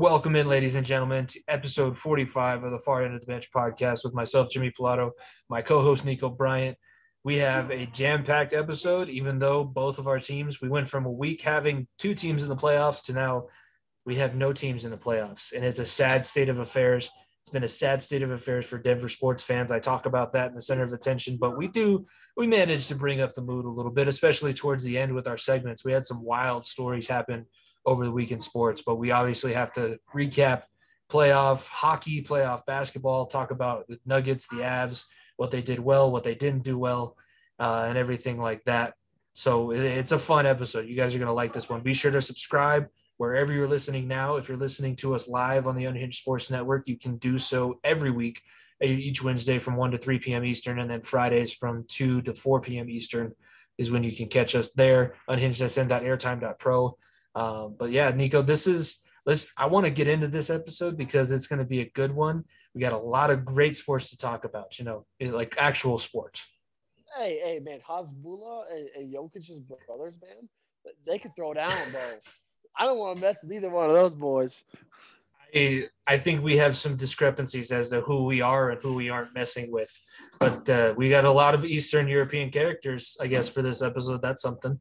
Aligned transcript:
Welcome 0.00 0.34
in, 0.34 0.48
ladies 0.48 0.76
and 0.76 0.86
gentlemen, 0.86 1.26
to 1.26 1.42
episode 1.46 1.98
45 1.98 2.64
of 2.64 2.70
the 2.70 2.78
Far 2.78 3.04
End 3.04 3.14
of 3.14 3.20
the 3.20 3.26
Bench 3.26 3.50
podcast 3.54 4.02
with 4.02 4.14
myself, 4.14 4.50
Jimmy 4.50 4.70
Pilato, 4.70 5.10
my 5.50 5.60
co 5.60 5.82
host, 5.82 6.06
Nico 6.06 6.30
Bryant. 6.30 6.78
We 7.22 7.36
have 7.36 7.70
a 7.70 7.84
jam 7.84 8.22
packed 8.22 8.54
episode, 8.54 9.10
even 9.10 9.38
though 9.38 9.62
both 9.62 9.98
of 9.98 10.08
our 10.08 10.18
teams, 10.18 10.62
we 10.62 10.70
went 10.70 10.88
from 10.88 11.04
a 11.04 11.10
week 11.10 11.42
having 11.42 11.86
two 11.98 12.14
teams 12.14 12.42
in 12.42 12.48
the 12.48 12.56
playoffs 12.56 13.04
to 13.04 13.12
now 13.12 13.48
we 14.06 14.14
have 14.14 14.34
no 14.34 14.54
teams 14.54 14.86
in 14.86 14.90
the 14.90 14.96
playoffs. 14.96 15.52
And 15.52 15.62
it's 15.66 15.80
a 15.80 15.84
sad 15.84 16.24
state 16.24 16.48
of 16.48 16.60
affairs. 16.60 17.10
It's 17.42 17.50
been 17.50 17.64
a 17.64 17.68
sad 17.68 18.02
state 18.02 18.22
of 18.22 18.30
affairs 18.30 18.64
for 18.64 18.78
Denver 18.78 19.10
sports 19.10 19.42
fans. 19.42 19.70
I 19.70 19.80
talk 19.80 20.06
about 20.06 20.32
that 20.32 20.48
in 20.48 20.54
the 20.54 20.62
center 20.62 20.82
of 20.82 20.94
attention, 20.94 21.36
but 21.38 21.58
we 21.58 21.68
do, 21.68 22.06
we 22.38 22.46
managed 22.46 22.88
to 22.88 22.94
bring 22.94 23.20
up 23.20 23.34
the 23.34 23.42
mood 23.42 23.66
a 23.66 23.70
little 23.70 23.92
bit, 23.92 24.08
especially 24.08 24.54
towards 24.54 24.82
the 24.82 24.96
end 24.96 25.14
with 25.14 25.28
our 25.28 25.36
segments. 25.36 25.84
We 25.84 25.92
had 25.92 26.06
some 26.06 26.24
wild 26.24 26.64
stories 26.64 27.06
happen 27.06 27.44
over 27.86 28.04
the 28.04 28.12
week 28.12 28.30
in 28.30 28.40
sports, 28.40 28.82
but 28.84 28.96
we 28.96 29.10
obviously 29.10 29.52
have 29.54 29.72
to 29.72 29.98
recap 30.14 30.64
playoff 31.10 31.66
hockey, 31.66 32.22
playoff 32.22 32.64
basketball, 32.66 33.26
talk 33.26 33.50
about 33.50 33.86
the 33.88 33.98
Nuggets, 34.06 34.46
the 34.48 34.58
Avs, 34.58 35.04
what 35.36 35.50
they 35.50 35.62
did 35.62 35.80
well, 35.80 36.10
what 36.10 36.24
they 36.24 36.34
didn't 36.34 36.62
do 36.62 36.78
well, 36.78 37.16
uh, 37.58 37.86
and 37.88 37.98
everything 37.98 38.40
like 38.40 38.62
that. 38.64 38.94
So 39.34 39.70
it's 39.72 40.12
a 40.12 40.18
fun 40.18 40.46
episode. 40.46 40.86
You 40.86 40.96
guys 40.96 41.14
are 41.14 41.18
going 41.18 41.28
to 41.28 41.32
like 41.32 41.52
this 41.52 41.68
one. 41.68 41.80
Be 41.80 41.94
sure 41.94 42.10
to 42.10 42.20
subscribe 42.20 42.88
wherever 43.16 43.52
you're 43.52 43.68
listening 43.68 44.06
now. 44.06 44.36
If 44.36 44.48
you're 44.48 44.58
listening 44.58 44.96
to 44.96 45.14
us 45.14 45.28
live 45.28 45.66
on 45.66 45.76
the 45.76 45.86
Unhinged 45.86 46.18
Sports 46.18 46.50
Network, 46.50 46.86
you 46.88 46.98
can 46.98 47.16
do 47.16 47.38
so 47.38 47.80
every 47.84 48.10
week, 48.10 48.42
each 48.82 49.22
Wednesday 49.22 49.58
from 49.58 49.76
1 49.76 49.92
to 49.92 49.98
3 49.98 50.18
p.m. 50.18 50.44
Eastern, 50.44 50.78
and 50.78 50.90
then 50.90 51.02
Fridays 51.02 51.52
from 51.52 51.84
2 51.88 52.22
to 52.22 52.34
4 52.34 52.60
p.m. 52.60 52.88
Eastern 52.90 53.32
is 53.78 53.90
when 53.90 54.04
you 54.04 54.12
can 54.12 54.28
catch 54.28 54.54
us 54.54 54.72
there. 54.72 55.14
Unhinged.sn.airtime.pro. 55.28 56.98
Um, 57.34 57.76
but 57.78 57.90
yeah, 57.90 58.10
Nico, 58.10 58.42
this 58.42 58.66
is 58.66 59.00
let's. 59.26 59.52
I 59.56 59.66
want 59.66 59.86
to 59.86 59.92
get 59.92 60.08
into 60.08 60.28
this 60.28 60.50
episode 60.50 60.96
because 60.96 61.32
it's 61.32 61.46
going 61.46 61.58
to 61.58 61.64
be 61.64 61.80
a 61.80 61.90
good 61.90 62.12
one. 62.12 62.44
We 62.74 62.80
got 62.80 62.92
a 62.92 62.98
lot 62.98 63.30
of 63.30 63.44
great 63.44 63.76
sports 63.76 64.10
to 64.10 64.16
talk 64.16 64.44
about. 64.44 64.78
You 64.78 64.84
know, 64.84 65.06
like 65.20 65.54
actual 65.58 65.98
sports. 65.98 66.46
Hey, 67.16 67.40
hey, 67.42 67.60
man, 67.60 67.80
Hasbulla 67.88 68.64
and, 68.70 68.88
and 68.96 69.12
Jokic's 69.12 69.58
brothers, 69.58 70.18
man, 70.22 70.48
they 71.06 71.18
could 71.18 71.34
throw 71.34 71.52
down, 71.52 71.72
bro. 71.90 72.00
I 72.78 72.84
don't 72.84 72.98
want 72.98 73.16
to 73.16 73.20
mess 73.20 73.42
with 73.42 73.52
either 73.52 73.68
one 73.68 73.90
of 73.90 73.96
those 73.96 74.14
boys. 74.14 74.64
I, 75.54 75.88
I 76.06 76.18
think 76.18 76.42
we 76.42 76.56
have 76.58 76.76
some 76.76 76.96
discrepancies 76.96 77.72
as 77.72 77.88
to 77.90 78.00
who 78.02 78.24
we 78.24 78.40
are 78.40 78.70
and 78.70 78.80
who 78.80 78.94
we 78.94 79.10
aren't 79.10 79.34
messing 79.34 79.72
with. 79.72 79.90
But 80.38 80.70
uh, 80.70 80.94
we 80.96 81.10
got 81.10 81.24
a 81.24 81.32
lot 81.32 81.54
of 81.54 81.64
Eastern 81.64 82.06
European 82.06 82.50
characters, 82.50 83.16
I 83.20 83.26
guess, 83.26 83.48
for 83.48 83.62
this 83.62 83.82
episode. 83.82 84.22
That's 84.22 84.42
something. 84.42 84.80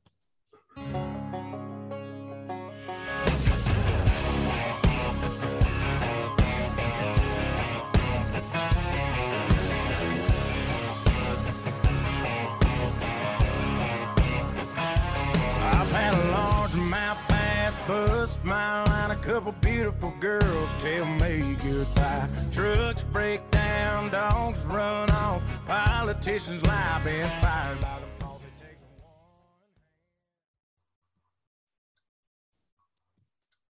Couple 19.52 19.70
beautiful 19.70 20.14
girls 20.20 20.74
tell 20.76 21.06
me 21.06 21.56
goodbye. 21.64 22.30
Trucks 22.52 23.04
break 23.04 23.50
down, 23.52 24.12
dogs 24.12 24.64
run 24.66 25.10
off, 25.12 25.42
politicians 25.66 26.66
lie, 26.66 27.00
fired 27.04 27.82
by 27.82 28.00
the 28.00 28.26
boss. 28.26 28.42
It 28.44 28.64
takes 28.64 28.82
one. 28.82 29.02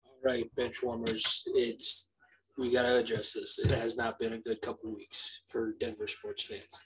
All 0.06 0.32
right, 0.32 0.56
bench 0.56 0.78
warmers, 0.84 1.44
it's 1.48 2.10
we 2.58 2.72
got 2.72 2.84
to 2.84 2.98
address 2.98 3.34
this. 3.34 3.60
It 3.60 3.72
has 3.72 3.98
not 3.98 4.18
been 4.18 4.34
a 4.34 4.40
good 4.40 4.62
couple 4.62 4.96
weeks 4.96 5.42
for 5.46 5.74
Denver 5.80 6.08
sports 6.08 6.44
fans. 6.44 6.82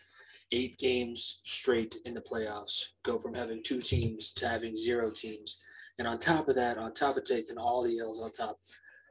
Eight 0.52 0.80
games 0.80 1.42
straight 1.44 1.96
in 2.06 2.16
the 2.16 2.22
playoffs 2.22 2.86
go 3.04 3.20
from 3.20 3.36
having 3.36 3.62
two 3.64 3.82
teams 3.82 4.32
to 4.34 4.48
having 4.48 4.76
zero 4.76 5.12
teams 5.12 5.64
and 6.00 6.08
on 6.08 6.18
top 6.18 6.48
of 6.48 6.56
that, 6.56 6.78
on 6.78 6.94
top 6.94 7.18
of 7.18 7.26
taking 7.26 7.58
all 7.58 7.84
the 7.84 8.00
L's 8.00 8.22
on 8.22 8.32
top 8.32 8.58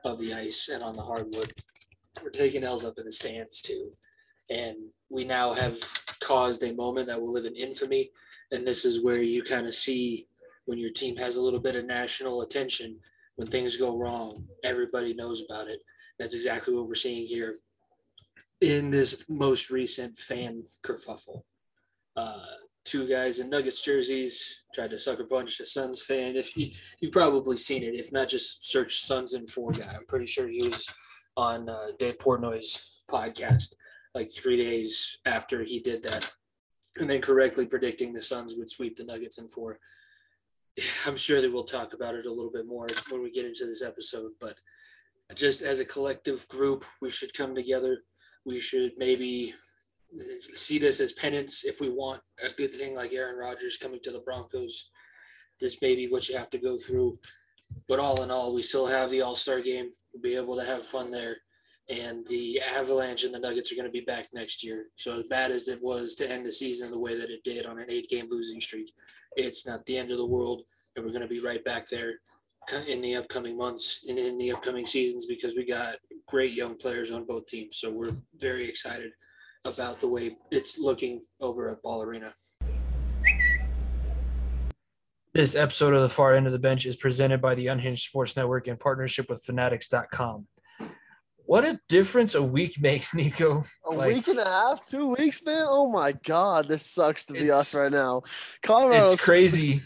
of 0.04 0.18
the 0.18 0.32
ice 0.32 0.70
and 0.72 0.82
on 0.82 0.96
the 0.96 1.02
hardwood, 1.02 1.52
we're 2.22 2.30
taking 2.30 2.64
L's 2.64 2.84
up 2.84 2.98
in 2.98 3.04
the 3.04 3.12
stands 3.12 3.60
too. 3.62 3.92
And 4.50 4.76
we 5.10 5.24
now 5.24 5.52
have 5.52 5.78
caused 6.20 6.64
a 6.64 6.74
moment 6.74 7.06
that 7.06 7.20
will 7.20 7.32
live 7.32 7.44
in 7.44 7.54
infamy. 7.54 8.10
And 8.50 8.66
this 8.66 8.86
is 8.86 9.04
where 9.04 9.22
you 9.22 9.44
kind 9.44 9.66
of 9.66 9.74
see 9.74 10.26
when 10.64 10.78
your 10.78 10.90
team 10.90 11.16
has 11.16 11.36
a 11.36 11.40
little 11.40 11.60
bit 11.60 11.76
of 11.76 11.84
national 11.84 12.40
attention, 12.40 12.98
when 13.36 13.48
things 13.48 13.76
go 13.76 13.96
wrong, 13.96 14.44
everybody 14.64 15.14
knows 15.14 15.44
about 15.48 15.68
it. 15.68 15.80
That's 16.18 16.34
exactly 16.34 16.74
what 16.74 16.88
we're 16.88 16.94
seeing 16.94 17.26
here 17.26 17.54
in 18.60 18.90
this 18.90 19.24
most 19.28 19.70
recent 19.70 20.16
fan 20.16 20.64
kerfuffle. 20.84 21.42
Uh, 22.16 22.42
two 22.88 23.06
guys 23.06 23.40
in 23.40 23.50
Nuggets 23.50 23.82
jerseys 23.82 24.62
tried 24.74 24.90
to 24.90 24.98
sucker 24.98 25.24
punch 25.24 25.60
a 25.60 25.66
Suns 25.66 26.02
fan. 26.02 26.36
If 26.36 26.56
you 26.56 26.70
you've 27.00 27.12
probably 27.12 27.56
seen 27.56 27.82
it, 27.82 27.94
if 27.94 28.12
not, 28.12 28.28
just 28.28 28.70
search 28.70 29.00
Suns 29.00 29.34
and 29.34 29.48
four 29.48 29.72
guy. 29.72 29.92
I'm 29.94 30.06
pretty 30.06 30.26
sure 30.26 30.48
he 30.48 30.66
was 30.66 30.88
on 31.36 31.68
uh, 31.68 31.88
Dave 31.98 32.18
Portnoy's 32.18 33.04
podcast 33.10 33.74
like 34.14 34.30
three 34.30 34.56
days 34.56 35.18
after 35.26 35.62
he 35.62 35.80
did 35.80 36.02
that, 36.04 36.32
and 36.98 37.10
then 37.10 37.20
correctly 37.20 37.66
predicting 37.66 38.12
the 38.12 38.22
Suns 38.22 38.54
would 38.56 38.70
sweep 38.70 38.96
the 38.96 39.04
Nuggets 39.04 39.38
in 39.38 39.48
four. 39.48 39.78
I'm 41.06 41.16
sure 41.16 41.42
that 41.42 41.52
we'll 41.52 41.64
talk 41.64 41.92
about 41.92 42.14
it 42.14 42.26
a 42.26 42.32
little 42.32 42.52
bit 42.52 42.66
more 42.66 42.86
when 43.10 43.22
we 43.22 43.30
get 43.30 43.44
into 43.44 43.66
this 43.66 43.82
episode, 43.82 44.32
but 44.40 44.56
just 45.34 45.60
as 45.60 45.78
a 45.78 45.84
collective 45.84 46.48
group, 46.48 46.84
we 47.02 47.10
should 47.10 47.34
come 47.34 47.54
together. 47.54 47.98
We 48.46 48.58
should 48.58 48.92
maybe 48.96 49.52
see 50.16 50.78
this 50.78 51.00
as 51.00 51.12
penance 51.12 51.64
if 51.64 51.80
we 51.80 51.90
want 51.90 52.20
a 52.44 52.52
good 52.54 52.74
thing 52.74 52.94
like 52.94 53.12
Aaron 53.12 53.36
Rodgers 53.36 53.76
coming 53.76 54.00
to 54.02 54.10
the 54.10 54.20
Broncos. 54.20 54.90
This 55.60 55.80
may 55.82 55.94
be 55.94 56.08
what 56.08 56.28
you 56.28 56.36
have 56.36 56.50
to 56.50 56.58
go 56.58 56.78
through. 56.78 57.18
But 57.86 57.98
all 57.98 58.22
in 58.22 58.30
all, 58.30 58.54
we 58.54 58.62
still 58.62 58.86
have 58.86 59.10
the 59.10 59.22
All 59.22 59.34
Star 59.34 59.60
game. 59.60 59.90
We'll 60.12 60.22
be 60.22 60.36
able 60.36 60.56
to 60.56 60.64
have 60.64 60.82
fun 60.82 61.10
there. 61.10 61.36
And 61.90 62.26
the 62.26 62.60
Avalanche 62.76 63.24
and 63.24 63.34
the 63.34 63.38
Nuggets 63.38 63.72
are 63.72 63.74
going 63.74 63.86
to 63.86 63.92
be 63.92 64.02
back 64.02 64.26
next 64.34 64.62
year. 64.62 64.86
So, 64.96 65.20
as 65.20 65.28
bad 65.28 65.50
as 65.50 65.68
it 65.68 65.82
was 65.82 66.14
to 66.16 66.30
end 66.30 66.44
the 66.44 66.52
season 66.52 66.90
the 66.90 66.98
way 66.98 67.18
that 67.18 67.30
it 67.30 67.44
did 67.44 67.66
on 67.66 67.78
an 67.78 67.86
eight 67.88 68.08
game 68.08 68.28
losing 68.30 68.60
streak, 68.60 68.90
it's 69.36 69.66
not 69.66 69.84
the 69.86 69.96
end 69.96 70.10
of 70.10 70.18
the 70.18 70.26
world. 70.26 70.62
And 70.96 71.04
we're 71.04 71.12
going 71.12 71.22
to 71.22 71.28
be 71.28 71.40
right 71.40 71.64
back 71.64 71.88
there 71.88 72.14
in 72.86 73.00
the 73.00 73.16
upcoming 73.16 73.56
months 73.56 74.04
and 74.06 74.18
in 74.18 74.36
the 74.36 74.52
upcoming 74.52 74.84
seasons 74.84 75.24
because 75.24 75.56
we 75.56 75.64
got 75.64 75.96
great 76.26 76.52
young 76.52 76.76
players 76.76 77.10
on 77.10 77.24
both 77.24 77.46
teams. 77.46 77.78
So, 77.78 77.90
we're 77.90 78.16
very 78.38 78.68
excited 78.68 79.12
about 79.68 80.00
the 80.00 80.08
way 80.08 80.36
it's 80.50 80.78
looking 80.78 81.22
over 81.40 81.70
at 81.70 81.82
Ball 81.82 82.02
Arena. 82.02 82.32
This 85.34 85.54
episode 85.54 85.94
of 85.94 86.02
the 86.02 86.08
Far 86.08 86.34
End 86.34 86.46
of 86.46 86.52
the 86.52 86.58
Bench 86.58 86.86
is 86.86 86.96
presented 86.96 87.40
by 87.40 87.54
the 87.54 87.68
Unhinged 87.68 88.02
Sports 88.02 88.36
Network 88.36 88.66
in 88.66 88.76
partnership 88.76 89.28
with 89.28 89.42
Fanatics.com. 89.44 90.46
What 91.44 91.64
a 91.64 91.78
difference 91.88 92.34
a 92.34 92.42
week 92.42 92.80
makes, 92.80 93.14
Nico. 93.14 93.64
A 93.86 93.90
like, 93.90 94.08
week 94.08 94.28
and 94.28 94.38
a 94.38 94.44
half, 94.44 94.84
two 94.84 95.14
weeks, 95.14 95.42
man. 95.44 95.66
Oh 95.68 95.88
my 95.90 96.12
God, 96.12 96.66
this 96.66 96.84
sucks 96.84 97.26
to 97.26 97.34
be 97.34 97.50
us 97.50 97.74
right 97.74 97.92
now. 97.92 98.22
Colorado, 98.62 99.12
it's 99.12 99.22
crazy. 99.22 99.80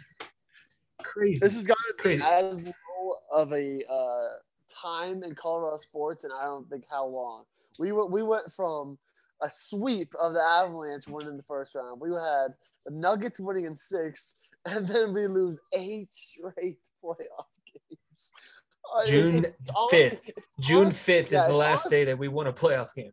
crazy. 1.03 1.41
This 1.41 1.55
has 1.55 1.67
got 1.67 1.77
to 1.99 2.09
be 2.09 2.23
as 2.23 2.65
low 2.65 3.15
of 3.33 3.53
a 3.53 3.81
uh, 3.89 4.29
time 4.69 5.23
in 5.23 5.35
Colorado 5.35 5.77
sports, 5.77 6.25
and 6.25 6.33
I 6.33 6.45
don't 6.45 6.69
think 6.69 6.85
how 6.91 7.07
long. 7.07 7.45
We 7.79 7.93
went, 7.93 8.11
we 8.11 8.23
went 8.23 8.51
from 8.53 8.99
a 9.43 9.51
sweep 9.51 10.15
of 10.21 10.35
the 10.35 10.41
Avalanche 10.41 11.07
winning 11.09 11.37
the 11.37 11.43
first 11.43 11.75
round. 11.75 12.01
We 12.01 12.11
had 12.11 12.55
the 12.87 12.93
Nuggets 12.93 13.41
winning 13.41 13.65
in 13.65 13.77
six, 13.77 14.37
and 14.65 14.87
then 14.87 15.13
we 15.13 15.27
lose 15.27 15.59
eight 15.73 16.13
straight 16.13 16.79
playoff 17.03 17.47
games. 17.73 18.33
June 19.07 19.47
fifth. 19.91 20.31
June 20.61 20.91
fifth 20.91 21.33
is 21.33 21.47
the 21.47 21.53
last 21.53 21.87
honestly, 21.87 21.91
day 21.99 22.05
that 22.05 22.19
we 22.19 22.29
won 22.29 22.47
a 22.47 22.53
playoff 22.53 22.95
game. 22.95 23.13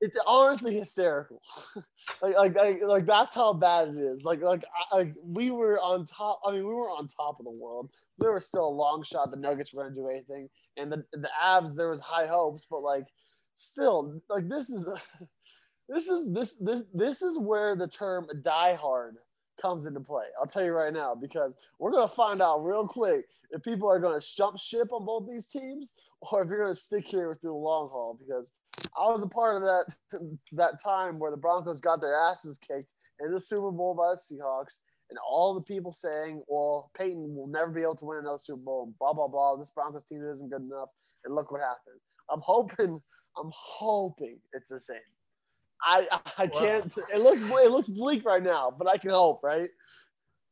It's 0.00 0.16
honestly 0.26 0.76
hysterical. 0.76 1.40
like, 2.22 2.36
like, 2.36 2.54
like, 2.54 2.82
like, 2.82 3.06
that's 3.06 3.34
how 3.34 3.54
bad 3.54 3.88
it 3.88 3.96
is. 3.96 4.24
Like, 4.24 4.42
like, 4.42 4.62
like 4.92 5.14
we 5.24 5.50
were 5.50 5.80
on 5.80 6.04
top. 6.04 6.40
I 6.46 6.52
mean, 6.52 6.66
we 6.66 6.74
were 6.74 6.90
on 6.90 7.08
top 7.08 7.38
of 7.40 7.44
the 7.44 7.50
world. 7.50 7.90
There 8.18 8.32
was 8.32 8.46
still 8.46 8.68
a 8.68 8.68
long 8.68 9.02
shot 9.02 9.30
the 9.30 9.36
Nuggets 9.36 9.72
were 9.72 9.82
going 9.82 9.94
to 9.94 10.00
do 10.00 10.08
anything, 10.08 10.48
and 10.76 10.92
the 10.92 11.04
the 11.12 11.30
Avs 11.42 11.76
there 11.76 11.88
was 11.88 12.00
high 12.00 12.26
hopes, 12.26 12.66
but 12.70 12.82
like, 12.82 13.06
still, 13.54 14.20
like 14.28 14.48
this 14.48 14.70
is. 14.70 14.88
this 15.88 16.08
is 16.08 16.32
this 16.32 16.54
this 16.56 16.82
this 16.94 17.22
is 17.22 17.38
where 17.38 17.76
the 17.76 17.88
term 17.88 18.26
die 18.42 18.74
hard 18.74 19.16
comes 19.60 19.86
into 19.86 20.00
play. 20.00 20.24
I'll 20.38 20.46
tell 20.46 20.64
you 20.64 20.72
right 20.72 20.92
now 20.92 21.14
because 21.14 21.56
we're 21.78 21.92
gonna 21.92 22.08
find 22.08 22.42
out 22.42 22.64
real 22.64 22.86
quick 22.86 23.24
if 23.50 23.62
people 23.62 23.88
are 23.88 24.00
gonna 24.00 24.20
jump 24.20 24.58
ship 24.58 24.92
on 24.92 25.06
both 25.06 25.28
these 25.28 25.48
teams 25.48 25.94
or 26.20 26.42
if 26.42 26.48
you're 26.50 26.60
gonna 26.60 26.74
stick 26.74 27.06
here 27.06 27.34
through 27.34 27.50
the 27.50 27.56
long 27.56 27.88
haul. 27.88 28.18
Because 28.18 28.52
I 28.98 29.08
was 29.08 29.22
a 29.22 29.28
part 29.28 29.56
of 29.56 29.62
that 29.62 29.96
that 30.52 30.82
time 30.82 31.18
where 31.18 31.30
the 31.30 31.36
Broncos 31.36 31.80
got 31.80 32.00
their 32.00 32.18
asses 32.18 32.58
kicked 32.58 32.92
in 33.20 33.32
the 33.32 33.40
Super 33.40 33.70
Bowl 33.70 33.94
by 33.94 34.10
the 34.10 34.16
Seahawks, 34.16 34.80
and 35.08 35.18
all 35.26 35.54
the 35.54 35.62
people 35.62 35.92
saying, 35.92 36.42
"Well, 36.48 36.90
Peyton 36.98 37.34
will 37.34 37.46
never 37.46 37.70
be 37.70 37.82
able 37.82 37.96
to 37.96 38.04
win 38.04 38.18
another 38.18 38.38
Super 38.38 38.60
Bowl," 38.60 38.84
and 38.84 38.98
blah 38.98 39.12
blah 39.12 39.28
blah. 39.28 39.56
This 39.56 39.70
Broncos 39.70 40.04
team 40.04 40.22
isn't 40.24 40.50
good 40.50 40.62
enough. 40.62 40.90
and 41.24 41.34
look 41.34 41.50
what 41.50 41.60
happened. 41.60 42.00
I'm 42.30 42.40
hoping. 42.40 43.00
I'm 43.38 43.50
hoping 43.52 44.38
it's 44.52 44.68
the 44.70 44.78
same. 44.78 44.98
I 45.82 46.06
I 46.38 46.46
can't. 46.46 46.92
It 47.14 47.20
looks 47.20 47.42
it 47.42 47.70
looks 47.70 47.88
bleak 47.88 48.24
right 48.24 48.42
now, 48.42 48.74
but 48.76 48.88
I 48.88 48.96
can 48.96 49.10
hope, 49.10 49.40
right? 49.42 49.68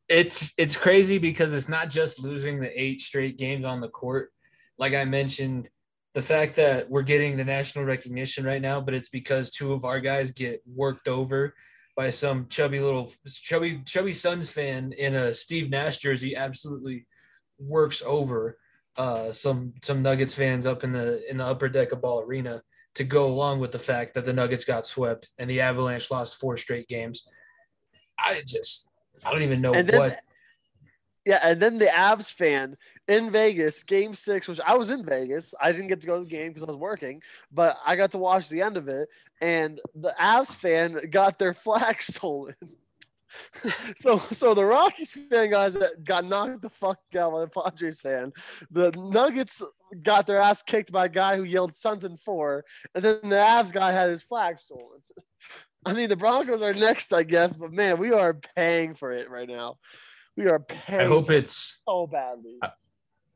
It's 0.08 0.52
it's 0.58 0.76
crazy 0.76 1.18
because 1.18 1.54
it's 1.54 1.68
not 1.68 1.90
just 1.90 2.20
losing 2.20 2.60
the 2.60 2.80
eight 2.80 3.00
straight 3.00 3.38
games 3.38 3.64
on 3.64 3.80
the 3.80 3.88
court. 3.88 4.30
Like 4.78 4.94
I 4.94 5.04
mentioned, 5.04 5.68
the 6.14 6.22
fact 6.22 6.56
that 6.56 6.90
we're 6.90 7.02
getting 7.02 7.36
the 7.36 7.44
national 7.44 7.84
recognition 7.84 8.44
right 8.44 8.62
now, 8.62 8.80
but 8.80 8.94
it's 8.94 9.08
because 9.08 9.50
two 9.50 9.72
of 9.72 9.84
our 9.84 10.00
guys 10.00 10.32
get 10.32 10.62
worked 10.66 11.08
over 11.08 11.54
by 11.96 12.10
some 12.10 12.46
chubby 12.48 12.80
little 12.80 13.10
chubby 13.26 13.82
chubby 13.84 14.12
Suns 14.12 14.50
fan 14.50 14.92
in 14.92 15.14
a 15.14 15.32
Steve 15.34 15.70
Nash 15.70 15.98
jersey. 15.98 16.36
Absolutely 16.36 17.06
works 17.58 18.02
over 18.04 18.58
uh, 18.96 19.32
some 19.32 19.72
some 19.82 20.02
Nuggets 20.02 20.34
fans 20.34 20.66
up 20.66 20.84
in 20.84 20.92
the 20.92 21.28
in 21.30 21.38
the 21.38 21.44
upper 21.44 21.68
deck 21.68 21.92
of 21.92 22.02
Ball 22.02 22.20
Arena 22.20 22.62
to 22.94 23.04
go 23.04 23.26
along 23.26 23.60
with 23.60 23.72
the 23.72 23.78
fact 23.78 24.14
that 24.14 24.24
the 24.24 24.32
Nuggets 24.32 24.64
got 24.64 24.86
swept 24.86 25.28
and 25.38 25.50
the 25.50 25.60
Avalanche 25.60 26.10
lost 26.10 26.38
four 26.38 26.56
straight 26.56 26.88
games. 26.88 27.26
I 28.18 28.42
just 28.46 28.88
I 29.24 29.32
don't 29.32 29.42
even 29.42 29.60
know 29.60 29.72
what. 29.72 30.20
Yeah, 31.26 31.40
and 31.42 31.60
then 31.60 31.78
the 31.78 31.86
Avs 31.86 32.32
fan 32.32 32.76
in 33.08 33.30
Vegas, 33.30 33.82
Game 33.82 34.12
Six, 34.14 34.46
which 34.46 34.60
I 34.66 34.76
was 34.76 34.90
in 34.90 35.04
Vegas. 35.06 35.54
I 35.58 35.72
didn't 35.72 35.88
get 35.88 36.02
to 36.02 36.06
go 36.06 36.18
to 36.18 36.24
the 36.24 36.28
game 36.30 36.48
because 36.48 36.62
I 36.62 36.66
was 36.66 36.76
working, 36.76 37.22
but 37.50 37.78
I 37.86 37.96
got 37.96 38.10
to 38.10 38.18
watch 38.18 38.50
the 38.50 38.60
end 38.60 38.76
of 38.76 38.88
it. 38.88 39.08
And 39.40 39.80
the 39.94 40.14
Avs 40.20 40.54
fan 40.54 40.98
got 41.10 41.38
their 41.38 41.54
flag 41.64 42.02
stolen. 42.02 42.54
so, 43.96 44.18
so 44.18 44.54
the 44.54 44.64
Rockies 44.64 45.12
fan 45.12 45.50
guys 45.50 45.74
that 45.74 46.04
got 46.04 46.24
knocked 46.24 46.62
the 46.62 46.70
fuck 46.70 46.98
out 47.18 47.32
by 47.32 47.40
the 47.40 47.48
Padres 47.48 48.00
fan. 48.00 48.32
The 48.70 48.92
Nuggets 48.96 49.62
got 50.02 50.26
their 50.26 50.38
ass 50.38 50.62
kicked 50.62 50.92
by 50.92 51.06
a 51.06 51.08
guy 51.08 51.36
who 51.36 51.44
yelled 51.44 51.74
"Suns 51.74 52.04
in 52.04 52.16
four, 52.16 52.64
and 52.94 53.04
then 53.04 53.18
the 53.22 53.36
Avs 53.36 53.72
guy 53.72 53.92
had 53.92 54.10
his 54.10 54.22
flag 54.22 54.58
stolen. 54.58 55.00
I 55.86 55.92
mean, 55.92 56.08
the 56.08 56.16
Broncos 56.16 56.62
are 56.62 56.72
next, 56.72 57.12
I 57.12 57.24
guess, 57.24 57.54
but 57.56 57.72
man, 57.72 57.98
we 57.98 58.12
are 58.12 58.40
paying 58.56 58.94
for 58.94 59.12
it 59.12 59.28
right 59.28 59.48
now. 59.48 59.76
We 60.36 60.48
are 60.48 60.60
paying. 60.60 61.02
I 61.02 61.04
hope 61.04 61.26
for 61.26 61.32
it's 61.32 61.78
so 61.86 62.06
badly. 62.06 62.58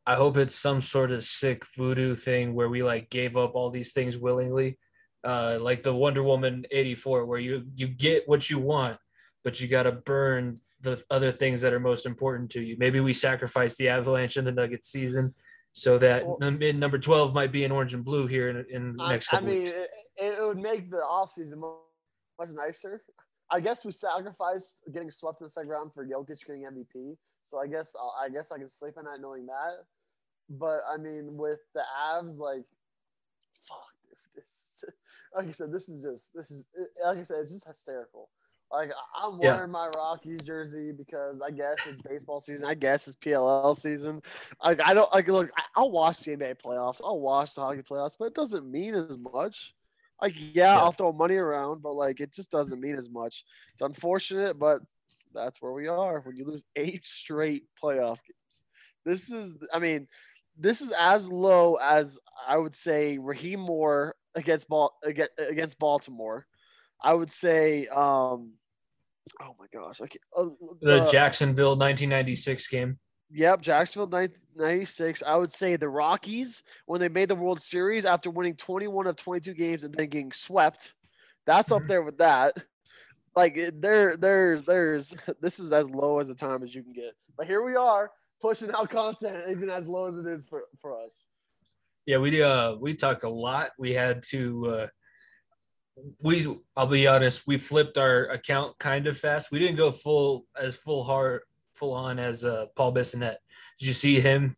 I 0.06 0.14
hope 0.14 0.38
it's 0.38 0.54
some 0.54 0.80
sort 0.80 1.12
of 1.12 1.22
sick 1.22 1.64
voodoo 1.76 2.14
thing 2.14 2.54
where 2.54 2.70
we 2.70 2.82
like 2.82 3.10
gave 3.10 3.36
up 3.36 3.54
all 3.54 3.68
these 3.68 3.92
things 3.92 4.16
willingly, 4.16 4.78
uh, 5.22 5.58
like 5.60 5.82
the 5.82 5.94
Wonder 5.94 6.22
Woman 6.22 6.64
'84, 6.70 7.26
where 7.26 7.38
you 7.38 7.66
you 7.76 7.88
get 7.88 8.26
what 8.26 8.48
you 8.48 8.58
want, 8.58 8.98
but 9.48 9.58
you 9.58 9.66
got 9.66 9.84
to 9.84 9.92
burn 9.92 10.60
the 10.82 11.02
other 11.10 11.32
things 11.32 11.62
that 11.62 11.72
are 11.72 11.80
most 11.80 12.04
important 12.04 12.50
to 12.50 12.60
you. 12.60 12.76
Maybe 12.78 13.00
we 13.00 13.14
sacrifice 13.14 13.76
the 13.76 13.88
Avalanche 13.88 14.36
and 14.36 14.46
the 14.46 14.52
Nuggets 14.52 14.88
season 14.92 15.34
so 15.72 15.96
that 15.96 16.26
Well- 16.26 16.36
number 16.40 16.98
12 16.98 17.32
might 17.32 17.50
be 17.50 17.64
in 17.64 17.72
orange 17.72 17.94
and 17.94 18.04
blue 18.04 18.26
here 18.26 18.50
in, 18.50 18.66
in 18.68 18.96
the 18.98 19.04
I, 19.04 19.08
next 19.08 19.28
I 19.28 19.38
couple 19.38 19.48
mean, 19.48 19.62
weeks. 19.62 19.70
it, 20.18 20.38
it 20.38 20.42
would 20.42 20.58
make 20.58 20.90
the 20.90 20.98
offseason 20.98 21.56
much 22.38 22.50
nicer. 22.52 23.02
I 23.50 23.60
guess 23.60 23.86
we 23.86 23.90
sacrificed 23.90 24.82
getting 24.92 25.10
swept 25.10 25.40
in 25.40 25.46
the 25.46 25.48
second 25.48 25.70
round 25.70 25.94
for 25.94 26.04
Jokic 26.06 26.44
getting 26.44 26.64
MVP. 26.64 27.16
So 27.44 27.58
I 27.58 27.68
guess 27.68 27.96
I'll- 27.98 28.16
I 28.22 28.28
guess 28.28 28.52
I 28.52 28.58
can 28.58 28.68
sleep 28.68 28.96
at 28.98 29.04
night 29.04 29.20
knowing 29.22 29.46
that. 29.46 29.84
But 30.50 30.80
I 30.92 30.98
mean, 30.98 31.38
with 31.38 31.60
the 31.74 31.84
Avs, 31.98 32.38
like, 32.38 32.66
fuck 33.66 33.88
dude, 34.04 34.18
this. 34.36 34.84
Like 35.36 35.48
I 35.48 35.50
said, 35.50 35.70
this 35.72 35.90
is 35.90 36.00
just 36.02 36.32
this 36.34 36.50
is 36.50 36.64
like 37.04 37.18
I 37.18 37.22
said, 37.22 37.40
it's 37.40 37.52
just 37.52 37.66
hysterical. 37.66 38.30
Like 38.70 38.93
I'm 39.17 39.38
Yeah. 39.41 39.55
wearing 39.56 39.70
my 39.70 39.88
Rockies 39.97 40.43
jersey 40.43 40.93
because 40.93 41.41
I 41.41 41.50
guess 41.50 41.76
it's 41.87 42.00
baseball 42.03 42.38
season. 42.41 42.67
I 42.69 42.75
guess 42.75 43.06
it's 43.06 43.17
PLL 43.17 43.75
season. 43.76 44.20
Like 44.62 44.87
I 44.87 44.93
don't 44.94 45.12
like 45.12 45.26
look. 45.29 45.50
I'll 45.75 45.91
watch 45.91 46.20
the 46.20 46.32
NBA 46.37 46.56
playoffs. 46.62 47.00
I'll 47.05 47.20
watch 47.20 47.55
the 47.55 47.62
hockey 47.62 47.82
playoffs, 47.82 48.17
but 48.19 48.26
it 48.26 48.35
doesn't 48.35 48.70
mean 48.70 48.94
as 48.94 49.17
much. 49.17 49.75
Like 50.20 50.35
yeah, 50.37 50.75
Yeah. 50.75 50.79
I'll 50.81 50.93
throw 50.93 51.12
money 51.12 51.37
around, 51.37 51.81
but 51.82 51.94
like 51.94 52.20
it 52.20 52.32
just 52.32 52.50
doesn't 52.50 52.81
mean 52.81 52.97
as 52.97 53.09
much. 53.09 53.44
It's 53.73 53.82
unfortunate, 53.82 54.59
but 54.59 54.81
that's 55.35 55.62
where 55.62 55.73
we 55.73 55.88
are 55.88 56.20
when 56.20 56.37
you 56.37 56.44
lose 56.44 56.65
eight 56.76 57.05
straight 57.05 57.65
playoff 57.82 58.19
games. 58.26 58.65
This 59.05 59.31
is, 59.31 59.55
I 59.73 59.79
mean, 59.79 60.09
this 60.59 60.81
is 60.81 60.91
as 60.99 61.29
low 61.29 61.76
as 61.76 62.19
I 62.47 62.59
would 62.59 62.75
say 62.75 63.17
Rahim 63.19 63.61
Moore 63.61 64.15
against 64.35 64.69
ball 64.69 64.93
against 65.05 65.79
Baltimore. 65.79 66.47
I 67.02 67.14
would 67.14 67.30
say, 67.30 67.86
um, 67.88 68.52
oh 69.42 69.54
my 69.58 69.66
gosh, 69.72 69.98
can't, 69.98 70.16
uh, 70.36 70.48
The 70.80 71.02
uh, 71.04 71.10
Jacksonville 71.10 71.76
1996 71.76 72.68
game. 72.68 72.98
Yep, 73.30 73.60
Jacksonville 73.60 74.08
9- 74.08 74.32
96. 74.56 75.22
I 75.26 75.36
would 75.36 75.52
say 75.52 75.76
the 75.76 75.88
Rockies 75.88 76.62
when 76.86 77.00
they 77.00 77.08
made 77.08 77.28
the 77.28 77.34
World 77.34 77.60
Series 77.60 78.04
after 78.04 78.30
winning 78.30 78.56
21 78.56 79.06
of 79.06 79.16
22 79.16 79.54
games 79.54 79.84
and 79.84 79.94
then 79.94 80.08
getting 80.08 80.32
swept. 80.32 80.94
That's 81.46 81.70
up 81.70 81.82
Mhm. 81.82 81.88
there 81.88 82.02
with 82.02 82.18
that. 82.18 82.54
Like 83.36 83.58
there, 83.74 84.16
there's, 84.16 84.62
there's. 84.64 85.14
This 85.40 85.58
is 85.60 85.72
as 85.72 85.88
low 85.90 86.18
as 86.18 86.28
the 86.28 86.34
time 86.34 86.62
as 86.62 86.74
you 86.74 86.82
can 86.82 86.92
get. 86.92 87.12
But 87.36 87.46
here 87.46 87.62
we 87.62 87.76
are 87.76 88.10
pushing 88.40 88.70
out 88.72 88.88
content, 88.90 89.44
even 89.48 89.70
as 89.70 89.86
low 89.86 90.06
as 90.06 90.16
it 90.16 90.26
is 90.26 90.44
for 90.48 90.64
for 90.80 90.98
us. 90.98 91.26
Yeah, 92.06 92.18
we 92.18 92.42
uh 92.42 92.76
we 92.76 92.94
talked 92.94 93.22
a 93.24 93.28
lot. 93.28 93.70
We 93.78 93.92
had 93.92 94.22
to 94.30 94.66
uh 94.66 94.86
we 96.20 96.56
I'll 96.76 96.86
be 96.86 97.06
honest, 97.06 97.46
we 97.46 97.58
flipped 97.58 97.98
our 97.98 98.26
account 98.26 98.78
kind 98.78 99.06
of 99.06 99.18
fast. 99.18 99.50
We 99.50 99.58
didn't 99.58 99.76
go 99.76 99.90
full 99.90 100.46
as 100.60 100.74
full 100.76 101.04
hard 101.04 101.42
full 101.74 101.92
on 101.92 102.18
as 102.18 102.44
uh 102.44 102.66
Paul 102.76 102.94
Bissonnette. 102.94 103.36
Did 103.78 103.88
you 103.88 103.92
see 103.92 104.20
him 104.20 104.56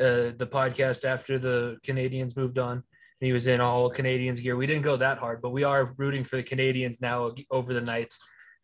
uh 0.00 0.32
the 0.36 0.48
podcast 0.50 1.04
after 1.04 1.38
the 1.38 1.78
Canadiens 1.86 2.36
moved 2.36 2.58
on? 2.58 2.82
He 3.20 3.32
was 3.32 3.46
in 3.46 3.60
all 3.60 3.90
Canadiens 3.90 4.42
gear. 4.42 4.56
We 4.56 4.66
didn't 4.66 4.82
go 4.82 4.96
that 4.96 5.18
hard, 5.18 5.40
but 5.40 5.50
we 5.50 5.64
are 5.64 5.94
rooting 5.96 6.24
for 6.24 6.36
the 6.36 6.42
Canadiens 6.42 7.00
now 7.00 7.32
over 7.50 7.72
the 7.72 7.80
Knights. 7.80 8.18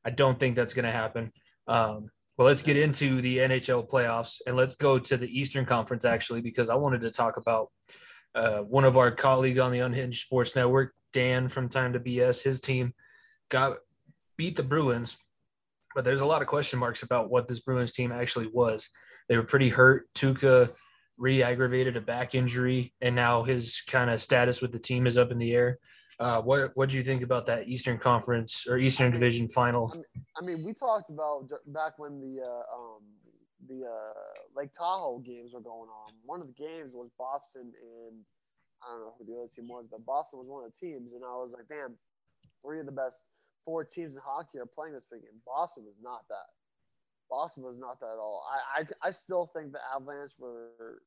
I 0.04 0.10
don't 0.10 0.38
think 0.38 0.56
that's 0.56 0.74
going 0.74 0.84
to 0.84 0.90
happen. 0.90 1.32
Um, 1.66 2.10
well, 2.36 2.48
let's 2.48 2.62
get 2.62 2.76
into 2.76 3.22
the 3.22 3.38
NHL 3.38 3.88
playoffs 3.88 4.40
and 4.46 4.56
let's 4.56 4.76
go 4.76 4.98
to 4.98 5.16
the 5.16 5.28
Eastern 5.38 5.64
Conference 5.64 6.04
actually, 6.04 6.42
because 6.42 6.69
I 6.69 6.74
wanted 6.74 7.00
to 7.02 7.10
talk 7.10 7.38
about 7.38 7.70
uh, 8.34 8.61
one 8.61 8.84
of 8.84 8.96
our 8.96 9.11
colleague 9.11 9.58
on 9.58 9.73
the 9.73 9.81
Unhinged 9.81 10.25
Sports 10.25 10.56
Network, 10.56 10.94
Dan 11.12 11.49
from 11.49 11.69
Time 11.69 11.93
to 11.93 12.00
BS, 12.00 12.43
his 12.43 12.61
team 12.61 12.94
got 13.50 13.76
beat 14.37 14.56
the 14.56 14.62
Bruins, 14.62 15.17
but 15.94 16.05
there's 16.05 16.23
a 16.23 16.26
lot 16.26 16.43
of 16.43 16.49
question 16.49 16.79
marks 16.79 17.02
about 17.02 17.31
what 17.31 17.49
this 17.49 17.61
Bruins 17.61 17.93
team 17.93 18.12
actually 18.12 18.49
was. 18.52 18.88
They 19.29 19.37
were 19.37 19.43
pretty 19.44 19.69
hurt. 19.69 20.12
Tuukka 20.14 20.73
re-aggravated 21.19 21.96
a 21.96 22.00
back 22.00 22.34
injury, 22.34 22.94
and 23.00 23.14
now 23.14 23.43
his 23.43 23.82
kind 23.87 24.11
of 24.11 24.23
status 24.23 24.62
with 24.62 24.73
the 24.73 24.79
team 24.79 25.06
is 25.06 25.19
up 25.19 25.31
in 25.31 25.38
the 25.38 25.55
air. 25.55 25.79
Uh, 26.19 26.41
what 26.41 26.70
what 26.74 26.89
do 26.89 26.96
you 26.96 27.03
think 27.03 27.22
about 27.22 27.46
that 27.46 27.69
Eastern 27.69 27.98
Conference 27.98 28.65
or 28.69 28.79
Eastern 28.79 29.10
Division 29.10 29.48
final? 29.48 29.93
I 30.41 30.44
mean, 30.44 30.62
we 30.62 30.72
talked 30.72 31.10
about 31.10 31.51
back 31.67 31.98
when 31.98 32.20
the 32.20 32.43
uh, 32.43 32.77
um, 32.77 33.03
the 33.69 33.84
uh, 33.84 34.34
Lake 34.56 34.72
Tahoe 34.72 35.19
games 35.19 35.52
were 35.54 35.60
going 35.60 35.88
on. 35.88 36.12
One 36.24 36.40
of 36.40 36.46
the 36.46 36.52
games 36.52 36.94
was 36.94 37.10
Boston 37.19 37.72
and 37.81 38.24
I 38.82 38.90
don't 38.90 39.00
know 39.00 39.14
who 39.19 39.24
the 39.24 39.38
other 39.38 39.48
team 39.48 39.69
was, 39.69 39.86
but 39.86 40.04
Boston 40.04 40.40
was 40.40 40.48
one 40.48 40.64
of 40.64 40.72
the 40.72 40.78
teams, 40.78 41.12
and 41.12 41.22
I 41.24 41.36
was 41.38 41.54
like, 41.54 41.69
damn, 41.69 41.94
three 42.62 42.81
of 42.81 42.86
the 42.86 42.92
best 42.92 43.26
four 43.64 43.84
teams 43.84 44.16
in 44.16 44.22
hockey 44.24 44.58
are 44.58 44.66
playing 44.66 44.94
this 44.94 45.08
weekend. 45.10 45.38
Boston 45.46 45.84
was 45.86 46.00
not 46.02 46.26
that. 46.28 46.50
Boston 47.31 47.62
was 47.62 47.78
not 47.78 48.00
that 48.00 48.12
at 48.12 48.19
all. 48.19 48.44
I, 48.50 48.81
I, 48.81 49.08
I 49.08 49.10
still 49.10 49.50
think 49.54 49.72
the 49.72 49.78
Avalanche 49.94 50.32
were 50.38 51.02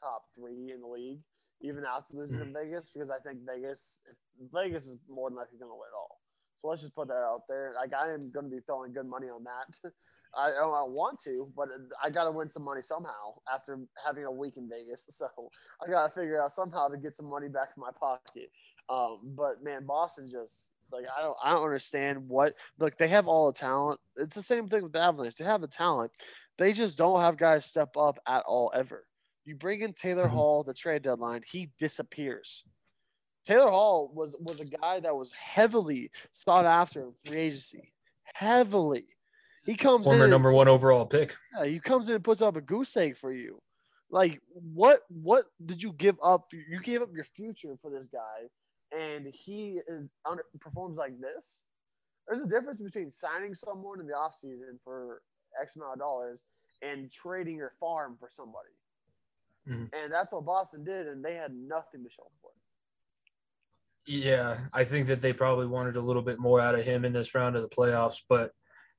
top 0.00 0.24
three 0.34 0.72
in 0.72 0.80
the 0.80 0.86
league, 0.86 1.20
even 1.60 1.84
after 1.84 2.16
losing 2.16 2.38
to 2.38 2.46
Vegas, 2.46 2.90
because 2.90 3.10
I 3.10 3.18
think 3.20 3.40
Vegas, 3.46 4.00
if 4.10 4.48
Vegas 4.52 4.86
is 4.86 4.98
more 5.08 5.28
than 5.28 5.36
likely 5.36 5.58
going 5.58 5.70
to 5.70 5.76
win 5.76 5.92
it 5.92 5.96
all. 5.96 6.19
So 6.60 6.68
let's 6.68 6.82
just 6.82 6.94
put 6.94 7.08
that 7.08 7.14
out 7.14 7.42
there. 7.48 7.72
Like 7.74 7.94
I 7.94 8.12
am 8.12 8.30
going 8.30 8.44
to 8.44 8.50
be 8.50 8.60
throwing 8.66 8.92
good 8.92 9.06
money 9.06 9.28
on 9.28 9.44
that. 9.44 9.90
I 10.38 10.50
don't 10.50 10.74
I 10.74 10.82
want 10.82 11.18
to, 11.24 11.50
but 11.56 11.68
I 12.04 12.10
got 12.10 12.24
to 12.24 12.30
win 12.30 12.48
some 12.48 12.64
money 12.64 12.82
somehow 12.82 13.34
after 13.52 13.78
having 14.04 14.24
a 14.26 14.30
week 14.30 14.56
in 14.58 14.68
Vegas. 14.68 15.06
So 15.10 15.26
I 15.84 15.90
got 15.90 16.06
to 16.06 16.20
figure 16.20 16.40
out 16.40 16.52
somehow 16.52 16.88
to 16.88 16.98
get 16.98 17.16
some 17.16 17.28
money 17.28 17.48
back 17.48 17.70
in 17.76 17.80
my 17.80 17.90
pocket. 17.98 18.50
Um, 18.88 19.18
but 19.34 19.62
man, 19.64 19.86
Boston 19.86 20.28
just 20.30 20.72
like 20.92 21.06
I 21.16 21.22
don't 21.22 21.36
I 21.42 21.50
don't 21.50 21.64
understand 21.64 22.28
what 22.28 22.54
look 22.78 22.96
they 22.98 23.08
have 23.08 23.26
all 23.26 23.50
the 23.50 23.58
talent. 23.58 23.98
It's 24.16 24.36
the 24.36 24.42
same 24.42 24.68
thing 24.68 24.82
with 24.82 24.92
the 24.92 25.00
Avalanche. 25.00 25.36
They 25.36 25.44
have 25.44 25.62
the 25.62 25.68
talent. 25.68 26.12
They 26.58 26.72
just 26.74 26.98
don't 26.98 27.20
have 27.20 27.36
guys 27.38 27.64
step 27.64 27.96
up 27.96 28.18
at 28.26 28.42
all 28.46 28.70
ever. 28.74 29.06
You 29.46 29.56
bring 29.56 29.80
in 29.80 29.94
Taylor 29.94 30.28
Mhm. 30.28 30.32
Hall 30.32 30.62
the 30.62 30.74
trade 30.74 31.02
deadline, 31.02 31.42
he 31.50 31.70
disappears. 31.78 32.64
Taylor 33.44 33.70
Hall 33.70 34.10
was 34.14 34.36
was 34.40 34.60
a 34.60 34.64
guy 34.64 35.00
that 35.00 35.14
was 35.14 35.32
heavily 35.32 36.10
sought 36.32 36.66
after 36.66 37.04
in 37.04 37.12
free 37.12 37.38
agency. 37.38 37.92
Heavily. 38.34 39.06
He 39.64 39.74
comes 39.74 40.06
Former 40.06 40.24
in 40.24 40.30
number 40.30 40.52
one 40.52 40.68
overall 40.68 41.04
pick. 41.06 41.34
yeah, 41.58 41.66
he 41.66 41.78
comes 41.80 42.08
in 42.08 42.14
and 42.16 42.24
puts 42.24 42.42
up 42.42 42.56
a 42.56 42.60
goose 42.60 42.96
egg 42.96 43.16
for 43.16 43.32
you. 43.32 43.58
Like 44.10 44.40
what 44.52 45.02
what 45.08 45.46
did 45.64 45.82
you 45.82 45.92
give 45.92 46.16
up? 46.22 46.46
You 46.52 46.80
gave 46.80 47.02
up 47.02 47.10
your 47.14 47.24
future 47.24 47.76
for 47.76 47.90
this 47.90 48.06
guy, 48.06 48.48
and 48.98 49.26
he 49.26 49.80
is 49.88 50.08
under, 50.28 50.44
performs 50.60 50.96
like 50.98 51.18
this. 51.20 51.64
There's 52.26 52.40
a 52.42 52.46
difference 52.46 52.80
between 52.80 53.10
signing 53.10 53.54
someone 53.54 54.00
in 54.00 54.06
the 54.06 54.14
offseason 54.14 54.78
for 54.84 55.22
X 55.60 55.76
amount 55.76 55.94
of 55.94 55.98
dollars 55.98 56.44
and 56.82 57.10
trading 57.10 57.56
your 57.56 57.70
farm 57.78 58.16
for 58.18 58.28
somebody. 58.30 58.68
Mhm. 59.68 59.90
and 59.92 60.10
that's 60.12 60.32
what 60.32 60.44
Boston 60.46 60.82
did, 60.84 61.06
and 61.06 61.22
they 61.22 61.34
had 61.34 61.52
nothing 61.54 62.02
to 62.02 62.10
show 62.10 62.26
for 62.40 62.50
it. 62.50 62.59
Yeah, 64.12 64.62
I 64.72 64.82
think 64.82 65.06
that 65.06 65.20
they 65.20 65.32
probably 65.32 65.68
wanted 65.68 65.94
a 65.94 66.00
little 66.00 66.20
bit 66.20 66.40
more 66.40 66.60
out 66.60 66.74
of 66.74 66.84
him 66.84 67.04
in 67.04 67.12
this 67.12 67.32
round 67.32 67.54
of 67.54 67.62
the 67.62 67.68
playoffs, 67.68 68.16
but 68.28 68.50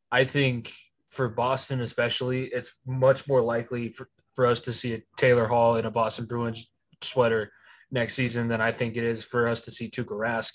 I 0.09 0.23
think 0.23 0.71
for 1.09 1.27
Boston 1.27 1.81
especially, 1.81 2.45
it's 2.45 2.71
much 2.87 3.27
more 3.27 3.41
likely 3.41 3.89
for, 3.89 4.07
for 4.35 4.45
us 4.45 4.61
to 4.61 4.71
see 4.71 4.93
a 4.93 5.01
Taylor 5.17 5.47
Hall 5.47 5.75
in 5.75 5.85
a 5.85 5.91
Boston 5.91 6.27
Bruins 6.27 6.71
sweater 7.01 7.51
next 7.91 8.13
season 8.13 8.47
than 8.47 8.61
I 8.61 8.71
think 8.71 8.95
it 8.95 9.03
is 9.03 9.21
for 9.21 9.49
us 9.49 9.59
to 9.61 9.71
see 9.71 9.89
Tuukka 9.89 10.17
Rask 10.17 10.53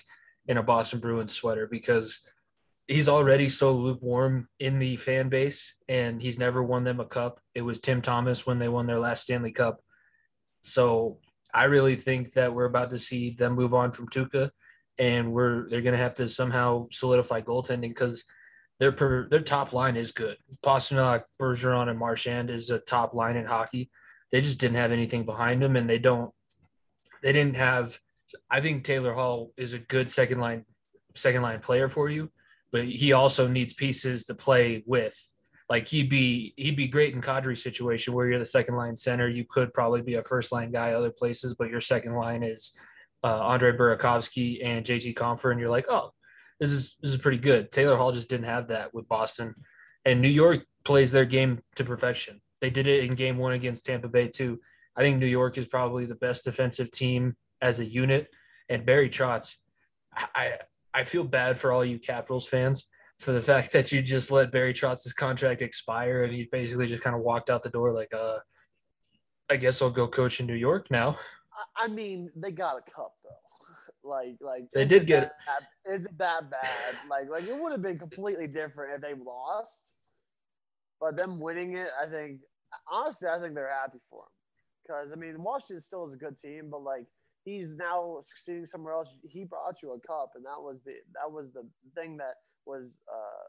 in 0.49 0.57
a 0.57 0.63
Boston 0.63 1.01
Bruins 1.01 1.35
sweater 1.35 1.69
because 1.71 2.23
he's 2.87 3.11
already 3.11 3.51
so 3.51 3.73
lukewarm 3.73 4.49
in 4.59 4.79
the 4.79 4.97
fan 4.97 5.29
base 5.29 5.75
and 5.87 6.23
he's 6.23 6.39
never 6.39 6.63
won 6.63 6.83
them 6.83 7.01
a 7.01 7.05
cup. 7.05 7.41
It 7.55 7.61
was 7.61 7.79
Tim 7.79 8.01
Thomas 8.01 8.47
when 8.47 8.59
they 8.59 8.71
won 8.71 8.87
their 8.87 9.01
last 9.01 9.25
Stanley 9.25 9.53
Cup. 9.53 9.81
So 10.63 11.19
I 11.57 11.65
really 11.65 11.97
think 11.97 12.33
that 12.35 12.53
we're 12.53 12.67
about 12.67 12.91
to 12.91 12.99
see 12.99 13.31
them 13.31 13.55
move 13.55 13.73
on 13.73 13.91
from 13.91 14.11
Tuukka, 14.11 14.51
and 14.99 15.33
we're 15.33 15.71
they're 15.71 15.81
going 15.81 15.97
to 15.97 16.03
have 16.03 16.13
to 16.15 16.29
somehow 16.29 16.87
solidify 16.93 17.41
goaltending 17.41 17.89
because 17.89 18.25
their 18.79 18.93
per, 18.93 19.27
their 19.31 19.41
top 19.41 19.73
line 19.73 19.97
is 19.97 20.13
good. 20.13 20.37
Pastrnak, 20.63 21.23
Bergeron, 21.41 21.89
and 21.89 21.99
Marchand 21.99 22.51
is 22.51 22.69
a 22.69 22.79
top 22.79 23.15
line 23.15 23.37
in 23.37 23.47
hockey. 23.47 23.91
They 24.31 24.43
just 24.43 24.61
didn't 24.61 24.77
have 24.77 24.93
anything 24.93 25.25
behind 25.25 25.63
them, 25.63 25.77
and 25.77 25.89
they 25.89 25.99
don't. 25.99 26.31
They 27.23 27.33
didn't 27.33 27.57
have. 27.57 27.99
I 28.51 28.61
think 28.61 28.85
Taylor 28.85 29.15
Hall 29.15 29.53
is 29.57 29.73
a 29.73 29.79
good 29.79 30.11
second 30.11 30.41
line 30.41 30.67
second 31.15 31.41
line 31.41 31.61
player 31.61 31.89
for 31.89 32.11
you, 32.11 32.31
but 32.71 32.85
he 32.85 33.15
also 33.15 33.49
needs 33.49 33.73
pieces 33.73 34.27
to 34.27 34.35
play 34.35 34.83
with. 34.85 35.17
Like 35.69 35.89
he'd 35.89 36.09
be 36.09 36.55
he'd 36.57 36.77
be 36.77 36.87
great 36.87 37.15
in 37.15 37.21
Kadri's 37.21 37.63
situation 37.63 38.15
where 38.15 38.29
you're 38.29 38.39
the 38.39 38.45
second 38.45 38.77
line 38.77 38.97
center. 38.97 39.29
You 39.29 39.45
could 39.49 39.75
probably 39.75 40.01
be 40.01 40.15
a 40.15 40.23
first 40.23 40.53
line 40.53 40.71
guy 40.71 40.93
other 40.93 41.11
places, 41.11 41.55
but 41.55 41.71
your 41.71 41.81
second 41.81 42.13
line 42.13 42.45
is 42.45 42.77
uh, 43.25 43.41
Andre 43.41 43.73
Burakovsky 43.73 44.65
and 44.65 44.87
JT 44.87 45.15
Compher, 45.15 45.51
and 45.51 45.59
you're 45.59 45.71
like, 45.71 45.87
oh, 45.89 46.13
this 46.61 46.71
is 46.71 46.97
this 47.03 47.13
is 47.13 47.19
pretty 47.19 47.39
good. 47.39 47.73
Taylor 47.73 47.97
Hall 47.97 48.13
just 48.13 48.29
didn't 48.29 48.47
have 48.47 48.69
that 48.69 48.95
with 48.95 49.09
Boston, 49.09 49.55
and 50.05 50.23
New 50.23 50.29
York 50.29 50.65
plays 50.85 51.11
their 51.11 51.25
game 51.25 51.61
to 51.75 51.85
perfection. 51.85 52.41
They 52.61 52.71
did 52.71 52.87
it 52.87 53.05
in 53.05 53.17
Game 53.17 53.37
One 53.37 53.53
against 53.53 53.87
Tampa 53.87 54.09
Bay 54.09 54.29
too. 54.29 54.61
I 54.95 55.03
think 55.03 55.19
New 55.19 55.27
York 55.27 55.59
is 55.59 55.67
probably 55.67 56.07
the 56.07 56.15
best 56.15 56.45
defensive 56.45 56.93
team 56.93 57.37
as 57.61 57.81
a 57.81 57.85
unit, 57.85 58.29
and 58.69 58.87
Barry 58.87 59.11
Trotz. 59.11 59.57
I 60.15 60.59
I 60.95 61.03
feel 61.03 61.25
bad 61.25 61.59
for 61.59 61.73
all 61.73 61.85
you 61.85 61.99
Capitals 61.99 62.47
fans 62.47 62.87
for 63.19 63.33
the 63.33 63.41
fact 63.41 63.73
that 63.73 63.93
you 63.93 64.03
just 64.03 64.31
let 64.31 64.53
Barry 64.53 64.75
Trotz's 64.75 65.13
contract 65.13 65.63
expire 65.63 66.25
and 66.25 66.35
he 66.35 66.49
basically 66.53 66.87
just 66.87 67.03
kind 67.03 67.17
of 67.17 67.23
walked 67.23 67.51
out 67.51 67.63
the 67.63 67.71
door 67.71 67.93
like, 67.93 68.13
uh, 68.15 68.39
I 69.49 69.57
guess 69.57 69.81
I'll 69.81 69.91
go 69.91 70.07
coach 70.07 70.41
in 70.41 70.47
New 70.47 70.55
York 70.55 70.91
now. 70.91 71.17
I, 71.77 71.89
mean, 71.89 72.31
they 72.37 72.53
got 72.53 72.77
a 72.77 72.91
cup 72.91 73.15
though. 73.25 74.09
like, 74.09 74.37
like 74.41 74.65
They 74.75 74.85
did 74.85 75.07
get 75.07 75.33
Is 75.87 76.07
it 76.07 76.19
that 76.19 76.51
bad? 76.51 76.97
like, 77.09 77.31
like 77.31 77.45
it 77.45 77.59
would 77.59 77.73
have 77.73 77.83
been 77.83 77.99
completely 77.99 78.47
different 78.47 78.95
if 78.95 79.01
they 79.01 79.15
lost. 79.15 79.95
But 81.01 81.17
them 81.17 81.41
winning 81.41 81.77
it, 81.77 81.89
I 82.01 82.07
think, 82.07 82.41
honestly, 82.91 83.29
I 83.29 83.39
think 83.39 83.55
they're 83.55 83.73
happy 83.73 83.99
for 84.09 84.23
him. 84.23 84.29
Because 84.87 85.13
I 85.13 85.17
mean, 85.17 85.43
Washington 85.43 85.81
still 85.81 86.05
is 86.05 86.15
a 86.15 86.17
good 86.17 86.37
team, 86.37 86.69
but 86.71 86.83
like 86.83 87.07
he's 87.45 87.77
now 87.77 88.19
succeeding 88.23 88.67
somewhere 88.67 88.95
else. 88.95 89.13
He 89.29 89.45
brought 89.45 89.83
you 89.83 89.93
a 89.93 90.07
cup, 90.07 90.33
and 90.35 90.45
that 90.45 90.61
was 90.61 90.83
the 90.83 90.95
that 91.15 91.31
was 91.31 91.53
the 91.53 91.67
thing 91.95 92.17
that 92.19 92.35
was 92.67 93.01
uh 93.09 93.47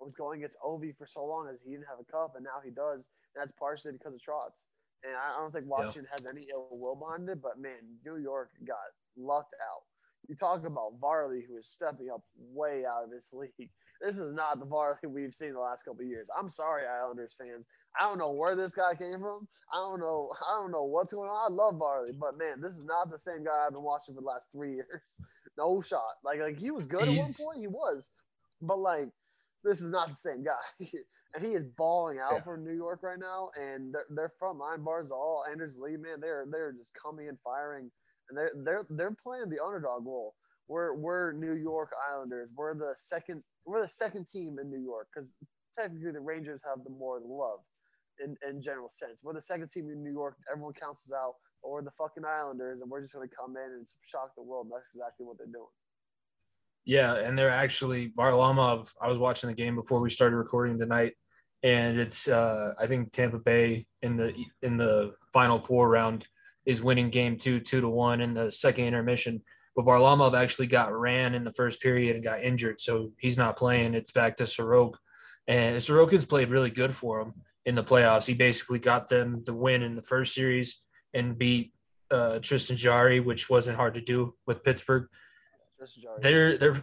was 0.00 0.12
going 0.12 0.40
against 0.40 0.58
Ovi 0.64 0.94
for 0.96 1.06
so 1.06 1.24
long 1.24 1.48
as 1.50 1.60
he 1.62 1.70
didn't 1.70 1.86
have 1.88 1.98
a 2.00 2.04
cup, 2.04 2.34
and 2.36 2.44
now 2.44 2.60
he 2.64 2.70
does, 2.70 3.08
and 3.34 3.40
that's 3.40 3.52
partially 3.52 3.92
because 3.92 4.14
of 4.14 4.20
Trotz. 4.20 4.66
And 5.04 5.14
I 5.14 5.38
don't 5.38 5.52
think 5.52 5.66
Washington 5.66 6.06
has 6.10 6.26
any 6.26 6.48
ill 6.50 6.68
will 6.70 6.96
behind 6.96 7.28
it, 7.28 7.40
but 7.40 7.58
man, 7.60 7.78
New 8.04 8.16
York 8.16 8.50
got 8.66 8.76
lucked 9.16 9.54
out. 9.54 9.82
You 10.28 10.34
talk 10.34 10.66
about 10.66 10.94
Varley, 11.00 11.44
who 11.48 11.56
is 11.56 11.68
stepping 11.68 12.08
up 12.12 12.22
way 12.36 12.84
out 12.84 13.04
of 13.04 13.12
his 13.12 13.32
league. 13.32 13.70
This 14.02 14.18
is 14.18 14.34
not 14.34 14.58
the 14.58 14.66
Varley 14.66 14.98
we've 15.06 15.32
seen 15.32 15.54
the 15.54 15.60
last 15.60 15.84
couple 15.84 16.02
of 16.02 16.08
years. 16.08 16.26
I'm 16.36 16.48
sorry, 16.48 16.82
Islanders 16.86 17.34
fans. 17.38 17.66
I 17.98 18.04
don't 18.04 18.18
know 18.18 18.32
where 18.32 18.54
this 18.54 18.74
guy 18.74 18.94
came 18.94 19.20
from. 19.20 19.48
I 19.72 19.76
don't 19.76 20.00
know. 20.00 20.30
I 20.50 20.60
don't 20.60 20.70
know 20.72 20.84
what's 20.84 21.12
going 21.12 21.30
on. 21.30 21.50
I 21.50 21.54
love 21.54 21.76
Varley, 21.76 22.12
but 22.12 22.36
man, 22.36 22.60
this 22.60 22.76
is 22.76 22.84
not 22.84 23.10
the 23.10 23.18
same 23.18 23.44
guy 23.44 23.64
I've 23.66 23.72
been 23.72 23.82
watching 23.82 24.14
for 24.14 24.20
the 24.20 24.26
last 24.26 24.50
three 24.52 24.74
years. 24.74 25.20
No 25.58 25.80
shot. 25.80 26.02
Like, 26.22 26.38
like 26.38 26.58
he 26.58 26.70
was 26.70 26.84
good 26.84 27.08
at 27.08 27.14
one 27.14 27.32
point. 27.32 27.60
He 27.60 27.66
was, 27.66 28.10
but 28.62 28.78
like, 28.78 29.08
this 29.64 29.80
is 29.80 29.90
not 29.90 30.08
the 30.08 30.14
same 30.14 30.44
guy. 30.44 30.64
and 31.34 31.44
he 31.44 31.52
is 31.52 31.64
balling 31.64 32.18
out 32.18 32.32
Yeah. 32.34 32.42
for 32.42 32.56
New 32.56 32.72
York 32.74 33.02
right 33.02 33.18
now. 33.18 33.50
And 33.60 33.92
their 33.92 34.04
their 34.10 34.28
front 34.28 34.58
line 34.58 34.80
Barzal 34.84 35.42
Anders 35.50 35.78
Lee, 35.78 35.96
man, 35.96 36.20
they're 36.20 36.46
they're 36.50 36.72
just 36.72 36.94
coming 36.94 37.28
and 37.28 37.38
firing, 37.40 37.90
and 38.28 38.38
they're 38.38 38.52
they're 38.64 38.86
they're 38.90 39.16
playing 39.22 39.48
the 39.48 39.62
underdog 39.64 40.06
role. 40.06 40.34
We're 40.68 40.94
we're 40.94 41.32
New 41.32 41.54
York 41.54 41.92
Islanders. 42.10 42.52
We're 42.54 42.74
the 42.74 42.94
second 42.96 43.42
we're 43.64 43.80
the 43.80 43.88
second 43.88 44.26
team 44.28 44.58
in 44.60 44.70
New 44.70 44.80
York 44.80 45.08
because 45.12 45.32
technically 45.76 46.12
the 46.12 46.20
Rangers 46.20 46.62
have 46.64 46.84
the 46.84 46.90
more 46.90 47.20
love 47.24 47.60
in 48.24 48.36
in 48.48 48.60
general 48.62 48.88
sense. 48.88 49.20
We're 49.22 49.34
the 49.34 49.40
second 49.42 49.68
team 49.68 49.90
in 49.90 50.02
New 50.02 50.12
York. 50.12 50.36
Everyone 50.50 50.74
counts 50.74 51.02
us 51.06 51.12
out. 51.12 51.34
We're 51.62 51.82
the 51.82 51.90
fucking 51.90 52.24
Islanders, 52.24 52.80
and 52.80 52.90
we're 52.90 53.00
just 53.00 53.14
gonna 53.14 53.26
come 53.28 53.56
in 53.56 53.72
and 53.72 53.86
shock 54.02 54.34
the 54.36 54.42
world. 54.42 54.70
That's 54.72 54.88
exactly 54.94 55.26
what 55.26 55.38
they're 55.38 55.46
doing. 55.48 55.66
Yeah, 56.86 57.16
and 57.16 57.36
they're 57.36 57.50
actually 57.50 58.12
Varlamov. 58.16 58.88
I 59.02 59.08
was 59.08 59.18
watching 59.18 59.48
the 59.48 59.56
game 59.56 59.74
before 59.74 60.00
we 60.00 60.08
started 60.08 60.36
recording 60.36 60.78
tonight, 60.78 61.14
and 61.64 61.98
it's 61.98 62.28
uh, 62.28 62.74
I 62.78 62.86
think 62.86 63.10
Tampa 63.10 63.40
Bay 63.40 63.86
in 64.02 64.16
the 64.16 64.32
in 64.62 64.76
the 64.76 65.14
final 65.32 65.58
four 65.58 65.88
round 65.88 66.24
is 66.64 66.80
winning 66.80 67.10
game 67.10 67.36
two 67.38 67.58
two 67.58 67.80
to 67.80 67.88
one 67.88 68.20
in 68.20 68.34
the 68.34 68.52
second 68.52 68.84
intermission. 68.84 69.42
But 69.74 69.84
Varlamov 69.84 70.38
actually 70.38 70.68
got 70.68 70.96
ran 70.96 71.34
in 71.34 71.42
the 71.42 71.52
first 71.52 71.82
period 71.82 72.14
and 72.14 72.24
got 72.24 72.42
injured, 72.44 72.80
so 72.80 73.10
he's 73.18 73.36
not 73.36 73.56
playing. 73.56 73.94
It's 73.94 74.12
back 74.12 74.36
to 74.36 74.44
Sorokin, 74.44 74.94
and 75.48 75.76
Sorokin's 75.78 76.24
played 76.24 76.50
really 76.50 76.70
good 76.70 76.94
for 76.94 77.20
him 77.20 77.34
in 77.64 77.74
the 77.74 77.84
playoffs. 77.84 78.26
He 78.26 78.34
basically 78.34 78.78
got 78.78 79.08
them 79.08 79.42
the 79.44 79.54
win 79.54 79.82
in 79.82 79.96
the 79.96 80.02
first 80.02 80.34
series 80.34 80.82
and 81.14 81.36
beat 81.36 81.72
uh, 82.12 82.38
Tristan 82.38 82.76
Jarry, 82.76 83.18
which 83.18 83.50
wasn't 83.50 83.76
hard 83.76 83.94
to 83.94 84.00
do 84.00 84.34
with 84.46 84.62
Pittsburgh. 84.62 85.08
They're 86.20 86.56
they're 86.58 86.82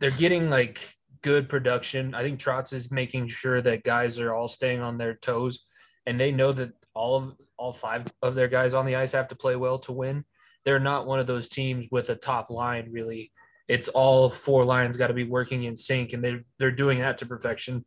they're 0.00 0.10
getting 0.10 0.50
like 0.50 0.96
good 1.22 1.48
production. 1.48 2.14
I 2.14 2.22
think 2.22 2.40
Trotz 2.40 2.72
is 2.72 2.90
making 2.90 3.28
sure 3.28 3.60
that 3.62 3.84
guys 3.84 4.18
are 4.18 4.34
all 4.34 4.48
staying 4.48 4.80
on 4.80 4.98
their 4.98 5.14
toes, 5.14 5.60
and 6.06 6.18
they 6.18 6.32
know 6.32 6.52
that 6.52 6.72
all 6.94 7.16
of 7.16 7.36
all 7.56 7.72
five 7.72 8.04
of 8.22 8.34
their 8.34 8.48
guys 8.48 8.74
on 8.74 8.86
the 8.86 8.96
ice 8.96 9.12
have 9.12 9.28
to 9.28 9.36
play 9.36 9.56
well 9.56 9.78
to 9.80 9.92
win. 9.92 10.24
They're 10.64 10.80
not 10.80 11.06
one 11.06 11.20
of 11.20 11.26
those 11.26 11.48
teams 11.48 11.88
with 11.90 12.10
a 12.10 12.14
top 12.14 12.50
line 12.50 12.88
really. 12.90 13.32
It's 13.68 13.88
all 13.88 14.28
four 14.28 14.64
lines 14.64 14.96
got 14.96 15.08
to 15.08 15.14
be 15.14 15.24
working 15.24 15.64
in 15.64 15.76
sync, 15.76 16.12
and 16.12 16.24
they're 16.24 16.42
they're 16.58 16.70
doing 16.70 16.98
that 17.00 17.18
to 17.18 17.26
perfection. 17.26 17.84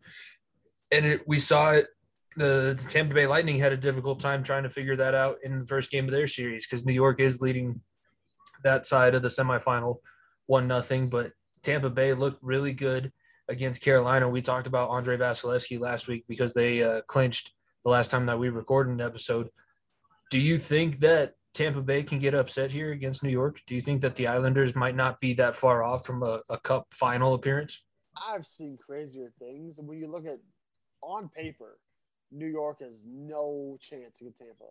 And 0.92 1.06
it, 1.06 1.28
we 1.28 1.40
saw 1.40 1.72
it. 1.72 1.88
The, 2.36 2.76
the 2.82 2.90
Tampa 2.90 3.14
Bay 3.14 3.28
Lightning 3.28 3.60
had 3.60 3.74
a 3.74 3.78
difficult 3.78 4.20
time 4.20 4.42
trying 4.42 4.64
to 4.64 4.70
figure 4.70 4.96
that 4.96 5.14
out 5.14 5.38
in 5.44 5.60
the 5.60 5.68
first 5.68 5.92
game 5.92 6.06
of 6.06 6.12
their 6.12 6.26
series 6.26 6.66
because 6.66 6.84
New 6.84 6.94
York 6.94 7.20
is 7.20 7.42
leading 7.42 7.80
that 8.64 8.88
side 8.88 9.14
of 9.14 9.22
the 9.22 9.28
semifinal 9.28 9.98
one 10.48 10.68
nothing. 10.68 11.10
But 11.10 11.32
Tampa 11.64 11.90
Bay 11.90 12.14
looked 12.14 12.44
really 12.44 12.74
good 12.74 13.12
against 13.50 13.82
Carolina. 13.82 14.28
We 14.30 14.42
talked 14.42 14.68
about 14.68 14.90
Andrei 14.90 15.18
Vasilevskiy 15.18 15.80
last 15.80 16.08
week 16.08 16.26
because 16.28 16.54
they 16.54 16.84
uh, 16.84 17.02
clinched 17.08 17.54
the 17.84 17.92
last 17.92 18.12
time 18.12 18.26
that 18.28 18.40
we 18.40 18.50
recorded 18.50 18.94
an 18.94 19.02
episode. 19.02 19.50
Do 20.32 20.40
you 20.40 20.58
think 20.58 21.00
that 21.02 21.34
Tampa 21.54 21.82
Bay 21.82 22.04
can 22.04 22.20
get 22.20 22.34
upset 22.34 22.72
here 22.72 22.92
against 22.92 23.24
New 23.24 23.30
York? 23.30 23.62
Do 23.68 23.76
you 23.76 23.82
think 23.82 24.02
that 24.02 24.16
the 24.16 24.28
Islanders 24.28 24.76
might 24.76 24.96
not 24.96 25.20
be 25.20 25.34
that 25.36 25.56
far 25.56 25.84
off 25.84 26.06
from 26.06 26.24
a, 26.24 26.42
a 26.50 26.58
cup 26.60 26.88
final 26.92 27.36
appearance? 27.36 27.84
I've 28.28 28.46
seen 28.46 28.78
crazier 28.78 29.32
things. 29.40 29.80
And 29.80 29.88
when 29.88 30.00
you 30.00 30.08
look 30.08 30.26
at 30.26 30.40
on 31.02 31.30
paper, 31.30 31.78
New 32.32 32.48
York 32.48 32.80
has 32.82 33.06
no 33.08 33.78
chance 33.80 34.22
against 34.22 34.40
Tampa. 34.40 34.66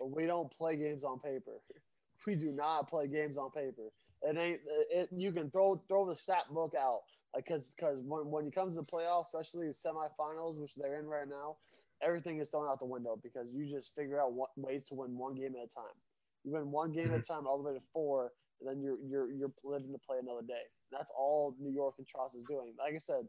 But 0.00 0.16
we 0.16 0.26
don't 0.26 0.50
play 0.50 0.76
games 0.76 1.04
on 1.04 1.18
paper. 1.20 1.60
We 2.26 2.36
do 2.36 2.52
not 2.52 2.88
play 2.88 3.06
games 3.06 3.36
on 3.36 3.50
paper. 3.50 3.92
It 4.24 4.38
ain't 4.38 4.60
it. 4.90 5.08
You 5.14 5.32
can 5.32 5.50
throw 5.50 5.82
throw 5.88 6.06
the 6.06 6.16
stat 6.16 6.44
book 6.50 6.74
out, 6.78 7.00
like 7.34 7.44
because 7.44 7.74
because 7.76 8.00
when 8.00 8.30
when 8.30 8.46
it 8.46 8.54
comes 8.54 8.74
to 8.74 8.80
the 8.80 8.86
playoffs, 8.86 9.26
especially 9.26 9.66
the 9.66 9.74
semifinals, 9.74 10.58
which 10.58 10.74
they're 10.76 10.98
in 10.98 11.06
right 11.06 11.28
now, 11.28 11.56
everything 12.02 12.38
is 12.38 12.50
thrown 12.50 12.66
out 12.66 12.78
the 12.78 12.86
window 12.86 13.18
because 13.22 13.52
you 13.52 13.66
just 13.66 13.94
figure 13.94 14.20
out 14.20 14.32
what 14.32 14.50
ways 14.56 14.84
to 14.84 14.94
win 14.94 15.16
one 15.16 15.34
game 15.34 15.54
at 15.60 15.64
a 15.64 15.68
time. 15.68 15.94
You 16.42 16.52
win 16.52 16.70
one 16.70 16.92
game 16.92 17.08
at 17.08 17.10
a 17.10 17.18
mm-hmm. 17.18 17.34
time 17.34 17.46
all 17.46 17.58
the 17.58 17.64
way 17.68 17.74
to 17.74 17.82
four, 17.92 18.32
and 18.60 18.68
then 18.68 18.82
you're 18.82 18.98
you're 19.06 19.32
you're 19.32 19.52
living 19.62 19.92
to 19.92 19.98
play 19.98 20.16
another 20.22 20.46
day. 20.46 20.64
That's 20.90 21.10
all 21.16 21.54
New 21.60 21.72
York 21.72 21.96
and 21.98 22.06
Trotz 22.06 22.34
is 22.34 22.44
doing. 22.44 22.72
Like 22.78 22.94
I 22.94 22.98
said, 22.98 23.26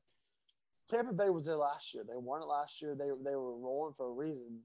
Tampa 0.87 1.13
Bay 1.13 1.29
was 1.29 1.45
there 1.45 1.57
last 1.57 1.93
year. 1.93 2.03
They 2.07 2.17
won 2.17 2.41
it 2.41 2.45
last 2.45 2.81
year. 2.81 2.95
They 2.97 3.09
they 3.23 3.35
were 3.35 3.57
rolling 3.57 3.93
for 3.93 4.07
a 4.07 4.13
reason. 4.13 4.59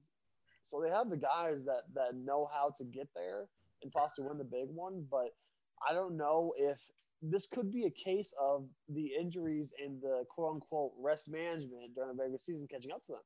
So 0.63 0.79
they 0.79 0.89
have 0.89 1.09
the 1.09 1.17
guys 1.17 1.65
that 1.65 1.83
that 1.95 2.15
know 2.15 2.47
how 2.53 2.71
to 2.77 2.83
get 2.83 3.09
there 3.15 3.47
and 3.81 3.91
possibly 3.91 4.29
win 4.29 4.37
the 4.37 4.43
big 4.43 4.69
one. 4.69 5.05
But 5.09 5.31
I 5.87 5.93
don't 5.93 6.17
know 6.17 6.53
if 6.57 6.79
this 7.21 7.45
could 7.45 7.71
be 7.71 7.85
a 7.85 7.91
case 7.91 8.33
of 8.41 8.65
the 8.89 9.11
injuries 9.19 9.73
and 9.83 10.01
the 10.01 10.23
quote 10.29 10.55
unquote 10.55 10.91
rest 10.99 11.31
management 11.31 11.93
during 11.95 12.09
the 12.09 12.15
regular 12.15 12.37
season 12.39 12.67
catching 12.69 12.91
up 12.91 13.03
to 13.03 13.13
them. 13.13 13.21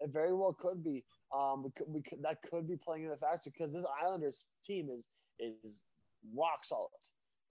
It 0.00 0.12
very 0.12 0.34
well 0.34 0.52
could 0.52 0.82
be. 0.82 1.04
Um, 1.34 1.62
we 1.64 1.70
could, 1.70 1.86
we 1.88 2.02
could, 2.02 2.22
that 2.22 2.42
could 2.42 2.68
be 2.68 2.76
playing 2.76 3.04
in 3.04 3.10
a 3.12 3.16
factor 3.16 3.50
because 3.50 3.72
this 3.72 3.84
Islanders 4.02 4.44
team 4.64 4.88
is 4.90 5.08
is 5.38 5.84
rock 6.36 6.64
solid. 6.64 6.88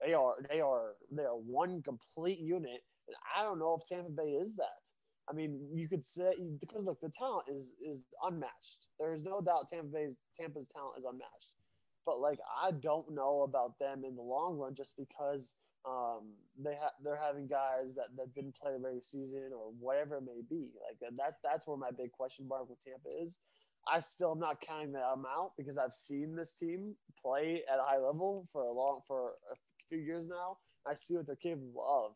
They 0.04 0.14
are 0.14 0.34
they 0.50 0.60
are 0.60 0.94
they 1.10 1.24
are 1.24 1.36
one 1.36 1.82
complete 1.82 2.38
unit, 2.38 2.82
and 3.08 3.16
I 3.36 3.42
don't 3.42 3.58
know 3.58 3.78
if 3.80 3.88
Tampa 3.88 4.10
Bay 4.10 4.32
is 4.32 4.56
that. 4.56 4.82
I 5.30 5.32
mean, 5.32 5.68
you 5.72 5.88
could 5.88 6.04
say 6.04 6.34
because 6.60 6.84
look, 6.84 7.00
the 7.00 7.10
talent 7.10 7.46
is 7.48 7.72
is 7.80 8.04
unmatched. 8.22 8.88
There 8.98 9.12
is 9.12 9.24
no 9.24 9.40
doubt 9.40 9.68
Tampa 9.68 9.86
Bay's 9.86 10.16
Tampa's 10.38 10.68
talent 10.68 10.94
is 10.98 11.04
unmatched. 11.04 11.54
But 12.04 12.20
like, 12.20 12.38
I 12.62 12.72
don't 12.72 13.14
know 13.14 13.42
about 13.42 13.78
them 13.78 14.04
in 14.04 14.16
the 14.16 14.22
long 14.22 14.58
run, 14.58 14.74
just 14.74 14.96
because 14.96 15.54
um, 15.86 16.34
they 16.58 16.74
have 16.74 16.92
they're 17.02 17.16
having 17.16 17.46
guys 17.46 17.94
that, 17.94 18.06
that 18.16 18.34
didn't 18.34 18.56
play 18.56 18.72
the 18.72 18.78
regular 18.78 19.02
season 19.02 19.50
or 19.54 19.72
whatever 19.78 20.16
it 20.16 20.22
may 20.22 20.42
be. 20.48 20.70
Like 20.86 20.98
that 21.16 21.34
that's 21.42 21.66
where 21.66 21.76
my 21.76 21.90
big 21.90 22.12
question 22.12 22.46
mark 22.46 22.68
with 22.68 22.80
Tampa 22.80 23.08
is. 23.22 23.40
I 23.88 23.98
still 23.98 24.32
am 24.32 24.38
not 24.38 24.60
counting 24.60 24.92
them 24.92 25.24
out 25.28 25.52
because 25.56 25.76
I've 25.76 25.92
seen 25.92 26.36
this 26.36 26.56
team 26.56 26.94
play 27.20 27.62
at 27.72 27.80
a 27.80 27.82
high 27.82 27.98
level 27.98 28.46
for 28.52 28.62
a 28.62 28.72
long 28.72 29.00
for 29.06 29.32
a 29.50 29.56
few 29.88 29.98
years 29.98 30.28
now. 30.28 30.58
I 30.86 30.94
see 30.94 31.16
what 31.16 31.26
they're 31.26 31.36
capable 31.36 31.84
of. 31.84 32.12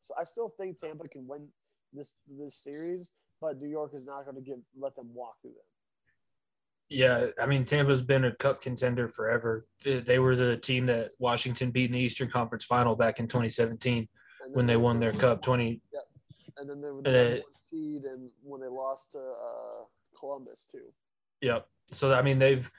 So 0.00 0.14
I 0.18 0.24
still 0.24 0.48
think 0.58 0.78
Tampa 0.78 1.08
can 1.08 1.26
win 1.26 1.48
this 1.92 2.14
this 2.26 2.56
series, 2.56 3.10
but 3.40 3.58
New 3.58 3.68
York 3.68 3.92
is 3.94 4.06
not 4.06 4.24
going 4.24 4.36
to 4.36 4.42
give 4.42 4.58
let 4.76 4.96
them 4.96 5.10
walk 5.12 5.36
through 5.42 5.52
them. 5.52 5.73
Yeah, 6.88 7.28
I 7.40 7.46
mean 7.46 7.64
Tampa's 7.64 8.02
been 8.02 8.24
a 8.24 8.34
cup 8.34 8.60
contender 8.60 9.08
forever. 9.08 9.66
They 9.84 10.18
were 10.18 10.36
the 10.36 10.56
team 10.56 10.86
that 10.86 11.10
Washington 11.18 11.70
beat 11.70 11.86
in 11.86 11.92
the 11.92 11.98
Eastern 12.00 12.28
Conference 12.28 12.64
Final 12.64 12.94
back 12.94 13.20
in 13.20 13.26
2017 13.26 14.08
when 14.52 14.66
they 14.66 14.76
won 14.76 15.00
their 15.00 15.12
cup 15.12 15.40
20 15.40 15.80
yeah. 15.92 16.00
And 16.58 16.68
then 16.68 16.80
they 16.80 16.90
were 16.90 17.02
the 17.02 17.38
uh, 17.38 17.42
seed 17.54 18.04
and 18.04 18.30
when 18.42 18.60
they 18.60 18.68
lost 18.68 19.12
to 19.12 19.18
uh, 19.18 19.84
Columbus 20.18 20.68
too. 20.70 20.92
Yep. 21.40 21.66
So 21.90 22.12
I 22.12 22.22
mean 22.22 22.38
they've 22.38 22.70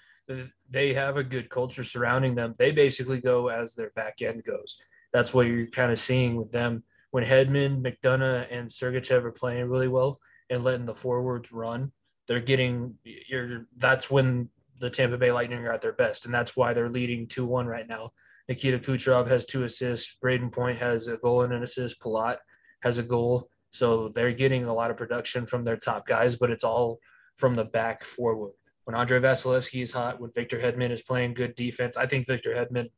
they 0.69 0.93
have 0.93 1.17
a 1.17 1.23
good 1.23 1.49
culture 1.49 1.83
surrounding 1.83 2.35
them. 2.35 2.55
They 2.57 2.71
basically 2.71 3.21
go 3.21 3.49
as 3.49 3.75
their 3.75 3.91
back 3.95 4.21
end 4.21 4.43
goes. 4.43 4.77
That's 5.13 5.33
what 5.33 5.47
you're 5.47 5.67
kind 5.67 5.91
of 5.91 5.99
seeing 5.99 6.35
with 6.35 6.51
them 6.51 6.83
when 7.11 7.23
Hedman, 7.23 7.81
McDonagh, 7.81 8.47
and 8.49 8.69
Sergachev 8.69 9.23
are 9.23 9.31
playing 9.31 9.69
really 9.69 9.87
well 9.87 10.19
and 10.49 10.63
letting 10.63 10.85
the 10.85 10.95
forwards 10.95 11.51
run. 11.51 11.91
They're 12.27 12.39
getting 12.39 12.95
you're 13.03 13.67
that's 13.77 14.09
when 14.09 14.49
the 14.79 14.89
Tampa 14.89 15.17
Bay 15.17 15.31
Lightning 15.31 15.59
are 15.59 15.71
at 15.71 15.81
their 15.81 15.93
best, 15.93 16.25
and 16.25 16.33
that's 16.33 16.55
why 16.55 16.73
they're 16.73 16.89
leading 16.89 17.27
two 17.27 17.45
one 17.45 17.67
right 17.67 17.87
now. 17.87 18.11
Nikita 18.47 18.79
Kucherov 18.79 19.27
has 19.27 19.45
two 19.45 19.63
assists. 19.63 20.17
Brayden 20.23 20.51
Point 20.51 20.77
has 20.77 21.07
a 21.07 21.17
goal 21.17 21.41
and 21.41 21.53
an 21.53 21.63
assist. 21.63 21.99
Palat 21.99 22.37
has 22.83 22.97
a 22.97 23.03
goal. 23.03 23.49
So 23.71 24.09
they're 24.09 24.31
getting 24.31 24.65
a 24.65 24.73
lot 24.73 24.91
of 24.91 24.97
production 24.97 25.45
from 25.45 25.65
their 25.65 25.77
top 25.77 26.07
guys, 26.07 26.35
but 26.35 26.51
it's 26.51 26.63
all 26.63 26.99
from 27.35 27.55
the 27.55 27.65
back 27.65 28.03
forward. 28.03 28.53
When 28.85 28.95
Andrei 28.95 29.19
Vasilevskiy 29.19 29.81
is 29.81 29.91
hot, 29.91 30.21
when 30.21 30.31
Victor 30.33 30.59
Hedman 30.59 30.91
is 30.91 31.01
playing 31.01 31.33
good 31.33 31.55
defense, 31.55 31.97
I 31.97 32.05
think 32.05 32.27
Victor 32.27 32.53
Hedman, 32.53 32.89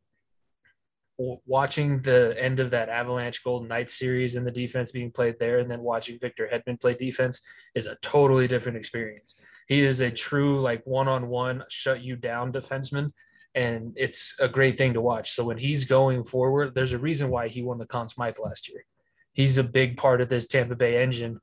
watching 1.18 2.02
the 2.02 2.36
end 2.40 2.60
of 2.60 2.72
that 2.72 2.90
Avalanche 2.90 3.44
Golden 3.44 3.68
Knights 3.68 3.98
series 3.98 4.36
and 4.36 4.46
the 4.46 4.52
defense 4.52 4.92
being 4.92 5.12
played 5.12 5.40
there, 5.40 5.60
and 5.60 5.70
then 5.70 5.82
watching 5.82 6.20
Victor 6.20 6.50
Hedman 6.52 6.80
play 6.80 6.94
defense 6.94 7.42
is 7.76 7.88
a 7.88 7.98
totally 8.02 8.48
different 8.48 8.78
experience. 8.78 9.36
He 9.68 9.82
is 9.82 10.00
a 10.00 10.12
true, 10.12 10.62
like, 10.62 10.86
one 10.86 11.08
on 11.08 11.28
one, 11.28 11.64
shut 11.70 12.02
you 12.02 12.16
down 12.16 12.54
defenseman. 12.54 13.12
And 13.56 13.94
it's 13.96 14.36
a 14.40 14.48
great 14.48 14.78
thing 14.78 14.94
to 14.94 15.02
watch. 15.02 15.32
So 15.32 15.44
when 15.44 15.58
he's 15.58 15.86
going 15.86 16.24
forward, 16.24 16.76
there's 16.76 16.94
a 16.94 17.00
reason 17.00 17.30
why 17.30 17.48
he 17.48 17.64
won 17.64 17.80
the 17.80 17.88
Conn 17.88 18.08
Smythe 18.08 18.38
last 18.40 18.70
year. 18.70 18.86
He's 19.34 19.58
a 19.58 19.64
big 19.64 19.98
part 19.98 20.22
of 20.22 20.30
this 20.30 20.48
Tampa 20.48 20.76
Bay 20.76 21.02
engine 21.02 21.40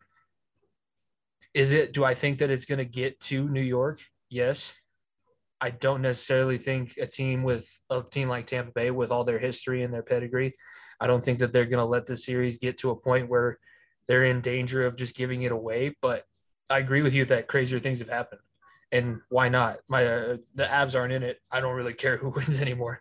is 1.54 1.72
it? 1.72 1.92
Do 1.92 2.04
I 2.04 2.14
think 2.14 2.40
that 2.40 2.50
it's 2.50 2.64
going 2.64 2.80
to 2.80 2.84
get 2.84 3.20
to 3.20 3.48
New 3.48 3.62
York? 3.62 4.00
Yes. 4.28 4.74
I 5.64 5.70
don't 5.70 6.02
necessarily 6.02 6.58
think 6.58 6.98
a 7.00 7.06
team 7.06 7.42
with 7.42 7.80
a 7.88 8.02
team 8.02 8.28
like 8.28 8.46
Tampa 8.46 8.70
Bay, 8.72 8.90
with 8.90 9.10
all 9.10 9.24
their 9.24 9.38
history 9.38 9.82
and 9.82 9.94
their 9.94 10.02
pedigree, 10.02 10.54
I 11.00 11.06
don't 11.06 11.24
think 11.24 11.38
that 11.38 11.54
they're 11.54 11.64
going 11.64 11.78
to 11.78 11.86
let 11.86 12.04
the 12.04 12.18
series 12.18 12.58
get 12.58 12.76
to 12.78 12.90
a 12.90 12.96
point 12.96 13.30
where 13.30 13.58
they're 14.06 14.26
in 14.26 14.42
danger 14.42 14.84
of 14.84 14.94
just 14.94 15.16
giving 15.16 15.44
it 15.44 15.52
away. 15.52 15.96
But 16.02 16.26
I 16.68 16.80
agree 16.80 17.00
with 17.00 17.14
you 17.14 17.24
that 17.24 17.48
crazier 17.48 17.78
things 17.78 18.00
have 18.00 18.10
happened, 18.10 18.42
and 18.92 19.22
why 19.30 19.48
not? 19.48 19.78
My 19.88 20.04
uh, 20.04 20.36
the 20.54 20.64
Avs 20.64 20.94
aren't 20.94 21.14
in 21.14 21.22
it. 21.22 21.40
I 21.50 21.62
don't 21.62 21.74
really 21.74 21.94
care 21.94 22.18
who 22.18 22.28
wins 22.36 22.60
anymore. 22.60 23.00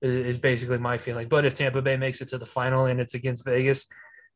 Is 0.00 0.38
basically 0.38 0.78
my 0.78 0.98
feeling. 0.98 1.26
But 1.26 1.44
if 1.44 1.54
Tampa 1.54 1.82
Bay 1.82 1.96
makes 1.96 2.20
it 2.20 2.28
to 2.28 2.38
the 2.38 2.46
final 2.46 2.86
and 2.86 3.00
it's 3.00 3.14
against 3.14 3.44
Vegas, 3.44 3.84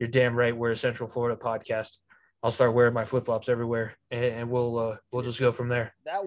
you're 0.00 0.08
damn 0.08 0.34
right. 0.34 0.56
We're 0.56 0.72
a 0.72 0.76
Central 0.76 1.08
Florida 1.08 1.40
podcast. 1.40 1.98
I'll 2.42 2.50
start 2.50 2.74
wearing 2.74 2.94
my 2.94 3.04
flip 3.04 3.26
flops 3.26 3.48
everywhere, 3.48 3.96
and, 4.10 4.50
we'll 4.50 4.76
uh, 4.76 4.96
we'll 5.12 5.22
just 5.22 5.38
go 5.38 5.52
from 5.52 5.68
there. 5.68 5.94
That 6.04 6.24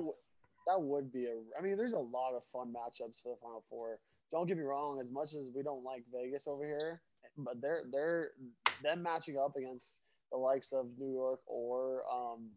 that 0.68 0.82
would 0.82 1.12
be 1.12 1.26
a. 1.26 1.36
I 1.58 1.62
mean, 1.62 1.78
there's 1.78 1.94
a 1.94 2.00
lot 2.00 2.34
of 2.36 2.44
fun 2.46 2.74
matchups 2.74 3.22
for 3.22 3.36
the 3.36 3.42
Final 3.42 3.64
Four. 3.70 4.00
Don't 4.32 4.48
get 4.48 4.58
me 4.58 4.64
wrong. 4.64 5.00
As 5.00 5.12
much 5.12 5.34
as 5.34 5.52
we 5.56 5.64
don't 5.64 5.84
like 5.84 6.04
Vegas 6.14 6.48
over 6.48 6.66
here, 6.66 7.02
but 7.38 7.62
they're 7.62 7.84
they're 7.92 8.32
them 8.82 9.04
matching 9.04 9.38
up 9.38 9.56
against 9.56 9.96
the 10.32 10.38
likes 10.38 10.74
of 10.74 10.88
New 10.98 11.12
York 11.12 11.40
or 11.46 12.02
um 12.12 12.50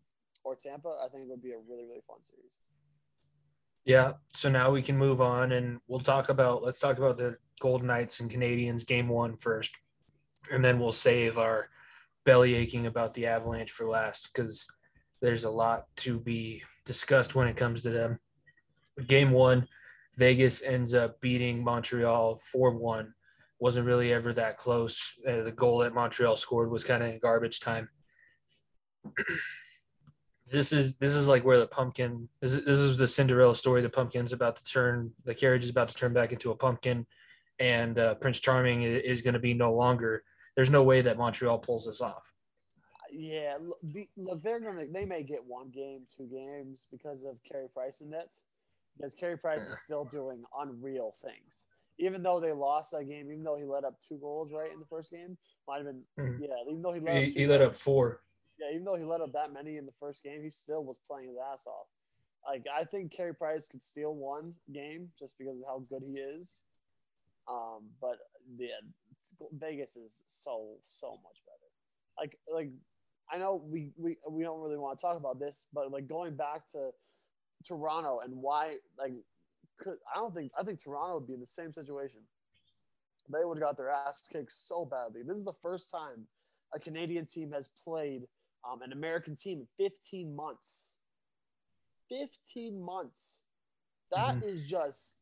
or 0.45 0.57
Tampa, 0.57 0.89
I 1.05 1.09
think 1.09 1.25
it 1.25 1.31
would 1.31 1.43
be 1.43 1.53
a 1.53 1.59
really 1.59 1.85
really 1.85 2.03
fun 2.07 2.23
series. 2.23 2.59
Yeah. 3.85 4.15
So 4.33 4.49
now 4.49 4.71
we 4.71 4.83
can 4.83 4.97
move 4.97 5.21
on, 5.21 5.53
and 5.53 5.79
we'll 5.87 6.01
talk 6.01 6.29
about 6.29 6.63
let's 6.63 6.79
talk 6.79 6.99
about 6.99 7.19
the 7.19 7.37
Golden 7.61 7.87
Knights 7.87 8.21
and 8.21 8.31
Canadiens 8.31 8.87
game 8.87 9.09
one 9.09 9.37
first, 9.37 9.73
and 10.51 10.65
then 10.65 10.79
we'll 10.79 10.93
save 10.93 11.39
our 11.39 11.69
belly 12.25 12.55
aching 12.55 12.87
about 12.87 13.15
the 13.15 13.27
Avalanche 13.27 13.71
for 13.71 13.87
last 13.87 14.31
because 14.33 14.67
there's 15.23 15.45
a 15.45 15.51
lot 15.51 15.87
to 15.97 16.19
be 16.19 16.63
discussed 16.87 17.35
when 17.35 17.49
it 17.49 17.57
comes 17.57 17.83
to 17.83 17.91
them. 17.91 18.19
Game 19.07 19.33
one, 19.33 19.69
Vegas 20.17 20.63
ends 20.63 20.95
up 20.95 21.21
beating 21.21 21.63
Montreal 21.63 22.37
4 22.37 22.77
1. 22.77 23.13
Wasn't 23.59 23.87
really 23.87 24.13
ever 24.13 24.33
that 24.33 24.57
close. 24.57 25.13
Uh, 25.27 25.43
the 25.43 25.53
goal 25.53 25.79
that 25.79 25.95
Montreal 25.95 26.37
scored 26.37 26.71
was 26.71 26.85
kind 26.85 27.03
of 27.03 27.11
in 27.11 27.19
garbage 27.19 27.61
time. 27.61 27.89
this 30.51 30.73
is 30.73 30.97
this 30.97 31.15
is 31.15 31.29
like 31.29 31.45
where 31.45 31.59
the 31.59 31.67
pumpkin 31.67 32.29
this 32.41 32.55
is, 32.55 32.65
this 32.65 32.79
is 32.79 32.97
the 32.97 33.09
Cinderella 33.09 33.55
story. 33.55 33.83
The 33.83 33.91
pumpkin's 33.91 34.33
about 34.33 34.57
to 34.57 34.65
turn, 34.65 35.13
the 35.25 35.35
carriage 35.35 35.65
is 35.65 35.71
about 35.71 35.89
to 35.89 35.95
turn 35.95 36.13
back 36.13 36.33
into 36.33 36.51
a 36.51 36.57
pumpkin, 36.57 37.07
and 37.59 37.99
uh, 37.99 38.15
Prince 38.17 38.41
Charming 38.41 38.83
is, 38.83 39.03
is 39.05 39.23
going 39.23 39.35
to 39.35 39.41
be 39.41 39.55
no 39.55 39.75
longer 39.75 40.23
there's 40.55 40.71
no 40.71 40.83
way 40.83 41.03
that 41.03 41.19
Montreal 41.19 41.59
pulls 41.59 41.85
this 41.85 42.01
off. 42.01 42.33
Yeah, 43.19 43.57
look, 43.63 43.79
the, 43.83 44.07
look, 44.19 44.43
they're 44.43 44.61
gonna 44.61 44.87
they 44.93 45.07
may 45.07 45.23
get 45.23 45.41
one 45.43 45.71
game, 45.71 46.03
two 46.15 46.29
games 46.31 46.87
because 46.91 47.25
of 47.25 47.43
Carey 47.51 47.69
Price 47.73 48.03
and 48.03 48.11
Nets, 48.11 48.43
because 48.97 49.15
Carey 49.15 49.39
Price 49.39 49.71
is 49.71 49.79
still 49.79 50.05
doing 50.05 50.43
unreal 50.59 51.15
things. 51.23 51.65
Even 51.99 52.23
though 52.23 52.41
they 52.41 52.53
lost 52.53 52.91
that 52.91 53.09
game, 53.09 53.31
even 53.31 53.43
though 53.43 53.57
he 53.57 53.65
let 53.65 53.85
up 53.85 53.99
two 54.07 54.19
goals 54.19 54.53
right 54.53 54.71
in 54.71 54.79
the 54.79 54.85
first 54.85 55.11
game, 55.11 55.39
might 55.67 55.79
have 55.79 55.87
been 55.87 56.03
mm-hmm. 56.19 56.43
yeah. 56.43 56.49
Even 56.69 56.83
though 56.83 56.93
he 56.93 57.01
let 57.01 57.25
he, 57.25 57.31
he 57.31 57.47
let 57.47 57.63
up 57.63 57.75
four. 57.75 58.21
Yeah, 58.59 58.75
even 58.75 58.85
though 58.85 58.97
he 58.97 59.05
let 59.05 59.23
up 59.23 59.33
that 59.33 59.51
many 59.51 59.79
in 59.79 59.87
the 59.87 59.95
first 59.99 60.23
game, 60.23 60.43
he 60.43 60.51
still 60.51 60.85
was 60.85 60.99
playing 61.09 61.29
his 61.29 61.39
ass 61.53 61.67
off. 61.67 61.87
Like 62.47 62.67
I 62.75 62.85
think 62.85 63.13
Carey 63.13 63.35
Price 63.35 63.67
could 63.67 63.83
steal 63.83 64.15
one 64.15 64.53
game 64.75 65.09
just 65.19 65.39
because 65.39 65.57
of 65.59 65.65
how 65.67 65.85
good 65.89 66.03
he 66.07 66.19
is. 66.19 66.65
Um, 67.49 67.89
but 67.99 68.19
yeah, 68.59 68.81
Vegas 69.53 69.97
is 69.97 70.23
so 70.27 70.77
so 70.83 71.13
much 71.25 71.43
better. 71.47 72.21
Like 72.21 72.39
like 72.53 72.71
I 73.33 73.39
know 73.39 73.63
we 73.65 73.93
we 73.97 74.17
we 74.29 74.43
don't 74.43 74.61
really 74.61 74.79
want 74.79 74.99
to 74.99 75.03
talk 75.03 75.17
about 75.17 75.39
this, 75.39 75.67
but 75.73 75.91
like 75.91 76.07
going 76.09 76.37
back 76.37 76.67
to 76.73 76.91
Toronto 77.65 78.21
and 78.25 78.35
why 78.35 78.77
like 78.99 79.15
could 79.79 79.97
I 80.15 80.19
don't 80.19 80.35
think 80.35 80.53
I 80.59 80.63
think 80.63 80.83
Toronto 80.83 81.19
would 81.19 81.27
be 81.27 81.35
in 81.35 81.41
the 81.41 81.47
same 81.47 81.73
situation. 81.73 82.21
They 83.33 83.45
would 83.45 83.59
have 83.59 83.63
got 83.63 83.77
their 83.77 83.91
ass 83.91 84.21
kicked 84.33 84.53
so 84.53 84.85
badly. 84.85 85.23
This 85.27 85.39
is 85.39 85.45
the 85.45 85.53
first 85.61 85.91
time 85.91 86.27
a 86.75 86.79
Canadian 86.79 87.27
team 87.27 87.51
has 87.53 87.69
played 87.85 88.23
um, 88.69 88.83
an 88.83 88.93
American 88.93 89.35
team 89.35 89.61
in 89.61 89.67
15 89.77 90.35
months. 90.35 90.95
15 92.09 92.81
months. 92.81 93.43
That 94.13 94.37
mm-hmm. 94.37 94.49
is 94.49 94.69
just 94.69 95.19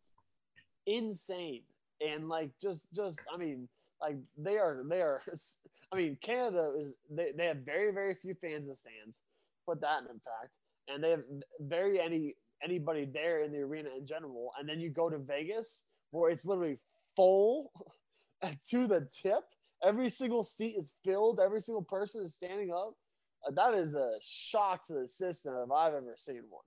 insane. 0.87 1.63
And 2.07 2.29
like 2.29 2.51
just 2.61 2.93
just 2.93 3.25
I 3.33 3.37
mean 3.37 3.69
like 4.01 4.17
they 4.37 4.57
are 4.57 4.83
they 4.89 5.01
are 5.01 5.23
I 5.95 5.97
mean 5.97 6.19
Canada 6.21 6.73
is 6.77 6.95
they, 7.11 7.33
they 7.37 7.47
have 7.47 7.59
very 7.59 7.93
very 7.93 8.15
few 8.15 8.35
fans 8.35 8.65
in 8.65 8.71
the 8.71 8.75
stands. 8.75 9.23
Put 9.67 9.81
that 9.81 10.01
in 10.01 10.21
fact. 10.21 10.59
And 10.89 11.03
they 11.03 11.11
have 11.11 11.23
very 11.61 12.01
any 12.01 12.35
anybody 12.63 13.05
there 13.05 13.43
in 13.43 13.53
the 13.53 13.61
arena 13.61 13.91
in 13.97 14.07
general. 14.07 14.51
And 14.59 14.69
then 14.69 14.81
you 14.81 14.91
go 14.91 15.09
to 15.09 15.19
Vegas 15.19 15.85
where 16.11 16.31
it's 16.31 16.45
literally 16.45 16.79
full 17.17 17.71
to 18.71 18.87
the 18.87 19.09
tip. 19.23 19.45
Every 19.83 20.09
single 20.09 20.45
seat 20.45 20.77
is 20.77 20.95
filled. 21.05 21.41
Every 21.41 21.61
single 21.61 21.83
person 21.83 22.23
is 22.23 22.35
standing 22.35 22.73
up. 22.73 22.95
Uh, 23.47 23.51
that 23.53 23.75
is 23.75 23.95
a 23.95 24.13
shock 24.21 24.87
to 24.87 24.95
the 24.95 25.07
system 25.07 25.55
if 25.65 25.71
I've 25.71 25.95
ever 25.95 26.15
seen 26.17 26.43
one. 26.49 26.63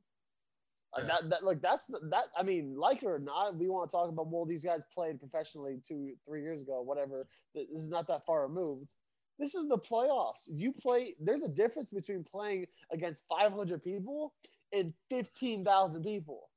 Like 0.95 1.07
yeah. 1.07 1.15
that, 1.21 1.29
that, 1.29 1.43
like 1.43 1.61
that's 1.61 1.87
that. 1.87 2.25
I 2.37 2.43
mean, 2.43 2.75
like 2.77 3.03
it 3.03 3.07
or 3.07 3.19
not, 3.19 3.57
we 3.57 3.69
want 3.69 3.89
to 3.89 3.95
talk 3.95 4.09
about. 4.09 4.27
Well, 4.31 4.45
these 4.45 4.63
guys 4.63 4.85
played 4.93 5.19
professionally 5.19 5.79
two, 5.85 6.13
three 6.25 6.41
years 6.41 6.61
ago, 6.61 6.81
whatever. 6.81 7.27
This 7.53 7.83
is 7.83 7.89
not 7.89 8.07
that 8.07 8.25
far 8.25 8.47
removed. 8.47 8.93
This 9.39 9.53
is 9.55 9.67
the 9.67 9.77
playoffs. 9.77 10.47
You 10.47 10.71
play. 10.71 11.15
There's 11.19 11.43
a 11.43 11.47
difference 11.47 11.89
between 11.89 12.23
playing 12.23 12.65
against 12.91 13.25
500 13.29 13.83
people 13.83 14.33
and 14.73 14.93
15,000 15.09 16.03
people. 16.03 16.49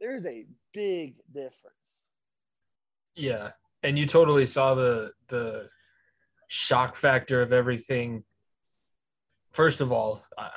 There's 0.00 0.26
a 0.26 0.44
big 0.72 1.16
difference. 1.32 2.04
Yeah, 3.14 3.50
and 3.82 3.98
you 3.98 4.06
totally 4.06 4.46
saw 4.46 4.74
the 4.74 5.12
the 5.28 5.68
shock 6.48 6.96
factor 6.96 7.42
of 7.42 7.52
everything. 7.52 8.24
First 9.52 9.80
of 9.80 9.92
all, 9.92 10.22
uh, 10.36 10.48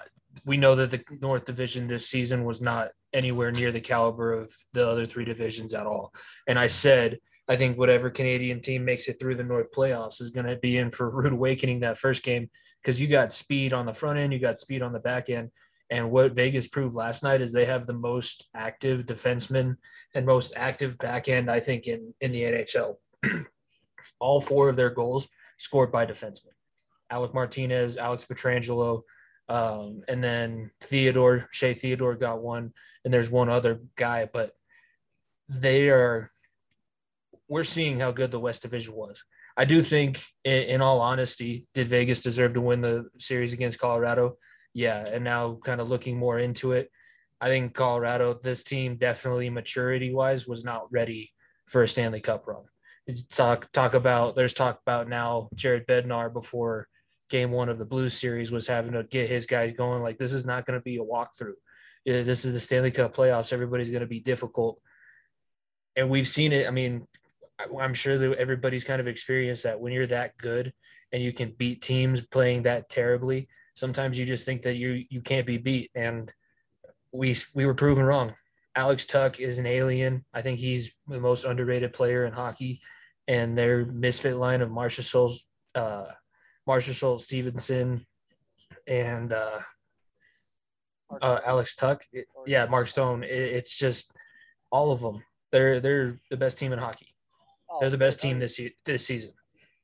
we 0.45 0.57
know 0.57 0.75
that 0.75 0.91
the 0.91 1.03
North 1.21 1.45
Division 1.45 1.87
this 1.87 2.07
season 2.07 2.43
was 2.43 2.61
not 2.61 2.89
anywhere 3.13 3.51
near 3.51 3.71
the 3.71 3.79
caliber 3.79 4.33
of 4.33 4.53
the 4.73 4.87
other 4.87 5.05
three 5.05 5.25
divisions 5.25 5.73
at 5.73 5.85
all. 5.85 6.13
And 6.47 6.59
I 6.59 6.67
said, 6.67 7.19
I 7.49 7.55
think 7.55 7.77
whatever 7.77 8.11
Canadian 8.11 8.61
team 8.61 8.85
makes 8.85 9.09
it 9.09 9.19
through 9.19 9.35
the 9.35 9.43
North 9.43 9.71
playoffs 9.71 10.21
is 10.21 10.29
going 10.29 10.45
to 10.45 10.55
be 10.57 10.77
in 10.77 10.91
for 10.91 11.09
rude 11.11 11.33
awakening 11.33 11.79
that 11.81 11.97
first 11.97 12.23
game 12.23 12.49
because 12.81 13.01
you 13.01 13.07
got 13.07 13.33
speed 13.33 13.73
on 13.73 13.87
the 13.87 13.93
front 13.93 14.19
end, 14.19 14.31
you 14.31 14.39
got 14.39 14.59
speed 14.59 14.81
on 14.81 14.93
the 14.93 14.99
back 14.99 15.29
end. 15.29 15.49
And 15.89 16.11
what 16.11 16.33
Vegas 16.33 16.67
proved 16.67 16.95
last 16.95 17.23
night 17.23 17.41
is 17.41 17.51
they 17.51 17.65
have 17.65 17.87
the 17.87 17.93
most 17.93 18.47
active 18.55 19.07
defensemen 19.07 19.75
and 20.13 20.25
most 20.25 20.53
active 20.55 20.97
back 20.99 21.27
end, 21.27 21.49
I 21.49 21.59
think, 21.59 21.87
in, 21.87 22.13
in 22.21 22.31
the 22.31 22.43
NHL. 22.43 22.95
All 24.19 24.39
four 24.39 24.69
of 24.69 24.75
their 24.75 24.91
goals 24.91 25.27
scored 25.57 25.91
by 25.91 26.05
defensemen. 26.05 26.53
Alec 27.09 27.33
Martinez, 27.33 27.97
Alex 27.97 28.23
Pietrangelo, 28.25 29.01
um, 29.49 30.03
and 30.07 30.23
then 30.23 30.69
Theodore, 30.81 31.47
Shea 31.51 31.73
Theodore 31.73 32.15
got 32.15 32.41
one, 32.41 32.71
and 33.03 33.11
there's 33.11 33.31
one 33.31 33.49
other 33.49 33.81
guy, 33.95 34.29
but 34.31 34.51
they 35.49 35.89
are, 35.89 36.29
we're 37.49 37.65
seeing 37.65 37.99
how 37.99 38.11
good 38.11 38.31
the 38.31 38.39
West 38.39 38.61
Division 38.61 38.93
was. 38.95 39.23
I 39.57 39.65
do 39.65 39.81
think, 39.81 40.23
in, 40.45 40.63
in 40.63 40.81
all 40.81 41.01
honesty, 41.01 41.65
did 41.73 41.87
Vegas 41.87 42.21
deserve 42.21 42.53
to 42.53 42.61
win 42.61 42.79
the 42.79 43.09
series 43.19 43.51
against 43.51 43.79
Colorado? 43.79 44.37
Yeah. 44.73 45.05
And 45.05 45.23
now, 45.23 45.59
kind 45.65 45.81
of 45.81 45.89
looking 45.89 46.17
more 46.17 46.39
into 46.39 46.71
it, 46.71 46.89
I 47.41 47.47
think 47.47 47.73
Colorado, 47.73 48.39
this 48.41 48.63
team 48.63 48.97
definitely 48.97 49.49
maturity 49.49 50.13
wise 50.13 50.47
was 50.47 50.63
not 50.63 50.91
ready 50.91 51.31
for 51.67 51.83
a 51.83 51.87
Stanley 51.87 52.21
Cup 52.21 52.47
run. 52.47 52.63
Talk 53.31 53.71
talk 53.71 53.95
about 53.95 54.35
there's 54.35 54.53
talk 54.53 54.79
about 54.85 55.07
now 55.07 55.49
Jared 55.55 55.87
Bednar 55.87 56.31
before 56.31 56.87
game 57.29 57.51
one 57.51 57.69
of 57.69 57.79
the 57.79 57.85
Blues 57.85 58.13
series 58.13 58.51
was 58.51 58.67
having 58.67 58.91
to 58.91 59.03
get 59.03 59.29
his 59.29 59.45
guys 59.45 59.71
going. 59.71 60.03
Like 60.03 60.17
this 60.17 60.33
is 60.33 60.45
not 60.45 60.65
going 60.65 60.77
to 60.77 60.83
be 60.83 60.97
a 60.97 61.03
walkthrough. 61.03 61.53
This 62.05 62.45
is 62.45 62.53
the 62.53 62.59
Stanley 62.59 62.91
Cup 62.91 63.15
playoffs. 63.15 63.53
Everybody's 63.53 63.89
going 63.89 64.01
to 64.01 64.07
be 64.07 64.19
difficult, 64.19 64.79
and 65.95 66.09
we've 66.09 66.27
seen 66.27 66.51
it. 66.51 66.67
I 66.67 66.71
mean, 66.71 67.07
I'm 67.79 67.93
sure 67.93 68.17
that 68.17 68.37
everybody's 68.37 68.83
kind 68.83 69.01
of 69.01 69.07
experienced 69.07 69.63
that 69.63 69.79
when 69.79 69.93
you're 69.93 70.07
that 70.07 70.37
good 70.37 70.73
and 71.11 71.21
you 71.21 71.33
can 71.33 71.51
beat 71.57 71.81
teams 71.81 72.21
playing 72.21 72.63
that 72.63 72.89
terribly. 72.89 73.47
Sometimes 73.75 74.17
you 74.17 74.25
just 74.25 74.45
think 74.45 74.63
that 74.63 74.75
you 74.75 75.05
you 75.09 75.21
can't 75.21 75.45
be 75.45 75.57
beat, 75.57 75.89
and 75.95 76.31
we 77.11 77.35
we 77.55 77.65
were 77.65 77.73
proven 77.73 78.03
wrong. 78.03 78.33
Alex 78.75 79.05
Tuch 79.05 79.39
is 79.39 79.57
an 79.57 79.65
alien. 79.65 80.25
I 80.33 80.41
think 80.41 80.59
he's 80.59 80.91
the 81.07 81.19
most 81.19 81.45
underrated 81.45 81.93
player 81.93 82.25
in 82.25 82.33
hockey, 82.33 82.81
and 83.27 83.57
their 83.57 83.85
misfit 83.85 84.37
line 84.37 84.61
of 84.61 84.69
Marchessault, 84.69 85.37
uh, 85.75 86.05
Marchessault 86.67 87.21
Stephenson, 87.21 88.05
and 88.87 89.33
uh, 89.33 89.59
uh, 91.21 91.39
Alex 91.45 91.75
Tuch. 91.75 92.03
It, 92.11 92.27
yeah, 92.45 92.65
Mark 92.65 92.87
Stone. 92.87 93.23
It, 93.23 93.29
it's 93.29 93.75
just 93.75 94.11
all 94.71 94.91
of 94.91 95.01
them. 95.01 95.23
They're 95.51 95.79
they're 95.79 96.19
the 96.29 96.37
best 96.37 96.59
team 96.59 96.73
in 96.73 96.79
hockey. 96.79 97.08
Oh, 97.69 97.79
they're 97.79 97.89
the 97.89 97.97
best 97.97 98.19
team 98.19 98.39
this 98.39 98.59
this 98.85 99.05
season. 99.05 99.33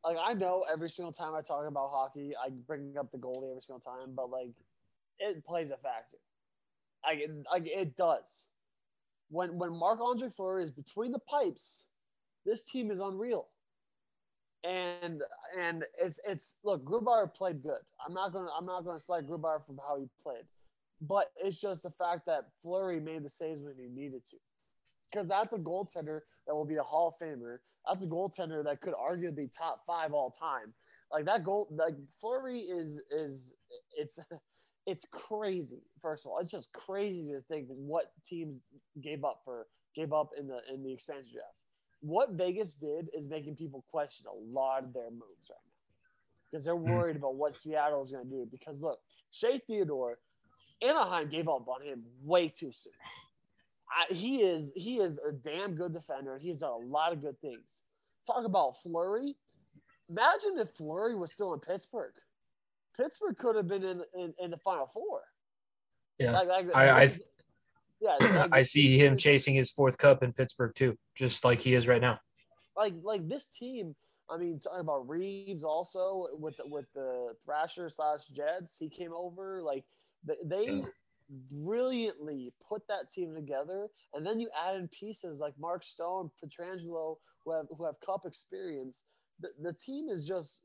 Like 0.04 0.17
I 0.24 0.34
know 0.34 0.65
every 0.71 0.89
single 0.89 1.12
time 1.12 1.34
I 1.36 1.41
talk 1.41 1.67
about 1.67 1.89
hockey, 1.91 2.34
I 2.36 2.50
bring 2.50 2.95
up 2.98 3.12
the 3.12 3.17
goalie 3.17 3.50
every 3.50 3.62
single 3.62 3.80
time, 3.80 4.13
but 4.15 4.30
like 4.30 4.52
it 5.19 5.43
plays 5.45 5.71
a 5.71 5.78
factor. 5.78 6.17
Like 7.06 7.30
like 7.52 7.67
it 7.67 7.95
does. 7.95 8.48
When 9.30 9.58
when 9.58 9.76
Marc 9.76 10.00
Andre 10.02 10.30
Fleury 10.30 10.63
is 10.63 10.71
between 10.71 11.12
the 11.12 11.19
pipes, 11.19 11.86
this 12.45 12.63
team 12.69 12.91
is 12.91 13.00
unreal 13.00 13.48
and 14.65 15.21
and 15.60 15.84
it's 16.02 16.19
it's 16.28 16.56
look 16.63 16.84
Grubauer 16.84 17.34
played 17.34 17.62
good. 17.62 17.80
I'm 18.06 18.13
not 18.13 18.34
gonna 18.34 18.50
I'm 18.58 18.65
not 18.65 18.84
gonna 18.84 19.00
slight 19.00 19.28
Grubauer 19.28 19.65
from 19.65 19.80
how 19.88 19.98
he 19.98 20.08
played, 20.21 20.43
but 21.02 21.28
it's 21.38 21.62
just 21.62 21.84
the 21.84 21.91
fact 21.91 22.26
that 22.26 22.45
Fleury 22.62 23.00
made 23.00 23.24
the 23.24 23.30
saves 23.30 23.62
when 23.62 23.76
he 23.78 23.88
needed 23.88 24.26
to, 24.26 24.38
because 25.10 25.28
that's 25.28 25.54
a 25.54 25.58
goaltender 25.58 26.21
that 26.48 26.56
will 26.56 26.65
be 26.65 26.78
a 26.78 26.84
Hall 26.84 27.15
of 27.19 27.26
Famer. 27.26 27.58
That's 27.88 28.04
a 28.04 28.08
goaltender 28.08 28.63
that 28.63 28.82
could 28.82 28.93
arguably 28.93 29.36
be 29.36 29.48
top 29.48 29.82
five 29.86 30.13
all 30.13 30.32
time. 30.32 30.74
Like 31.12 31.26
that 31.26 31.43
goal, 31.43 31.67
like 31.71 31.95
Fleury 32.19 32.60
is 32.60 33.00
is 33.12 33.54
it's 33.98 34.19
it's 34.86 35.06
crazy. 35.12 35.84
First 36.02 36.26
of 36.26 36.32
all, 36.32 36.39
it's 36.39 36.52
just 36.52 36.71
crazy 36.74 37.32
to 37.32 37.41
think 37.41 37.67
what 37.69 38.12
teams 38.24 38.62
gave 39.02 39.24
up 39.24 39.41
for 39.43 39.67
gave 39.95 40.13
up 40.13 40.32
in 40.38 40.48
the 40.48 40.62
in 40.74 40.84
the 40.84 40.91
expansion 40.91 41.32
draft 41.34 41.65
what 42.06 42.32
Vegas 42.32 42.76
did 42.76 43.10
is 43.13 43.28
making 43.28 43.56
people 43.56 43.84
question 43.89 44.28
a 44.28 44.54
lot 44.54 44.84
of 44.84 44.93
their 44.93 45.10
moves 45.10 45.50
right 45.50 45.58
now 45.65 46.50
because 46.50 46.63
they're 46.63 46.76
hmm. 46.76 46.91
worried 46.91 47.15
about 47.15 47.36
what 47.36 47.54
Seattle 47.54 48.02
is 48.02 48.12
going 48.12 48.24
to 48.24 48.30
do. 48.30 48.48
Because 48.50 48.84
look, 48.84 49.00
Shea 49.32 49.60
Theodore, 49.60 50.19
Anaheim 50.82 51.30
gave 51.30 51.48
up 51.48 51.67
on 51.67 51.82
him 51.82 52.04
way 52.24 52.48
too 52.48 52.71
soon. 52.71 52.93
I, 53.89 54.13
he 54.13 54.41
is 54.41 54.71
he 54.76 54.98
is 54.98 55.19
a 55.19 55.32
damn 55.32 55.76
good 55.76 55.93
defender. 55.93 56.38
He's 56.38 56.60
done 56.60 56.71
a 56.71 56.86
lot 56.86 57.12
of 57.12 57.21
good 57.21 57.39
things. 57.39 57.84
Talk 58.26 58.45
about 58.45 58.82
Fleury. 58.82 59.36
Imagine 60.10 60.58
if 60.58 60.69
Fleury 60.71 61.15
was 61.15 61.32
still 61.32 61.54
in 61.54 61.60
Pittsburgh. 61.60 62.13
Pittsburgh 62.98 63.38
could 63.38 63.56
have 63.56 63.67
been 63.67 63.84
in 63.84 64.02
in, 64.17 64.34
in 64.39 64.52
the 64.52 64.58
Final 64.58 64.88
Four. 64.88 65.21
Yeah, 66.17 66.32
like, 66.32 66.48
like, 66.48 66.76
I, 66.76 67.04
I 67.04 67.12
yeah, 68.00 68.48
I 68.52 68.62
see 68.62 68.98
him 68.98 69.17
chasing 69.17 69.54
his 69.54 69.69
fourth 69.71 69.98
cup 69.98 70.24
in 70.24 70.34
Pittsburgh 70.34 70.74
too, 70.76 70.98
just 71.15 71.43
like 71.43 71.60
he 71.60 71.74
is 71.74 71.88
right 71.88 72.02
now. 72.02 72.19
Like 72.78 72.93
like 73.02 73.28
this 73.28 73.50
team. 73.50 73.95
I 74.30 74.38
mean, 74.38 74.60
talking 74.60 74.80
about 74.80 75.08
Reeves 75.08 75.63
also 75.63 76.28
with 76.39 76.58
the, 76.58 76.67
with 76.67 76.91
the 76.95 77.36
Thrasher 77.45 77.89
slash 77.89 78.26
Jets, 78.28 78.76
he 78.76 78.89
came 78.89 79.13
over. 79.13 79.62
Like 79.62 79.86
they, 80.26 80.36
they 80.43 80.71
yeah. 80.71 80.86
Brilliantly 81.30 82.54
put 82.68 82.88
that 82.88 83.10
team 83.10 83.34
together, 83.34 83.88
and 84.14 84.26
then 84.26 84.40
you 84.40 84.50
add 84.68 84.76
in 84.76 84.88
pieces 84.88 85.40
like 85.40 85.54
Mark 85.60 85.84
Stone, 85.84 86.32
Pietrangelo, 86.42 87.18
who 87.44 87.52
have 87.52 87.66
who 87.78 87.86
have 87.86 87.96
cup 88.06 88.22
experience. 88.26 89.06
The, 89.40 89.50
the 89.62 89.74
team 89.74 90.08
is 90.10 90.26
just 90.28 90.62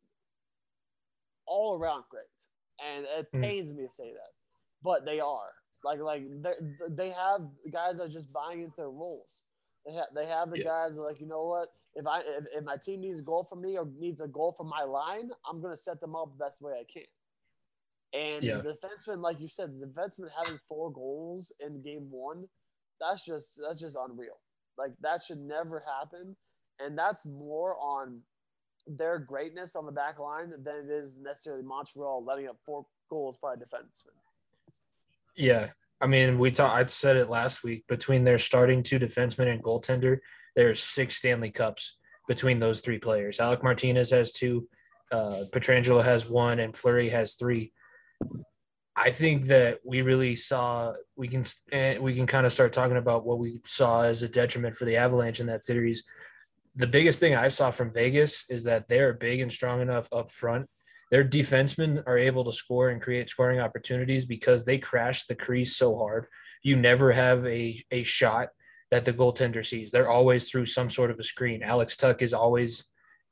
all 1.47 1.79
around 1.79 2.05
great, 2.11 2.25
and 2.85 3.05
it 3.05 3.27
hmm. 3.33 3.41
pains 3.41 3.73
mm. 3.73 3.79
me 3.79 3.87
to 3.87 3.93
say 3.93 4.13
that, 4.13 4.33
but 4.83 5.05
they 5.05 5.21
are. 5.21 5.51
Like 5.85 6.01
like 6.01 6.23
they 6.91 7.11
have 7.11 7.41
guys 7.73 7.97
that 7.97 8.05
are 8.05 8.09
just 8.09 8.33
buying 8.33 8.63
into 8.63 8.77
their 8.77 8.91
roles. 8.91 9.43
They 9.87 9.95
have 9.95 10.07
they 10.15 10.27
have 10.27 10.51
the 10.51 10.59
yeah. 10.59 10.65
guys 10.65 10.97
that 10.97 11.03
are 11.03 11.07
like 11.07 11.21
you 11.21 11.27
know 11.27 11.47
what 11.47 11.69
if 11.95 12.07
I 12.07 12.21
if, 12.21 12.45
if 12.55 12.65
my 12.65 12.77
team 12.77 13.01
needs 13.01 13.19
a 13.19 13.23
goal 13.23 13.45
from 13.45 13.63
me 13.63 13.79
or 13.79 13.89
needs 13.99 14.21
a 14.21 14.29
goal 14.29 14.55
from 14.57 14.69
my 14.69 14.83
line, 14.83 15.31
I'm 15.49 15.61
gonna 15.61 15.77
set 15.77 16.01
them 16.01 16.15
up 16.15 16.33
the 16.37 16.45
best 16.45 16.61
way 16.61 16.73
I 16.73 16.85
can. 16.91 17.05
And 18.13 18.43
yeah. 18.43 18.57
the 18.57 18.77
defenseman, 18.77 19.23
like 19.23 19.41
you 19.41 19.49
said, 19.49 19.71
the 19.79 19.87
defenseman 19.87 20.29
having 20.37 20.59
four 20.69 20.93
goals 20.93 21.53
in 21.61 21.83
game 21.83 22.09
one, 22.11 22.45
that's 23.01 23.25
just 23.25 23.61
that's 23.63 23.81
just 23.81 23.97
unreal. 23.97 24.41
Like 24.77 24.93
that 25.01 25.23
should 25.23 25.39
never 25.39 25.85
happen. 25.87 26.37
And 26.85 26.99
that's 26.99 27.27
more 27.27 27.77
on 27.79 28.21
their 28.87 29.19
greatness 29.19 29.77
on 29.77 29.87
the 29.87 29.93
back 29.93 30.19
line 30.19 30.51
than 30.51 30.77
it 30.77 30.91
is 30.91 31.19
necessarily 31.23 31.63
Montreal 31.63 32.25
letting 32.25 32.49
up 32.49 32.57
four 32.65 32.87
goals 33.09 33.39
by 33.41 33.55
a 33.55 33.57
defenseman. 33.57 34.17
Yeah. 35.37 35.69
I 36.01 36.07
mean, 36.07 36.39
we 36.39 36.51
talked, 36.51 36.75
I 36.75 36.87
said 36.87 37.17
it 37.17 37.29
last 37.29 37.63
week 37.63 37.87
between 37.87 38.25
their 38.25 38.39
starting 38.39 38.83
two 38.83 38.99
defensemen 38.99 39.53
and 39.53 39.63
goaltender, 39.63 40.19
there's 40.57 40.83
six 40.83 41.17
Stanley 41.17 41.51
Cups 41.51 41.99
between 42.27 42.59
those 42.59 42.81
three 42.81 42.99
players. 42.99 43.39
Alec 43.39 43.63
Martinez 43.63 44.11
has 44.11 44.33
two, 44.33 44.67
uh, 45.13 45.45
Pietrangelo 45.53 46.03
has 46.03 46.29
one, 46.29 46.59
and 46.59 46.77
Fleury 46.77 47.11
has 47.11 47.35
three. 47.35 47.73
I 48.97 49.11
think 49.11 49.47
that 49.47 49.79
we 49.85 50.03
really 50.03 50.37
saw 50.37 50.95
we 51.17 51.29
can 51.29 51.45
eh, 51.73 51.99
we 51.99 52.15
can 52.15 52.27
kind 52.27 52.45
of 52.45 52.53
start 52.53 52.73
talking 52.73 52.99
about 52.99 53.25
what 53.25 53.39
we 53.39 53.61
saw 53.65 54.03
as 54.03 54.23
a 54.23 54.29
detriment 54.29 54.77
for 54.77 54.85
the 54.85 54.97
Avalanche 54.97 55.41
in 55.41 55.47
that 55.47 55.65
series. 55.65 56.05
The 56.77 56.87
biggest 56.87 57.19
thing 57.19 57.35
I 57.35 57.49
saw 57.49 57.71
from 57.71 57.93
Vegas 57.93 58.45
is 58.49 58.65
that 58.65 58.89
they're 58.89 59.13
big 59.13 59.41
and 59.41 59.53
strong 59.53 59.81
enough 59.81 60.09
up 60.13 60.31
front 60.31 60.69
their 61.11 61.25
defensemen 61.25 62.03
are 62.07 62.17
able 62.17 62.45
to 62.45 62.53
score 62.53 62.91
and 62.91 63.03
create 63.03 63.29
scoring 63.29 63.59
opportunities 63.59 64.25
because 64.25 64.65
they 64.65 64.79
crash 64.79 65.27
the 65.27 65.35
crease 65.35 65.77
so 65.77 65.97
hard. 65.97 66.27
You 66.63 66.77
never 66.77 67.11
have 67.11 67.45
a, 67.47 67.83
a 67.91 68.05
shot 68.05 68.51
that 68.91 69.05
the 69.05 69.13
goaltender 69.13 69.67
sees. 69.67 69.91
They're 69.91 70.11
always 70.11 70.49
through 70.49 70.67
some 70.67 70.89
sort 70.89 71.11
of 71.11 71.19
a 71.19 71.25
screen. 71.25 71.63
Alex 71.63 71.97
Tuch 71.97 72.23
is 72.23 72.33
always 72.33 72.85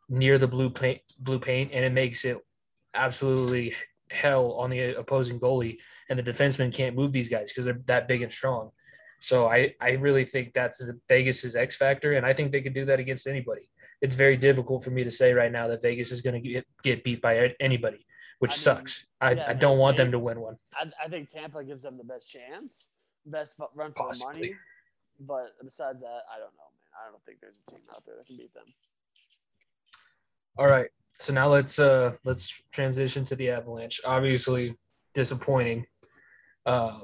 near 0.09 0.39
the 0.39 0.49
blue 0.49 0.71
paint, 0.71 1.01
blue 1.19 1.39
paint, 1.39 1.71
and 1.73 1.85
it 1.85 1.93
makes 1.93 2.25
it 2.25 2.39
absolutely 2.95 3.75
hell 4.11 4.53
on 4.53 4.71
the 4.71 4.99
opposing 4.99 5.41
goalie. 5.41 5.79
And 6.11 6.19
the 6.19 6.23
defenseman 6.23 6.73
can't 6.73 6.97
move 6.97 7.13
these 7.13 7.29
guys 7.29 7.51
because 7.51 7.67
they're 7.67 7.81
that 7.87 8.09
big 8.09 8.23
and 8.23 8.33
strong. 8.33 8.71
So 9.21 9.47
I, 9.49 9.75
I 9.81 9.93
really 9.93 10.25
think 10.25 10.55
that's 10.55 10.83
Vegas's 11.09 11.57
X 11.57 11.77
factor, 11.77 12.13
and 12.13 12.25
I 12.25 12.33
think 12.33 12.53
they 12.53 12.63
could 12.63 12.73
do 12.73 12.85
that 12.85 13.01
against 13.01 13.27
anybody 13.27 13.69
it's 14.01 14.15
very 14.15 14.37
difficult 14.37 14.85
for 14.85 14.91
me 14.91 15.05
to 15.05 15.11
say 15.11 15.33
right 15.33 15.51
now 15.51 15.69
that 15.69 15.83
Vegas 15.83 16.13
is 16.13 16.21
going 16.21 16.41
to 16.41 16.49
get, 16.49 16.67
get 16.83 17.05
beat 17.05 17.21
by 17.21 17.55
anybody, 17.61 18.07
which 18.39 18.53
I 18.53 18.55
mean, 18.55 18.59
sucks. 18.59 19.07
I, 19.21 19.33
yeah, 19.33 19.45
I 19.49 19.55
don't 19.55 19.79
want 19.79 19.97
them 19.97 20.13
to 20.13 20.19
win 20.19 20.41
one. 20.41 20.57
I, 20.75 20.87
I 21.05 21.09
think 21.09 21.29
Tampa 21.29 21.65
gives 21.65 21.83
them 21.83 21.99
the 21.99 22.05
best 22.05 22.31
chance, 22.31 22.91
best 23.27 23.59
run 23.75 23.93
for 23.93 24.05
the 24.05 24.09
Possibly. 24.09 24.41
money. 24.41 24.55
But 25.21 25.55
besides 25.65 26.01
that, 26.01 26.23
I 26.33 26.39
don't 26.39 26.55
know, 26.55 26.71
man. 26.75 27.07
I 27.07 27.11
don't 27.11 27.25
think 27.25 27.39
there's 27.41 27.59
a 27.67 27.71
team 27.71 27.81
out 27.93 28.05
there 28.07 28.17
that 28.17 28.27
can 28.27 28.37
beat 28.37 28.55
them. 28.55 28.65
All 30.57 30.69
right. 30.69 30.89
So 31.19 31.33
now 31.33 31.49
let's 31.49 31.79
uh 31.79 32.13
let's 32.25 32.55
transition 32.73 33.25
to 33.25 33.37
the 33.37 33.51
Avalanche. 33.51 34.01
Obviously 34.05 34.77
disappointing. 35.15 35.87
Uh 36.65 37.01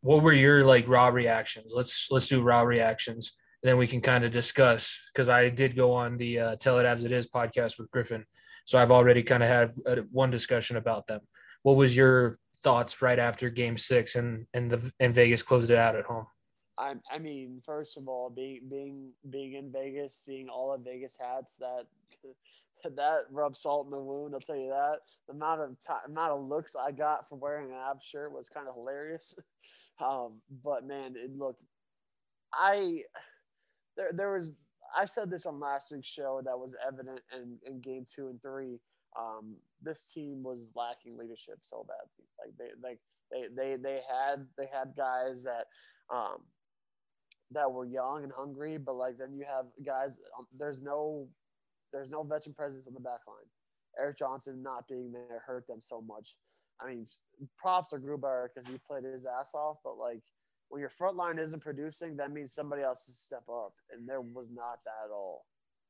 what 0.00 0.22
were 0.22 0.32
your 0.32 0.64
like 0.64 0.86
raw 0.88 1.08
reactions? 1.08 1.72
Let's 1.74 2.08
let's 2.10 2.28
do 2.28 2.42
raw 2.42 2.62
reactions. 2.62 3.36
And 3.62 3.68
then 3.68 3.76
we 3.76 3.88
can 3.88 4.00
kind 4.00 4.24
of 4.24 4.30
discuss 4.30 5.10
because 5.12 5.28
I 5.28 5.48
did 5.48 5.74
go 5.74 5.92
on 5.92 6.16
the 6.16 6.38
uh, 6.38 6.56
Tell 6.56 6.78
It 6.78 6.86
As 6.86 7.02
It 7.02 7.10
Is 7.10 7.26
podcast 7.26 7.76
with 7.76 7.90
Griffin. 7.90 8.24
So 8.64 8.78
I've 8.78 8.92
already 8.92 9.24
kind 9.24 9.42
of 9.42 9.48
had 9.48 9.72
uh, 9.84 9.96
one 10.12 10.30
discussion 10.30 10.76
about 10.76 11.08
them. 11.08 11.22
What 11.64 11.76
was 11.76 11.96
your 11.96 12.36
thoughts 12.62 13.02
right 13.02 13.18
after 13.18 13.50
game 13.50 13.76
six 13.76 14.14
and 14.14 14.46
and 14.54 14.70
the 14.70 14.92
and 15.00 15.14
Vegas 15.14 15.42
closed 15.42 15.70
it 15.70 15.78
out 15.78 15.96
at 15.96 16.04
home? 16.04 16.26
I, 16.76 16.94
I 17.10 17.18
mean, 17.18 17.60
first 17.66 17.96
of 17.96 18.06
all, 18.06 18.30
being 18.30 18.60
being 18.70 19.10
being 19.28 19.54
in 19.54 19.72
Vegas, 19.72 20.14
seeing 20.14 20.48
all 20.48 20.72
of 20.72 20.82
Vegas 20.82 21.16
hats, 21.20 21.56
that 21.56 21.86
that 22.96 23.20
rubs 23.30 23.62
salt 23.62 23.86
in 23.86 23.90
the 23.90 23.98
wound. 23.98 24.34
I'll 24.34 24.40
tell 24.40 24.56
you 24.56 24.68
that. 24.68 25.00
The 25.28 25.34
amount 25.34 25.60
of 25.60 25.76
time, 25.84 26.00
amount 26.06 26.32
of 26.32 26.44
looks 26.44 26.74
I 26.76 26.92
got 26.92 27.28
for 27.28 27.36
wearing 27.36 27.70
an 27.70 27.76
Av 27.76 28.02
shirt 28.02 28.32
was 28.32 28.48
kind 28.48 28.68
of 28.68 28.74
hilarious. 28.74 29.34
Um, 30.00 30.40
but 30.62 30.86
man, 30.86 31.14
it 31.16 31.36
looked. 31.36 31.60
I 32.54 33.02
there 33.96 34.10
there 34.14 34.32
was 34.32 34.52
I 34.96 35.06
said 35.06 35.28
this 35.28 35.44
on 35.44 35.58
last 35.58 35.90
week's 35.90 36.06
show 36.06 36.40
that 36.44 36.56
was 36.56 36.76
evident 36.86 37.18
in, 37.34 37.58
in 37.66 37.80
game 37.80 38.04
two 38.06 38.28
and 38.28 38.40
three. 38.40 38.78
Um, 39.18 39.56
this 39.82 40.12
team 40.12 40.44
was 40.44 40.70
lacking 40.76 41.18
leadership 41.18 41.58
so 41.62 41.84
badly. 41.88 42.28
Like 42.38 42.56
they 42.58 42.88
like 42.88 43.00
they 43.32 43.48
they 43.56 43.76
they 43.76 44.00
had 44.08 44.46
they 44.56 44.66
had 44.72 44.94
guys 44.96 45.42
that 45.42 45.66
um 46.14 46.44
that 47.50 47.70
were 47.70 47.86
young 47.86 48.24
and 48.24 48.32
hungry, 48.36 48.78
but 48.78 48.94
like 48.94 49.16
then 49.18 49.34
you 49.34 49.44
have 49.44 49.66
guys. 49.84 50.18
Um, 50.38 50.46
there's 50.56 50.80
no, 50.80 51.28
there's 51.92 52.10
no 52.10 52.22
veteran 52.22 52.54
presence 52.54 52.86
on 52.86 52.94
the 52.94 53.00
back 53.00 53.20
line. 53.26 53.48
Erik 53.98 54.18
Johnson 54.18 54.62
not 54.62 54.86
being 54.88 55.12
there 55.12 55.42
hurt 55.46 55.66
them 55.66 55.80
so 55.80 56.00
much. 56.00 56.36
I 56.80 56.88
mean, 56.88 57.06
props 57.58 57.92
are 57.92 57.98
Gruber 57.98 58.50
because 58.52 58.68
he 58.68 58.78
played 58.78 59.04
his 59.04 59.26
ass 59.26 59.52
off, 59.54 59.78
but 59.82 59.98
like 59.98 60.22
when 60.68 60.80
your 60.80 60.90
front 60.90 61.16
line 61.16 61.38
isn't 61.38 61.62
producing, 61.62 62.16
that 62.16 62.32
means 62.32 62.52
somebody 62.52 62.82
else 62.82 63.06
has 63.06 63.16
to 63.16 63.22
step 63.22 63.44
up, 63.50 63.72
and 63.90 64.08
there 64.08 64.20
was 64.20 64.50
not 64.50 64.78
that 64.84 65.06
at 65.06 65.10
all. 65.10 65.46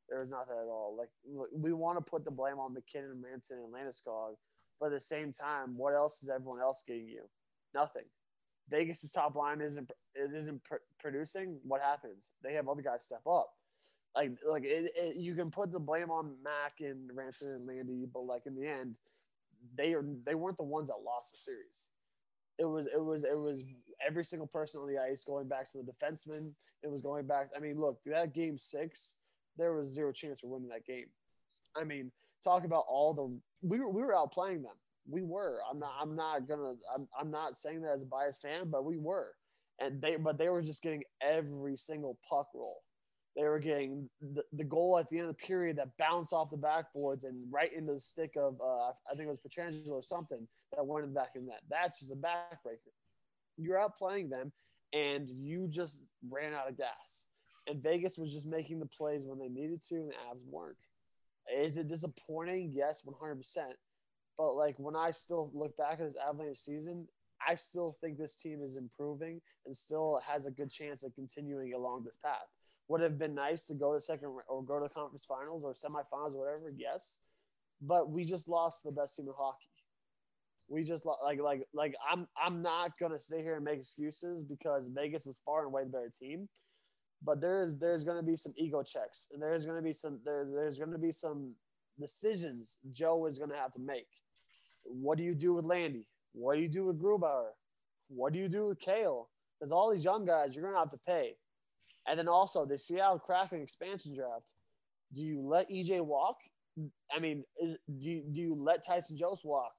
There 0.09 0.21
was 0.21 0.31
not 0.31 0.49
that 0.49 0.55
at 0.55 0.69
all. 0.69 0.97
Like 0.97 1.11
we 1.55 1.73
want 1.73 1.99
to 1.99 2.11
put 2.11 2.25
the 2.25 2.31
blame 2.31 2.59
on 2.59 2.73
MacKinnon, 2.73 3.21
Manson, 3.21 3.59
and 3.59 3.75
Landeskog, 3.75 4.35
but 4.81 4.87
at 4.87 4.93
the 4.93 5.01
same 5.01 5.33
time, 5.33 5.77
what 5.77 5.95
else 5.95 6.23
is 6.23 6.31
everyone 6.31 6.61
else 6.61 6.83
getting 6.87 7.09
you? 7.09 7.25
Nothing. 7.75 8.05
Vegas' 8.71 9.13
top 9.13 9.37
line 9.37 9.61
isn't 9.61 9.91
isn't 10.15 10.63
pr- 10.65 10.77
producing. 10.99 11.59
What 11.65 11.83
happens? 11.83 12.33
They 12.43 12.55
have 12.55 12.69
other 12.69 12.83
guys 12.83 13.05
step 13.05 13.27
up. 13.31 13.51
Like 14.19 14.33
like 14.45 14.65
it, 14.65 14.91
it, 14.97 15.17
you 15.17 15.37
can 15.37 15.49
put 15.49 15.71
the 15.71 15.79
blame 15.79 16.11
on 16.11 16.35
Mac 16.43 16.81
and 16.81 17.09
Ranson 17.15 17.53
and 17.53 17.69
Landy, 17.69 18.05
but 18.13 18.27
like 18.27 18.47
in 18.47 18.57
the 18.57 18.67
end, 18.67 18.97
they 19.77 19.95
are 19.95 20.05
they 20.27 20.35
weren't 20.35 20.57
the 20.57 20.65
ones 20.65 20.89
that 20.89 20.97
lost 21.07 21.31
the 21.31 21.39
series. 21.39 21.87
It 22.59 22.65
was 22.65 22.87
it 22.87 23.01
was 23.01 23.23
it 23.23 23.39
was 23.39 23.63
every 24.05 24.25
single 24.25 24.49
person 24.49 24.81
on 24.81 24.89
the 24.89 24.99
ice 24.99 25.23
going 25.23 25.47
back 25.47 25.71
to 25.71 25.79
the 25.79 25.93
defenseman. 25.93 26.51
It 26.83 26.91
was 26.91 27.01
going 27.01 27.29
back. 27.29 27.51
I 27.57 27.61
mean, 27.61 27.79
look, 27.79 28.01
that 28.07 28.35
game 28.35 28.59
six, 28.59 29.15
there 29.57 29.73
was 29.73 29.87
zero 29.87 30.11
chance 30.11 30.43
of 30.43 30.51
winning 30.51 30.71
that 30.71 30.85
game. 30.85 31.07
I 31.77 31.85
mean, 31.85 32.11
talk 32.43 32.65
about 32.65 32.87
all 32.89 33.15
the 33.15 33.69
we 33.69 33.79
were 33.79 33.89
we 33.89 34.03
were 34.03 34.15
outplaying 34.15 34.63
them. 34.63 34.75
We 35.09 35.23
were. 35.23 35.61
I'm 35.71 35.79
not. 35.79 35.93
I'm 36.01 36.17
not 36.17 36.49
gonna. 36.49 36.75
I'm. 36.93 37.07
I'm 37.19 37.31
not 37.31 37.55
saying 37.55 37.83
that 37.83 37.93
as 37.93 38.03
a 38.03 38.07
biased 38.07 38.43
fan, 38.43 38.69
but 38.69 38.85
we 38.85 38.99
were, 38.99 39.29
and 39.79 40.03
they. 40.03 40.17
But 40.17 40.39
they 40.39 40.49
were 40.49 40.61
just 40.61 40.83
getting 40.83 41.05
every 41.23 41.77
single 41.77 42.19
puck 42.29 42.49
roll. 42.53 42.83
They 43.39 43.45
were 43.45 43.61
getting 43.61 44.11
the, 44.21 44.43
the 44.53 44.65
goal 44.65 44.99
at 44.99 45.09
the 45.09 45.19
end 45.19 45.29
of 45.29 45.37
the 45.37 45.47
period 45.47 45.77
that 45.77 45.97
bounced 45.97 46.33
off 46.33 46.51
the 46.51 46.57
backboards 46.57 47.23
and 47.23 47.37
right 47.53 47.73
into 47.73 47.93
the 47.93 48.01
stick 48.01 48.33
of 48.37 48.61
uh, 48.61 48.89
I 48.89 49.15
think 49.15 49.23
it 49.23 49.29
was 49.29 49.39
Pietrangelo 49.39 49.93
or 49.93 50.03
something 50.03 50.49
that 50.75 50.85
went 50.85 51.05
in 51.05 51.15
the 51.15 51.21
back 51.21 51.37
of 51.37 51.43
the 51.43 51.49
net. 51.49 51.61
That's 51.71 52.01
just 52.01 52.13
a 52.13 52.17
backbreaker. 52.17 52.91
You're 53.57 53.79
outplaying 53.79 54.29
them, 54.29 54.51
and 54.93 55.31
you 55.31 55.69
just 55.69 56.03
ran 56.29 56.53
out 56.53 56.69
of 56.69 56.77
gas. 56.77 57.27
And 57.69 57.81
Vegas 57.81 58.19
was 58.19 58.33
just 58.33 58.47
making 58.47 58.81
the 58.81 58.87
plays 58.87 59.25
when 59.25 59.39
they 59.39 59.49
needed 59.49 59.83
to, 59.85 59.95
and 59.97 60.09
the 60.11 60.15
Avs 60.15 60.45
weren't. 60.45 60.85
Is 61.55 61.79
it 61.79 61.87
disappointing? 61.89 62.73
Yes, 62.75 63.05
100%. 63.07 63.39
But 64.37 64.55
like 64.55 64.75
when 64.79 64.97
I 64.97 65.13
still 65.13 65.51
look 65.55 65.77
back 65.77 65.95
at 65.95 65.99
this 66.01 66.17
Avalanche 66.27 66.59
season, 66.59 67.07
I 67.47 67.55
still 67.55 67.95
think 68.01 68.19
this 68.19 68.37
team 68.37 68.63
is 68.63 68.77
improving 68.77 69.41
and 69.65 69.77
still 69.77 70.21
has 70.27 70.47
a 70.47 70.51
good 70.51 70.71
chance 70.71 71.05
of 71.05 71.15
continuing 71.15 71.75
along 71.75 72.05
this 72.05 72.17
path. 72.17 72.49
Would 72.89 73.03
have 73.03 73.19
been 73.19 73.35
nice 73.35 73.67
to 73.67 73.75
go 73.75 73.95
to 73.95 74.01
second 74.01 74.31
or 74.49 74.63
go 74.63 74.79
to 74.79 74.85
the 74.85 74.89
conference 74.89 75.25
finals 75.25 75.63
or 75.63 75.73
semifinals 75.73 76.35
or 76.35 76.41
whatever? 76.47 76.73
Yes, 76.75 77.19
but 77.83 78.11
we 78.11 78.25
just 78.25 78.49
lost 78.49 78.83
the 78.83 78.91
best 78.91 79.17
team 79.17 79.27
in 79.27 79.35
hockey. 79.37 79.69
We 80.69 80.85
just 80.85 81.05
lo- 81.05 81.17
like 81.23 81.41
like 81.41 81.67
like 81.75 81.95
I'm 82.11 82.27
I'm 82.43 82.63
not 82.63 82.93
gonna 82.99 83.19
sit 83.19 83.41
here 83.41 83.57
and 83.57 83.65
make 83.65 83.79
excuses 83.79 84.43
because 84.43 84.89
Vegas 84.89 85.27
was 85.27 85.41
far 85.45 85.61
and 85.61 85.69
away 85.69 85.85
the 85.85 85.91
better 85.91 86.11
team, 86.11 86.49
but 87.23 87.41
there 87.41 87.63
is 87.63 87.79
there's 87.79 88.05
gonna 88.05 88.23
be 88.23 88.37
some 88.37 88.53
ego 88.57 88.83
checks 88.83 89.29
and 89.33 89.43
there's 89.43 89.67
gonna 89.67 89.83
be 89.83 89.93
some 89.93 90.21
there 90.25 90.47
there's 90.51 90.79
gonna 90.79 90.99
be 90.99 91.13
some 91.13 91.55
decisions 91.99 92.79
Joe 92.91 93.27
is 93.27 93.39
gonna 93.39 93.57
have 93.57 93.73
to 93.73 93.81
make. 93.81 94.09
What 94.85 95.19
do 95.19 95.25
you 95.25 95.35
do 95.35 95.55
with 95.55 95.65
Landy? 95.65 96.07
What 96.33 96.57
do 96.57 96.63
you 96.63 96.69
do 96.69 96.87
with 96.87 97.01
Grubauer? 97.01 97.51
What 98.09 98.33
do 98.33 98.39
you 98.39 98.49
do 98.49 98.69
with 98.69 98.81
Cale? 98.81 99.29
Because 99.59 99.73
all 99.73 99.91
these 99.91 100.05
young 100.05 100.25
guys, 100.25 100.55
you're 100.55 100.65
gonna 100.65 100.79
have 100.79 100.91
to 100.91 100.99
pay. 100.99 101.37
And 102.09 102.19
then 102.19 102.29
also 102.29 102.65
the 102.65 102.79
Seattle 102.79 103.19
Kraken 103.19 103.61
expansion 103.61 104.15
draft. 104.15 104.55
Do 105.13 105.23
you 105.23 105.41
let 105.41 105.71
EJ 105.71 106.01
walk? 106.01 106.37
I 107.15 107.19
mean, 107.19 107.45
is 107.61 107.77
do 107.87 108.11
you, 108.11 108.23
do 108.31 108.41
you 108.41 108.55
let 108.55 108.87
Tyson 108.87 109.17
Jost 109.17 109.45
walk? 109.45 109.73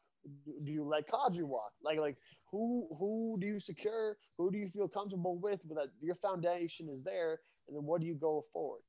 Do, 0.65 0.71
you 0.71 0.83
let 0.83 1.07
Kadri 1.07 1.43
walk? 1.43 1.71
Like 1.83 1.97
like 1.97 2.17
who 2.51 2.87
who 2.97 3.37
do 3.39 3.47
you 3.47 3.59
secure? 3.59 4.17
Who 4.37 4.51
do 4.51 4.57
you 4.57 4.67
feel 4.67 4.87
comfortable 4.87 5.37
with? 5.37 5.61
With 5.67 5.77
that 5.77 5.89
your 6.01 6.15
foundation 6.15 6.89
is 6.89 7.03
there, 7.03 7.39
and 7.67 7.75
then 7.75 7.83
what 7.85 8.01
do 8.01 8.07
you 8.07 8.15
go 8.15 8.43
forward? 8.51 8.81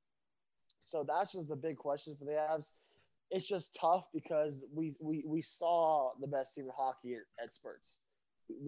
So 0.80 1.04
that's 1.06 1.32
just 1.32 1.48
the 1.48 1.56
big 1.56 1.76
question 1.76 2.16
for 2.18 2.24
the 2.24 2.32
Avs. 2.32 2.72
It's 3.30 3.46
just 3.46 3.78
tough 3.80 4.08
because 4.12 4.64
we 4.74 4.94
we, 5.00 5.22
we 5.26 5.40
saw 5.40 6.10
the 6.20 6.26
best 6.26 6.54
team 6.54 6.64
in 6.64 6.72
hockey 6.76 7.14
at, 7.14 7.44
at. 7.44 7.54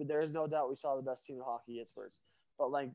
There 0.07 0.21
is 0.21 0.33
no 0.33 0.47
doubt 0.47 0.69
we 0.69 0.75
saw 0.75 0.95
the 0.95 1.01
best 1.01 1.25
team 1.25 1.37
in 1.37 1.43
hockey 1.43 1.81
at. 1.81 1.89
But 2.57 2.71
like 2.71 2.89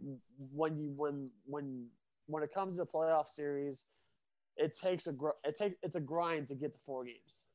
when 0.53 0.77
you 0.77 0.92
when 0.97 1.31
when 1.44 1.87
when 2.27 2.42
it 2.42 2.53
comes 2.53 2.77
to 2.77 2.85
playoff 2.85 3.27
series, 3.27 3.87
it 4.57 4.77
takes 4.77 5.07
a 5.07 5.14
it 5.44 5.57
take 5.57 5.75
it's 5.83 5.97
a 5.97 6.01
grind 6.01 6.49
to 6.49 6.55
get 6.55 6.73
to 6.73 6.79
four 6.81 7.05
games. 7.05 7.47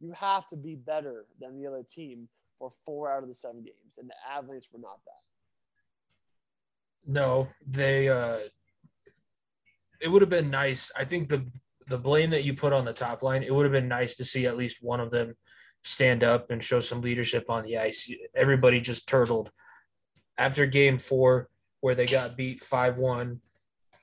You 0.00 0.12
have 0.12 0.46
to 0.48 0.56
be 0.56 0.76
better 0.76 1.26
than 1.40 1.60
the 1.60 1.66
other 1.66 1.82
team 1.82 2.28
for 2.58 2.70
four 2.84 3.10
out 3.10 3.22
of 3.22 3.28
the 3.28 3.34
seven 3.34 3.62
games, 3.62 3.98
and 3.98 4.08
the 4.08 4.14
Avalanche 4.30 4.68
were 4.72 4.80
not 4.80 4.98
that. 5.04 7.12
No, 7.12 7.48
they 7.66 8.08
uh 8.08 8.38
it 10.00 10.08
would 10.08 10.22
have 10.22 10.30
been 10.30 10.50
nice. 10.50 10.92
I 10.96 11.04
think 11.04 11.28
the 11.28 11.46
the 11.88 11.98
blame 11.98 12.30
that 12.30 12.44
you 12.44 12.54
put 12.54 12.72
on 12.72 12.84
the 12.84 12.92
top 12.92 13.22
line, 13.22 13.42
it 13.42 13.54
would 13.54 13.64
have 13.64 13.72
been 13.72 13.88
nice 13.88 14.14
to 14.16 14.24
see 14.24 14.46
at 14.46 14.58
least 14.58 14.82
one 14.82 15.00
of 15.00 15.10
them 15.10 15.34
stand 15.82 16.22
up 16.22 16.50
and 16.50 16.62
show 16.62 16.80
some 16.80 17.00
leadership 17.00 17.48
on 17.48 17.64
the 17.64 17.78
ice. 17.78 18.10
Everybody 18.34 18.80
just 18.80 19.08
turtled 19.08 19.50
after 20.38 20.64
game 20.66 20.98
4 20.98 21.48
where 21.80 21.94
they 21.94 22.06
got 22.06 22.36
beat 22.36 22.60
5-1. 22.60 23.38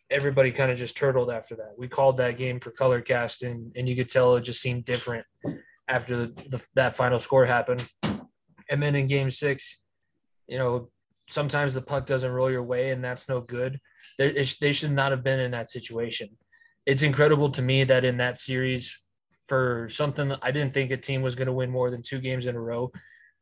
Everybody 0.10 0.52
kind 0.52 0.72
of 0.72 0.78
just 0.78 0.96
turtled 0.96 1.32
after 1.32 1.56
that. 1.56 1.74
We 1.78 1.88
called 1.88 2.18
that 2.18 2.38
game 2.38 2.60
for 2.60 2.72
color 2.72 3.02
casting 3.02 3.72
and 3.76 3.90
you 3.90 3.96
could 3.96 4.10
tell 4.10 4.36
it 4.36 4.42
just 4.42 4.62
seemed 4.62 4.86
different 4.86 5.26
after 5.88 6.18
the, 6.18 6.28
the 6.50 6.68
that 6.76 6.96
final 6.96 7.20
score 7.20 7.46
happened. 7.46 7.90
And 8.70 8.82
then 8.82 8.96
in 8.96 9.08
game 9.08 9.32
6, 9.32 9.82
you 10.48 10.58
know, 10.58 10.90
sometimes 11.28 11.74
the 11.74 11.82
puck 11.82 12.06
doesn't 12.06 12.32
roll 12.32 12.52
your 12.52 12.64
way 12.64 12.92
and 12.92 13.04
that's 13.04 13.28
no 13.28 13.42
good. 13.42 13.80
They 14.18 14.44
should 14.44 14.92
not 14.92 15.12
have 15.12 15.24
been 15.24 15.40
in 15.40 15.52
that 15.52 15.70
situation. 15.70 16.30
It's 16.86 17.04
incredible 17.04 17.50
to 17.52 17.62
me 17.62 17.84
that 17.86 18.06
in 18.06 18.18
that 18.18 18.38
series, 18.38 18.96
for 19.48 19.88
something 19.90 20.34
I 20.42 20.52
didn't 20.52 20.74
think 20.74 20.92
a 20.92 20.98
team 20.98 21.22
was 21.22 21.36
going 21.36 21.48
to 21.48 21.54
win 21.54 21.70
more 21.70 21.92
than 21.92 22.02
two 22.02 22.20
games 22.20 22.48
in 22.48 22.56
a 22.56 22.62
row, 22.62 22.92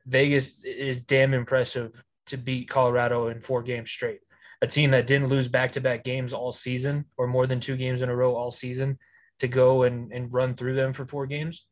Vegas 0.06 0.64
is 0.64 1.02
damn 1.02 1.34
impressive 1.34 2.04
to 2.28 2.38
beat 2.38 2.70
Colorado 2.70 3.28
in 3.28 3.42
four 3.42 3.64
games 3.64 3.92
straight. 3.92 4.20
A 4.62 4.68
team 4.68 4.92
that 4.92 5.08
didn't 5.08 5.28
lose 5.28 5.48
back 5.48 5.74
to 5.74 5.82
back 5.82 6.04
games 6.04 6.34
all 6.34 6.52
season 6.52 7.06
or 7.18 7.28
more 7.28 7.48
than 7.48 7.60
two 7.60 7.76
games 7.76 8.02
in 8.02 8.10
a 8.10 8.16
row 8.16 8.34
all 8.34 8.52
season 8.52 8.98
to 9.40 9.48
go 9.48 9.84
and, 9.84 10.12
and 10.14 10.34
run 10.34 10.54
through 10.54 10.76
them 10.76 10.94
for 10.94 11.06
four 11.06 11.26
games. 11.26 11.66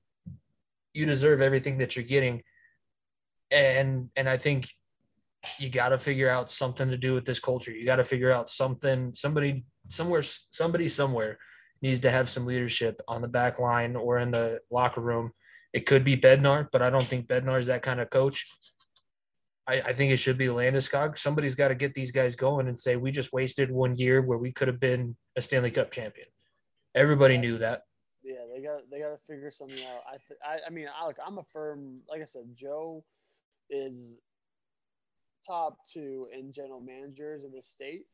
You 0.93 1.05
deserve 1.05 1.41
everything 1.41 1.77
that 1.77 1.95
you're 1.95 2.03
getting. 2.03 2.41
And 3.49 4.09
and 4.15 4.27
I 4.27 4.37
think 4.37 4.67
you 5.57 5.69
got 5.69 5.89
to 5.89 5.97
figure 5.97 6.29
out 6.29 6.51
something 6.51 6.89
to 6.89 6.97
do 6.97 7.13
with 7.13 7.25
this 7.25 7.39
culture. 7.39 7.71
You 7.71 7.85
got 7.85 7.95
to 7.97 8.03
figure 8.03 8.31
out 8.31 8.49
something. 8.49 9.13
Somebody 9.15 9.65
somewhere, 9.89 10.23
somebody 10.51 10.87
somewhere 10.87 11.37
needs 11.81 12.01
to 12.01 12.11
have 12.11 12.29
some 12.29 12.45
leadership 12.45 13.01
on 13.07 13.21
the 13.21 13.27
back 13.27 13.59
line 13.59 13.95
or 13.95 14.19
in 14.19 14.31
the 14.31 14.59
locker 14.69 15.01
room. 15.01 15.31
It 15.73 15.85
could 15.85 16.03
be 16.03 16.17
Bednar, 16.17 16.67
but 16.71 16.81
I 16.81 16.89
don't 16.89 17.03
think 17.03 17.27
Bednar 17.27 17.59
is 17.59 17.67
that 17.67 17.81
kind 17.81 17.99
of 17.99 18.09
coach. 18.09 18.45
I, 19.71 19.81
I 19.85 19.93
think 19.93 20.11
it 20.11 20.17
should 20.17 20.37
be 20.37 20.47
Landeskog. 20.47 21.17
Somebody's 21.17 21.55
got 21.55 21.69
to 21.69 21.75
get 21.75 21.93
these 21.93 22.11
guys 22.11 22.35
going 22.35 22.67
and 22.67 22.77
say 22.77 22.97
we 22.97 23.09
just 23.09 23.31
wasted 23.31 23.71
one 23.71 23.95
year 23.95 24.21
where 24.21 24.37
we 24.37 24.51
could 24.51 24.67
have 24.67 24.81
been 24.81 25.15
a 25.37 25.41
Stanley 25.41 25.71
Cup 25.71 25.91
champion. 25.91 26.27
Everybody 26.93 27.37
knew 27.37 27.57
that. 27.59 27.83
Yeah, 28.21 28.41
they 28.53 28.61
got 28.61 28.81
they 28.91 28.99
got 28.99 29.11
to 29.11 29.17
figure 29.25 29.49
something 29.49 29.81
out. 29.85 30.01
I 30.05 30.17
th- 30.27 30.39
I, 30.45 30.67
I 30.67 30.69
mean, 30.69 30.87
I, 30.93 31.07
look, 31.07 31.15
I'm 31.25 31.37
a 31.37 31.43
firm. 31.53 32.01
Like 32.09 32.21
I 32.21 32.25
said, 32.25 32.43
Joe 32.53 33.03
is 33.69 34.17
top 35.47 35.77
two 35.91 36.27
in 36.37 36.51
general 36.51 36.81
managers 36.81 37.45
in 37.45 37.51
the 37.53 37.61
state. 37.61 38.07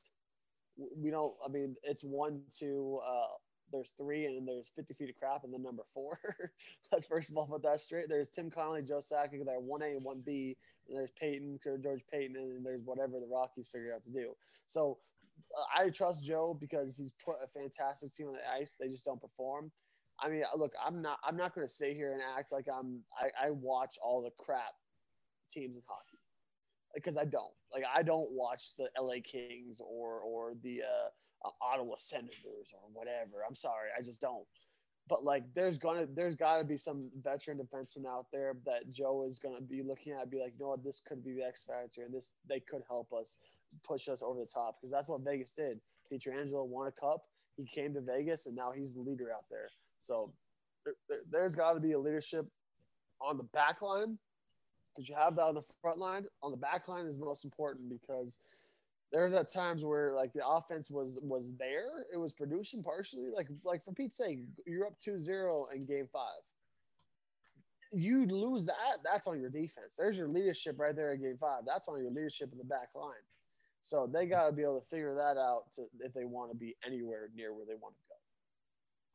We 0.96 1.10
don't. 1.10 1.34
I 1.44 1.50
mean, 1.50 1.76
it's 1.82 2.04
one, 2.04 2.42
two. 2.56 3.00
Uh, 3.04 3.36
there's 3.72 3.94
three, 3.98 4.26
and 4.26 4.48
there's 4.48 4.72
50 4.76 4.94
feet 4.94 5.10
of 5.10 5.16
crap, 5.16 5.44
and 5.44 5.54
then 5.54 5.64
number 5.64 5.84
four. 5.94 6.20
Let's 6.92 7.06
first 7.06 7.30
of 7.30 7.38
all 7.38 7.48
put 7.48 7.64
that 7.64 7.82
straight. 7.82 8.06
There's 8.10 8.30
Tim 8.30 8.50
Connelly, 8.50 8.84
Joe 8.84 9.00
Sakic. 9.00 9.46
They're 9.46 9.60
one 9.60 9.82
A 9.82 9.96
and 9.96 10.04
one 10.04 10.22
B. 10.26 10.58
And 10.88 10.98
there's 10.98 11.12
Paton, 11.12 11.60
George 11.84 12.04
Paton, 12.12 12.36
and 12.38 12.56
then 12.56 12.64
there's 12.64 12.82
whatever 12.86 13.20
the 13.20 13.28
Rockies 13.32 13.70
figure 13.72 13.94
out 13.94 14.04
to 14.04 14.10
do. 14.10 14.34
So 14.68 14.98
uh, 15.58 15.82
I 15.84 15.90
trust 15.90 16.26
Joe 16.26 16.58
because 16.60 16.96
he's 16.96 17.12
put 17.24 17.36
a 17.44 17.48
fantastic 17.48 18.14
team 18.14 18.28
on 18.28 18.34
the 18.34 18.60
ice. 18.60 18.76
They 18.80 18.88
just 18.88 19.06
don't 19.06 19.22
perform. 19.22 19.72
I 20.20 20.30
mean, 20.30 20.44
look, 20.56 20.74
I'm 20.84 21.02
not. 21.02 21.20
I'm 21.24 21.38
not 21.38 21.54
going 21.54 21.68
to 21.68 21.72
sit 21.74 21.96
here 21.96 22.14
and 22.14 22.22
act 22.38 22.52
like 22.52 22.66
I'm. 22.68 23.02
I, 23.20 23.48
I 23.48 23.52
watch 23.52 23.96
all 24.04 24.24
the 24.24 24.32
crap 24.44 24.74
teams 25.50 25.76
in 25.76 25.84
hockey 25.88 26.18
because 26.96 27.18
I 27.18 27.26
don't. 27.26 27.54
Like 27.72 27.84
I 27.94 28.02
don't 28.02 28.32
watch 28.32 28.76
the 28.78 28.90
LA 29.00 29.16
Kings 29.24 29.80
or 29.80 30.22
or 30.22 30.54
the 30.64 30.82
uh, 30.82 31.10
uh, 31.46 31.50
Ottawa 31.62 31.96
Senators 31.98 32.74
or 32.74 32.90
whatever. 32.94 33.44
I'm 33.48 33.56
sorry, 33.56 33.90
I 33.98 34.02
just 34.02 34.22
don't. 34.22 34.46
But 35.10 35.24
like, 35.24 35.44
there's 35.54 35.78
gonna 35.78 36.06
there's 36.14 36.36
got 36.36 36.58
to 36.58 36.64
be 36.64 36.78
some 36.78 37.10
veteran 37.24 37.60
defenseman 37.60 38.06
out 38.06 38.26
there 38.32 38.56
that 38.66 38.90
Joe 38.90 39.24
is 39.26 39.40
gonna 39.40 39.62
be 39.62 39.82
looking 39.82 40.14
at, 40.14 40.30
be 40.30 40.40
like, 40.40 40.54
what, 40.58 40.84
this 40.84 41.02
could 41.06 41.24
be 41.24 41.34
the 41.34 41.46
X 41.46 41.64
factor, 41.64 42.04
and 42.04 42.14
this 42.14 42.34
they 42.48 42.60
could 42.60 42.82
help 42.90 43.14
us 43.14 43.38
push 43.86 44.10
us 44.10 44.22
over 44.22 44.40
the 44.40 44.46
top 44.46 44.78
because 44.78 44.92
that's 44.92 45.08
what 45.08 45.22
Vegas 45.22 45.52
did. 45.52 45.80
Pietrangelo 46.12 46.66
won 46.66 46.88
a 46.88 46.92
cup. 46.92 47.24
He 47.56 47.66
came 47.66 47.94
to 47.94 48.02
Vegas, 48.02 48.46
and 48.46 48.56
now 48.56 48.72
he's 48.72 48.94
the 48.94 49.02
leader 49.02 49.32
out 49.32 49.46
there. 49.50 49.70
So 50.00 50.34
there, 50.86 51.20
there's 51.32 51.56
got 51.56 51.74
to 51.74 51.80
be 51.80 51.94
a 51.94 52.00
leadership 52.00 52.46
on 53.22 53.38
the 53.38 53.44
back 53.44 53.82
line 53.82 54.18
because 54.94 55.08
you 55.08 55.16
have 55.16 55.36
that 55.36 55.44
on 55.44 55.56
the 55.56 55.64
front 55.82 56.00
line. 56.00 56.26
On 56.44 56.52
the 56.52 56.58
back 56.58 56.88
line 56.88 57.06
is 57.06 57.20
most 57.20 57.46
important 57.46 57.90
because 57.90 58.40
there's 59.12 59.34
at 59.34 59.52
times 59.52 59.86
where 59.86 60.14
like 60.14 60.34
the 60.34 60.46
offense 60.46 60.90
was 60.90 61.20
was 61.22 61.54
there, 61.58 62.06
it 62.14 62.18
was 62.18 62.34
producing 62.34 62.84
partially. 62.84 63.30
Like 63.34 63.48
like 63.64 63.84
for 63.84 63.94
Pete's 63.94 64.18
sake, 64.18 64.40
you're 64.66 64.86
up 64.86 65.00
2-0 65.00 65.74
in 65.74 65.86
game 65.86 66.08
five. 66.12 66.42
You 67.94 68.26
lose 68.26 68.66
that, 68.66 68.98
that's 69.04 69.28
on 69.28 69.40
your 69.40 69.50
defense. 69.50 69.96
There's 69.98 70.18
your 70.18 70.28
leadership 70.28 70.78
right 70.78 70.96
there 70.96 71.14
in 71.14 71.22
game 71.22 71.38
five. 71.40 71.62
That's 71.66 71.88
on 71.88 72.00
your 72.02 72.12
leadership 72.12 72.50
in 72.52 72.58
the 72.58 72.66
back 72.66 72.90
line. 72.96 73.14
So 73.80 74.10
they 74.12 74.26
got 74.26 74.48
to 74.48 74.52
be 74.52 74.64
able 74.64 74.82
to 74.82 74.86
figure 74.88 75.16
that 75.16 75.40
out 75.40 75.72
to, 75.76 75.84
if 76.02 76.14
they 76.14 76.26
want 76.26 76.52
to 76.52 76.58
be 76.58 76.76
anywhere 76.86 77.30
near 77.34 77.54
where 77.54 77.66
they 77.66 77.76
want 77.76 77.96
to 77.96 78.02
go. 78.10 78.16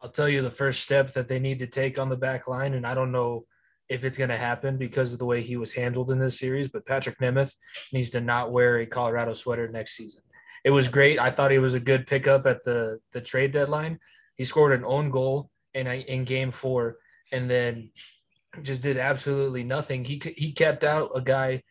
I'll 0.00 0.10
tell 0.10 0.28
you 0.28 0.40
the 0.40 0.50
first 0.50 0.80
step 0.80 1.12
that 1.12 1.28
they 1.28 1.38
need 1.38 1.58
to 1.58 1.66
take 1.66 1.98
on 1.98 2.08
the 2.08 2.16
back 2.16 2.48
line, 2.48 2.72
and 2.72 2.86
I 2.86 2.94
don't 2.94 3.12
know 3.12 3.44
if 3.92 4.04
it's 4.04 4.16
going 4.16 4.30
to 4.30 4.36
happen 4.36 4.78
because 4.78 5.12
of 5.12 5.18
the 5.18 5.26
way 5.26 5.42
he 5.42 5.56
was 5.56 5.72
handled 5.72 6.10
in 6.10 6.18
this 6.18 6.38
series. 6.38 6.68
But 6.68 6.86
Patrik 6.86 7.16
Nemeth 7.20 7.54
needs 7.92 8.10
to 8.10 8.20
not 8.20 8.50
wear 8.50 8.78
a 8.78 8.86
Colorado 8.86 9.34
sweater 9.34 9.68
next 9.68 9.96
season. 9.96 10.22
It 10.64 10.70
was 10.70 10.88
great. 10.88 11.18
I 11.18 11.30
thought 11.30 11.50
he 11.50 11.58
was 11.58 11.74
a 11.74 11.80
good 11.80 12.06
pickup 12.06 12.46
at 12.46 12.64
the 12.64 13.00
the 13.12 13.20
trade 13.20 13.52
deadline. 13.52 13.98
He 14.36 14.44
scored 14.44 14.72
an 14.72 14.84
own 14.84 15.10
goal 15.10 15.50
in 15.74 15.86
in 15.86 16.24
game 16.24 16.50
four, 16.50 16.96
and 17.30 17.50
then 17.50 17.90
just 18.62 18.82
did 18.82 18.96
absolutely 18.96 19.64
nothing. 19.64 20.04
He 20.04 20.22
he 20.36 20.52
kept 20.52 20.84
out 20.84 21.10
a 21.14 21.20
guy. 21.20 21.62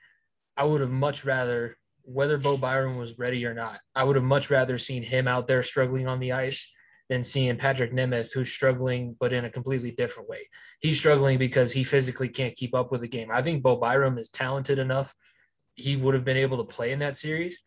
I 0.56 0.66
would 0.66 0.82
have 0.82 0.92
much 0.92 1.26
rather, 1.26 1.78
whether 2.04 2.38
Bo 2.38 2.58
Byram 2.58 2.98
was 2.98 3.18
ready 3.18 3.46
or 3.46 3.54
not, 3.54 3.80
I 3.96 4.04
would 4.04 4.18
have 4.18 4.26
much 4.26 4.50
rather 4.50 4.78
seen 4.78 5.02
him 5.02 5.28
out 5.28 5.48
there 5.48 5.64
struggling 5.64 6.08
on 6.08 6.20
the 6.20 6.34
ice 6.34 6.72
than 7.12 7.26
seeing 7.26 7.58
Patrik 7.58 7.92
Nemeth, 7.92 8.32
who's 8.32 8.50
struggling, 8.50 9.18
but 9.20 9.34
in 9.34 9.44
a 9.44 9.50
completely 9.50 9.92
different 9.92 10.30
way. 10.30 10.48
He's 10.80 10.98
struggling 10.98 11.38
because 11.38 11.74
he 11.74 11.84
physically 11.84 12.30
can't 12.30 12.56
keep 12.56 12.74
up 12.74 12.90
with 12.90 13.02
the 13.02 13.08
game. 13.10 13.28
I 13.30 13.42
think 13.42 13.62
Bo 13.62 13.76
Byram 13.76 14.18
is 14.18 14.30
talented 14.30 14.80
enough. 14.80 15.14
He 15.76 15.98
would 15.98 16.14
have 16.14 16.24
been 16.24 16.38
able 16.38 16.58
to 16.60 16.64
play 16.64 16.94
in 16.94 17.00
that 17.00 17.18
series. 17.18 17.60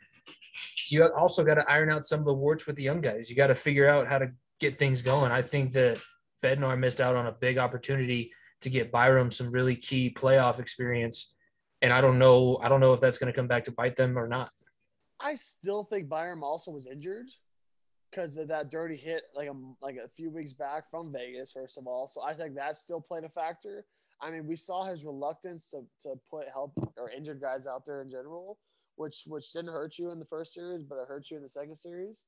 You 0.89 1.07
also 1.15 1.45
got 1.45 1.57
to 1.57 1.71
iron 1.71 1.91
out 1.91 2.07
some 2.07 2.21
of 2.21 2.25
the 2.25 2.33
warts 2.33 2.67
with 2.67 2.77
the 2.77 2.85
young 2.85 3.03
guys. 3.03 3.29
You 3.29 3.37
got 3.37 3.49
to 3.49 3.55
figure 3.55 3.87
out 3.87 4.07
how 4.07 4.17
to 4.17 4.31
get 4.61 4.79
things 4.79 5.03
going. 5.03 5.31
I 5.31 5.43
think 5.43 5.75
that 5.75 6.01
Bednar 6.43 6.79
missed 6.79 7.03
out 7.03 7.15
on 7.15 7.27
a 7.27 7.33
big 7.33 7.59
opportunity 7.59 8.33
to 8.63 8.71
get 8.71 8.91
Byram 8.91 9.31
some 9.31 9.51
really 9.51 9.77
key 9.77 10.11
playoff 10.11 10.59
experience. 10.59 11.35
And 11.83 11.93
I 11.93 12.01
don't 12.01 12.19
know, 12.19 12.59
I 12.63 12.71
don't 12.71 12.81
know 12.81 12.95
if 12.95 13.01
that's 13.03 13.19
going 13.19 13.31
to 13.31 13.37
come 13.37 13.49
back 13.49 13.65
to 13.65 13.73
bite 13.73 13.97
them 13.97 14.19
or 14.19 14.27
not. 14.27 14.51
I 15.21 15.35
still 15.35 15.85
think 15.85 16.09
Byram 16.09 16.43
also 16.43 16.71
was 16.71 16.87
injured 16.87 17.27
because 18.15 18.37
of 18.37 18.49
that 18.49 18.71
dirty 18.71 18.97
hit 18.97 19.25
like 19.35 19.49
a 19.49 19.55
like 19.83 19.97
a 19.97 20.09
few 20.09 20.31
weeks 20.31 20.53
back 20.53 20.91
from 20.91 21.13
Vegas. 21.13 21.53
First 21.53 21.79
of 21.79 21.87
all, 21.87 22.07
so 22.07 22.23
I 22.23 22.35
think 22.35 22.55
that 22.55 22.77
still 22.77 23.01
played 23.01 23.25
a 23.25 23.29
factor. 23.29 23.85
I 24.21 24.31
mean, 24.31 24.47
we 24.47 24.57
saw 24.57 24.85
his 24.85 25.05
reluctance 25.05 25.69
to, 25.69 25.83
to 26.01 26.15
put 26.31 26.49
help 26.53 26.73
or 26.97 27.11
injured 27.11 27.41
guys 27.41 27.67
out 27.67 27.85
there 27.85 28.03
in 28.03 28.11
general, 28.11 28.59
which 28.97 29.25
which 29.27 29.53
didn't 29.53 29.73
hurt 29.73 29.99
you 29.99 30.11
in 30.11 30.19
the 30.19 30.25
first 30.25 30.55
series, 30.55 30.85
but 30.85 30.97
it 30.97 31.09
hurt 31.09 31.31
you 31.31 31.37
in 31.37 31.43
the 31.43 31.49
second 31.49 31.75
series. 31.75 32.27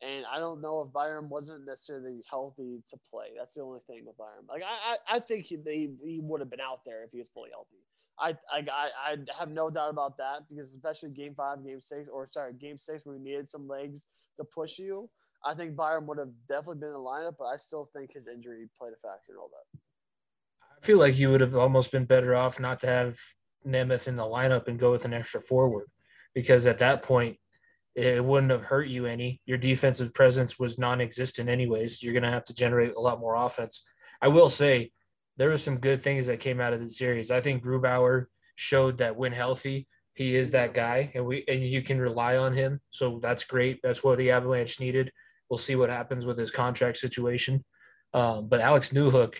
And 0.00 0.24
I 0.32 0.38
don't 0.38 0.60
know 0.60 0.80
if 0.80 0.92
Byram 0.92 1.28
wasn't 1.28 1.66
necessarily 1.66 2.22
healthy 2.30 2.82
to 2.88 2.96
play. 3.10 3.30
That's 3.36 3.54
the 3.54 3.62
only 3.62 3.80
thing 3.86 4.04
with 4.06 4.16
Byram. 4.16 4.46
Like 4.48 4.62
I, 4.62 4.94
I, 4.94 5.16
I 5.16 5.18
think 5.18 5.46
he, 5.46 5.58
he, 5.64 5.90
he 6.04 6.20
would 6.22 6.40
have 6.40 6.50
been 6.50 6.60
out 6.60 6.84
there 6.84 7.02
if 7.02 7.10
he 7.10 7.18
was 7.18 7.28
fully 7.28 7.50
healthy. 7.50 7.82
I, 8.20 8.36
I, 8.52 8.64
I 9.12 9.16
have 9.38 9.50
no 9.50 9.70
doubt 9.70 9.90
about 9.90 10.16
that 10.18 10.48
because 10.48 10.70
especially 10.70 11.10
game 11.10 11.34
five, 11.36 11.64
game 11.64 11.80
six, 11.80 12.08
or 12.08 12.26
sorry, 12.26 12.52
game 12.52 12.78
six, 12.78 13.06
where 13.06 13.16
we 13.16 13.22
needed 13.22 13.48
some 13.48 13.66
legs 13.68 14.06
to 14.38 14.44
push 14.44 14.78
you. 14.78 15.08
I 15.44 15.54
think 15.54 15.76
Byram 15.76 16.06
would 16.06 16.18
have 16.18 16.32
definitely 16.48 16.80
been 16.80 16.88
in 16.88 16.94
the 16.94 17.00
lineup, 17.00 17.34
but 17.38 17.46
I 17.46 17.56
still 17.56 17.88
think 17.92 18.12
his 18.12 18.26
injury 18.26 18.68
played 18.78 18.92
a 18.92 19.08
factor 19.08 19.32
in 19.32 19.38
all 19.38 19.50
that. 19.50 19.80
I 20.80 20.86
feel 20.86 20.98
like 20.98 21.18
you 21.18 21.30
would 21.30 21.40
have 21.40 21.56
almost 21.56 21.92
been 21.92 22.04
better 22.04 22.34
off 22.34 22.60
not 22.60 22.80
to 22.80 22.86
have 22.86 23.16
Nemeth 23.66 24.08
in 24.08 24.16
the 24.16 24.24
lineup 24.24 24.68
and 24.68 24.78
go 24.78 24.90
with 24.90 25.04
an 25.04 25.12
extra 25.12 25.40
forward 25.40 25.88
because 26.34 26.66
at 26.66 26.78
that 26.78 27.02
point, 27.02 27.36
it 27.94 28.24
wouldn't 28.24 28.52
have 28.52 28.62
hurt 28.62 28.86
you 28.88 29.06
any. 29.06 29.40
Your 29.44 29.58
defensive 29.58 30.14
presence 30.14 30.56
was 30.56 30.78
non 30.78 31.00
existent, 31.00 31.48
anyways. 31.48 32.00
You're 32.00 32.12
going 32.12 32.22
to 32.22 32.30
have 32.30 32.44
to 32.44 32.54
generate 32.54 32.94
a 32.94 33.00
lot 33.00 33.18
more 33.18 33.34
offense. 33.34 33.82
I 34.22 34.28
will 34.28 34.50
say 34.50 34.92
there 35.36 35.48
were 35.48 35.58
some 35.58 35.78
good 35.78 36.02
things 36.02 36.28
that 36.28 36.38
came 36.38 36.60
out 36.60 36.72
of 36.72 36.80
the 36.80 36.88
series. 36.88 37.32
I 37.32 37.40
think 37.40 37.64
Grubauer 37.64 38.26
showed 38.54 38.98
that 38.98 39.16
when 39.16 39.32
healthy, 39.32 39.88
he 40.14 40.36
is 40.36 40.52
that 40.52 40.74
guy, 40.74 41.10
and 41.14 41.24
we 41.26 41.44
and 41.48 41.64
you 41.64 41.82
can 41.82 42.00
rely 42.00 42.36
on 42.36 42.52
him. 42.52 42.80
So 42.90 43.18
that's 43.20 43.44
great. 43.44 43.80
That's 43.82 44.04
what 44.04 44.18
the 44.18 44.30
Avalanche 44.30 44.80
needed. 44.80 45.12
We'll 45.50 45.58
see 45.58 45.76
what 45.76 45.90
happens 45.90 46.26
with 46.26 46.38
his 46.38 46.50
contract 46.50 46.98
situation. 46.98 47.64
Um, 48.14 48.48
but 48.48 48.60
Alex 48.60 48.90
Newhook, 48.90 49.38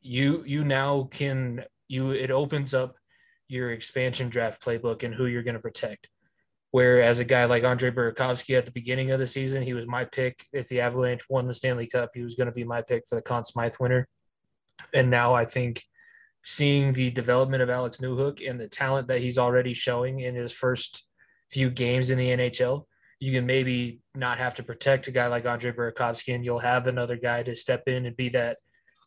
you 0.00 0.44
you 0.46 0.64
now 0.64 1.08
can 1.10 1.64
you 1.88 2.10
it 2.10 2.30
opens 2.30 2.74
up 2.74 2.96
your 3.48 3.72
expansion 3.72 4.28
draft 4.28 4.62
playbook 4.62 5.02
and 5.02 5.14
who 5.14 5.26
you're 5.26 5.42
going 5.42 5.54
to 5.54 5.60
protect. 5.60 6.08
Whereas 6.72 7.20
a 7.20 7.24
guy 7.24 7.44
like 7.44 7.64
Andre 7.64 7.90
Burakovsky 7.90 8.56
at 8.58 8.66
the 8.66 8.72
beginning 8.72 9.10
of 9.10 9.20
the 9.20 9.26
season, 9.26 9.62
he 9.62 9.72
was 9.72 9.86
my 9.86 10.04
pick. 10.04 10.44
If 10.52 10.68
the 10.68 10.80
Avalanche 10.80 11.22
won 11.30 11.46
the 11.46 11.54
Stanley 11.54 11.86
Cup, 11.86 12.10
he 12.12 12.22
was 12.22 12.34
going 12.34 12.48
to 12.48 12.52
be 12.52 12.64
my 12.64 12.82
pick 12.82 13.04
for 13.08 13.14
the 13.14 13.22
Conn 13.22 13.44
Smythe 13.44 13.76
winner. 13.80 14.08
And 14.92 15.08
now 15.08 15.32
I 15.32 15.44
think 15.44 15.82
seeing 16.44 16.92
the 16.92 17.10
development 17.10 17.62
of 17.62 17.70
Alex 17.70 17.98
Newhook 17.98 18.46
and 18.48 18.60
the 18.60 18.68
talent 18.68 19.08
that 19.08 19.20
he's 19.20 19.38
already 19.38 19.72
showing 19.72 20.20
in 20.20 20.34
his 20.34 20.52
first 20.52 21.06
few 21.50 21.70
games 21.70 22.10
in 22.10 22.18
the 22.18 22.28
NHL, 22.28 22.84
you 23.20 23.32
can 23.32 23.46
maybe 23.46 24.00
not 24.14 24.38
have 24.38 24.54
to 24.56 24.62
protect 24.62 25.08
a 25.08 25.10
guy 25.10 25.26
like 25.26 25.46
Andre 25.46 25.72
Burakovsky, 25.72 26.34
and 26.34 26.44
you'll 26.44 26.58
have 26.58 26.86
another 26.86 27.16
guy 27.16 27.42
to 27.42 27.54
step 27.54 27.84
in 27.86 28.06
and 28.06 28.16
be 28.16 28.28
that 28.30 28.58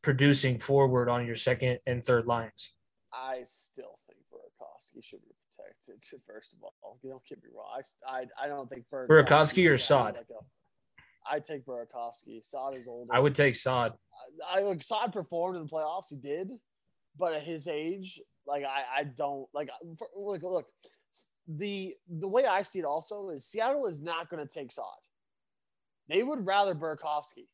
producing 0.01 0.57
forward 0.57 1.09
on 1.09 1.25
your 1.25 1.35
second 1.35 1.79
and 1.85 2.03
third 2.03 2.25
lines. 2.25 2.73
I 3.13 3.41
still 3.45 3.99
think 4.07 4.19
Burakovsky 4.31 5.03
should 5.03 5.21
be 5.21 5.33
protected. 5.57 6.21
First 6.27 6.53
of 6.53 6.59
all, 6.63 6.99
don't 7.03 7.23
get 7.25 7.43
me 7.43 7.49
wrong. 7.55 7.81
I, 8.07 8.21
I, 8.21 8.45
I 8.45 8.47
don't 8.47 8.69
think 8.69 8.85
Burakovsky, 8.91 9.07
Burakovsky 9.07 9.71
or 9.71 9.77
Saad. 9.77 10.15
Like 10.15 10.25
I 11.31 11.39
take 11.39 11.65
Burakovsky. 11.65 12.43
Saad 12.43 12.77
is 12.77 12.87
older. 12.87 13.13
I 13.13 13.19
would 13.19 13.35
take 13.35 13.55
Saad. 13.55 13.93
I, 14.49 14.59
I 14.59 14.61
look. 14.61 14.81
Saad 14.81 15.13
performed 15.13 15.57
in 15.57 15.63
the 15.63 15.69
playoffs. 15.69 16.07
He 16.09 16.15
did, 16.15 16.49
but 17.17 17.33
at 17.33 17.43
his 17.43 17.67
age, 17.67 18.19
like 18.47 18.63
I, 18.63 19.01
I 19.01 19.03
don't 19.03 19.47
like. 19.53 19.69
For, 19.97 20.07
look, 20.15 20.41
look 20.41 20.65
the 21.57 21.95
the 22.07 22.27
way 22.27 22.45
I 22.45 22.61
see 22.61 22.79
it 22.79 22.85
also 22.85 23.29
is 23.29 23.45
Seattle 23.45 23.87
is 23.87 24.01
not 24.01 24.29
going 24.29 24.45
to 24.45 24.51
take 24.51 24.71
Saad. 24.71 24.85
They 26.07 26.23
would 26.23 26.45
rather 26.45 26.75
Burakovsky. 26.75 27.47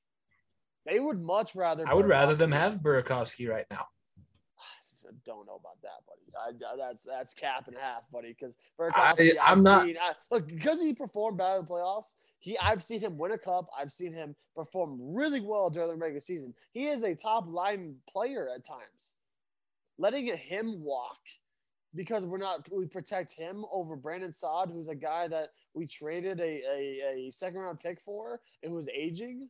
They 0.86 1.00
would 1.00 1.22
much 1.22 1.56
rather. 1.56 1.88
I 1.88 1.94
would 1.94 2.08
rather 2.08 2.36
them 2.36 2.52
have 2.52 2.80
Burakovsky 2.80 3.50
right 3.50 3.66
now. 3.72 3.88
I 5.08 5.12
don't 5.26 5.46
know 5.46 5.56
about 5.56 5.82
that, 5.82 6.02
buddy. 6.06 6.22
I, 6.38 6.76
that's 6.78 7.04
that's 7.04 7.34
cap 7.34 7.68
and 7.68 7.78
half, 7.78 8.04
buddy. 8.12 8.36
Because 8.38 8.58
Burakovsky, 8.80 9.38
I, 9.42 9.52
am 9.52 9.64
not 9.64 9.86
seen, 9.86 9.96
I, 10.02 10.14
look 10.30 10.48
because 10.48 10.82
he 10.82 10.94
performed 10.94 11.38
bad 11.38 11.60
in 11.60 11.66
the 11.66 11.72
playoffs. 11.72 12.16
He, 12.40 12.58
I've 12.60 12.84
seen 12.84 13.00
him 13.00 13.18
win 13.18 13.32
a 13.32 13.38
cup. 13.38 13.68
I've 13.78 13.92
seen 13.92 14.14
him 14.14 14.36
perform 14.56 15.00
really 15.16 15.42
well 15.42 15.70
during 15.70 15.90
the 15.90 15.96
regular 15.96 16.22
season. 16.22 16.54
He 16.74 16.88
is 16.88 17.04
a 17.04 17.16
top 17.16 17.48
line 17.48 17.96
player 18.10 18.50
at 18.54 18.66
times. 18.66 19.16
Letting 19.98 20.28
him 20.28 20.84
walk 20.84 21.20
because 21.96 22.26
we're 22.26 22.38
not 22.38 22.68
we 22.72 22.86
protect 22.86 23.32
him 23.32 23.66
over 23.72 23.96
Brandon 23.96 24.32
Saad, 24.32 24.70
who's 24.72 24.88
a 24.88 24.96
guy 24.96 25.28
that 25.28 25.50
we 25.74 25.88
traded 25.88 26.40
a 26.40 26.44
a, 26.44 27.28
a 27.28 27.32
second 27.32 27.60
round 27.60 27.80
pick 27.80 28.02
for 28.02 28.40
and 28.64 28.72
who's 28.72 28.88
aging. 28.90 29.50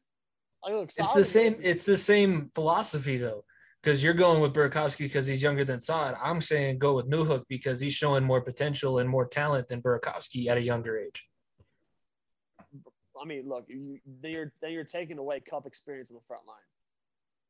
Like, 0.64 0.74
look, 0.74 0.90
It's 0.98 1.14
the 1.14 1.24
same. 1.24 1.58
It's 1.62 1.86
the 1.86 1.98
same 1.98 2.50
philosophy 2.54 3.18
though, 3.18 3.44
because 3.82 4.04
you're 4.04 4.14
going 4.14 4.42
with 4.42 4.54
Burakovsky 4.54 5.00
because 5.00 5.28
he's 5.28 5.44
younger 5.44 5.66
than 5.66 5.82
Saad. 5.82 6.16
I'm 6.22 6.42
saying 6.42 6.80
go 6.80 6.96
with 6.96 7.10
Newhook 7.10 7.44
because 7.50 7.80
he's 7.80 7.94
showing 7.94 8.24
more 8.24 8.42
potential 8.42 9.00
and 9.00 9.10
more 9.10 9.28
talent 9.28 9.68
than 9.68 9.82
Burakovsky 9.82 10.48
at 10.48 10.58
a 10.58 10.62
younger 10.62 10.98
age. 10.98 11.28
I 13.22 13.26
mean, 13.26 13.48
look, 13.48 13.66
you, 13.68 14.00
then 14.22 14.32
you're 14.32 14.54
then 14.62 14.72
you're 14.72 14.84
taking 14.84 15.18
away 15.18 15.40
Cup 15.40 15.66
experience 15.66 16.10
in 16.10 16.16
the 16.16 16.24
front 16.28 16.48
line 16.48 16.58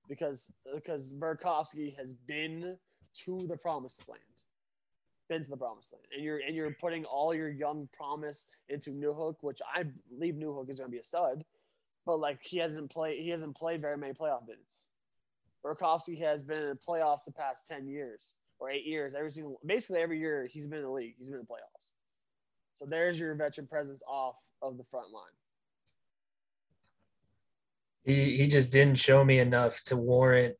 because 0.08 0.54
because 0.74 1.14
Burakovsky 1.14 1.96
has 1.98 2.14
been 2.14 2.78
to 3.26 3.48
the 3.48 3.58
promised 3.58 4.08
land, 4.10 4.22
been 5.28 5.44
to 5.44 5.50
the 5.50 5.58
promised 5.58 5.94
land, 5.94 6.06
and 6.14 6.24
you're 6.24 6.40
and 6.40 6.56
you're 6.56 6.76
putting 6.80 7.06
all 7.06 7.34
your 7.34 7.50
young 7.50 7.90
promise 7.94 8.48
into 8.70 8.92
Newhook, 8.92 9.36
which 9.42 9.62
I 9.74 9.86
believe 10.10 10.36
Newhook 10.36 10.70
is 10.70 10.80
going 10.80 10.90
to 10.90 10.92
be 10.92 11.00
a 11.00 11.04
stud, 11.04 11.44
but 12.06 12.18
like 12.18 12.42
he 12.42 12.58
hasn't 12.58 12.92
played 12.92 13.20
he 13.20 13.30
hasn't 13.30 13.56
played 13.56 13.82
very 13.82 13.98
many 13.98 14.14
playoff 14.14 14.48
minutes. 14.48 14.88
Burakovsky 15.66 16.20
has 16.20 16.44
been 16.44 16.62
in 16.62 16.70
the 16.70 16.76
playoffs 16.76 17.26
the 17.26 17.32
past 17.32 17.68
ten 17.68 17.88
years 17.88 18.36
or 18.60 18.70
eight 18.70 18.86
years. 18.86 19.16
Every 19.16 19.32
single 19.32 19.60
basically 19.66 20.00
every 20.00 20.20
year 20.20 20.48
he's 20.52 20.68
been 20.68 20.80
in 20.80 20.86
the 20.86 20.92
league, 20.92 21.16
he's 21.18 21.30
been 21.30 21.40
in 21.40 21.46
the 21.48 21.52
playoffs. 21.54 21.92
So 22.74 22.86
there's 22.86 23.20
your 23.20 23.34
veteran 23.36 23.68
presence 23.68 24.04
off 24.08 24.38
of 24.62 24.78
the 24.78 24.84
front 24.84 25.12
line. 25.12 25.24
He 28.04 28.38
he 28.38 28.48
just 28.48 28.72
didn't 28.72 29.00
show 29.00 29.24
me 29.24 29.40
enough 29.40 29.84
to 29.86 29.96
warrant. 29.96 30.56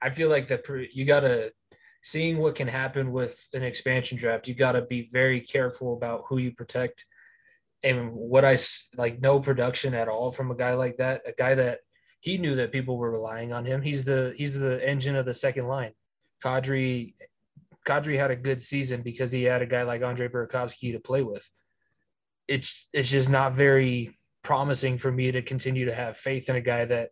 I 0.00 0.10
feel 0.10 0.28
like 0.28 0.48
per- 0.64 0.86
you 0.92 1.04
gotta 1.04 1.52
seeing 2.02 2.38
what 2.38 2.54
can 2.54 2.68
happen 2.68 3.12
with 3.12 3.48
an 3.52 3.62
expansion 3.62 4.16
draft. 4.16 4.48
You 4.48 4.54
gotta 4.54 4.82
be 4.82 5.08
very 5.10 5.40
careful 5.40 5.94
about 5.94 6.24
who 6.28 6.38
you 6.38 6.52
protect. 6.52 7.04
And 7.82 8.12
what 8.12 8.44
I 8.44 8.58
like, 8.96 9.20
no 9.20 9.40
production 9.40 9.94
at 9.94 10.08
all 10.08 10.30
from 10.32 10.50
a 10.50 10.56
guy 10.56 10.74
like 10.74 10.96
that. 10.96 11.22
A 11.26 11.32
guy 11.32 11.54
that 11.54 11.80
he 12.20 12.38
knew 12.38 12.56
that 12.56 12.72
people 12.72 12.96
were 12.96 13.10
relying 13.10 13.52
on 13.52 13.64
him. 13.64 13.82
He's 13.82 14.04
the 14.04 14.34
he's 14.36 14.58
the 14.58 14.86
engine 14.86 15.16
of 15.16 15.26
the 15.26 15.34
second 15.34 15.68
line. 15.68 15.92
Kadri 16.44 17.14
Kadri 17.86 18.18
had 18.18 18.30
a 18.30 18.36
good 18.36 18.60
season 18.60 19.02
because 19.02 19.30
he 19.30 19.44
had 19.44 19.62
a 19.62 19.66
guy 19.66 19.82
like 19.82 20.02
Andre 20.02 20.28
Burakovsky 20.28 20.92
to 20.92 21.00
play 21.00 21.22
with. 21.22 21.48
It's 22.46 22.88
it's 22.92 23.10
just 23.10 23.30
not 23.30 23.54
very 23.54 24.16
promising 24.42 24.98
for 24.98 25.12
me 25.12 25.32
to 25.32 25.42
continue 25.42 25.86
to 25.86 25.94
have 25.94 26.16
faith 26.16 26.48
in 26.48 26.56
a 26.56 26.60
guy 26.60 26.84
that 26.84 27.10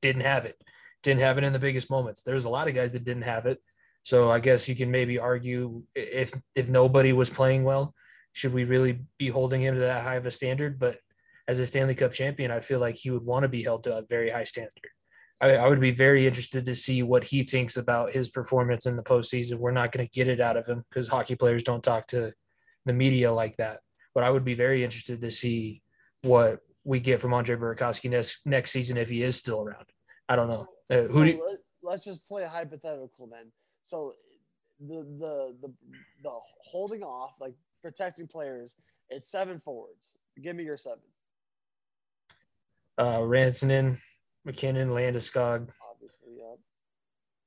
didn't 0.00 0.22
have 0.22 0.44
it, 0.44 0.56
didn't 1.02 1.20
have 1.20 1.38
it 1.38 1.44
in 1.44 1.52
the 1.52 1.58
biggest 1.58 1.90
moments. 1.90 2.22
There's 2.22 2.44
a 2.44 2.50
lot 2.50 2.68
of 2.68 2.74
guys 2.74 2.92
that 2.92 3.04
didn't 3.04 3.22
have 3.22 3.46
it. 3.46 3.58
So 4.04 4.30
I 4.30 4.40
guess 4.40 4.68
you 4.68 4.74
can 4.74 4.90
maybe 4.90 5.18
argue 5.18 5.82
if 5.94 6.32
if 6.54 6.68
nobody 6.68 7.12
was 7.12 7.30
playing 7.30 7.64
well, 7.64 7.94
should 8.32 8.52
we 8.52 8.64
really 8.64 9.00
be 9.18 9.28
holding 9.28 9.62
him 9.62 9.74
to 9.74 9.80
that 9.80 10.02
high 10.02 10.16
of 10.16 10.26
a 10.26 10.30
standard? 10.30 10.78
But 10.78 10.98
as 11.48 11.58
a 11.58 11.66
Stanley 11.66 11.94
Cup 11.94 12.12
champion, 12.12 12.50
I 12.50 12.60
feel 12.60 12.80
like 12.80 12.96
he 12.96 13.10
would 13.10 13.24
want 13.24 13.44
to 13.44 13.48
be 13.48 13.62
held 13.62 13.84
to 13.84 13.96
a 13.96 14.02
very 14.02 14.30
high 14.30 14.44
standard. 14.44 14.72
I, 15.40 15.56
I 15.56 15.68
would 15.68 15.80
be 15.80 15.90
very 15.90 16.26
interested 16.26 16.64
to 16.66 16.74
see 16.74 17.02
what 17.02 17.24
he 17.24 17.42
thinks 17.42 17.76
about 17.76 18.10
his 18.10 18.28
performance 18.28 18.86
in 18.86 18.96
the 18.96 19.02
postseason. 19.02 19.58
We're 19.58 19.72
not 19.72 19.92
going 19.92 20.06
to 20.06 20.12
get 20.12 20.28
it 20.28 20.40
out 20.40 20.56
of 20.56 20.66
him 20.66 20.84
because 20.88 21.08
hockey 21.08 21.34
players 21.34 21.62
don't 21.62 21.82
talk 21.82 22.06
to 22.08 22.32
the 22.86 22.92
media 22.92 23.32
like 23.32 23.56
that. 23.56 23.80
But 24.14 24.24
I 24.24 24.30
would 24.30 24.44
be 24.44 24.54
very 24.54 24.84
interested 24.84 25.20
to 25.20 25.30
see 25.30 25.82
what 26.22 26.60
we 26.84 27.00
get 27.00 27.20
from 27.20 27.34
Andre 27.34 27.56
Burakovsky 27.56 28.10
next 28.10 28.46
next 28.46 28.72
season 28.72 28.96
if 28.96 29.08
he 29.08 29.22
is 29.22 29.36
still 29.36 29.62
around. 29.62 29.86
I 30.28 30.36
don't 30.36 30.48
know. 30.48 30.66
Uh, 30.90 31.06
So 31.06 31.24
do 31.24 31.30
you, 31.30 31.46
let, 31.46 31.58
let's 31.82 32.04
just 32.04 32.26
play 32.26 32.44
a 32.44 32.48
hypothetical 32.48 33.28
then. 33.30 33.50
So 33.82 34.14
the 34.80 35.04
the 35.18 35.56
the 35.60 35.72
the 36.22 36.30
holding 36.64 37.02
off, 37.02 37.36
like 37.40 37.54
protecting 37.82 38.26
players, 38.26 38.76
it's 39.10 39.28
seven 39.30 39.60
forwards. 39.60 40.16
Give 40.42 40.56
me 40.56 40.64
your 40.64 40.76
seven, 40.76 41.00
uh, 42.98 43.18
Rantanen, 43.18 43.98
MacKinnon, 44.44 44.88
Landeskog. 44.90 45.68
obviously. 45.90 46.38
Yeah. 46.38 46.54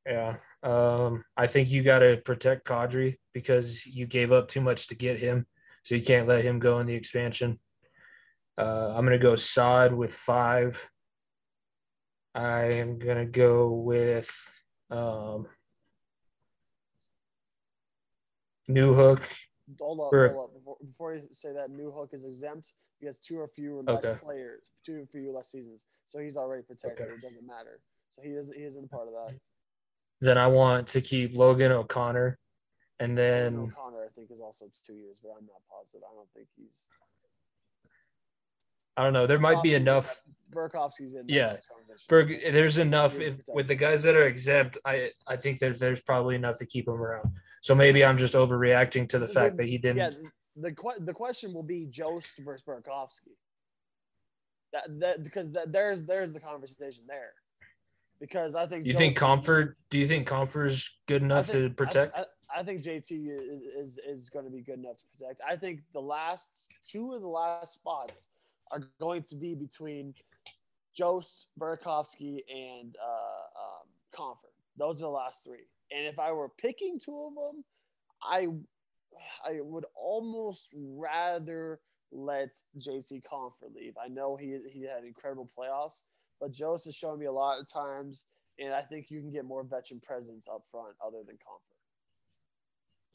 Yeah. 0.06 0.36
Um, 0.62 1.24
I 1.36 1.48
think 1.48 1.70
you 1.70 1.82
got 1.82 2.00
to 2.00 2.18
protect 2.18 2.68
Kadri 2.68 3.18
because 3.34 3.86
you 3.86 4.06
gave 4.06 4.32
up 4.32 4.48
too 4.48 4.62
much 4.62 4.88
to 4.88 4.96
get 4.96 5.20
him. 5.20 5.48
So 5.84 5.96
you 5.96 6.04
can't 6.04 6.28
let 6.28 6.44
him 6.44 6.60
go 6.60 6.80
in 6.80 6.88
the 6.88 6.96
expansion. 6.96 7.60
Uh, 8.58 8.94
I'm 8.96 9.06
going 9.06 9.18
to 9.18 9.24
go 9.24 9.36
Saad 9.36 9.94
with 9.94 10.14
five. 10.14 10.90
I 12.34 12.66
am 12.74 13.00
going 13.00 13.18
to 13.18 13.26
go 13.26 13.72
with 13.72 14.32
um, 14.90 15.48
Newhook. 18.70 19.24
Hold 19.80 20.00
up, 20.02 20.10
hold 20.12 20.46
up. 20.46 20.54
Before, 20.54 20.78
before 20.86 21.14
you 21.16 21.22
say 21.32 21.52
that, 21.54 21.70
Newhook 21.70 22.14
is 22.14 22.24
exempt 22.24 22.74
because 23.00 23.20
two 23.20 23.40
or 23.40 23.48
fewer 23.48 23.82
less 23.84 24.06
Okay. 24.06 24.20
players, 24.22 24.72
two 24.86 25.02
or 25.02 25.06
fewer 25.06 25.32
less 25.34 25.52
seasons. 25.52 25.86
So 26.06 26.20
he's 26.20 26.38
already 26.38 26.64
protected. 26.64 27.08
Okay. 27.08 27.16
It 27.16 27.22
doesn't 27.22 27.46
matter. 27.46 27.80
So 28.10 28.22
he 28.22 28.30
isn't 28.30 28.56
he 28.56 28.64
isn't 28.64 28.86
a 28.86 28.88
part 28.88 29.08
of 29.08 29.14
that. 29.14 29.38
Then 30.22 30.38
I 30.38 30.48
want 30.48 30.88
to 30.90 31.02
keep 31.02 31.36
Logan 31.36 31.72
O'Connor. 31.72 32.38
And 33.00 33.18
then 33.18 33.56
O'Connor, 33.56 34.04
I 34.06 34.08
think, 34.16 34.32
is 34.32 34.40
also 34.40 34.68
two 34.86 34.94
years, 34.94 35.20
but 35.22 35.30
I'm 35.30 35.46
not 35.46 35.62
positive. 35.70 36.04
I 36.10 36.16
don't 36.16 36.30
think 36.34 36.48
he's. 36.56 36.88
I 38.98 39.04
don't 39.04 39.12
know. 39.12 39.28
There 39.28 39.40
might 39.40 39.62
be 39.62 39.74
enough. 39.74 40.22
Burakovsky's 40.54 41.16
in. 41.16 41.26
Yeah. 41.28 41.58
Berg, 42.08 42.40
there's 42.54 42.78
enough 42.78 43.20
if 43.20 43.42
with 43.50 43.68
the 43.68 43.76
guys 43.76 44.04
that 44.04 44.16
are 44.16 44.26
exempt. 44.26 44.78
I 44.86 45.12
I 45.28 45.36
think 45.36 45.60
there's 45.60 45.80
there's 45.80 46.02
probably 46.02 46.36
enough 46.36 46.58
to 46.60 46.66
keep 46.66 46.88
him 46.88 46.94
around. 46.94 47.30
So 47.66 47.74
maybe 47.74 48.06
I'm 48.06 48.16
just 48.16 48.36
overreacting 48.36 49.10
to 49.10 49.18
the 49.18 49.28
fact 49.28 49.58
that 49.58 49.66
he 49.66 49.80
didn't. 49.80 49.98
Yeah, 49.98 50.30
the 50.56 50.72
que- 50.72 51.00
the 51.00 51.14
question 51.14 51.52
will 51.52 51.64
be 51.64 51.88
Jost 51.88 52.34
versus 52.46 52.64
Burakovsky. 52.64 53.34
That 54.72 55.00
that 55.00 55.24
because 55.24 55.52
that 55.54 55.72
there's 55.72 56.06
there's 56.06 56.32
the 56.32 56.40
conversation 56.40 57.06
there. 57.08 57.34
Because 58.20 58.54
I 58.54 58.68
think 58.68 58.86
you 58.86 58.94
think 58.94 59.18
Compher? 59.18 59.74
Do 59.90 59.98
you 59.98 60.08
think 60.08 60.28
Compher 60.28 60.68
is 60.68 60.92
good 61.08 61.24
enough 61.24 61.48
think- 61.48 61.72
to 61.72 61.76
protect? 61.76 62.16
I, 62.16 62.26
I, 62.56 62.60
I 62.60 62.64
think 62.64 62.84
JT 62.84 63.30
is, 63.30 63.98
is 63.98 64.00
is 64.08 64.30
going 64.30 64.46
to 64.46 64.52
be 64.52 64.62
good 64.62 64.78
enough 64.78 64.98
to 64.98 65.04
protect. 65.18 65.42
I 65.42 65.56
think 65.56 65.82
the 65.92 66.00
last 66.00 66.70
two 66.88 67.14
of 67.14 67.22
the 67.22 67.28
last 67.28 67.74
spots 67.74 68.30
are 68.70 68.84
going 69.00 69.24
to 69.24 69.36
be 69.36 69.56
between 69.56 70.14
Jost, 70.94 71.48
Burakovsky, 71.60 72.44
and 72.48 72.96
uh, 73.04 73.60
um, 73.60 73.88
Compher. 74.14 74.54
Those 74.78 75.02
are 75.02 75.06
the 75.06 75.10
last 75.10 75.44
three. 75.44 75.66
And 75.96 76.06
if 76.06 76.20
I 76.20 76.32
were 76.32 76.50
picking 76.50 77.00
two 77.00 77.24
of 77.24 77.34
them, 77.36 77.64
I 78.22 78.48
I 79.48 79.62
would 79.62 79.86
almost 79.96 80.70
rather 80.74 81.80
let 82.12 82.50
JT 82.78 83.24
Compher 83.24 83.74
leave. 83.74 83.94
I 84.04 84.10
know 84.10 84.36
he 84.36 84.60
he 84.70 84.82
had 84.82 85.06
incredible 85.06 85.50
playoffs, 85.58 86.02
but 86.40 86.52
Jost 86.52 86.86
has 86.86 86.96
shown 86.96 87.20
me 87.20 87.28
a 87.28 87.32
lot 87.32 87.60
of 87.60 87.72
times, 87.72 88.26
and 88.60 88.74
I 88.74 88.82
think 88.82 89.10
you 89.10 89.22
can 89.22 89.32
get 89.32 89.46
more 89.46 89.64
veteran 89.64 90.02
presence 90.02 90.48
up 90.50 90.64
front 90.70 90.96
other 91.06 91.24
than 91.26 91.36
Compher. 91.36 91.78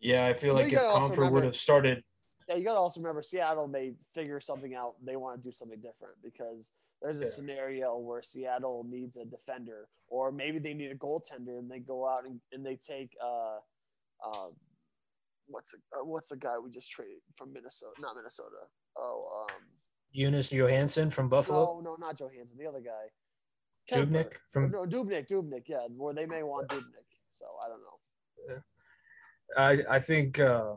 yeah, 0.00 0.26
I 0.26 0.32
feel 0.32 0.54
like 0.54 0.66
if 0.66 0.72
gotta 0.72 1.30
would 1.30 1.44
have 1.44 1.56
started, 1.56 2.02
Yeah, 2.48 2.56
you 2.56 2.64
got 2.64 2.74
to 2.74 2.80
also 2.80 3.00
remember 3.00 3.20
Seattle 3.20 3.68
may 3.68 3.92
figure 4.14 4.40
something 4.40 4.74
out. 4.74 4.94
They 5.04 5.16
want 5.16 5.40
to 5.40 5.46
do 5.46 5.52
something 5.52 5.80
different 5.80 6.14
because 6.22 6.72
there's 7.00 7.20
a 7.20 7.24
Yeah. 7.24 7.30
scenario 7.30 7.96
where 7.96 8.22
Seattle 8.22 8.84
needs 8.84 9.16
a 9.16 9.24
defender, 9.24 9.88
or 10.08 10.30
maybe 10.30 10.58
they 10.58 10.74
need 10.74 10.90
a 10.90 10.96
goaltender, 10.96 11.58
and 11.58 11.70
they 11.70 11.80
go 11.80 12.06
out 12.06 12.26
and, 12.26 12.40
and 12.52 12.64
they 12.64 12.76
take 12.76 13.16
uh, 13.22 13.58
uh, 14.22 14.50
what's 15.46 15.74
a, 15.74 15.78
uh, 15.98 16.04
what's 16.04 16.28
the 16.28 16.36
guy 16.36 16.58
we 16.58 16.70
just 16.70 16.90
traded 16.90 17.20
from 17.36 17.52
Minnesota? 17.52 17.92
Not 18.00 18.16
Minnesota. 18.16 18.68
Oh, 18.96 19.46
um, 19.50 19.62
Jonas 20.14 20.50
Johansson 20.52 21.08
from 21.10 21.28
Buffalo, 21.28 21.80
no, 21.80 21.90
no, 21.92 21.96
not 21.96 22.18
Johansson. 22.18 22.58
The 22.58 22.66
other 22.66 22.80
guy, 22.80 23.10
Kemper. 23.88 24.24
Dubnyk 24.24 24.34
from. 24.48 24.70
no, 24.70 24.84
Dubnyk, 24.86 25.26
Dubnyk. 25.28 25.64
Yeah, 25.66 25.86
where 25.96 26.12
they 26.12 26.26
may 26.26 26.42
want 26.42 26.68
Dubnyk. 26.68 27.06
So 27.30 27.46
I 27.64 27.68
don't 27.68 27.80
know. 27.80 28.62
I 29.56 29.96
I 29.96 30.00
think 30.00 30.38
uh, 30.38 30.76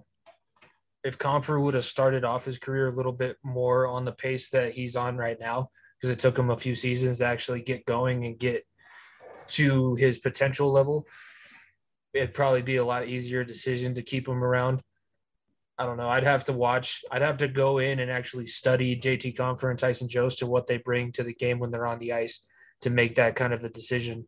if 1.04 1.18
Compher 1.18 1.62
would 1.62 1.74
have 1.74 1.84
started 1.84 2.24
off 2.24 2.46
his 2.46 2.60
career 2.60 2.88
a 2.88 2.96
little 2.96 3.12
bit 3.12 3.38
more 3.44 3.88
on 3.88 4.06
the 4.06 4.12
pace 4.14 4.50
that 4.52 4.72
he's 4.72 4.96
on 4.96 5.18
right 5.18 5.40
now, 5.40 5.70
because 6.04 6.12
it 6.12 6.20
took 6.20 6.38
him 6.38 6.50
a 6.50 6.58
few 6.58 6.76
seasons 6.76 7.20
to 7.20 7.26
actually 7.26 7.62
get 7.62 7.86
going 7.86 8.26
and 8.26 8.38
get 8.38 8.66
to 9.48 9.96
his 9.96 10.18
potential 10.18 10.70
level, 10.70 11.08
it'd 12.14 12.34
probably 12.34 12.62
be 12.62 12.76
a 12.76 12.84
lot 12.84 13.08
easier 13.08 13.46
decision 13.46 13.96
to 13.96 14.02
keep 14.02 14.28
him 14.28 14.44
around. 14.44 14.82
I 15.78 15.86
don't 15.86 15.96
know. 15.96 16.10
I'd 16.10 16.26
have 16.26 16.44
to 16.46 16.54
watch. 16.54 17.06
I'd 17.10 17.22
have 17.22 17.38
to 17.38 17.48
go 17.48 17.78
in 17.78 18.02
and 18.02 18.12
actually 18.12 18.48
study 18.48 19.00
JT 19.00 19.38
Compher 19.38 19.70
and 19.70 19.80
Tyson 19.80 20.10
Jost 20.10 20.42
and 20.42 20.52
what 20.52 20.68
they 20.68 20.76
bring 20.76 21.14
to 21.14 21.24
the 21.24 21.34
game 21.34 21.58
when 21.58 21.72
they're 21.72 21.88
on 21.88 22.00
the 22.00 22.12
ice 22.12 22.46
to 22.82 22.90
make 22.90 23.16
that 23.16 23.38
kind 23.38 23.54
of 23.54 23.64
a 23.64 23.70
decision. 23.70 24.28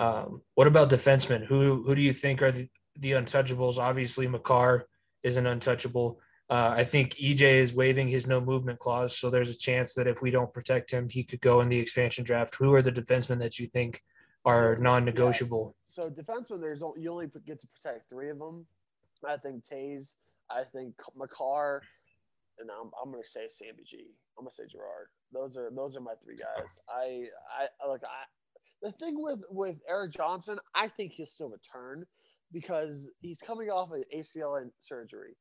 Um, 0.00 0.42
what 0.56 0.66
about 0.66 0.90
defensemen? 0.90 1.44
Who 1.44 1.84
who 1.84 1.94
do 1.94 2.02
you 2.02 2.12
think 2.12 2.42
are 2.42 2.50
the, 2.50 2.68
the 2.98 3.12
untouchables? 3.12 3.78
Obviously, 3.78 4.26
Makar 4.26 4.88
is 5.22 5.36
an 5.36 5.46
untouchable. 5.46 6.20
Uh, 6.50 6.74
I 6.76 6.84
think 6.84 7.14
EJ 7.14 7.40
is 7.40 7.72
waiving 7.72 8.06
his 8.06 8.26
no 8.26 8.40
movement 8.40 8.78
clause, 8.78 9.16
so 9.16 9.30
there's 9.30 9.50
a 9.50 9.56
chance 9.56 9.94
that 9.94 10.06
if 10.06 10.20
we 10.20 10.30
don't 10.30 10.52
protect 10.52 10.90
him, 10.90 11.08
he 11.08 11.24
could 11.24 11.40
go 11.40 11.62
in 11.62 11.68
the 11.68 11.78
expansion 11.78 12.22
draft. 12.22 12.54
Who 12.56 12.74
are 12.74 12.82
the 12.82 12.92
defensemen 12.92 13.38
that 13.38 13.58
you 13.58 13.66
think 13.66 14.02
are 14.44 14.76
non-negotiable? 14.76 15.74
So 15.84 16.10
defensemen, 16.10 16.60
there's 16.60 16.82
only, 16.82 17.00
you 17.00 17.10
only 17.10 17.30
get 17.46 17.60
to 17.60 17.66
protect 17.66 18.10
three 18.10 18.28
of 18.28 18.38
them, 18.38 18.66
I 19.26 19.38
think 19.38 19.64
Toews. 19.64 20.16
I 20.50 20.62
think 20.62 20.94
Makar, 21.16 21.82
and 22.58 22.70
I'm, 22.70 22.90
I'm 23.02 23.10
gonna 23.10 23.24
say 23.24 23.46
Sammy 23.48 23.82
G. 23.84 24.10
I'm 24.38 24.44
gonna 24.44 24.50
say 24.50 24.64
Girard. 24.70 25.08
Those 25.32 25.56
are 25.56 25.70
those 25.74 25.96
are 25.96 26.00
my 26.00 26.14
three 26.22 26.36
guys. 26.36 26.78
I 26.88 27.24
I 27.58 27.88
look 27.88 28.02
I 28.04 28.24
the 28.82 28.92
thing 28.92 29.20
with 29.20 29.42
with 29.50 29.80
Erik 29.88 30.12
Johnson, 30.12 30.58
I 30.74 30.88
think 30.88 31.12
he'll 31.12 31.26
still 31.26 31.48
return 31.48 32.04
because 32.52 33.10
he's 33.20 33.40
coming 33.40 33.70
off 33.70 33.92
an 33.92 34.04
ACL 34.14 34.60
and 34.60 34.70
surgery. 34.78 35.36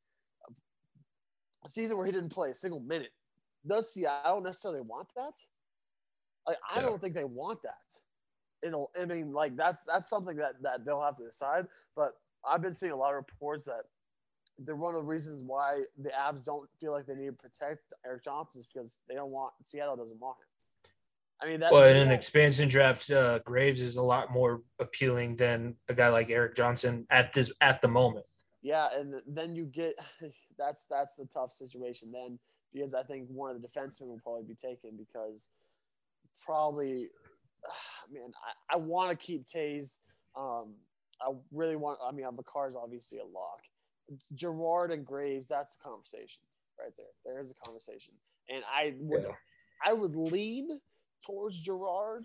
A 1.66 1.70
season 1.70 1.97
where 1.97 2.05
he 2.05 2.11
didn't 2.11 2.30
play 2.30 2.49
a 2.49 2.55
single 2.55 2.80
minute. 2.80 3.11
Does 3.66 3.93
Seattle 3.93 4.41
necessarily 4.41 4.82
want 4.82 5.07
that? 5.16 5.34
Like 6.47 6.57
I 6.70 6.80
yeah. 6.80 6.86
don't 6.86 7.01
think 7.01 7.14
they 7.14 7.24
want 7.24 7.61
that. 7.64 7.74
You 8.64 8.72
know, 8.72 8.89
I 8.99 9.05
mean, 9.05 9.32
like 9.34 9.55
that's 9.55 9.84
that's 9.84 10.09
something 10.09 10.36
that 10.38 10.61
that 10.61 10.86
they'll 10.86 11.01
have 11.01 11.16
to 11.18 11.26
decide. 11.26 11.68
But 11.95 12.14
I've 12.45 12.61
been 12.61 12.74
seeing 12.74 12.91
a 12.91 12.97
lot 12.97 13.09
of 13.09 13.16
reports 13.16 13.66
that 13.66 13.84
they're 14.59 14.76
one 14.76 14.93
of 14.93 15.01
the 15.01 15.07
reasons 15.07 15.41
why 15.43 15.82
the 15.97 16.09
Avs 16.09 16.45
don't 16.45 16.70
feel 16.80 16.91
like 16.91 17.05
they 17.05 17.16
need 17.16 17.28
to 17.28 17.34
protect 17.34 17.82
Erik 18.05 18.24
Johnson 18.24 18.59
is 18.59 18.68
because 18.68 18.99
they 19.07 19.16
don't 19.16 19.32
want 19.32 19.53
Seattle 19.64 19.95
doesn't 19.95 20.20
want 20.20 20.38
him. 20.38 20.47
I 21.41 21.49
mean, 21.49 21.59
that, 21.59 21.74
well, 21.74 21.84
in 21.84 21.97
an 21.97 22.11
expansion 22.11 22.70
draft, 22.70 23.09
uh, 23.11 23.39
Graves 23.39 23.82
is 23.82 23.97
a 23.97 24.01
lot 24.01 24.32
more 24.32 24.61
appealing 24.80 25.36
than 25.36 25.76
a 25.89 25.93
guy 25.93 26.07
like 26.07 26.30
Erik 26.30 26.55
Johnson 26.55 27.05
at 27.09 27.34
this 27.34 27.51
at 27.59 27.82
the 27.82 27.88
moment. 27.88 28.26
Yeah, 28.64 28.88
and 28.97 29.16
then 29.28 29.55
you 29.55 29.66
get 29.66 29.93
that's 30.57 30.88
that's 30.89 31.16
the 31.16 31.26
tough 31.26 31.51
situation 31.51 32.11
then 32.11 32.39
because 32.74 32.93
I 32.93 33.03
think 33.03 33.28
one 33.30 33.55
of 33.55 33.61
the 33.61 33.68
defensemen 33.68 34.07
will 34.07 34.20
probably 34.24 34.45
be 34.45 34.55
taken 34.55 34.97
because 34.97 35.49
probably, 36.43 37.09
man, 38.11 38.32
I, 38.72 38.76
I 38.76 38.78
want 38.78 39.11
to 39.11 39.18
keep 39.18 39.45
Toews. 39.45 39.99
Um, 40.36 40.74
I 41.22 41.32
really 41.51 41.76
want. 41.76 41.99
I 42.05 42.11
mean, 42.11 42.26
Makar's 42.26 42.76
obviously 42.76 43.20
a 43.20 43.26
lock. 43.26 43.61
It's 44.07 44.30
Girard 44.30 44.91
and 44.91 45.05
Graves. 45.05 45.47
That's 45.47 45.76
a 45.76 45.84
conversation 45.84 46.43
right 46.80 46.91
there. 46.97 47.05
There 47.34 47.39
is 47.39 47.51
a 47.51 47.66
conversation, 47.66 48.14
and 48.49 48.64
I 48.74 48.95
would, 48.99 49.24
yeah. 49.24 49.36
I 49.86 49.93
would 49.93 50.16
lean 50.16 50.80
towards 51.26 51.61
Girard 51.61 52.24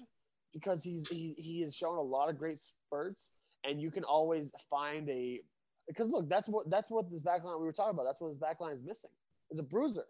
because 0.53 0.83
he's 0.83 1.09
he, 1.09 1.35
he 1.37 1.61
has 1.61 1.77
shown 1.77 1.99
a 1.99 2.03
lot 2.03 2.31
of 2.31 2.39
great 2.39 2.59
spurts, 2.59 3.33
and 3.65 3.81
you 3.81 3.91
can 3.91 4.05
always 4.05 4.51
find 4.71 5.09
a 5.11 5.41
because 5.89 6.11
look, 6.11 6.29
that's 6.29 6.49
what 6.49 6.71
that's 6.71 6.91
what 6.91 7.11
this 7.11 7.23
backline 7.23 7.59
we 7.59 7.67
were 7.67 7.73
talking 7.73 7.95
about. 7.95 8.05
That's 8.05 8.21
what 8.21 8.29
this 8.29 8.39
backline 8.39 8.73
is 8.73 8.83
missing 8.83 9.11
is 9.51 9.59
a 9.59 9.63
bruiser. 9.63 10.05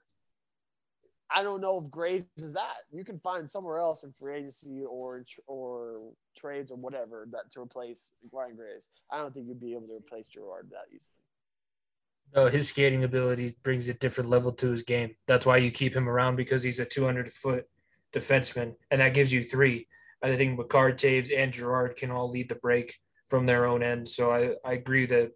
I 1.31 1.43
don't 1.43 1.61
know 1.61 1.79
if 1.79 1.91
Graves 1.91 2.25
is 2.39 2.55
that. 2.55 2.77
You 2.91 3.05
can 3.05 3.19
find 3.19 3.49
somewhere 3.49 3.79
else 3.79 4.03
in 4.03 4.13
free 4.13 4.39
agency 4.39 4.83
or 4.89 5.25
or 5.47 6.01
trades 6.37 6.71
or 6.71 6.77
whatever 6.77 7.29
that 7.33 7.51
to 7.51 7.61
replace 7.61 8.13
Ryan 8.33 8.57
Graves. 8.57 8.91
I 9.13 9.19
don't 9.19 9.33
think 9.33 9.47
you'd 9.47 9.61
be 9.61 9.73
able 9.73 9.89
to 9.89 9.97
replace 9.97 10.29
Girard 10.29 10.69
that 10.71 10.95
easily. 10.95 11.17
No, 12.35 12.47
his 12.47 12.69
skating 12.69 13.05
ability 13.05 13.55
brings 13.63 13.89
a 13.89 13.95
different 13.95 14.29
level 14.29 14.53
to 14.53 14.71
his 14.71 14.83
game. 14.83 15.15
That's 15.27 15.47
why 15.47 15.59
you 15.59 15.71
keep 15.71 15.95
him 15.95 16.09
around 16.09 16.37
because 16.37 16.63
he's 16.63 16.79
a 16.79 16.85
200 16.85 17.29
foot 17.31 17.65
defenseman, 18.13 18.75
and 18.91 19.01
that 19.01 19.15
gives 19.15 19.33
you 19.33 19.43
three. 19.43 19.87
I 20.23 20.35
think 20.35 20.59
Makar, 20.59 20.93
Toews, 20.93 21.31
and 21.37 21.53
Girard 21.53 21.97
can 21.97 22.11
all 22.11 22.29
lead 22.31 22.49
the 22.49 22.57
break 22.57 22.95
from 23.27 23.47
their 23.47 23.67
own 23.67 23.83
end. 23.83 24.09
So 24.09 24.33
I, 24.33 24.55
I 24.69 24.75
agree 24.75 25.07
that, 25.07 25.31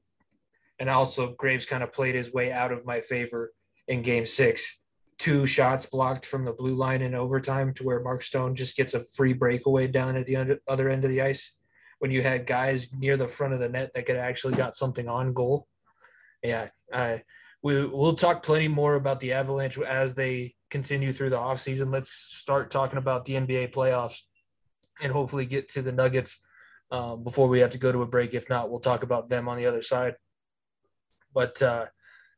and 0.79 0.89
also 0.91 1.35
Graves 1.39 1.67
kind 1.67 1.83
of 1.83 1.93
played 1.93 2.15
his 2.15 2.33
way 2.33 2.53
out 2.53 2.73
of 2.73 2.87
my 2.87 3.01
favor 3.01 3.53
in 3.89 4.03
Game 4.03 4.27
Six. 4.27 4.81
Two 5.19 5.47
shots 5.47 5.87
blocked 5.87 6.27
from 6.27 6.45
the 6.45 6.53
blue 6.53 6.75
line 6.75 7.03
in 7.03 7.15
overtime, 7.15 7.75
to 7.75 7.85
where 7.85 8.01
Mark 8.01 8.23
Stone 8.23 8.57
just 8.57 8.77
gets 8.77 8.95
a 8.95 9.05
free 9.15 9.33
breakaway 9.33 9.87
down 9.87 10.17
at 10.17 10.27
the 10.27 10.59
other 10.69 10.89
end 10.89 11.05
of 11.05 11.11
the 11.11 11.23
ice. 11.23 11.57
When 12.01 12.11
you 12.11 12.23
had 12.23 12.47
guys 12.47 12.93
near 12.93 13.17
the 13.17 13.29
front 13.29 13.55
of 13.55 13.61
the 13.61 13.69
net 13.69 13.93
that 13.95 14.07
could 14.07 14.17
actually 14.17 14.55
got 14.55 14.75
something 14.75 15.09
on 15.09 15.33
goal, 15.33 15.69
yeah, 16.43 16.69
I 16.93 17.23
we 17.63 17.87
we'll 17.87 18.15
talk 18.15 18.43
plenty 18.43 18.69
more 18.69 18.97
about 18.97 19.21
the 19.21 19.33
Avalanche 19.33 19.79
as 19.79 20.15
they 20.15 20.55
continue 20.71 21.13
through 21.13 21.31
the 21.31 21.37
offseason. 21.37 21.93
Let's 21.93 22.13
start 22.13 22.71
talking 22.71 22.99
about 22.99 23.25
the 23.25 23.35
NBA 23.35 23.73
playoffs 23.73 24.19
and 25.01 25.13
hopefully 25.13 25.47
get 25.47 25.69
to 25.71 25.83
the 25.83 25.93
Nuggets 25.93 26.41
um, 26.91 27.23
before 27.23 27.49
we 27.49 27.61
have 27.61 27.71
to 27.71 27.79
go 27.79 27.93
to 27.93 28.03
a 28.03 28.07
break. 28.07 28.35
If 28.35 28.49
not, 28.49 28.71
we'll 28.71 28.81
talk 28.81 29.03
about 29.03 29.29
them 29.29 29.49
on 29.49 29.57
the 29.57 29.67
other 29.67 29.83
side. 29.83 30.15
But 31.35 31.61
uh, 31.63 31.87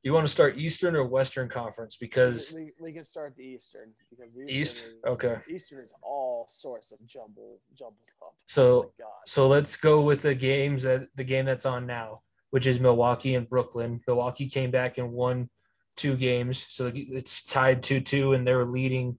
you 0.03 0.13
want 0.13 0.27
to 0.27 0.33
start 0.33 0.59
Eastern 0.59 0.95
or 0.97 1.05
Western 1.05 1.49
Conference? 1.49 1.97
Because 1.97 2.53
we, 2.55 2.73
we 2.79 2.93
can 2.93 3.05
start 3.05 3.35
the 3.37 3.45
Eastern 3.45 3.93
because 4.11 4.35
the 4.35 4.45
East. 4.49 4.85
Is, 4.85 4.95
okay. 5.07 5.39
Eastern 5.49 5.81
is 5.81 5.93
all 6.03 6.47
sorts 6.49 6.93
of 6.93 7.05
jumble 7.07 7.61
jumbled 7.75 7.97
up. 8.23 8.35
So 8.47 8.93
oh 9.01 9.05
so 9.27 9.49
let's 9.49 9.77
go 9.77 10.03
with 10.03 10.23
the 10.23 10.35
games 10.35 10.83
that 10.83 11.09
the 11.17 11.25
game 11.25 11.47
that's 11.47 11.67
on 11.67 11.87
now, 11.87 12.21
which 12.51 12.67
is 12.67 12.81
Milwaukee 12.81 13.35
and 13.35 13.49
Brooklyn. 13.49 14.01
Milwaukee 14.07 14.49
came 14.49 14.71
back 14.71 14.99
and 14.99 15.11
won 15.11 15.49
two 15.97 16.17
games. 16.17 16.67
So 16.69 16.91
it's 16.95 17.43
tied 17.45 17.83
2 17.83 18.01
2, 18.01 18.33
and 18.35 18.47
they're 18.47 18.65
leading 18.65 19.19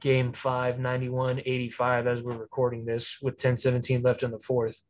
game 0.00 0.32
five, 0.32 0.78
91 0.78 1.40
85, 1.44 2.06
as 2.06 2.22
we're 2.22 2.36
recording 2.36 2.84
this, 2.84 3.18
with 3.22 3.38
10 3.38 3.56
17 3.56 4.02
left 4.02 4.22
in 4.22 4.30
the 4.30 4.38
fourth. 4.38 4.82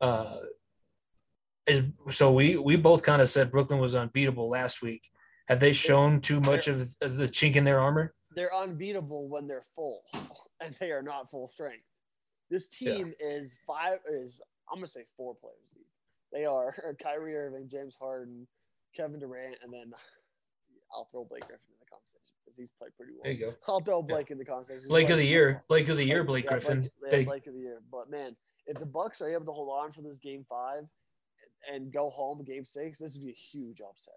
Uh, 0.00 0.36
is, 1.66 1.82
so 2.10 2.32
we 2.32 2.56
we 2.56 2.76
both 2.76 3.02
kind 3.02 3.22
of 3.22 3.28
said 3.28 3.50
Brooklyn 3.50 3.78
was 3.78 3.94
unbeatable 3.94 4.48
last 4.48 4.82
week. 4.82 5.10
Have 5.48 5.60
they 5.60 5.72
shown 5.72 6.20
too 6.20 6.40
much 6.40 6.68
of 6.68 6.78
the 7.00 7.28
chink 7.28 7.56
in 7.56 7.64
their 7.64 7.80
armor? 7.80 8.14
They're 8.34 8.54
unbeatable 8.54 9.28
when 9.28 9.46
they're 9.46 9.62
full, 9.62 10.02
and 10.60 10.74
they 10.80 10.90
are 10.90 11.02
not 11.02 11.30
full 11.30 11.48
strength. 11.48 11.84
This 12.50 12.68
team 12.68 13.14
yeah. 13.20 13.26
is 13.28 13.56
five 13.66 13.98
is 14.10 14.40
I'm 14.70 14.76
gonna 14.76 14.86
say 14.86 15.04
four 15.16 15.34
players. 15.34 15.74
They 16.32 16.44
are 16.44 16.74
Kyrie 17.02 17.36
Irving, 17.36 17.68
James 17.68 17.96
Harden, 17.98 18.46
Kevin 18.94 19.20
Durant, 19.20 19.56
and 19.62 19.72
then 19.72 19.92
I'll 20.94 21.06
throw 21.06 21.24
Blake 21.24 21.46
Griffin 21.46 21.66
in 21.68 21.80
the 21.80 21.90
conversation 21.90 22.34
because 22.44 22.56
he's 22.56 22.70
played 22.70 22.94
pretty 22.96 23.12
well. 23.12 23.22
There 23.24 23.32
you 23.32 23.46
go. 23.46 23.54
I'll 23.66 23.80
throw 23.80 24.02
Blake 24.02 24.28
yeah. 24.28 24.34
in 24.34 24.38
the 24.38 24.44
conversation. 24.44 24.88
Blake 24.88 25.10
of 25.10 25.18
the 25.18 25.26
year. 25.26 25.64
Blake 25.68 25.88
of 25.88 25.96
the 25.96 26.04
year. 26.04 26.24
Blake, 26.24 26.46
Blake 26.48 26.62
Griffin. 26.62 26.80
Blake, 27.00 27.12
yeah, 27.12 27.24
Blake 27.24 27.46
of 27.46 27.54
the 27.54 27.60
year. 27.60 27.80
But 27.90 28.10
man, 28.10 28.36
if 28.66 28.78
the 28.78 28.86
Bucks 28.86 29.20
are 29.20 29.28
able 29.28 29.46
to 29.46 29.52
hold 29.52 29.70
on 29.70 29.90
for 29.90 30.02
this 30.02 30.18
game 30.18 30.44
five 30.48 30.84
and 31.72 31.92
go 31.92 32.10
home 32.10 32.42
game 32.44 32.64
six, 32.64 32.98
this 32.98 33.16
would 33.16 33.24
be 33.24 33.30
a 33.30 33.34
huge 33.34 33.80
upset. 33.80 34.14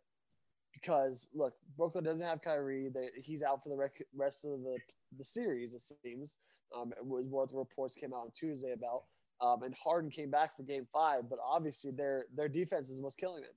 Because 0.73 1.27
look, 1.33 1.53
Brooklyn 1.75 2.03
doesn't 2.03 2.25
have 2.25 2.41
Kyrie. 2.41 2.89
They, 2.93 3.09
he's 3.15 3.41
out 3.41 3.63
for 3.63 3.69
the 3.69 3.77
rec- 3.77 4.05
rest 4.15 4.45
of 4.45 4.61
the 4.61 4.77
the 5.17 5.23
series. 5.23 5.73
It 5.73 5.81
seems. 6.03 6.35
Um, 6.75 6.91
it 6.91 7.05
was 7.05 7.25
what 7.27 7.49
the 7.49 7.57
reports 7.57 7.95
came 7.95 8.13
out 8.13 8.21
on 8.21 8.31
Tuesday 8.31 8.73
about. 8.73 9.03
Um, 9.39 9.63
and 9.63 9.73
Harden 9.75 10.09
came 10.09 10.31
back 10.31 10.55
for 10.55 10.63
Game 10.63 10.87
Five, 10.91 11.29
but 11.29 11.39
obviously 11.43 11.91
their 11.91 12.25
their 12.35 12.49
defense 12.49 12.89
is 12.89 13.01
what's 13.01 13.15
killing 13.15 13.43
them. 13.43 13.51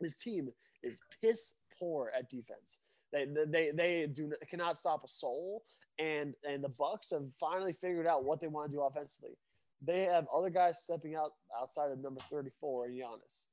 This 0.00 0.18
team 0.18 0.48
is 0.82 1.00
piss 1.20 1.54
poor 1.78 2.12
at 2.16 2.30
defense. 2.30 2.80
They 3.12 3.26
they 3.46 3.70
they 3.72 4.06
do 4.06 4.32
cannot 4.48 4.78
stop 4.78 5.04
a 5.04 5.08
soul, 5.08 5.64
and 5.98 6.36
and 6.48 6.62
the 6.62 6.70
Bucks 6.70 7.10
have 7.10 7.24
finally 7.38 7.72
figured 7.72 8.06
out 8.06 8.24
what 8.24 8.40
they 8.40 8.46
want 8.46 8.70
to 8.70 8.76
do 8.76 8.82
offensively. 8.82 9.36
They 9.84 10.02
have 10.02 10.26
other 10.34 10.50
guys 10.50 10.82
stepping 10.82 11.16
out 11.16 11.32
outside 11.60 11.90
of 11.90 11.98
number 11.98 12.20
34, 12.30 12.88
Giannis. 12.88 13.46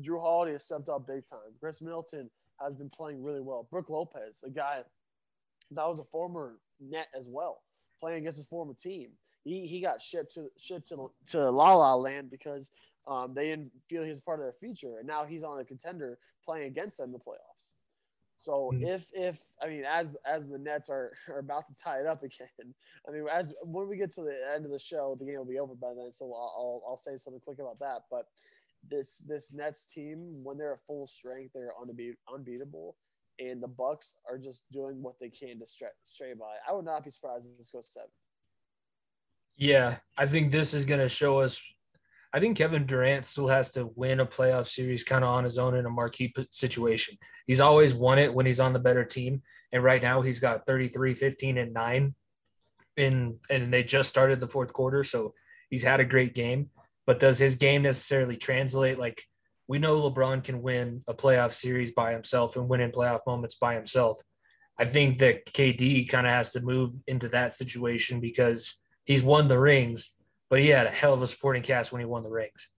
Jrue 0.00 0.20
Holiday 0.20 0.52
has 0.52 0.64
stepped 0.64 0.88
up 0.88 1.06
big 1.06 1.26
time. 1.26 1.54
Khris 1.60 1.82
Middleton 1.82 2.30
has 2.60 2.74
been 2.74 2.90
playing 2.90 3.22
really 3.22 3.40
well. 3.40 3.66
Brook 3.70 3.90
Lopez, 3.90 4.42
a 4.44 4.50
guy 4.50 4.82
that 5.70 5.86
was 5.86 5.98
a 5.98 6.04
former 6.04 6.58
net 6.80 7.08
as 7.16 7.28
well, 7.28 7.62
playing 8.00 8.18
against 8.18 8.38
his 8.38 8.46
former 8.46 8.74
team. 8.74 9.10
He, 9.44 9.66
he 9.66 9.80
got 9.80 10.00
shipped 10.00 10.34
to 10.34 10.48
shipped 10.58 10.88
to, 10.88 11.10
to 11.30 11.50
La 11.50 11.74
La 11.74 11.94
Land 11.94 12.30
because 12.30 12.70
um, 13.06 13.34
they 13.34 13.48
didn't 13.48 13.70
feel 13.88 14.02
he 14.02 14.08
was 14.08 14.20
part 14.20 14.40
of 14.40 14.44
their 14.44 14.54
future, 14.58 14.98
and 14.98 15.06
now 15.06 15.24
he's 15.24 15.44
on 15.44 15.58
a 15.58 15.64
contender 15.64 16.18
playing 16.44 16.66
against 16.66 16.98
them 16.98 17.06
in 17.06 17.12
the 17.12 17.18
playoffs. 17.18 17.72
So 18.44 18.70
mm-hmm. 18.74 18.84
if 18.84 19.08
if 19.14 19.40
I 19.62 19.68
mean 19.68 19.84
as 19.88 20.16
as 20.26 20.48
the 20.48 20.58
Nets 20.58 20.90
are, 20.90 21.12
are 21.28 21.38
about 21.38 21.66
to 21.68 21.74
tie 21.74 22.00
it 22.00 22.06
up 22.06 22.22
again, 22.22 22.48
I 23.08 23.10
mean 23.10 23.24
as 23.32 23.54
when 23.62 23.88
we 23.88 23.96
get 23.96 24.10
to 24.14 24.22
the 24.22 24.36
end 24.54 24.66
of 24.66 24.70
the 24.70 24.78
show, 24.78 25.16
the 25.18 25.24
game 25.24 25.38
will 25.38 25.46
be 25.46 25.58
over 25.58 25.74
by 25.74 25.94
then. 25.96 26.12
So 26.12 26.26
I'll 26.26 26.54
I'll, 26.56 26.82
I'll 26.90 26.96
say 26.98 27.16
something 27.16 27.40
quick 27.40 27.58
about 27.58 27.78
that. 27.80 28.02
But 28.10 28.26
this 28.90 29.22
this 29.26 29.54
Nets 29.54 29.90
team, 29.92 30.42
when 30.42 30.58
they're 30.58 30.74
at 30.74 30.86
full 30.86 31.06
strength, 31.06 31.52
they're 31.54 31.72
unbeat, 31.82 32.16
unbeatable, 32.32 32.96
and 33.38 33.62
the 33.62 33.68
Bucks 33.68 34.14
are 34.28 34.38
just 34.38 34.64
doing 34.70 35.02
what 35.02 35.14
they 35.20 35.30
can 35.30 35.58
to 35.60 35.66
stray, 35.66 35.88
stray 36.02 36.34
by. 36.34 36.56
I 36.68 36.74
would 36.74 36.84
not 36.84 37.02
be 37.02 37.10
surprised 37.10 37.48
if 37.50 37.56
this 37.56 37.70
goes 37.70 37.92
seven. 37.92 38.10
Yeah, 39.56 39.96
I 40.18 40.26
think 40.26 40.50
this 40.50 40.74
is 40.74 40.84
going 40.84 41.00
to 41.00 41.08
show 41.08 41.38
us 41.38 41.62
I 42.34 42.40
think 42.40 42.58
Kevin 42.58 42.84
Durant 42.84 43.26
still 43.26 43.46
has 43.46 43.70
to 43.72 43.92
win 43.94 44.18
a 44.18 44.26
playoff 44.26 44.66
series 44.66 45.04
kind 45.04 45.22
of 45.22 45.30
on 45.30 45.44
his 45.44 45.56
own 45.56 45.76
in 45.76 45.86
a 45.86 45.90
marquee 45.90 46.34
situation. 46.50 47.16
He's 47.46 47.60
always 47.60 47.94
won 47.94 48.18
it 48.18 48.34
when 48.34 48.44
he's 48.44 48.58
on 48.58 48.72
the 48.72 48.80
better 48.80 49.04
team. 49.04 49.42
And 49.70 49.84
right 49.84 50.02
now 50.02 50.20
he's 50.20 50.40
got 50.40 50.66
33, 50.66 51.14
15, 51.14 51.58
and 51.58 51.72
9 51.72 52.14
in 52.96 53.38
and 53.48 53.72
they 53.72 53.84
just 53.84 54.08
started 54.08 54.40
the 54.40 54.48
fourth 54.48 54.72
quarter. 54.72 55.04
So 55.04 55.32
he's 55.70 55.84
had 55.84 56.00
a 56.00 56.04
great 56.04 56.34
game. 56.34 56.70
But 57.06 57.20
does 57.20 57.38
his 57.38 57.54
game 57.54 57.82
necessarily 57.82 58.36
translate? 58.36 58.98
Like 58.98 59.22
we 59.68 59.78
know 59.78 60.10
LeBron 60.10 60.42
can 60.42 60.60
win 60.60 61.04
a 61.06 61.14
playoff 61.14 61.52
series 61.52 61.92
by 61.92 62.10
himself 62.10 62.56
and 62.56 62.68
win 62.68 62.80
in 62.80 62.90
playoff 62.90 63.20
moments 63.28 63.54
by 63.54 63.76
himself. 63.76 64.18
I 64.76 64.86
think 64.86 65.18
that 65.18 65.46
KD 65.46 66.08
kind 66.08 66.26
of 66.26 66.32
has 66.32 66.50
to 66.54 66.60
move 66.60 66.94
into 67.06 67.28
that 67.28 67.52
situation 67.52 68.18
because 68.18 68.82
he's 69.04 69.22
won 69.22 69.46
the 69.46 69.60
rings 69.60 70.10
but 70.50 70.60
he 70.60 70.68
had 70.68 70.86
a 70.86 70.90
hell 70.90 71.14
of 71.14 71.22
a 71.22 71.26
supporting 71.26 71.62
cast 71.62 71.92
when 71.92 72.00
he 72.00 72.06
won 72.06 72.22
the 72.22 72.30
rings. 72.30 72.68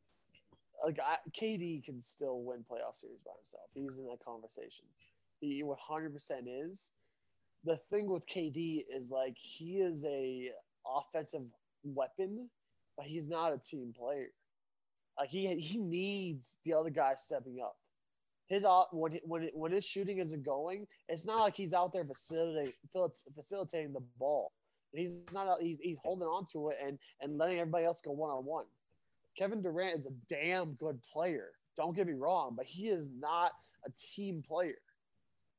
like 0.85 0.99
I, 1.01 1.17
KD 1.31 1.85
can 1.85 2.01
still 2.01 2.43
win 2.43 2.65
playoff 2.71 2.97
series 2.97 3.23
by 3.23 3.33
himself. 3.39 3.65
He's 3.75 3.99
in 3.99 4.07
that 4.07 4.25
conversation. 4.25 4.85
He 5.41 5.63
100% 5.63 6.13
is. 6.47 6.93
The 7.65 7.77
thing 7.91 8.09
with 8.09 8.27
KD 8.29 8.85
is 8.89 9.11
like 9.11 9.37
he 9.37 9.79
is 9.79 10.05
a 10.05 10.51
offensive 10.87 11.43
weapon, 11.85 12.49
but 12.97 13.07
he's 13.07 13.29
not 13.29 13.53
a 13.53 13.59
team 13.59 13.93
player. 13.97 14.29
Like 15.19 15.29
he 15.31 15.55
he 15.57 15.79
needs 15.79 16.59
the 16.65 16.75
other 16.75 16.91
guy 16.91 17.15
stepping 17.17 17.59
up. 17.63 17.77
His 18.49 18.65
when 18.93 19.19
when 19.25 19.51
when 19.55 19.73
his 19.73 19.85
shooting 19.85 20.19
isn't 20.19 20.45
going, 20.45 20.87
it's 21.09 21.27
not 21.27 21.41
like 21.41 21.57
he's 21.57 21.73
out 21.73 21.93
there 21.93 22.05
facilitating 22.05 22.75
facilitating 23.35 23.93
the 23.93 24.05
ball. 24.19 24.53
He's 24.93 25.25
not 25.33 25.61
he's, 25.61 25.79
he's 25.81 25.99
holding 26.03 26.27
on 26.27 26.45
to 26.53 26.69
it 26.69 26.77
and 26.85 26.99
and 27.21 27.39
letting 27.39 27.59
everybody 27.59 27.85
else 27.85 28.01
go 28.01 28.13
one 28.13 28.31
on 28.31 28.45
one. 28.45 28.65
Kevin 29.37 29.63
Durant 29.63 29.97
is 29.97 30.07
a 30.07 30.13
damn 30.29 30.73
good 30.75 31.01
player. 31.03 31.51
Don't 31.77 31.95
get 31.95 32.07
me 32.07 32.15
wrong, 32.15 32.55
but 32.57 32.65
he 32.65 32.89
is 32.89 33.11
not 33.19 33.53
a 33.87 33.91
team 33.91 34.43
player. 34.47 34.79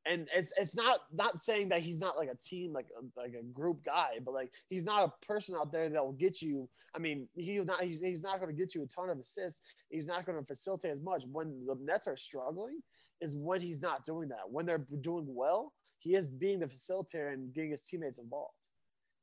And 0.05 0.27
it's 0.33 0.53
it's 0.57 0.75
not 0.75 1.01
not 1.13 1.39
saying 1.39 1.69
that 1.69 1.81
he's 1.81 1.99
not 1.99 2.17
like 2.17 2.29
a 2.29 2.37
team 2.37 2.71
like 2.71 2.87
a, 2.97 3.19
like 3.19 3.33
a 3.33 3.43
group 3.43 3.83
guy, 3.83 4.19
but 4.23 4.33
like 4.33 4.51
he's 4.69 4.85
not 4.85 5.03
a 5.03 5.25
person 5.25 5.55
out 5.55 5.71
there 5.71 5.89
that 5.89 6.03
will 6.03 6.13
get 6.13 6.41
you. 6.41 6.69
I 6.95 6.99
mean, 6.99 7.27
he's 7.35 7.65
not 7.65 7.83
he's, 7.83 7.99
he's 7.99 8.23
not 8.23 8.39
going 8.39 8.55
to 8.55 8.57
get 8.57 8.73
you 8.73 8.83
a 8.83 8.87
ton 8.87 9.09
of 9.09 9.19
assists. 9.19 9.61
He's 9.89 10.07
not 10.07 10.25
going 10.25 10.39
to 10.39 10.45
facilitate 10.45 10.91
as 10.91 11.01
much. 11.01 11.23
When 11.29 11.65
the 11.65 11.75
Nets 11.81 12.07
are 12.07 12.15
struggling, 12.15 12.79
is 13.21 13.35
when 13.35 13.61
he's 13.61 13.81
not 13.81 14.03
doing 14.03 14.29
that. 14.29 14.49
When 14.49 14.65
they're 14.65 14.85
doing 15.01 15.25
well, 15.27 15.73
he 15.99 16.15
is 16.15 16.29
being 16.29 16.59
the 16.59 16.67
facilitator 16.67 17.33
and 17.33 17.53
getting 17.53 17.71
his 17.71 17.83
teammates 17.83 18.19
involved. 18.19 18.69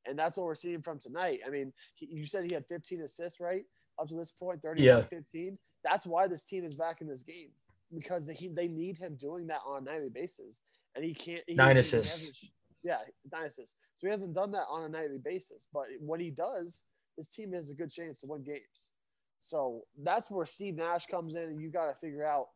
And 0.07 0.19
that's 0.19 0.37
what 0.37 0.45
we're 0.45 0.55
seeing 0.55 0.83
from 0.83 0.99
tonight. 0.99 1.41
I 1.47 1.51
mean, 1.51 1.73
he, 1.95 2.07
you 2.07 2.27
said 2.27 2.45
he 2.45 2.55
had 2.55 2.67
15 2.67 3.03
assists, 3.03 3.41
right? 3.41 3.65
up 4.01 4.09
to 4.09 4.15
this 4.15 4.33
point, 4.33 4.63
30 4.63 4.83
yeah. 4.83 5.03
15. 5.03 5.59
That's 5.83 6.07
why 6.07 6.27
this 6.27 6.45
team 6.45 6.65
is 6.65 6.75
back 6.75 7.01
in 7.01 7.09
this 7.09 7.23
game 7.23 7.51
because 7.95 8.27
they, 8.27 8.51
they 8.55 8.69
need 8.69 8.97
him 8.97 9.17
doing 9.17 9.47
that 9.49 9.61
on 9.67 9.83
a 9.83 9.93
nightly 9.93 10.09
basis. 10.09 10.61
And 10.95 11.05
he 11.05 11.15
can't. 11.15 11.43
He, 11.47 11.55
nine 11.55 11.77
assists. 11.77 12.51
Yeah, 12.83 12.99
nine 13.33 13.47
assists. 13.47 13.77
So 13.97 14.07
he 14.07 14.11
hasn't 14.11 14.35
done 14.35 14.53
that 14.53 14.67
on 14.71 14.85
a 14.85 14.89
nightly 14.89 15.19
basis. 15.19 15.67
But 15.73 15.85
when 16.01 16.21
he 16.21 16.31
does, 16.31 16.85
his 17.17 17.29
team 17.29 17.53
has 17.53 17.71
a 17.71 17.75
good 17.75 17.91
chance 17.91 18.21
to 18.21 18.27
win 18.27 18.43
games. 18.43 18.91
So 19.41 19.83
that's 20.03 20.31
where 20.31 20.47
Steve 20.47 20.77
Nash 20.77 21.07
comes 21.07 21.35
in, 21.35 21.43
and 21.43 21.61
you 21.61 21.71
got 21.71 21.87
to 21.87 21.95
figure 21.95 22.27
out 22.27 22.47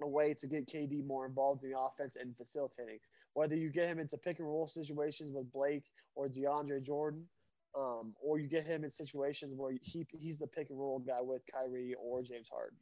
a 0.00 0.08
way 0.08 0.34
to 0.34 0.46
get 0.46 0.66
KD 0.66 1.06
more 1.06 1.26
involved 1.26 1.64
in 1.64 1.70
the 1.70 1.78
offense 1.78 2.16
and 2.16 2.36
facilitating. 2.36 2.98
Whether 3.34 3.56
you 3.56 3.70
get 3.70 3.88
him 3.88 3.98
into 3.98 4.16
pick 4.18 4.38
and 4.38 4.48
roll 4.48 4.66
situations 4.66 5.32
with 5.32 5.50
Blake 5.52 5.84
or 6.14 6.28
DeAndre 6.28 6.82
Jordan, 6.82 7.24
um, 7.76 8.14
or 8.22 8.38
you 8.38 8.48
get 8.48 8.66
him 8.66 8.84
in 8.84 8.90
situations 8.90 9.54
where 9.56 9.72
he 9.80 10.06
he's 10.10 10.38
the 10.38 10.46
pick 10.46 10.70
and 10.70 10.78
roll 10.78 10.98
guy 10.98 11.20
with 11.20 11.42
Kyrie 11.50 11.94
or 11.98 12.22
James 12.22 12.48
Harden, 12.48 12.76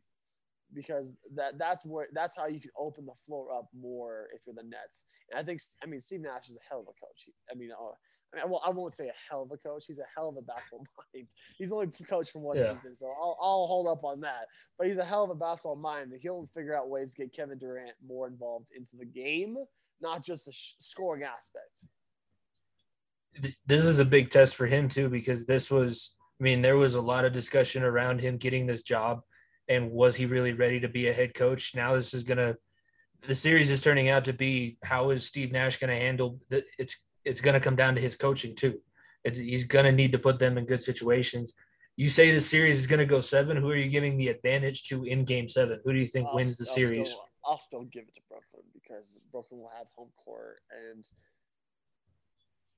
because 0.74 1.14
that 1.34 1.58
that's 1.58 1.86
where 1.86 2.08
that's 2.12 2.36
how 2.36 2.46
you 2.46 2.60
can 2.60 2.70
open 2.76 3.06
the 3.06 3.14
floor 3.24 3.52
up 3.52 3.68
more 3.78 4.28
if 4.34 4.40
you're 4.46 4.54
the 4.54 4.68
Nets. 4.68 5.04
And 5.30 5.38
I 5.38 5.44
think 5.44 5.60
I 5.82 5.86
mean 5.86 6.00
Steve 6.00 6.20
Nash 6.20 6.48
is 6.48 6.56
a 6.56 6.68
hell 6.68 6.80
of 6.80 6.86
a 6.86 7.06
coach. 7.06 7.22
He, 7.24 7.32
I 7.50 7.54
mean, 7.54 7.70
uh, 7.70 7.92
I 8.32 8.36
mean, 8.36 8.50
well, 8.50 8.62
I 8.64 8.70
won't 8.70 8.92
say 8.92 9.08
a 9.08 9.12
hell 9.28 9.42
of 9.42 9.50
a 9.50 9.56
coach. 9.56 9.84
He's 9.86 9.98
a 9.98 10.06
hell 10.14 10.28
of 10.28 10.36
a 10.36 10.42
basketball 10.42 10.86
mind. 11.14 11.28
He's 11.56 11.72
only 11.72 11.88
coached 11.88 12.30
for 12.30 12.40
one 12.40 12.58
yeah. 12.58 12.74
season, 12.74 12.94
so 12.94 13.06
I'll, 13.06 13.36
I'll 13.40 13.66
hold 13.66 13.88
up 13.88 14.04
on 14.04 14.20
that. 14.20 14.46
But 14.78 14.86
he's 14.86 14.98
a 14.98 15.04
hell 15.04 15.24
of 15.24 15.30
a 15.30 15.34
basketball 15.34 15.76
mind. 15.76 16.12
He'll 16.20 16.48
figure 16.54 16.76
out 16.76 16.88
ways 16.88 17.12
to 17.12 17.22
get 17.22 17.32
Kevin 17.32 17.58
Durant 17.58 17.94
more 18.06 18.28
involved 18.28 18.70
into 18.76 18.96
the 18.96 19.04
game, 19.04 19.56
not 20.00 20.24
just 20.24 20.46
the 20.46 20.52
sh- 20.52 20.74
scoring 20.78 21.22
aspect. 21.22 21.84
This 23.66 23.84
is 23.84 23.98
a 23.98 24.04
big 24.04 24.30
test 24.30 24.56
for 24.56 24.66
him 24.66 24.88
too 24.88 25.08
because 25.08 25.46
this 25.46 25.70
was 25.70 26.16
I 26.40 26.42
mean 26.42 26.62
there 26.62 26.76
was 26.76 26.94
a 26.94 27.00
lot 27.00 27.24
of 27.24 27.32
discussion 27.32 27.82
around 27.82 28.20
him 28.20 28.38
getting 28.38 28.66
this 28.66 28.82
job 28.82 29.20
and 29.68 29.90
was 29.92 30.16
he 30.16 30.26
really 30.26 30.52
ready 30.52 30.80
to 30.80 30.88
be 30.88 31.08
a 31.08 31.12
head 31.12 31.34
coach? 31.34 31.74
Now 31.74 31.94
this 31.94 32.12
is 32.12 32.24
going 32.24 32.38
to 32.38 32.56
the 33.22 33.34
series 33.34 33.70
is 33.70 33.82
turning 33.82 34.08
out 34.08 34.24
to 34.24 34.32
be 34.32 34.78
how 34.82 35.10
is 35.10 35.26
Steve 35.26 35.52
Nash 35.52 35.76
going 35.76 35.90
to 35.90 35.96
handle 35.96 36.40
the, 36.48 36.64
it's 36.78 36.96
it's 37.24 37.40
going 37.40 37.54
to 37.54 37.60
come 37.60 37.76
down 37.76 37.94
to 37.94 38.00
his 38.00 38.16
coaching 38.16 38.56
too. 38.56 38.80
It's, 39.24 39.38
he's 39.38 39.64
going 39.64 39.84
to 39.84 39.92
need 39.92 40.12
to 40.12 40.18
put 40.18 40.38
them 40.38 40.56
in 40.56 40.64
good 40.64 40.82
situations. 40.82 41.52
You 41.96 42.08
say 42.08 42.32
the 42.32 42.40
series 42.40 42.80
is 42.80 42.86
going 42.86 43.00
to 43.00 43.06
go 43.06 43.20
7 43.20 43.58
who 43.58 43.70
are 43.70 43.76
you 43.76 43.90
giving 43.90 44.16
the 44.16 44.28
advantage 44.28 44.84
to 44.84 45.04
in 45.04 45.24
game 45.24 45.46
7 45.46 45.80
who 45.84 45.92
do 45.92 45.98
you 45.98 46.06
think 46.06 46.28
I'll, 46.28 46.34
wins 46.34 46.56
the 46.56 46.64
I'll 46.66 46.74
series? 46.74 47.10
Still, 47.10 47.24
I'll 47.44 47.58
still 47.58 47.84
give 47.84 48.04
it 48.08 48.14
to 48.14 48.22
Brooklyn 48.28 48.62
because 48.90 49.20
Brooklyn 49.30 49.60
will 49.60 49.70
have 49.76 49.86
home 49.94 50.10
court 50.16 50.60
and 50.70 51.04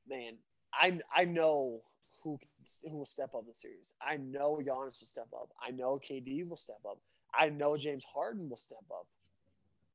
man, 0.08 0.34
I 0.72 0.98
I 1.14 1.24
know 1.24 1.82
who 2.22 2.38
who 2.84 2.98
will 2.98 3.06
step 3.06 3.34
up 3.34 3.46
the 3.46 3.54
series. 3.54 3.94
I 4.00 4.16
know 4.16 4.60
Giannis 4.62 5.00
will 5.00 5.06
step 5.06 5.28
up. 5.34 5.50
I 5.60 5.70
know 5.70 5.98
KD 5.98 6.48
will 6.48 6.56
step 6.56 6.80
up. 6.88 6.98
I 7.34 7.48
know 7.48 7.76
James 7.76 8.04
Harden 8.04 8.48
will 8.48 8.56
step 8.56 8.84
up. 8.90 9.06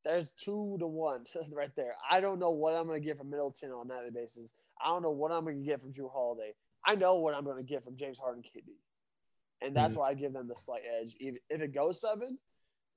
There's 0.03 0.34
two 0.34 0.78
to 0.80 0.88
one 0.88 1.26
right 1.51 1.72
there. 1.76 1.95
I 2.09 2.20
don't 2.20 2.39
know 2.39 2.51
what 2.51 2.76
I'm 2.76 2.88
going 2.88 3.01
to 3.01 3.05
get 3.05 3.18
from 3.18 3.30
Middleton 3.30 3.72
on 3.72 3.89
a 3.89 3.93
nightly 3.93 4.11
basis. 4.11 4.53
I 4.84 4.89
don't 4.89 5.03
know 5.03 5.11
what 5.11 5.32
I'm 5.32 5.43
going 5.43 5.59
to 5.59 5.65
get 5.65 5.82
from 5.82 5.91
Jrue 5.91 6.11
Holiday. 6.11 6.53
I 6.86 6.95
know 6.95 7.15
what 7.15 7.34
I'm 7.34 7.43
going 7.43 7.57
to 7.57 7.63
get 7.63 7.84
from 7.84 7.97
James 7.97 8.18
Harden, 8.18 8.43
KD, 8.43 8.63
and 9.61 9.76
that's 9.76 9.93
mm-hmm. 9.95 10.01
why 10.01 10.09
I 10.09 10.13
give 10.13 10.34
them 10.34 10.47
the 10.47 10.55
slight 10.55 10.84
edge. 11.01 11.15
If, 11.20 11.38
if 11.49 11.61
it 11.61 11.74
goes 11.74 11.99
seven, 11.99 12.38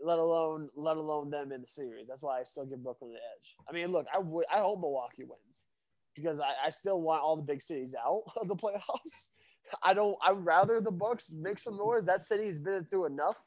let 0.03 0.19
alone 0.19 0.69
let 0.77 0.97
alone 0.97 1.31
them 1.31 1.53
in 1.53 1.61
the 1.61 1.67
series. 1.67 2.07
That's 2.09 2.23
why 2.23 2.41
I 2.41 2.43
still 2.43 2.67
give 2.67 2.83
Brooklyn 2.83 3.13
the 3.13 3.19
edge. 3.19 3.57
I 3.69 3.73
mean, 3.73 3.89
look, 3.93 4.07
I 4.15 4.19
would 4.19 4.47
I 4.53 4.59
hope 4.59 4.81
Milwaukee 4.81 5.25
wins 5.25 5.67
because 6.15 6.41
I, 6.41 6.67
I 6.67 6.71
still 6.71 7.03
want 7.03 7.23
all 7.23 7.37
the 7.37 7.43
big 7.43 7.63
cities 7.63 7.95
out 7.95 8.23
of 8.37 8.49
the 8.49 8.57
playoffs. 8.57 9.31
I 9.83 9.95
don't. 9.95 10.17
I'd 10.23 10.45
rather 10.45 10.81
the 10.81 10.91
Bucks 10.91 11.33
make 11.33 11.59
some 11.59 11.77
noise. 11.77 12.07
That 12.07 12.21
city's 12.21 12.59
been 12.59 12.85
through 12.87 13.07
enough. 13.07 13.39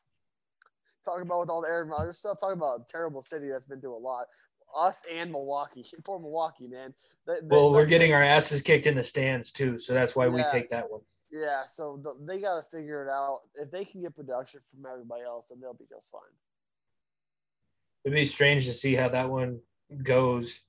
Talking 1.03 1.23
about 1.23 1.41
with 1.41 1.49
all 1.49 1.61
the 1.61 1.67
Aaron 1.67 1.89
Rodgers 1.89 2.17
stuff. 2.17 2.37
Talking 2.39 2.57
about 2.57 2.81
a 2.81 2.85
terrible 2.87 3.21
city 3.21 3.49
that's 3.49 3.65
been 3.65 3.81
through 3.81 3.95
a 3.95 3.99
lot. 3.99 4.27
Us 4.75 5.03
and 5.11 5.31
Milwaukee. 5.31 5.85
Poor 6.05 6.19
Milwaukee, 6.19 6.67
man. 6.67 6.93
They, 7.27 7.33
they, 7.33 7.47
well, 7.47 7.73
we're 7.73 7.85
getting 7.85 8.13
our 8.13 8.23
asses 8.23 8.61
kicked 8.61 8.85
in 8.85 8.95
the 8.95 9.03
stands 9.03 9.51
too, 9.51 9.77
so 9.77 9.93
that's 9.93 10.15
why 10.15 10.27
yeah, 10.27 10.33
we 10.33 10.43
take 10.45 10.69
that 10.69 10.89
one. 10.89 11.01
Yeah, 11.33 11.65
so 11.65 11.99
the, 12.01 12.13
they 12.27 12.39
got 12.39 12.57
to 12.57 12.61
figure 12.61 13.03
it 13.03 13.09
out. 13.09 13.39
If 13.55 13.71
they 13.71 13.83
can 13.83 14.01
get 14.01 14.15
production 14.15 14.59
from 14.69 14.85
everybody 14.85 15.23
else, 15.23 15.49
then 15.49 15.59
they'll 15.59 15.73
be 15.73 15.87
just 15.89 16.11
fine. 16.11 16.21
It'd 18.05 18.15
be 18.15 18.25
strange 18.25 18.67
to 18.67 18.73
see 18.73 18.93
how 18.93 19.09
that 19.09 19.29
one 19.29 19.59
goes 20.03 20.59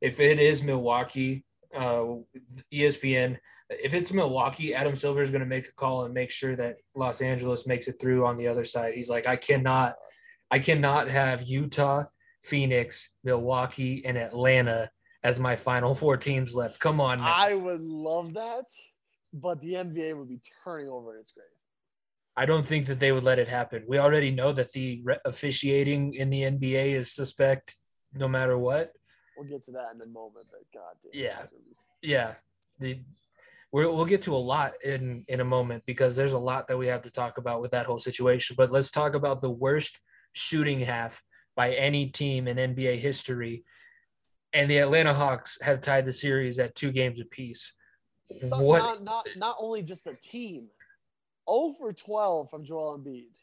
if 0.00 0.20
it 0.20 0.38
is 0.38 0.62
Milwaukee, 0.62 1.44
uh, 1.74 2.04
ESPN, 2.72 3.38
if 3.70 3.94
it's 3.94 4.12
Milwaukee, 4.12 4.74
Adam 4.74 4.96
Silver 4.96 5.22
is 5.22 5.30
going 5.30 5.40
to 5.40 5.46
make 5.46 5.68
a 5.68 5.72
call 5.72 6.04
and 6.04 6.14
make 6.14 6.30
sure 6.30 6.54
that 6.56 6.76
Los 6.94 7.20
Angeles 7.20 7.66
makes 7.66 7.88
it 7.88 7.96
through 8.00 8.24
on 8.24 8.36
the 8.36 8.46
other 8.46 8.64
side. 8.64 8.94
He's 8.94 9.10
like, 9.10 9.26
I 9.26 9.36
cannot, 9.36 9.96
I 10.50 10.58
cannot 10.58 11.08
have 11.08 11.42
Utah, 11.42 12.04
Phoenix, 12.42 13.10
Milwaukee, 13.24 14.04
and 14.04 14.16
Atlanta 14.16 14.90
as 15.24 15.40
my 15.40 15.56
final 15.56 15.94
four 15.94 16.16
teams 16.16 16.54
left. 16.54 16.78
Come 16.78 17.00
on, 17.00 17.18
man. 17.18 17.28
I 17.28 17.54
would 17.54 17.82
love 17.82 18.34
that, 18.34 18.66
but 19.40 19.60
the 19.60 19.74
NBA 19.74 20.16
would 20.16 20.28
be 20.28 20.40
turning 20.64 20.88
over 20.88 21.14
in 21.14 21.20
its 21.20 21.30
grave. 21.30 21.46
I 22.36 22.44
don't 22.44 22.66
think 22.66 22.86
that 22.86 23.00
they 23.00 23.12
would 23.12 23.24
let 23.24 23.38
it 23.38 23.48
happen. 23.48 23.84
We 23.88 23.98
already 23.98 24.30
know 24.30 24.52
that 24.52 24.72
the 24.72 25.02
officiating 25.24 26.14
in 26.14 26.28
the 26.28 26.42
NBA 26.42 26.88
is 26.88 27.12
suspect 27.12 27.74
no 28.12 28.28
matter 28.28 28.58
what 28.58 28.92
we'll 29.36 29.48
get 29.48 29.62
to 29.64 29.72
that 29.72 29.94
in 29.94 30.00
a 30.00 30.06
moment. 30.06 30.46
But 30.50 30.62
God 30.72 30.94
damn, 31.02 31.22
yeah, 31.22 31.44
yeah, 32.02 32.34
the 32.78 33.00
we 33.72 33.84
will 33.84 34.06
get 34.06 34.22
to 34.22 34.34
a 34.34 34.38
lot 34.38 34.72
in 34.84 35.24
in 35.28 35.40
a 35.40 35.44
moment 35.44 35.82
because 35.86 36.16
there's 36.16 36.32
a 36.32 36.38
lot 36.38 36.68
that 36.68 36.78
we 36.78 36.86
have 36.86 37.02
to 37.02 37.10
talk 37.10 37.38
about 37.38 37.60
with 37.60 37.72
that 37.72 37.86
whole 37.86 37.98
situation. 37.98 38.56
But 38.56 38.72
let's 38.72 38.90
talk 38.90 39.14
about 39.14 39.42
the 39.42 39.50
worst 39.50 39.98
shooting 40.32 40.80
half 40.80 41.22
by 41.54 41.74
any 41.74 42.08
team 42.08 42.48
in 42.48 42.56
NBA 42.56 42.98
history, 42.98 43.64
and 44.52 44.70
the 44.70 44.78
Atlanta 44.78 45.14
Hawks 45.14 45.58
have 45.62 45.80
tied 45.80 46.06
the 46.06 46.12
series 46.12 46.58
at 46.58 46.74
two 46.74 46.92
games 46.92 47.20
apiece. 47.20 47.74
Not, 48.42 48.62
what? 48.62 48.82
Not, 48.82 49.04
not 49.04 49.26
not 49.36 49.56
only 49.60 49.82
just 49.82 50.04
the 50.04 50.14
team, 50.14 50.68
over 51.46 51.92
twelve 51.92 52.50
from 52.50 52.64
Joel 52.64 52.98
Embiid. 52.98 53.38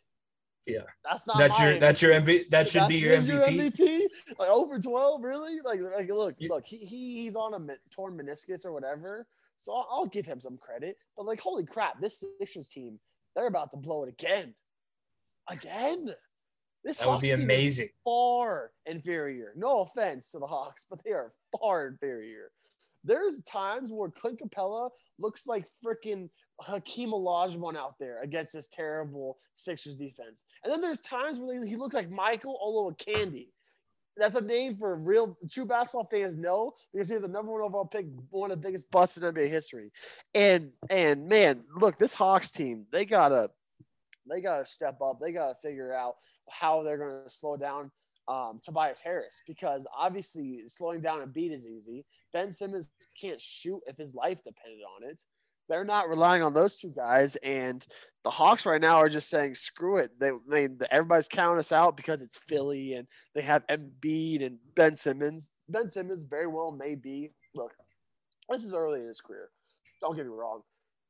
Yeah, 0.65 0.83
that's 1.03 1.27
not 1.27 1.37
that's 1.37 1.59
your 1.59 1.79
that's 1.79 2.01
your 2.01 2.13
MVP. 2.13 2.49
That 2.49 2.67
should 2.69 2.87
be 2.87 2.95
your 2.95 3.17
MVP. 3.17 3.27
your 3.27 3.41
MVP. 3.41 4.05
Like 4.39 4.49
over 4.49 4.79
twelve, 4.79 5.23
really? 5.23 5.59
Like, 5.61 5.81
like 5.81 6.09
look, 6.09 6.35
yeah. 6.37 6.49
look, 6.49 6.65
he, 6.65 6.77
he 6.77 7.23
he's 7.23 7.35
on 7.35 7.53
a 7.53 7.75
torn 7.91 8.17
meniscus 8.17 8.65
or 8.65 8.71
whatever, 8.71 9.27
so 9.57 9.73
I'll, 9.73 9.87
I'll, 9.91 10.05
give 10.05 10.25
him 10.25 10.39
some 10.39 10.57
credit. 10.57 10.97
But 11.17 11.25
like, 11.25 11.41
holy 11.41 11.65
crap, 11.65 11.99
this 11.99 12.23
Sixers 12.39 12.69
team, 12.69 12.99
they're 13.35 13.47
about 13.47 13.71
to 13.71 13.77
blow 13.77 14.03
it 14.03 14.09
again, 14.09 14.53
again. 15.49 16.13
This 16.83 16.97
that 16.97 17.05
Hawks 17.05 17.21
would 17.21 17.21
be 17.21 17.31
amazing. 17.31 17.89
far 18.03 18.71
inferior. 18.85 19.53
No 19.55 19.81
offense 19.81 20.31
to 20.31 20.39
the 20.39 20.47
Hawks, 20.47 20.85
but 20.89 21.01
they 21.03 21.11
are 21.11 21.33
far 21.57 21.87
inferior. 21.87 22.51
There's 23.03 23.41
times 23.41 23.91
where 23.91 24.09
Clint 24.09 24.39
Capela 24.39 24.89
looks 25.19 25.47
like 25.47 25.65
freaking 25.85 26.29
Hakeem 26.61 27.11
Olajuwon 27.11 27.75
out 27.75 27.95
there 27.99 28.21
against 28.21 28.53
this 28.53 28.67
terrible 28.67 29.37
Sixers 29.55 29.95
defense. 29.95 30.45
And 30.63 30.71
then 30.71 30.81
there's 30.81 31.01
times 31.01 31.39
where 31.39 31.65
he 31.65 31.75
looks 31.75 31.95
like 31.95 32.09
Michael 32.09 32.57
Olowokandi. 32.63 33.47
That's 34.15 34.35
a 34.35 34.41
name 34.41 34.75
for 34.75 34.95
real 34.95 35.37
true 35.49 35.65
basketball 35.65 36.07
fans 36.11 36.37
know 36.37 36.73
because 36.93 37.07
he 37.07 37.15
has 37.15 37.23
a 37.23 37.27
number 37.27 37.51
one 37.51 37.63
overall 37.63 37.85
pick, 37.85 38.05
one 38.29 38.51
of 38.51 38.61
the 38.61 38.67
biggest 38.67 38.91
busts 38.91 39.17
in 39.17 39.23
NBA 39.23 39.49
history. 39.49 39.91
And 40.35 40.69
and 40.91 41.27
man, 41.27 41.63
look, 41.75 41.97
this 41.97 42.13
Hawks 42.13 42.51
team, 42.51 42.85
they 42.91 43.05
gotta 43.05 43.49
they 44.29 44.41
got 44.41 44.57
to 44.57 44.65
step 44.65 45.01
up. 45.01 45.19
They 45.19 45.31
got 45.31 45.49
to 45.49 45.67
figure 45.67 45.93
out 45.93 46.15
how 46.49 46.83
they're 46.83 46.97
to 47.23 47.29
slow 47.29 47.57
down 47.57 47.91
um, 48.27 48.59
Tobias 48.61 49.01
Harris 49.01 49.41
because 49.47 49.85
obviously 49.97 50.63
slowing 50.67 51.01
down 51.01 51.19
Embiid 51.19 51.53
is 51.53 51.67
easy. 51.67 52.05
Ben 52.31 52.51
Simmons 52.51 52.91
can't 53.19 53.41
shoot 53.41 53.81
if 53.87 53.97
his 53.97 54.15
life 54.15 54.43
depended 54.43 54.79
on 54.95 55.09
it. 55.09 55.23
They're 55.69 55.85
not 55.85 56.09
relying 56.09 56.43
on 56.43 56.53
those 56.53 56.77
two 56.77 56.91
guys, 56.93 57.37
and 57.37 57.85
the 58.23 58.29
Hawks 58.29 58.65
right 58.65 58.81
now 58.81 58.97
are 58.97 59.07
just 59.07 59.29
saying, 59.29 59.55
"Screw 59.55 59.97
it." 59.97 60.11
They, 60.19 60.29
I 60.29 60.37
mean, 60.47 60.77
everybody's 60.91 61.29
counting 61.29 61.59
us 61.59 61.71
out 61.71 61.95
because 61.95 62.21
it's 62.21 62.37
Philly, 62.37 62.93
and 62.93 63.07
they 63.33 63.41
have 63.43 63.65
Embiid 63.67 64.45
and 64.45 64.57
Ben 64.75 64.95
Simmons. 64.95 65.51
Ben 65.69 65.89
Simmons 65.89 66.25
very 66.25 66.47
well 66.47 66.71
may 66.71 66.95
be. 66.95 67.31
Look, 67.55 67.71
this 68.49 68.65
is 68.65 68.73
early 68.73 68.99
in 68.99 69.07
his 69.07 69.21
career. 69.21 69.49
Don't 70.01 70.15
get 70.15 70.25
me 70.25 70.33
wrong. 70.33 70.63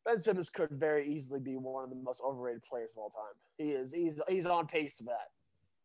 Ben 0.05 0.19
Simmons 0.19 0.49
could 0.49 0.69
very 0.71 1.07
easily 1.07 1.39
be 1.39 1.55
one 1.55 1.83
of 1.83 1.89
the 1.89 1.95
most 1.95 2.21
overrated 2.23 2.61
players 2.63 2.91
of 2.91 2.99
all 2.99 3.09
time. 3.09 3.33
He 3.57 3.71
is. 3.71 3.91
He's 3.91 4.19
he's 4.27 4.45
on 4.45 4.67
pace 4.67 4.97
for 4.97 5.05
that. 5.05 5.29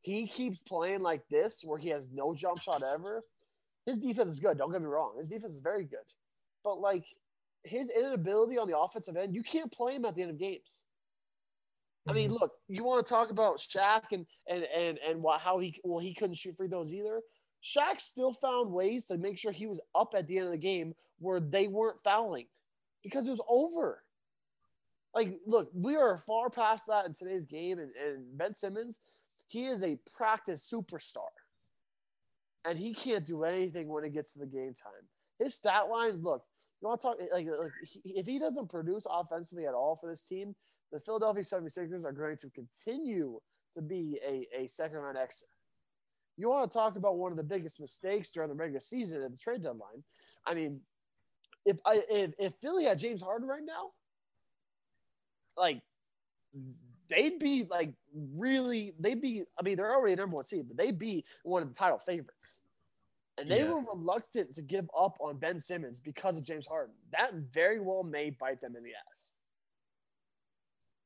He 0.00 0.26
keeps 0.26 0.60
playing 0.60 1.02
like 1.02 1.22
this, 1.28 1.62
where 1.64 1.78
he 1.78 1.88
has 1.88 2.08
no 2.12 2.34
jump 2.34 2.60
shot 2.60 2.82
ever. 2.82 3.24
His 3.86 3.98
defense 3.98 4.28
is 4.28 4.38
good. 4.38 4.58
Don't 4.58 4.70
get 4.70 4.80
me 4.80 4.86
wrong. 4.86 5.14
His 5.18 5.28
defense 5.28 5.52
is 5.52 5.60
very 5.60 5.84
good, 5.84 5.98
but 6.62 6.80
like 6.80 7.04
his 7.64 7.90
inability 7.90 8.58
on 8.58 8.68
the 8.68 8.78
offensive 8.78 9.16
end, 9.16 9.34
you 9.34 9.42
can't 9.42 9.72
play 9.72 9.94
him 9.94 10.04
at 10.04 10.14
the 10.14 10.22
end 10.22 10.30
of 10.30 10.38
games. 10.38 10.84
I 12.08 12.12
mean, 12.12 12.30
mm-hmm. 12.30 12.38
look, 12.40 12.52
you 12.68 12.84
want 12.84 13.04
to 13.04 13.10
talk 13.10 13.30
about 13.30 13.56
Shaq 13.56 14.12
and 14.12 14.26
and 14.48 14.64
and 14.64 14.98
and 14.98 15.22
what, 15.22 15.40
how 15.40 15.58
he 15.58 15.78
well 15.84 15.98
he 15.98 16.14
couldn't 16.14 16.36
shoot 16.36 16.56
free 16.56 16.68
throws 16.68 16.92
either. 16.92 17.20
Shaq 17.62 18.00
still 18.00 18.32
found 18.32 18.72
ways 18.72 19.06
to 19.06 19.18
make 19.18 19.38
sure 19.38 19.52
he 19.52 19.66
was 19.66 19.80
up 19.94 20.14
at 20.16 20.26
the 20.26 20.38
end 20.38 20.46
of 20.46 20.52
the 20.52 20.58
game 20.58 20.94
where 21.18 21.40
they 21.40 21.66
weren't 21.66 22.02
fouling 22.02 22.46
because 23.02 23.26
it 23.26 23.30
was 23.30 23.42
over. 23.48 24.02
Like, 25.14 25.34
look, 25.46 25.70
we 25.74 25.96
are 25.96 26.16
far 26.16 26.50
past 26.50 26.86
that 26.86 27.06
in 27.06 27.12
today's 27.12 27.44
game, 27.44 27.78
and, 27.78 27.90
and 27.92 28.38
Ben 28.38 28.54
Simmons, 28.54 29.00
he 29.48 29.64
is 29.64 29.82
a 29.82 29.98
practice 30.16 30.70
superstar, 30.72 31.32
and 32.64 32.78
he 32.78 32.94
can't 32.94 33.24
do 33.24 33.44
anything 33.44 33.88
when 33.88 34.04
it 34.04 34.12
gets 34.12 34.34
to 34.34 34.38
the 34.38 34.46
game 34.46 34.74
time. 34.74 35.08
His 35.38 35.54
stat 35.54 35.88
lines, 35.90 36.22
look, 36.22 36.44
you 36.80 36.88
want 36.88 37.00
to 37.00 37.06
talk 37.06 37.16
like, 37.32 37.46
like 37.46 37.72
he, 37.82 38.00
if 38.10 38.26
he 38.26 38.38
doesn't 38.38 38.70
produce 38.70 39.06
offensively 39.10 39.66
at 39.66 39.74
all 39.74 39.96
for 39.96 40.08
this 40.08 40.22
team, 40.22 40.54
the 40.92 40.98
Philadelphia 40.98 41.42
76ers 41.42 42.04
are 42.04 42.12
going 42.12 42.36
to 42.36 42.50
continue 42.50 43.38
to 43.72 43.82
be 43.82 44.18
a, 44.26 44.46
a 44.56 44.66
second 44.68 44.98
round 44.98 45.18
exit. 45.18 45.48
You 46.36 46.48
want 46.48 46.70
to 46.70 46.78
talk 46.78 46.96
about 46.96 47.16
one 47.16 47.32
of 47.32 47.36
the 47.36 47.42
biggest 47.42 47.80
mistakes 47.80 48.30
during 48.30 48.48
the 48.48 48.54
regular 48.54 48.80
season 48.80 49.22
at 49.22 49.32
the 49.32 49.36
trade 49.36 49.62
deadline. 49.62 50.04
I 50.46 50.54
mean, 50.54 50.80
if 51.64 51.78
I 51.84 52.02
if, 52.08 52.32
if 52.38 52.52
Philly 52.62 52.84
had 52.84 52.98
James 52.98 53.20
Harden 53.20 53.48
right 53.48 53.64
now, 53.64 53.90
like 55.56 55.82
they'd 57.08 57.38
be 57.38 57.64
like 57.70 57.92
really 58.14 58.94
they'd 58.98 59.20
be 59.20 59.44
I 59.58 59.62
mean 59.62 59.76
they're 59.76 59.94
already 59.94 60.14
number 60.16 60.36
one 60.36 60.44
seed, 60.44 60.68
but 60.68 60.76
they'd 60.76 60.98
be 60.98 61.24
one 61.42 61.62
of 61.62 61.68
the 61.68 61.74
title 61.74 61.98
favorites. 61.98 62.60
And 63.38 63.48
they 63.48 63.60
Yeah. 63.60 63.72
were 63.72 63.82
reluctant 63.94 64.52
to 64.54 64.62
give 64.62 64.90
up 64.98 65.16
on 65.20 65.38
Ben 65.38 65.60
Simmons 65.60 66.00
because 66.00 66.36
of 66.36 66.44
James 66.44 66.66
Harden. 66.66 66.94
That 67.12 67.34
very 67.34 67.78
well 67.78 68.02
may 68.02 68.30
bite 68.30 68.60
them 68.60 68.74
in 68.74 68.82
the 68.82 68.92
ass. 69.10 69.32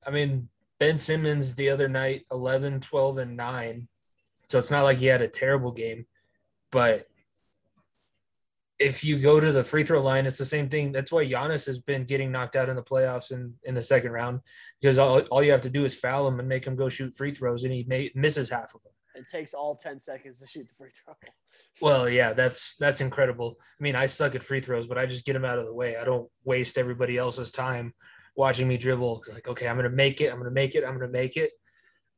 I 0.05 0.11
mean, 0.11 0.49
Ben 0.79 0.99
Simmons 0.99 1.55
the 1.55 1.69
other 1.69 1.89
night, 1.89 2.25
11, 2.33 2.81
12, 2.81 3.19
and 3.19 3.37
9. 3.37 3.89
So 4.49 4.59
it's 4.59 4.71
not 4.71 4.83
like 4.83 4.99
he 4.99 5.07
had 5.07 5.23
a 5.23 5.29
terrible 5.29 5.73
game. 5.73 6.07
But 6.71 7.07
if 8.79 9.05
you 9.05 9.19
go 9.19 9.39
to 9.39 9.53
the 9.53 9.65
free 9.65 9.85
throw 9.85 10.03
line, 10.03 10.27
it's 10.27 10.39
the 10.39 10.45
same 10.45 10.69
thing. 10.69 10.93
That's 10.93 11.13
why 11.13 11.27
Giannis 11.27 11.67
has 11.67 11.79
been 11.79 12.05
getting 12.05 12.33
knocked 12.33 12.57
out 12.57 12.69
in 12.69 12.77
the 12.77 12.83
playoffs 12.83 13.31
in, 13.31 13.55
in 13.65 13.75
the 13.75 13.83
second 13.83 14.13
round 14.13 14.41
because 14.81 14.99
all, 14.99 15.21
all 15.23 15.43
you 15.43 15.53
have 15.53 15.63
to 15.63 15.71
do 15.71 15.85
is 15.85 15.95
foul 15.95 16.27
him 16.27 16.41
and 16.41 16.49
make 16.49 16.67
him 16.67 16.77
go 16.77 16.89
shoot 16.89 17.15
free 17.15 17.33
throws, 17.33 17.65
and 17.65 17.73
he 17.73 17.85
may, 17.87 18.11
misses 18.15 18.51
half 18.51 18.75
of 18.75 18.83
them. 18.83 18.93
It 19.15 19.29
takes 19.29 19.53
all 19.53 19.77
10 19.77 19.99
seconds 19.99 20.41
to 20.41 20.47
shoot 20.47 20.69
the 20.69 20.75
free 20.75 20.91
throw. 20.91 21.15
Well, 21.81 22.09
yeah, 22.09 22.33
that's 22.33 22.77
that's 22.77 23.01
incredible. 23.01 23.57
I 23.61 23.83
mean, 23.83 23.95
I 23.95 24.07
suck 24.07 24.35
at 24.35 24.43
free 24.43 24.61
throws, 24.61 24.87
but 24.87 24.99
I 24.99 25.05
just 25.05 25.25
get 25.25 25.35
them 25.35 25.45
out 25.45 25.59
of 25.59 25.67
the 25.67 25.75
way. 25.75 25.97
I 25.97 26.05
don't 26.05 26.29
waste 26.45 26.79
everybody 26.79 27.19
else's 27.19 27.51
time 27.51 27.93
watching 28.35 28.69
me 28.69 28.77
dribble. 28.77 29.25
Like, 29.33 29.49
okay, 29.49 29.69
I'm 29.69 29.77
gonna 29.77 29.91
make 29.91 30.21
it. 30.21 30.33
I'm 30.33 30.39
gonna 30.39 30.51
make 30.51 30.75
it. 30.75 30.85
I'm 30.85 30.95
gonna 30.95 31.13
make 31.13 31.37
it. 31.37 31.51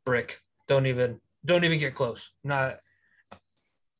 Brick. 0.05 0.41
Don't 0.69 0.87
even 0.87 1.21
don't 1.45 1.65
even 1.65 1.79
get 1.79 1.95
close. 1.95 2.31
Not. 2.43 2.79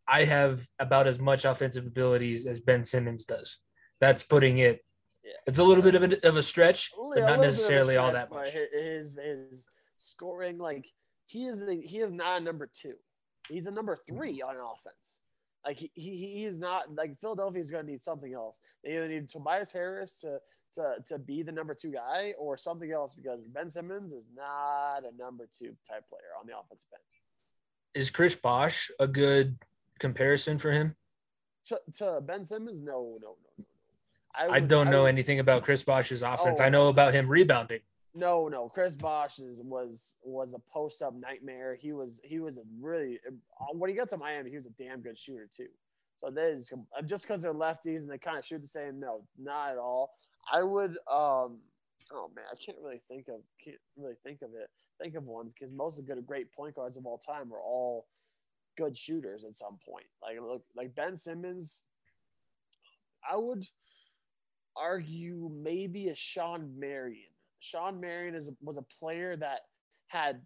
I 0.07 0.25
have 0.25 0.67
about 0.79 1.07
as 1.07 1.19
much 1.19 1.45
offensive 1.45 1.87
abilities 1.87 2.47
as 2.47 2.61
Ben 2.61 2.85
Simmons 2.85 3.25
does. 3.25 3.59
That's 4.01 4.23
putting 4.23 4.59
it. 4.59 4.85
Yeah. 5.25 5.33
It's 5.47 5.59
a 5.59 5.65
little 5.65 5.83
bit 5.83 5.95
of 5.95 6.03
a, 6.03 6.29
of 6.29 6.37
a 6.37 6.43
stretch, 6.43 6.91
a 6.93 7.15
but 7.15 7.27
not 7.27 7.41
necessarily 7.41 7.97
all 7.97 8.13
that 8.13 8.31
much. 8.31 8.51
His 8.51 9.19
his 9.19 9.69
scoring, 9.97 10.59
like 10.59 10.91
he 11.27 11.47
is 11.47 11.61
the, 11.61 11.81
he 11.83 12.01
is 12.01 12.13
not 12.13 12.41
a 12.41 12.45
number 12.45 12.69
two. 12.73 12.95
He's 13.49 13.67
a 13.67 13.71
number 13.71 13.97
mm-hmm. 13.97 14.17
three 14.17 14.43
on 14.43 14.57
offense. 14.57 15.21
Like 15.65 15.79
he, 15.79 15.91
he, 15.95 16.15
he 16.17 16.45
is 16.45 16.61
not 16.61 16.95
like 16.95 17.19
Philadelphia 17.21 17.61
is 17.61 17.71
going 17.71 17.87
to 17.87 17.91
need 17.91 18.03
something 18.03 18.35
else. 18.35 18.59
They 18.83 18.97
either 18.97 19.09
need 19.09 19.29
Tobias 19.29 19.73
Harris 19.73 20.21
to 20.21 20.39
to 20.75 20.97
to 21.07 21.19
be 21.19 21.43
the 21.43 21.53
number 21.53 21.75
two 21.75 21.93
guy 21.93 22.35
or 22.39 22.57
something 22.57 22.93
else 22.93 23.15
because 23.15 23.45
Ben 23.47 23.71
Simmons 23.71 24.13
is 24.13 24.29
not 24.35 25.01
a 25.05 25.17
number 25.17 25.49
two 25.57 25.75
type 25.89 26.07
player 26.09 26.33
on 26.39 26.47
the 26.47 26.53
offensive 26.59 26.89
end. 26.93 28.03
Is 28.03 28.11
Chris 28.11 28.35
Bosh 28.35 28.91
a 28.99 29.07
good 29.07 29.57
comparison 29.99 30.59
for 30.59 30.71
him? 30.73 30.95
To, 31.69 31.81
to 31.99 32.21
Ben 32.21 32.45
Simmons, 32.45 32.81
no, 32.83 33.19
no, 33.23 33.37
no, 33.37 33.37
no. 33.59 33.65
I 34.35 34.61
would- 34.61 34.69
don't 34.69 34.91
know 34.91 35.03
would- 35.05 35.09
anything 35.09 35.39
about 35.41 35.63
Chris 35.63 35.83
Bosh's 35.83 36.23
offense. 36.23 36.59
Oh. 36.61 36.65
I 36.65 36.69
know 36.69 36.89
about 36.89 37.15
him 37.15 37.29
rebounding. 37.29 37.81
No, 38.17 38.47
no. 38.49 38.69
Chris 38.69 38.95
Bosh 38.97 39.41
is, 39.41 39.61
was 39.61 40.17
was 40.23 40.55
a 40.55 40.59
post 40.73 41.03
up 41.03 41.15
nightmare. 41.15 41.75
He 41.75 41.93
was 41.93 42.21
he 42.23 42.39
was 42.39 42.59
a 42.59 42.63
really 42.81 43.19
when 43.73 43.91
he 43.91 43.97
got 43.97 44.09
to 44.11 44.17
Miami, 44.17 44.51
he 44.51 44.57
was 44.57 44.67
a 44.67 44.71
damn 44.71 45.01
good 45.01 45.19
shooter 45.19 45.49
too. 45.53 45.67
So 46.17 46.31
that 46.31 46.49
is 46.51 46.73
just 47.07 47.27
because 47.27 47.43
they're 47.43 47.53
lefties 47.53 48.03
and 48.03 48.11
they 48.11 48.19
kind 48.19 48.39
of 48.39 48.45
shoot 48.45 48.61
the 48.61 48.69
same. 48.69 49.01
No, 49.01 49.25
not 49.37 49.73
at 49.73 49.79
all. 49.79 50.13
I 50.53 50.63
would. 50.63 50.91
um 51.11 51.59
Oh 52.13 52.31
man, 52.37 52.45
I 52.53 52.55
can't 52.57 52.79
really 52.83 53.01
think 53.09 53.27
of 53.29 53.41
can't 53.65 53.79
really 53.97 54.15
think 54.23 54.43
of 54.43 54.51
it. 54.51 54.69
Think 55.03 55.17
of 55.17 55.25
one 55.25 55.49
because 55.49 55.73
most 55.75 55.99
of 55.99 56.07
the 56.07 56.15
good 56.15 56.25
great 56.25 56.53
point 56.53 56.77
guards 56.77 56.97
of 56.97 57.07
all 57.07 57.19
time 57.19 57.53
are 57.53 57.59
all 57.59 58.07
good 58.77 58.97
shooters 58.97 59.45
at 59.45 59.55
some 59.55 59.79
point. 59.87 60.07
Like 60.23 60.39
look, 60.41 60.63
like 60.77 60.95
Ben 60.95 61.17
Simmons. 61.17 61.85
I 63.29 63.37
would 63.37 63.65
argue 64.77 65.51
maybe 65.53 66.09
a 66.09 66.15
Shawn 66.15 66.79
Marion. 66.79 67.31
Shawn 67.61 68.01
Marion 68.01 68.35
is 68.35 68.51
was 68.61 68.77
a 68.77 68.83
player 68.83 69.37
that 69.37 69.61
had 70.09 70.41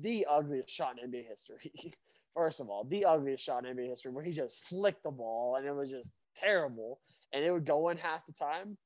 the 0.00 0.26
ugliest 0.30 0.68
shot 0.68 0.96
in 1.02 1.10
NBA 1.10 1.28
history. 1.28 1.72
First 2.34 2.60
of 2.60 2.70
all, 2.70 2.84
the 2.84 3.04
ugliest 3.04 3.44
shot 3.44 3.66
in 3.66 3.76
NBA 3.76 3.88
history, 3.88 4.12
where 4.12 4.24
he 4.24 4.32
just 4.32 4.64
flicked 4.64 5.02
the 5.02 5.10
ball 5.10 5.56
and 5.56 5.66
it 5.66 5.74
was 5.74 5.90
just 5.90 6.12
terrible, 6.36 7.00
and 7.32 7.44
it 7.44 7.50
would 7.50 7.66
go 7.66 7.88
in 7.88 7.96
half 7.96 8.24
the 8.26 8.32
time. 8.32 8.76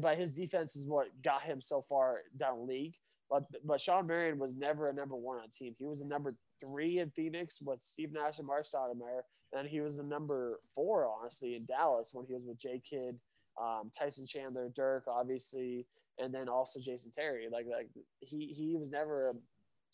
But 0.00 0.18
his 0.18 0.32
defense 0.32 0.76
is 0.76 0.86
what 0.86 1.08
got 1.22 1.42
him 1.42 1.60
so 1.60 1.82
far 1.82 2.20
down 2.38 2.66
league. 2.66 2.94
But 3.30 3.44
but 3.64 3.80
Shawn 3.80 4.06
Marion 4.06 4.38
was 4.38 4.56
never 4.56 4.88
a 4.88 4.94
number 4.94 5.16
one 5.16 5.38
on 5.38 5.44
a 5.44 5.50
team. 5.50 5.74
He 5.78 5.84
was 5.84 6.00
a 6.00 6.06
number 6.06 6.34
three 6.60 6.98
in 6.98 7.10
Phoenix 7.10 7.60
with 7.60 7.82
Steve 7.82 8.12
Nash 8.12 8.38
and 8.38 8.46
Mark 8.46 8.64
Stoudemire, 8.64 9.22
and 9.52 9.68
he 9.68 9.80
was 9.80 9.96
the 9.96 10.02
number 10.02 10.60
four 10.74 11.06
honestly 11.06 11.54
in 11.54 11.64
Dallas 11.64 12.10
when 12.12 12.26
he 12.26 12.34
was 12.34 12.44
with 12.46 12.58
J 12.58 12.80
Kidd, 12.88 13.18
um, 13.60 13.90
Tyson 13.96 14.26
Chandler, 14.26 14.70
Dirk, 14.74 15.04
obviously, 15.08 15.86
and 16.18 16.32
then 16.34 16.48
also 16.48 16.80
Jason 16.80 17.10
Terry. 17.10 17.48
Like 17.50 17.66
like 17.70 17.88
he 18.20 18.46
he 18.46 18.76
was 18.76 18.90
never 18.90 19.30
a 19.30 19.32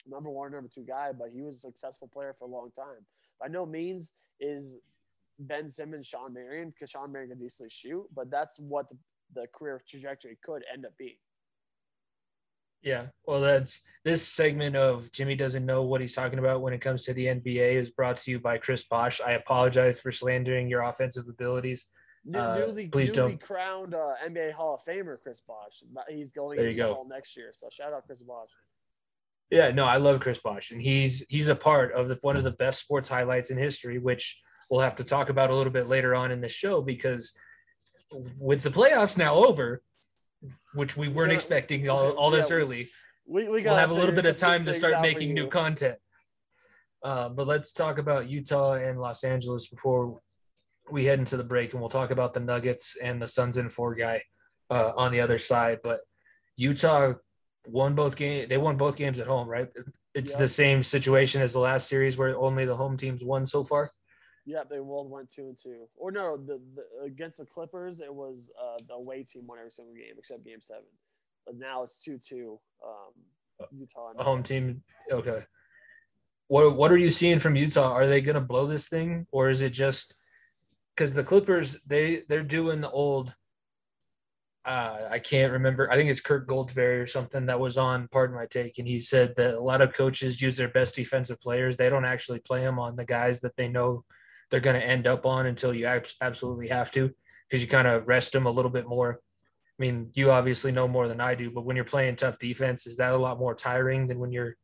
number 0.06 0.30
one, 0.30 0.52
number 0.52 0.68
two 0.72 0.84
guy, 0.84 1.12
but 1.12 1.30
he 1.30 1.42
was 1.42 1.56
a 1.56 1.60
successful 1.60 2.08
player 2.08 2.34
for 2.38 2.44
a 2.46 2.50
long 2.50 2.70
time. 2.76 3.06
By 3.40 3.48
no 3.48 3.66
means 3.66 4.12
is 4.40 4.78
Ben 5.38 5.68
Simmons 5.68 6.06
Shawn 6.06 6.32
Marion 6.32 6.70
because 6.70 6.90
Shawn 6.90 7.12
Marion 7.12 7.30
can 7.30 7.38
decently 7.38 7.70
shoot, 7.70 8.06
but 8.14 8.30
that's 8.30 8.58
what 8.58 8.88
the, 8.88 8.96
the 9.34 9.46
career 9.54 9.82
trajectory 9.88 10.38
could 10.44 10.62
end 10.72 10.84
up 10.84 10.96
being. 10.98 11.16
Yeah, 12.84 13.06
well, 13.26 13.40
that's 13.40 13.80
this 14.04 14.28
segment 14.28 14.76
of 14.76 15.10
Jimmy 15.10 15.34
doesn't 15.36 15.64
know 15.64 15.82
what 15.82 16.02
he's 16.02 16.14
talking 16.14 16.38
about 16.38 16.60
when 16.60 16.74
it 16.74 16.80
comes 16.82 17.04
to 17.04 17.14
the 17.14 17.26
NBA 17.26 17.74
is 17.76 17.90
brought 17.90 18.18
to 18.18 18.30
you 18.30 18.38
by 18.38 18.58
Chris 18.58 18.84
Bosh. 18.84 19.22
I 19.22 19.32
apologize 19.32 19.98
for 20.00 20.12
slandering 20.12 20.68
your 20.68 20.82
offensive 20.82 21.24
abilities. 21.26 21.86
New, 22.26 22.38
Uh, 22.38 22.58
newly, 22.58 22.88
please 22.88 23.08
newly 23.14 23.32
don't. 23.32 23.40
crowned 23.40 23.94
uh, 23.94 24.12
NBA 24.28 24.52
Hall 24.52 24.74
of 24.74 24.84
Famer 24.84 25.16
Chris 25.22 25.40
Bosh. 25.40 25.82
He's 26.10 26.30
going 26.30 26.58
There 26.58 26.66
in 26.68 26.76
you 26.76 26.82
the 26.82 26.88
go. 26.88 26.94
Hall 26.94 27.08
next 27.08 27.36
year. 27.38 27.50
So 27.52 27.68
shout 27.72 27.94
out 27.94 28.04
Chris 28.06 28.22
Bosh. 28.22 28.50
Yeah, 29.50 29.70
no, 29.70 29.84
I 29.86 29.96
love 29.96 30.20
Chris 30.20 30.38
Bosh, 30.38 30.70
and 30.70 30.80
he's 30.82 31.24
he's 31.30 31.48
a 31.48 31.54
part 31.56 31.92
of 31.92 32.08
the, 32.08 32.18
one 32.22 32.36
of 32.36 32.44
the 32.44 32.50
best 32.50 32.80
sports 32.80 33.08
highlights 33.08 33.50
in 33.50 33.56
history, 33.56 33.98
which 33.98 34.40
we'll 34.70 34.80
have 34.80 34.96
to 34.96 35.04
talk 35.04 35.30
about 35.30 35.50
a 35.50 35.54
little 35.54 35.72
bit 35.72 35.88
later 35.88 36.14
on 36.14 36.30
in 36.32 36.40
the 36.42 36.48
show 36.48 36.82
because 36.82 37.34
with 38.38 38.62
the 38.62 38.70
playoffs 38.70 39.16
now 39.18 39.34
over, 39.36 39.82
which 40.74 40.96
we 40.96 41.08
weren't 41.08 41.30
Yeah. 41.32 41.36
expecting 41.36 41.88
all, 41.88 42.10
all 42.12 42.30
this 42.30 42.50
Yeah, 42.50 42.56
early, 42.56 42.90
We, 43.26 43.44
we 43.44 43.48
we'll 43.48 43.64
gotta 43.64 43.80
have 43.80 43.90
a 43.90 43.94
little 43.94 44.14
bit 44.14 44.26
of 44.26 44.36
time 44.36 44.64
to 44.66 44.72
start 44.74 45.00
making 45.00 45.32
new 45.34 45.48
content. 45.48 45.98
Uh, 47.02 47.28
but 47.28 47.46
let's 47.46 47.72
talk 47.72 47.98
about 47.98 48.28
Utah 48.28 48.74
and 48.74 49.00
Los 49.00 49.24
Angeles 49.24 49.68
before 49.68 50.20
we 50.90 51.04
head 51.04 51.18
into 51.18 51.36
the 51.36 51.44
break, 51.44 51.72
and 51.72 51.80
we'll 51.80 51.90
talk 51.90 52.10
about 52.10 52.34
the 52.34 52.40
Nuggets 52.40 52.96
and 53.02 53.20
the 53.20 53.28
Suns 53.28 53.56
and 53.56 53.72
four 53.72 53.94
guy 53.94 54.22
uh, 54.70 54.92
on 54.96 55.12
the 55.12 55.20
other 55.20 55.38
side. 55.38 55.80
But 55.82 56.00
Utah 56.56 57.14
won 57.66 57.94
both 57.94 58.16
game. 58.16 58.48
They 58.48 58.58
won 58.58 58.76
both 58.76 58.96
games 58.96 59.18
at 59.18 59.26
home, 59.26 59.48
right? 59.48 59.68
It's 60.14 60.32
Yep. 60.32 60.38
the 60.38 60.48
same 60.48 60.82
situation 60.82 61.42
as 61.42 61.52
the 61.52 61.58
last 61.58 61.88
series 61.88 62.16
where 62.16 62.36
only 62.38 62.64
the 62.64 62.76
home 62.76 62.96
teams 62.96 63.24
won 63.24 63.46
so 63.46 63.64
far. 63.64 63.90
Yeah, 64.46 64.62
they 64.68 64.78
both 64.78 65.08
went 65.08 65.30
two 65.30 65.48
and 65.48 65.56
two. 65.56 65.88
Or 65.96 66.10
no, 66.10 66.36
the, 66.36 66.60
the 66.74 67.04
against 67.04 67.38
the 67.38 67.46
Clippers, 67.46 68.00
it 68.00 68.14
was 68.14 68.50
uh, 68.62 68.78
the 68.86 68.94
away 68.94 69.22
team 69.22 69.46
won 69.46 69.58
every 69.58 69.70
single 69.70 69.94
game 69.94 70.14
except 70.18 70.44
Game 70.44 70.60
Seven. 70.60 70.84
But 71.46 71.56
now 71.56 71.82
it's 71.82 72.02
two 72.02 72.18
two. 72.18 72.60
Um, 72.84 73.68
Utah. 73.76 74.10
and- 74.10 74.20
home 74.20 74.42
team. 74.42 74.82
Okay. 75.10 75.44
What 76.48 76.76
What 76.76 76.92
are 76.92 76.98
you 76.98 77.10
seeing 77.10 77.38
from 77.38 77.56
Utah? 77.56 77.92
Are 77.92 78.06
they 78.06 78.20
going 78.20 78.34
to 78.34 78.40
blow 78.40 78.66
this 78.66 78.88
thing, 78.88 79.26
or 79.32 79.48
is 79.48 79.62
it 79.62 79.70
just 79.70 80.14
because 80.94 81.14
the 81.14 81.24
Clippers 81.24 81.78
they 81.86 82.22
they're 82.28 82.42
doing 82.42 82.80
the 82.82 82.90
old? 82.90 83.34
Uh, 84.66 85.08
I 85.10 85.18
can't 85.18 85.52
remember. 85.52 85.90
I 85.90 85.96
think 85.96 86.10
it's 86.10 86.22
Kirk 86.22 86.48
Goldsberry 86.48 87.02
or 87.02 87.06
something 87.06 87.46
that 87.46 87.60
was 87.60 87.76
on. 87.76 88.08
Pardon 88.08 88.36
my 88.36 88.46
take, 88.46 88.78
and 88.78 88.88
he 88.88 89.00
said 89.00 89.34
that 89.36 89.54
a 89.54 89.60
lot 89.60 89.82
of 89.82 89.92
coaches 89.92 90.40
use 90.40 90.56
their 90.56 90.68
best 90.68 90.94
defensive 90.94 91.40
players. 91.40 91.76
They 91.76 91.90
don't 91.90 92.06
actually 92.06 92.38
play 92.40 92.60
them 92.60 92.78
on 92.78 92.96
the 92.96 93.04
guys 93.04 93.40
that 93.42 93.56
they 93.56 93.68
know 93.68 94.04
they're 94.54 94.60
going 94.60 94.80
to 94.80 94.86
end 94.86 95.08
up 95.08 95.26
on 95.26 95.46
until 95.46 95.74
you 95.74 95.84
absolutely 96.20 96.68
have 96.68 96.92
to, 96.92 97.10
because 97.48 97.60
you 97.60 97.66
kind 97.66 97.88
of 97.88 98.06
rest 98.06 98.30
them 98.32 98.46
a 98.46 98.50
little 98.52 98.70
bit 98.70 98.86
more. 98.86 99.18
I 99.20 99.82
mean, 99.82 100.12
you 100.14 100.30
obviously 100.30 100.70
know 100.70 100.86
more 100.86 101.08
than 101.08 101.20
I 101.20 101.34
do, 101.34 101.50
but 101.50 101.64
when 101.64 101.74
you're 101.74 101.84
playing 101.84 102.14
tough 102.14 102.38
defense, 102.38 102.86
is 102.86 102.98
that 102.98 103.14
a 103.14 103.16
lot 103.16 103.40
more 103.40 103.56
tiring 103.56 104.06
than 104.06 104.20
when 104.20 104.30
you're 104.30 104.54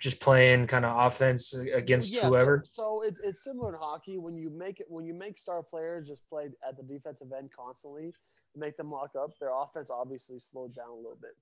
just 0.00 0.18
playing 0.18 0.66
kind 0.66 0.84
of 0.84 1.06
offense 1.06 1.52
against 1.52 2.12
Yeah, 2.12 2.26
whoever? 2.26 2.64
So, 2.66 3.02
it's, 3.02 3.20
it's 3.20 3.44
similar 3.44 3.72
in 3.72 3.78
hockey 3.78 4.18
when 4.18 4.36
you 4.36 4.50
make 4.50 4.80
it 4.80 4.86
when 4.88 5.04
you 5.04 5.14
make 5.14 5.38
star 5.38 5.62
players 5.62 6.08
just 6.08 6.28
play 6.28 6.48
at 6.68 6.76
the 6.76 6.82
defensive 6.82 7.28
end 7.30 7.50
constantly, 7.56 8.12
make 8.56 8.76
them 8.76 8.90
lock 8.90 9.12
up. 9.16 9.30
Their 9.38 9.52
offense 9.54 9.92
obviously 9.92 10.40
slowed 10.40 10.74
down 10.74 10.90
a 10.90 10.96
little 10.96 11.18
bit. 11.22 11.36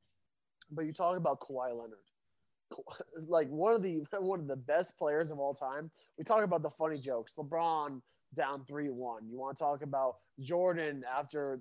But 0.70 0.84
you 0.84 0.92
talk 0.92 1.16
about 1.16 1.40
Kawhi 1.40 1.70
Leonard, 1.70 2.04
like 3.28 3.48
one 3.48 3.74
of 3.74 3.82
the 3.82 4.04
one 4.18 4.40
of 4.40 4.46
the 4.46 4.56
best 4.56 4.98
players 4.98 5.30
of 5.30 5.38
all 5.38 5.54
time. 5.54 5.90
We 6.16 6.24
talk 6.24 6.42
about 6.42 6.62
the 6.62 6.70
funny 6.70 6.98
jokes. 6.98 7.34
LeBron 7.38 8.00
down 8.34 8.64
three 8.66 8.88
one. 8.90 9.28
You 9.28 9.38
want 9.38 9.56
to 9.56 9.62
talk 9.62 9.82
about 9.82 10.16
Jordan 10.40 11.02
after 11.16 11.60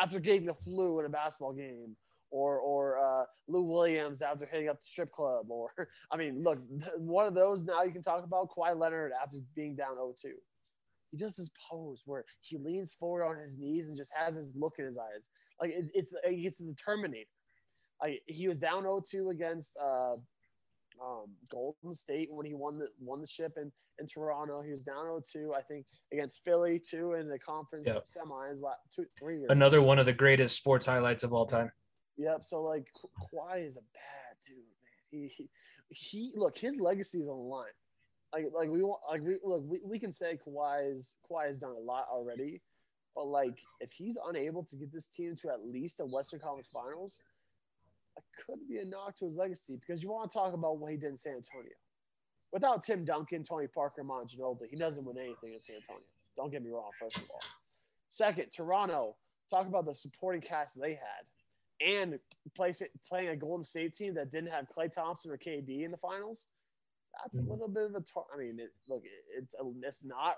after 0.00 0.20
getting 0.20 0.46
the 0.46 0.54
flu 0.54 1.00
in 1.00 1.06
a 1.06 1.10
basketball 1.10 1.52
game. 1.52 1.96
Or, 2.34 2.60
or 2.60 2.98
uh, 2.98 3.24
Lou 3.46 3.70
Williams 3.70 4.22
after 4.22 4.46
hitting 4.46 4.70
up 4.70 4.80
the 4.80 4.86
strip 4.86 5.10
club, 5.10 5.50
or 5.50 5.68
I 6.10 6.16
mean, 6.16 6.42
look, 6.42 6.60
one 6.96 7.26
of 7.26 7.34
those 7.34 7.62
now 7.62 7.82
you 7.82 7.92
can 7.92 8.00
talk 8.00 8.24
about 8.24 8.48
Kawhi 8.48 8.74
Leonard 8.74 9.12
after 9.22 9.36
being 9.54 9.76
down 9.76 9.96
0-2. 9.98 10.30
He 11.10 11.18
does 11.18 11.36
this 11.36 11.50
pose 11.70 12.04
where 12.06 12.24
he 12.40 12.56
leans 12.56 12.94
forward 12.94 13.26
on 13.26 13.36
his 13.36 13.58
knees 13.58 13.88
and 13.88 13.98
just 13.98 14.12
has 14.14 14.36
this 14.36 14.54
look 14.56 14.76
in 14.78 14.86
his 14.86 14.96
eyes, 14.96 15.28
like 15.60 15.72
it, 15.72 15.90
it's 15.92 16.14
it's 16.24 16.56
the 16.56 16.74
Terminator. 16.74 17.28
Like 18.02 18.22
he 18.26 18.48
was 18.48 18.58
down 18.58 18.82
0-2 18.84 19.30
against 19.30 19.76
uh, 19.80 20.14
um, 21.02 21.26
Golden 21.50 21.92
State 21.94 22.28
when 22.32 22.44
he 22.46 22.54
won 22.54 22.78
the 22.78 22.88
won 23.00 23.20
the 23.20 23.26
ship 23.26 23.52
in, 23.56 23.70
in 23.98 24.06
Toronto. 24.06 24.60
He 24.62 24.70
was 24.70 24.82
down 24.82 25.04
0-2, 25.06 25.54
I 25.56 25.62
think, 25.62 25.86
against 26.12 26.44
Philly 26.44 26.78
too 26.80 27.14
in 27.14 27.28
the 27.28 27.38
conference 27.38 27.86
Yep. 27.86 28.02
semis 28.04 28.60
la- 28.60 28.74
two 28.94 29.06
three 29.18 29.38
years. 29.38 29.50
Another 29.50 29.80
one 29.82 29.98
of 29.98 30.06
the 30.06 30.12
greatest 30.12 30.56
sports 30.56 30.86
highlights 30.86 31.22
of 31.22 31.32
all 31.32 31.46
time. 31.46 31.70
Yep. 32.18 32.42
So 32.42 32.62
like 32.62 32.88
Ka- 33.00 33.08
Kawhi 33.32 33.64
is 33.64 33.76
a 33.76 33.80
bad 33.80 34.36
dude, 34.46 34.56
man. 34.58 35.10
He, 35.10 35.28
he 35.28 35.48
he 35.90 36.32
look 36.36 36.58
his 36.58 36.80
legacy 36.80 37.18
is 37.18 37.28
on 37.28 37.36
the 37.36 37.42
line. 37.42 37.66
Like 38.34 38.46
like 38.54 38.68
we 38.68 38.82
want 38.82 39.00
like 39.08 39.22
we 39.22 39.36
look 39.44 39.62
we, 39.64 39.80
we 39.84 39.98
can 39.98 40.10
say 40.12 40.36
Kawhi's 40.44 41.14
Kawhi 41.30 41.46
has 41.46 41.58
done 41.60 41.72
a 41.76 41.78
lot 41.78 42.06
already, 42.10 42.60
but 43.14 43.26
like 43.26 43.58
if 43.80 43.92
he's 43.92 44.18
unable 44.28 44.64
to 44.64 44.76
get 44.76 44.92
this 44.92 45.08
team 45.08 45.36
to 45.36 45.48
at 45.50 45.64
least 45.64 46.00
a 46.00 46.04
Western 46.04 46.40
Conference 46.40 46.68
Finals, 46.68 47.20
that 48.16 48.24
could 48.46 48.58
be 48.68 48.78
a 48.78 48.84
knock 48.84 49.14
to 49.16 49.24
his 49.24 49.36
legacy 49.36 49.76
because 49.76 50.02
you 50.02 50.10
want 50.10 50.30
to 50.30 50.34
talk 50.38 50.54
about 50.54 50.78
what 50.78 50.90
he 50.90 50.96
did 50.96 51.10
in 51.10 51.16
San 51.16 51.34
Antonio. 51.36 51.72
Without 52.52 52.82
Tim 52.82 53.04
Duncan, 53.04 53.42
Tony 53.42 53.66
Parker, 53.66 54.04
Mont 54.04 54.28
Ginobili, 54.30 54.68
he 54.68 54.76
doesn't 54.76 55.04
win 55.04 55.16
anything 55.18 55.52
in 55.54 55.60
San 55.60 55.76
Antonio. 55.76 56.02
Don't 56.36 56.50
get 56.50 56.62
me 56.62 56.70
wrong, 56.70 56.90
first 56.98 57.16
of 57.16 57.24
all. 57.30 57.40
Second, 58.08 58.50
Toronto, 58.54 59.16
talk 59.48 59.66
about 59.66 59.86
the 59.86 59.94
supporting 59.94 60.42
cast 60.42 60.78
they 60.80 60.92
had 60.94 61.24
and 61.80 62.18
place 62.54 62.80
it, 62.82 62.90
playing 63.08 63.28
a 63.28 63.36
Golden 63.36 63.64
State 63.64 63.94
team 63.94 64.14
that 64.14 64.30
didn't 64.30 64.50
have 64.50 64.66
Klay 64.68 64.90
Thompson 64.90 65.30
or 65.30 65.38
KD 65.38 65.84
in 65.84 65.90
the 65.90 65.96
finals. 65.96 66.48
That's 67.22 67.38
a 67.38 67.40
Mhm. 67.42 67.48
little 67.48 67.68
bit 67.68 67.84
of 67.84 67.94
a 67.94 68.00
tar- 68.00 68.26
I 68.32 68.36
mean, 68.38 68.58
it, 68.60 68.72
look, 68.88 69.04
it- 69.04 69.24
it's 69.28 69.54
a, 69.54 69.62
it's 69.82 70.04
not 70.04 70.36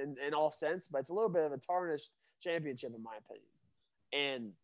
in, 0.00 0.16
in 0.18 0.32
all 0.34 0.50
sense, 0.50 0.88
but 0.88 0.98
it's 0.98 1.10
a 1.10 1.14
little 1.14 1.28
bit 1.30 1.44
of 1.44 1.52
a 1.52 1.58
tarnished 1.58 2.12
championship 2.40 2.94
in 2.94 3.02
my 3.02 3.16
opinion. 3.16 3.48
And 4.12 4.56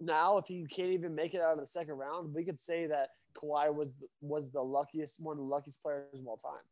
now, 0.00 0.38
if 0.38 0.46
he 0.46 0.66
can't 0.66 0.90
even 0.90 1.14
make 1.14 1.34
it 1.34 1.40
out 1.40 1.54
of 1.54 1.60
the 1.60 1.66
second 1.66 1.94
round, 1.94 2.34
we 2.34 2.44
could 2.44 2.58
say 2.58 2.86
that 2.86 3.10
Kawhi 3.36 3.74
was 3.74 3.90
the, 4.00 4.06
was 4.20 4.50
the 4.50 4.62
luckiest, 4.62 5.20
one 5.20 5.34
of 5.34 5.38
the 5.38 5.44
luckiest 5.44 5.82
players 5.82 6.18
of 6.18 6.26
all 6.26 6.36
time. 6.36 6.64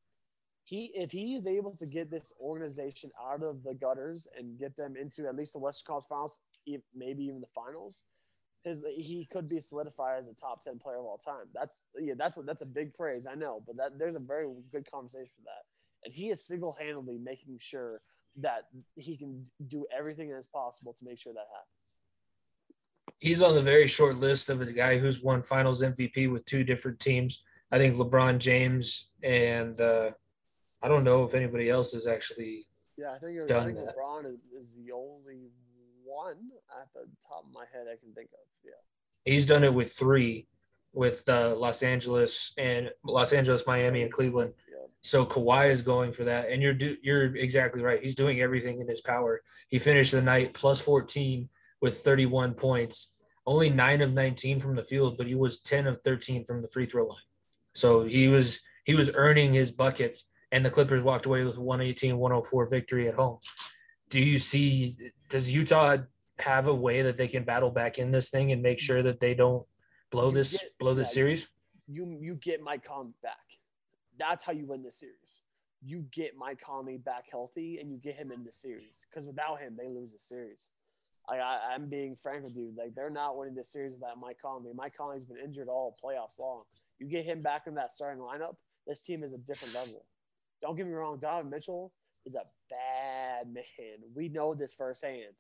He, 0.64 0.93
if 0.95 1.11
he 1.11 1.35
is 1.35 1.47
able 1.47 1.73
to 1.75 1.87
get 1.87 2.11
this 2.11 2.33
organization 2.41 3.11
out 3.20 3.43
of 3.43 3.64
the 3.64 3.75
gutters 3.75 4.29
and 4.39 4.59
get 4.59 4.77
them 4.77 4.95
into 4.97 5.27
at 5.27 5.35
least 5.35 5.55
the 5.55 5.59
Western 5.59 5.95
Conference 5.95 6.09
Finals, 6.09 6.39
maybe 6.95 7.25
even 7.25 7.41
the 7.41 7.49
finals, 7.55 8.05
his 8.62 8.85
he 8.97 9.27
could 9.31 9.49
be 9.49 9.59
solidified 9.59 10.20
as 10.20 10.29
a 10.29 10.35
top 10.35 10.62
ten 10.62 10.79
player 10.79 10.99
of 10.99 11.05
all 11.05 11.18
time. 11.18 11.47
That's 11.53 11.85
yeah, 12.01 12.14
that's 12.16 12.39
a, 12.39 12.43
that's 12.43 12.62
a 12.62 12.66
big 12.66 12.95
praise, 12.95 13.27
I 13.27 13.35
know, 13.35 13.61
but 13.66 13.77
that 13.77 13.99
there's 13.99 14.14
a 14.14 14.20
very 14.20 14.47
good 14.70 14.89
conversation 14.89 15.33
for 15.35 15.43
that. 15.47 15.64
And 16.05 16.14
he 16.14 16.31
is 16.31 16.47
single 16.47 16.77
handedly 16.79 17.18
making 17.18 17.59
sure 17.61 18.01
that 18.37 18.62
he 18.95 19.16
can 19.16 19.45
do 19.66 19.85
everything 19.97 20.31
as 20.31 20.47
possible 20.47 20.93
to 20.93 21.05
make 21.05 21.18
sure 21.18 21.33
that 21.33 21.49
happens. 21.53 21.82
He's 23.18 23.42
on 23.42 23.55
the 23.55 23.62
very 23.62 23.86
short 23.86 24.18
list 24.18 24.48
of 24.48 24.61
a 24.61 24.72
guy 24.72 24.98
who's 24.98 25.22
won 25.22 25.42
Finals 25.42 25.82
MVP 25.82 26.30
with 26.30 26.44
two 26.44 26.64
different 26.64 26.98
teams. 27.00 27.44
I 27.70 27.78
think 27.78 27.96
LeBron 27.96 28.38
James 28.38 29.12
and 29.22 29.80
uh, 29.80 30.11
I 30.82 30.88
don't 30.88 31.05
know 31.05 31.24
if 31.24 31.34
anybody 31.34 31.70
else 31.70 31.92
has 31.92 32.07
actually. 32.07 32.66
Yeah, 32.96 33.12
I 33.12 33.18
think 33.18 33.40
I 33.40 33.46
Done 33.46 33.66
think 33.66 33.78
that. 33.78 33.96
LeBron 33.96 34.26
is, 34.26 34.40
is 34.59 34.74
the 34.74 34.92
only 34.92 35.50
one 36.05 36.50
at 36.80 36.88
the 36.94 37.09
top 37.26 37.44
of 37.46 37.53
my 37.53 37.64
head 37.72 37.86
I 37.86 37.96
can 37.96 38.12
think 38.14 38.28
of. 38.32 38.40
Yeah. 38.64 38.72
He's 39.24 39.46
done 39.46 39.64
it 39.64 39.72
with 39.72 39.92
three, 39.92 40.46
with 40.92 41.26
uh, 41.28 41.55
Los 41.57 41.82
Angeles 41.82 42.53
and 42.59 42.90
Los 43.05 43.32
Angeles, 43.32 43.66
Miami, 43.66 44.03
and 44.03 44.12
Cleveland. 44.12 44.53
Yeah. 44.68 44.86
So 45.00 45.24
Kawhi 45.24 45.70
is 45.70 45.82
going 45.82 46.12
for 46.12 46.24
that, 46.24 46.50
and 46.50 46.61
you're 46.61 46.74
do, 46.74 46.96
you're 47.03 47.34
exactly 47.36 47.82
right. 47.82 48.03
He's 48.03 48.14
doing 48.14 48.40
everything 48.40 48.80
in 48.80 48.88
his 48.88 49.00
power. 49.00 49.42
He 49.68 49.78
finished 49.78 50.12
the 50.12 50.22
night 50.22 50.53
plus 50.55 50.80
14 50.80 51.48
with 51.83 51.99
31 51.99 52.55
points, 52.55 53.18
only 53.45 53.68
nine 53.68 54.01
of 54.01 54.12
19 54.14 54.61
from 54.61 54.74
the 54.74 54.83
field, 54.85 55.18
but 55.18 55.26
he 55.26 55.35
was 55.35 55.61
10 55.61 55.87
of 55.89 56.01
13 56.03 56.47
from 56.47 56.62
the 56.62 56.68
free 56.68 56.87
throw 56.87 57.07
line. 57.07 57.18
So 57.74 58.05
he 58.05 58.28
was 58.28 58.61
he 58.85 58.95
was 58.95 59.11
earning 59.14 59.53
his 59.53 59.70
buckets, 59.72 60.28
and 60.53 60.64
the 60.64 60.70
Clippers 60.70 61.03
walked 61.03 61.26
away 61.26 61.45
with 61.45 61.57
118-104 61.57 62.70
victory 62.70 63.09
at 63.09 63.14
home. 63.14 63.39
Do 64.09 64.20
you 64.20 64.39
see? 64.39 64.97
Does 65.28 65.53
Utah 65.53 65.99
have 66.39 66.66
a 66.66 66.74
way 66.74 67.03
that 67.03 67.16
they 67.16 67.28
can 67.28 67.45
battle 67.45 67.70
back 67.70 67.99
in 67.99 68.11
this 68.11 68.30
thing 68.30 68.53
and 68.53 68.62
make 68.62 68.78
sure 68.78 69.03
that 69.03 69.20
they 69.20 69.35
don't 69.35 69.64
blow 70.11 70.28
You 70.28 70.35
this 70.35 70.53
get- 70.53 70.78
blow 70.78 70.95
this 70.95 71.09
yeah, 71.11 71.14
series? 71.14 71.49
You 71.89 72.18
you 72.20 72.35
get 72.37 72.62
Mike 72.62 72.85
Conley 72.85 73.14
back. 73.22 73.59
That's 74.18 74.45
how 74.45 74.53
you 74.53 74.66
win 74.66 74.83
this 74.83 75.01
series. 75.01 75.41
You 75.85 76.05
get 76.12 76.37
Mike 76.37 76.61
Conley 76.61 76.99
back 76.99 77.24
healthy 77.30 77.78
and 77.80 77.91
you 77.91 77.97
get 77.97 78.14
him 78.14 78.30
in 78.30 78.45
the 78.45 78.53
series. 78.53 79.07
Because 79.09 79.26
without 79.26 79.59
him, 79.61 79.76
they 79.76 79.89
lose 79.89 80.12
the 80.12 80.18
series. 80.18 80.70
I, 81.29 81.37
I 81.37 81.59
I'm 81.75 81.89
being 81.89 82.16
frank 82.16 82.45
with 82.45 82.57
you. 82.57 82.73
Like 82.77 82.95
they're 82.95 83.11
not 83.11 83.37
winning 83.37 83.55
this 83.55 83.73
series 83.73 83.95
without 83.95 84.18
Mike 84.20 84.39
Conley. 84.43 84.73
Mike 84.75 84.97
Conley's 84.97 85.25
been 85.25 85.39
injured 85.39 85.68
all 85.68 85.97
playoffs 86.03 86.39
long. 86.39 86.62
You 86.99 87.07
get 87.07 87.25
him 87.25 87.43
back 87.43 87.66
in 87.66 87.75
that 87.75 87.93
starting 87.93 88.23
lineup, 88.23 88.55
this 88.87 89.03
team 89.03 89.23
is 89.23 89.33
a 89.33 89.39
different 89.39 89.75
level. 89.75 90.05
Don't 90.61 90.77
get 90.77 90.87
me 90.87 90.93
wrong, 90.93 91.18
Donovan 91.18 91.51
Mitchell 91.51 91.93
is 92.25 92.35
a 92.35 92.45
bad 92.70 93.53
man. 93.53 93.64
We 94.14 94.29
know 94.29 94.55
this 94.55 94.73
firsthand. 94.75 95.35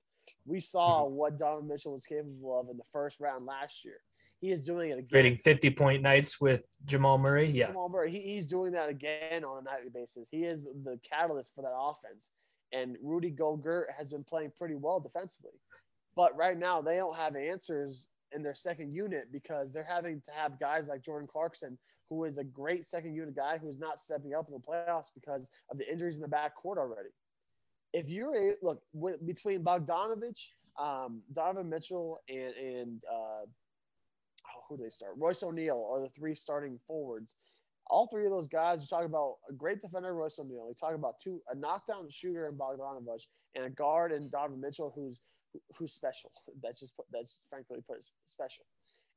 We 0.44 0.60
saw 0.60 1.04
mm-hmm. 1.04 1.14
what 1.14 1.38
Donovan 1.38 1.68
Mitchell 1.68 1.92
was 1.92 2.04
capable 2.04 2.58
of 2.58 2.68
in 2.68 2.76
the 2.76 2.84
first 2.92 3.20
round 3.20 3.46
last 3.46 3.84
year. 3.84 3.98
He 4.40 4.50
is 4.50 4.64
doing 4.64 4.90
it 4.90 4.94
again. 4.94 5.08
Trading 5.08 5.36
50 5.36 5.70
point 5.70 6.02
nights 6.02 6.40
with 6.40 6.66
Jamal 6.84 7.16
Murray. 7.16 7.48
Yeah. 7.48 7.68
Jamal 7.68 7.88
Murray, 7.88 8.10
he, 8.10 8.20
he's 8.20 8.46
doing 8.46 8.72
that 8.72 8.88
again 8.88 9.44
on 9.44 9.58
a 9.58 9.62
nightly 9.62 9.90
basis. 9.92 10.28
He 10.28 10.44
is 10.44 10.64
the 10.64 10.98
catalyst 11.08 11.54
for 11.54 11.62
that 11.62 11.72
offense. 11.72 12.32
And 12.72 12.96
Rudy 13.02 13.30
Gobert 13.30 13.88
has 13.96 14.08
been 14.08 14.24
playing 14.24 14.52
pretty 14.56 14.74
well 14.74 15.00
defensively. 15.00 15.52
But 16.14 16.36
right 16.36 16.58
now, 16.58 16.80
they 16.80 16.96
don't 16.96 17.16
have 17.16 17.36
answers 17.36 18.08
in 18.34 18.42
their 18.42 18.54
second 18.54 18.92
unit 18.92 19.30
because 19.30 19.72
they're 19.72 19.82
having 19.84 20.20
to 20.22 20.32
have 20.32 20.58
guys 20.58 20.88
like 20.88 21.02
Jordan 21.02 21.28
Clarkson, 21.30 21.78
who 22.08 22.24
is 22.24 22.38
a 22.38 22.44
great 22.44 22.84
second 22.84 23.14
unit 23.14 23.36
guy 23.36 23.58
who's 23.58 23.78
not 23.78 23.98
stepping 23.98 24.34
up 24.34 24.48
in 24.48 24.54
the 24.54 24.60
playoffs 24.60 25.10
because 25.14 25.50
of 25.70 25.78
the 25.78 25.90
injuries 25.90 26.16
in 26.16 26.22
the 26.22 26.28
backcourt 26.28 26.78
already. 26.78 27.10
If 27.92 28.08
you're 28.08 28.34
a 28.34 28.54
look 28.62 28.82
with, 28.92 29.24
between 29.26 29.62
Bogdanovich, 29.62 30.50
um, 30.78 31.20
Donovan 31.32 31.68
Mitchell, 31.68 32.20
and 32.28 32.54
and 32.54 33.02
uh, 33.10 33.44
oh, 33.44 34.62
who 34.68 34.76
do 34.78 34.84
they 34.84 34.88
start? 34.88 35.12
Royce 35.18 35.42
O'Neale 35.42 35.86
are 35.92 36.00
the 36.00 36.08
three 36.08 36.34
starting 36.34 36.78
forwards. 36.86 37.36
All 37.88 38.06
three 38.06 38.24
of 38.24 38.30
those 38.30 38.48
guys, 38.48 38.80
you 38.80 38.86
talk 38.88 39.04
about 39.04 39.36
a 39.48 39.52
great 39.52 39.80
defender, 39.80 40.14
Royce 40.14 40.38
O'Neale. 40.38 40.68
You 40.68 40.74
talk 40.78 40.94
about 40.94 41.18
two, 41.22 41.40
a 41.50 41.54
knockdown 41.54 42.08
shooter 42.10 42.46
in 42.48 42.56
Bogdanovich, 42.56 43.26
and 43.54 43.64
a 43.64 43.70
guard 43.70 44.12
in 44.12 44.30
Donovan 44.30 44.60
Mitchell, 44.60 44.92
who's 44.94 45.20
who's 45.76 45.92
special. 45.92 46.30
That's 46.62 46.80
just 46.80 46.96
put, 46.96 47.06
that's 47.12 47.46
frankly 47.50 47.78
put 47.86 48.04
special. 48.24 48.64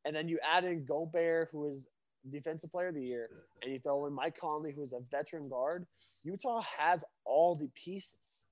and 0.04 0.16
then 0.16 0.28
you 0.28 0.40
add 0.44 0.66
in 0.66 0.86
Gobert, 0.86 1.50
who 1.52 1.68
is 1.68 1.88
defensive 2.32 2.72
player 2.72 2.90
of 2.90 2.96
the 2.96 3.02
year, 3.04 3.30
and 3.62 3.72
you 3.72 3.80
throw 3.80 4.06
in 4.06 4.14
Mike 4.14 4.38
Conley, 4.40 4.74
who's 4.76 4.94
a 4.94 5.00
veteran 5.12 5.48
guard, 5.48 5.86
Utah 6.24 6.62
has 6.78 7.04
all 7.24 7.56
the 7.56 7.70
pieces. 7.76 8.44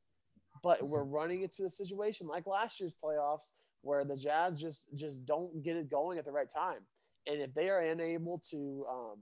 But 0.61 0.83
we're 0.87 1.03
running 1.03 1.41
into 1.41 1.63
the 1.63 1.69
situation 1.69 2.27
like 2.27 2.47
last 2.47 2.79
year's 2.79 2.95
playoffs 2.95 3.51
where 3.81 4.05
the 4.05 4.15
Jazz 4.15 4.61
just 4.61 4.87
just 4.95 5.25
don't 5.25 5.61
get 5.61 5.75
it 5.75 5.89
going 5.89 6.17
at 6.17 6.25
the 6.25 6.31
right 6.31 6.49
time. 6.49 6.79
And 7.27 7.41
if 7.41 7.53
they 7.53 7.69
are 7.69 7.81
unable 7.81 8.41
to 8.51 8.85
um, 8.89 9.17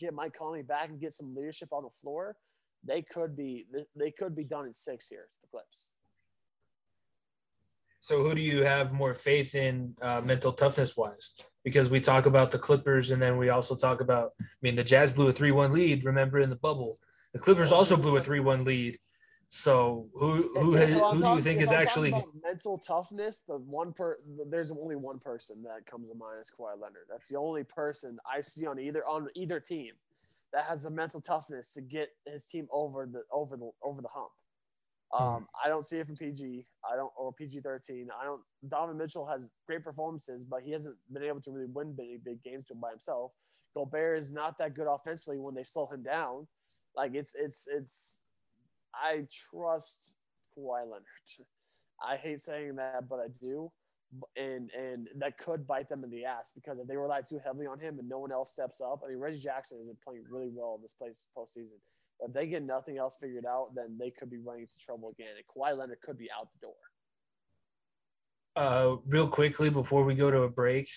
get 0.00 0.14
Mike 0.14 0.34
Conley 0.36 0.62
back 0.62 0.88
and 0.88 1.00
get 1.00 1.12
some 1.12 1.34
leadership 1.34 1.68
on 1.72 1.84
the 1.84 1.90
floor, 1.90 2.36
they 2.84 3.02
could 3.02 3.36
be 3.36 3.66
they 3.94 4.10
could 4.10 4.34
be 4.34 4.44
done 4.44 4.66
in 4.66 4.72
six 4.72 5.08
here. 5.08 5.24
It's 5.28 5.38
the 5.38 5.46
Clips. 5.48 5.90
So 8.02 8.22
who 8.22 8.34
do 8.34 8.40
you 8.40 8.64
have 8.64 8.94
more 8.94 9.12
faith 9.12 9.54
in 9.54 9.94
uh, 10.00 10.22
mental 10.22 10.52
toughness 10.52 10.96
wise? 10.96 11.34
Because 11.64 11.90
we 11.90 12.00
talk 12.00 12.24
about 12.24 12.50
the 12.50 12.58
Clippers 12.58 13.10
and 13.10 13.20
then 13.20 13.36
we 13.36 13.50
also 13.50 13.76
talk 13.76 14.00
about 14.00 14.32
I 14.40 14.44
mean 14.62 14.74
the 14.74 14.84
Jazz 14.84 15.12
blew 15.12 15.28
a 15.28 15.32
3-1 15.32 15.72
lead, 15.72 16.04
remember 16.04 16.40
in 16.40 16.48
the 16.48 16.56
bubble. 16.56 16.96
The 17.34 17.40
Clippers 17.40 17.72
also 17.72 17.96
blew 17.96 18.16
a 18.16 18.22
3-1 18.22 18.64
lead. 18.64 18.98
So 19.52 20.08
who 20.14 20.48
who, 20.60 20.74
has, 20.74 20.90
who 20.92 21.20
do 21.20 21.28
you 21.30 21.42
think 21.42 21.60
is 21.60 21.72
actually 21.72 22.14
mental 22.40 22.78
toughness? 22.78 23.42
The 23.46 23.56
one 23.56 23.92
per 23.92 24.18
there's 24.48 24.70
only 24.70 24.94
one 24.94 25.18
person 25.18 25.60
that 25.64 25.86
comes 25.86 26.08
to 26.08 26.14
mind 26.14 26.40
is 26.40 26.52
Kawhi 26.56 26.80
Leonard. 26.80 27.06
That's 27.10 27.26
the 27.26 27.36
only 27.36 27.64
person 27.64 28.16
I 28.32 28.40
see 28.40 28.64
on 28.66 28.78
either 28.78 29.04
on 29.04 29.26
either 29.34 29.58
team 29.58 29.94
that 30.52 30.64
has 30.66 30.84
the 30.84 30.90
mental 30.90 31.20
toughness 31.20 31.72
to 31.74 31.80
get 31.80 32.10
his 32.26 32.46
team 32.46 32.68
over 32.72 33.06
the 33.06 33.22
over 33.32 33.56
the 33.56 33.70
over 33.82 34.00
the 34.00 34.08
hump. 34.08 34.30
Hmm. 35.12 35.22
Um, 35.22 35.48
I 35.64 35.68
don't 35.68 35.84
see 35.84 35.98
it 35.98 36.06
from 36.06 36.16
PG. 36.16 36.64
I 36.88 36.94
don't 36.94 37.12
or 37.16 37.32
PG 37.32 37.60
thirteen. 37.60 38.06
I 38.20 38.24
don't. 38.24 38.42
Donovan 38.68 38.98
Mitchell 38.98 39.26
has 39.26 39.50
great 39.66 39.82
performances, 39.82 40.44
but 40.44 40.62
he 40.62 40.70
hasn't 40.70 40.94
been 41.12 41.24
able 41.24 41.40
to 41.40 41.50
really 41.50 41.66
win 41.66 41.96
many 41.98 42.18
big 42.24 42.40
games 42.44 42.68
to 42.68 42.74
him 42.74 42.80
by 42.80 42.90
himself. 42.90 43.32
Gobert 43.74 44.18
is 44.18 44.30
not 44.30 44.58
that 44.58 44.74
good 44.74 44.86
offensively 44.88 45.38
when 45.38 45.56
they 45.56 45.64
slow 45.64 45.88
him 45.88 46.04
down. 46.04 46.46
Like 46.94 47.14
it's 47.14 47.34
it's 47.34 47.66
it's. 47.68 48.19
I 48.94 49.26
trust 49.50 50.16
Kawhi 50.56 50.82
Leonard. 50.82 51.04
I 52.02 52.16
hate 52.16 52.40
saying 52.40 52.76
that, 52.76 53.08
but 53.08 53.20
I 53.20 53.26
do, 53.40 53.70
and 54.36 54.70
and 54.70 55.08
that 55.18 55.38
could 55.38 55.66
bite 55.66 55.88
them 55.88 56.02
in 56.04 56.10
the 56.10 56.24
ass 56.24 56.52
because 56.54 56.78
if 56.78 56.86
they 56.86 56.96
rely 56.96 57.20
too 57.20 57.40
heavily 57.44 57.66
on 57.66 57.78
him 57.78 57.98
and 57.98 58.08
no 58.08 58.18
one 58.18 58.32
else 58.32 58.52
steps 58.52 58.80
up. 58.80 59.02
I 59.04 59.08
mean, 59.08 59.18
Reggie 59.18 59.40
Jackson 59.40 59.78
has 59.78 59.86
been 59.86 59.96
playing 60.02 60.24
really 60.30 60.50
well 60.52 60.74
in 60.76 60.82
this 60.82 60.94
place 60.94 61.26
postseason 61.36 61.78
if 62.22 62.32
they 62.32 62.46
get 62.46 62.62
nothing 62.62 62.98
else 62.98 63.16
figured 63.20 63.46
out, 63.46 63.74
then 63.74 63.96
they 63.98 64.10
could 64.10 64.30
be 64.30 64.38
running 64.38 64.62
into 64.62 64.78
trouble 64.78 65.10
again. 65.10 65.34
And 65.36 65.44
Kawhi 65.46 65.76
Leonard 65.76 66.00
could 66.02 66.18
be 66.18 66.28
out 66.38 66.48
the 66.52 66.66
door. 66.66 66.74
Uh, 68.56 68.96
real 69.06 69.28
quickly 69.28 69.70
before 69.70 70.04
we 70.04 70.14
go 70.14 70.30
to 70.30 70.42
a 70.42 70.48
break, 70.48 70.88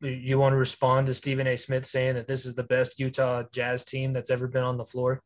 you 0.00 0.38
want 0.38 0.52
to 0.54 0.56
respond 0.56 1.06
to 1.06 1.14
Stephen 1.14 1.46
A. 1.46 1.56
Smith 1.56 1.86
saying 1.86 2.14
that 2.14 2.26
this 2.26 2.46
is 2.46 2.54
the 2.54 2.62
best 2.62 2.98
Utah 2.98 3.44
Jazz 3.52 3.84
team 3.84 4.12
that's 4.12 4.30
ever 4.30 4.48
been 4.48 4.64
on 4.64 4.78
the 4.78 4.84
floor? 4.84 5.22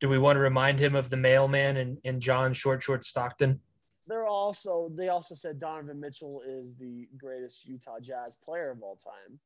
Do 0.00 0.08
we 0.08 0.18
want 0.18 0.36
to 0.36 0.40
remind 0.40 0.78
him 0.78 0.94
of 0.94 1.10
the 1.10 1.16
mailman 1.16 1.76
and, 1.76 1.98
and 2.04 2.20
John 2.20 2.52
Short 2.52 2.82
Short 2.82 3.04
Stockton? 3.04 3.60
They're 4.06 4.26
also 4.26 4.90
they 4.94 5.08
also 5.08 5.34
said 5.34 5.60
Donovan 5.60 6.00
Mitchell 6.00 6.42
is 6.46 6.74
the 6.76 7.08
greatest 7.18 7.66
Utah 7.66 8.00
Jazz 8.00 8.36
player 8.36 8.70
of 8.70 8.82
all 8.82 8.96
time. 8.96 9.38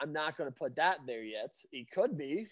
I'm 0.00 0.12
not 0.12 0.36
going 0.36 0.50
to 0.50 0.56
put 0.56 0.76
that 0.76 0.98
there 1.06 1.22
yet. 1.22 1.54
He 1.70 1.84
could 1.84 2.18
be. 2.18 2.48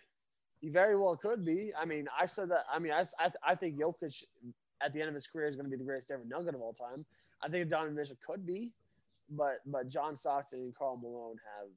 He 0.60 0.70
very 0.70 0.96
well 0.96 1.16
could 1.16 1.44
be. 1.44 1.72
I 1.78 1.84
mean, 1.84 2.06
I 2.18 2.26
said 2.26 2.50
that. 2.50 2.64
I 2.72 2.78
mean, 2.78 2.92
I, 2.92 3.04
I, 3.18 3.30
I 3.46 3.54
think 3.54 3.78
Jokic 3.78 4.22
at 4.82 4.92
the 4.92 5.00
end 5.00 5.08
of 5.08 5.14
his 5.14 5.26
career 5.26 5.46
is 5.46 5.56
going 5.56 5.66
to 5.66 5.70
be 5.70 5.76
the 5.76 5.84
greatest 5.84 6.10
ever 6.10 6.24
nugget 6.26 6.54
of 6.54 6.60
all 6.60 6.72
time. 6.72 7.04
I 7.42 7.48
think 7.48 7.68
Donovan 7.68 7.96
Mitchell 7.96 8.16
could 8.26 8.46
be, 8.46 8.70
but 9.30 9.58
but 9.66 9.88
John 9.88 10.14
Stockton 10.14 10.60
and 10.60 10.74
Karl 10.74 10.96
Malone 10.96 11.36
have 11.58 11.68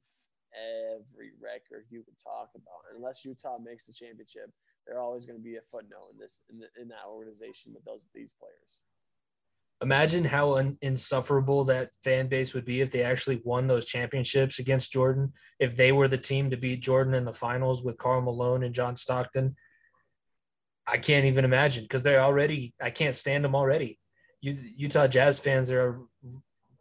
every 0.54 1.32
record 1.40 1.84
you 1.90 2.02
could 2.02 2.18
talk 2.18 2.50
about. 2.54 2.96
Unless 2.96 3.24
Utah 3.24 3.58
makes 3.58 3.86
the 3.86 3.92
championship, 3.92 4.50
they're 4.88 5.00
always 5.00 5.26
going 5.26 5.38
to 5.38 5.44
be 5.44 5.56
a 5.56 5.60
footnote 5.70 6.08
in 6.12 6.18
this 6.18 6.40
in, 6.50 6.58
the, 6.58 6.66
in 6.80 6.88
that 6.88 7.06
organization 7.06 7.72
with 7.74 7.84
those 7.84 8.08
these 8.14 8.32
players 8.32 8.80
imagine 9.80 10.24
how 10.24 10.56
un- 10.56 10.78
insufferable 10.82 11.64
that 11.64 11.90
fan 12.02 12.28
base 12.28 12.54
would 12.54 12.64
be 12.64 12.80
if 12.80 12.90
they 12.90 13.02
actually 13.02 13.40
won 13.44 13.66
those 13.66 13.86
championships 13.86 14.58
against 14.58 14.92
Jordan. 14.92 15.32
If 15.60 15.76
they 15.76 15.92
were 15.92 16.08
the 16.08 16.18
team 16.18 16.50
to 16.50 16.56
beat 16.56 16.80
Jordan 16.80 17.14
in 17.14 17.24
the 17.24 17.32
finals 17.32 17.84
with 17.84 17.98
Karl 17.98 18.22
Malone 18.22 18.64
and 18.64 18.74
John 18.74 18.96
Stockton, 18.96 19.56
I 20.86 20.98
can't 20.98 21.26
even 21.26 21.44
imagine 21.44 21.84
because 21.84 22.02
they're 22.02 22.22
already. 22.22 22.74
I 22.80 22.90
can't 22.90 23.14
stand 23.14 23.44
them 23.44 23.54
already. 23.54 23.98
Utah 24.40 25.06
Jazz 25.06 25.38
fans 25.38 25.70
are 25.70 26.00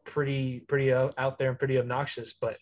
pretty 0.05 0.61
pretty 0.61 0.93
out 0.93 1.37
there 1.37 1.49
and 1.49 1.59
pretty 1.59 1.77
obnoxious, 1.77 2.33
but 2.33 2.57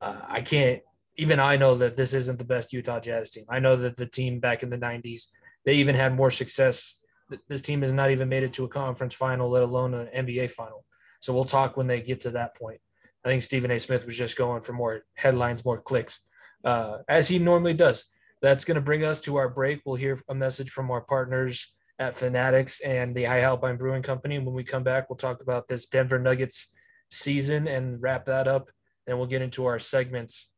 uh, 0.00 0.20
I 0.26 0.42
can't. 0.42 0.82
Even 1.16 1.40
I 1.40 1.56
know 1.56 1.74
that 1.76 1.96
this 1.96 2.12
isn't 2.12 2.38
the 2.38 2.44
best 2.44 2.72
Utah 2.72 3.00
Jazz 3.00 3.30
team. 3.30 3.44
I 3.48 3.58
know 3.58 3.76
that 3.76 3.96
the 3.96 4.06
team 4.06 4.40
back 4.40 4.62
in 4.62 4.70
the 4.70 4.78
'90s 4.78 5.28
they 5.64 5.74
even 5.74 5.96
had 5.96 6.14
more 6.14 6.30
success 6.30 7.04
this 7.48 7.62
team 7.62 7.82
has 7.82 7.92
not 7.92 8.10
even 8.10 8.28
made 8.28 8.42
it 8.42 8.52
to 8.54 8.64
a 8.64 8.68
conference 8.68 9.14
final, 9.14 9.50
let 9.50 9.62
alone 9.62 9.94
an 9.94 10.08
NBA 10.14 10.50
final. 10.50 10.84
So 11.20 11.32
we'll 11.32 11.44
talk 11.44 11.76
when 11.76 11.86
they 11.86 12.00
get 12.00 12.20
to 12.20 12.30
that 12.30 12.54
point. 12.56 12.80
I 13.24 13.28
think 13.28 13.42
Stephen 13.42 13.70
A. 13.70 13.80
Smith 13.80 14.06
was 14.06 14.16
just 14.16 14.36
going 14.36 14.62
for 14.62 14.72
more 14.72 15.02
headlines, 15.14 15.64
more 15.64 15.80
clicks, 15.80 16.20
uh, 16.64 16.98
as 17.08 17.26
he 17.26 17.38
normally 17.38 17.74
does. 17.74 18.04
That's 18.42 18.64
going 18.64 18.76
to 18.76 18.80
bring 18.80 19.02
us 19.02 19.20
to 19.22 19.36
our 19.36 19.48
break. 19.48 19.80
We'll 19.84 19.96
hear 19.96 20.20
a 20.28 20.34
message 20.34 20.70
from 20.70 20.90
our 20.90 21.00
partners 21.00 21.74
at 21.98 22.14
Fanatics 22.14 22.80
and 22.80 23.14
the 23.14 23.24
High 23.24 23.40
Alpine 23.40 23.76
Brewing 23.76 24.02
Company. 24.02 24.38
When 24.38 24.54
we 24.54 24.62
come 24.62 24.84
back, 24.84 25.10
we'll 25.10 25.16
talk 25.16 25.42
about 25.42 25.66
this 25.66 25.86
Denver 25.86 26.18
Nuggets 26.18 26.68
season 27.10 27.66
and 27.66 28.00
wrap 28.00 28.26
that 28.26 28.46
up. 28.46 28.70
Then 29.06 29.18
we'll 29.18 29.26
get 29.26 29.42
into 29.42 29.66
our 29.66 29.80
segments 29.80 30.48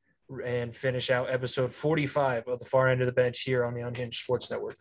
and 0.44 0.76
finish 0.76 1.10
out 1.10 1.30
episode 1.30 1.72
45 1.72 2.48
of 2.48 2.58
the 2.58 2.64
far 2.64 2.88
end 2.88 3.00
of 3.00 3.06
the 3.06 3.12
bench 3.12 3.40
here 3.40 3.64
on 3.64 3.74
the 3.74 3.80
Unhinged 3.80 4.20
Sports 4.22 4.50
Network. 4.50 4.76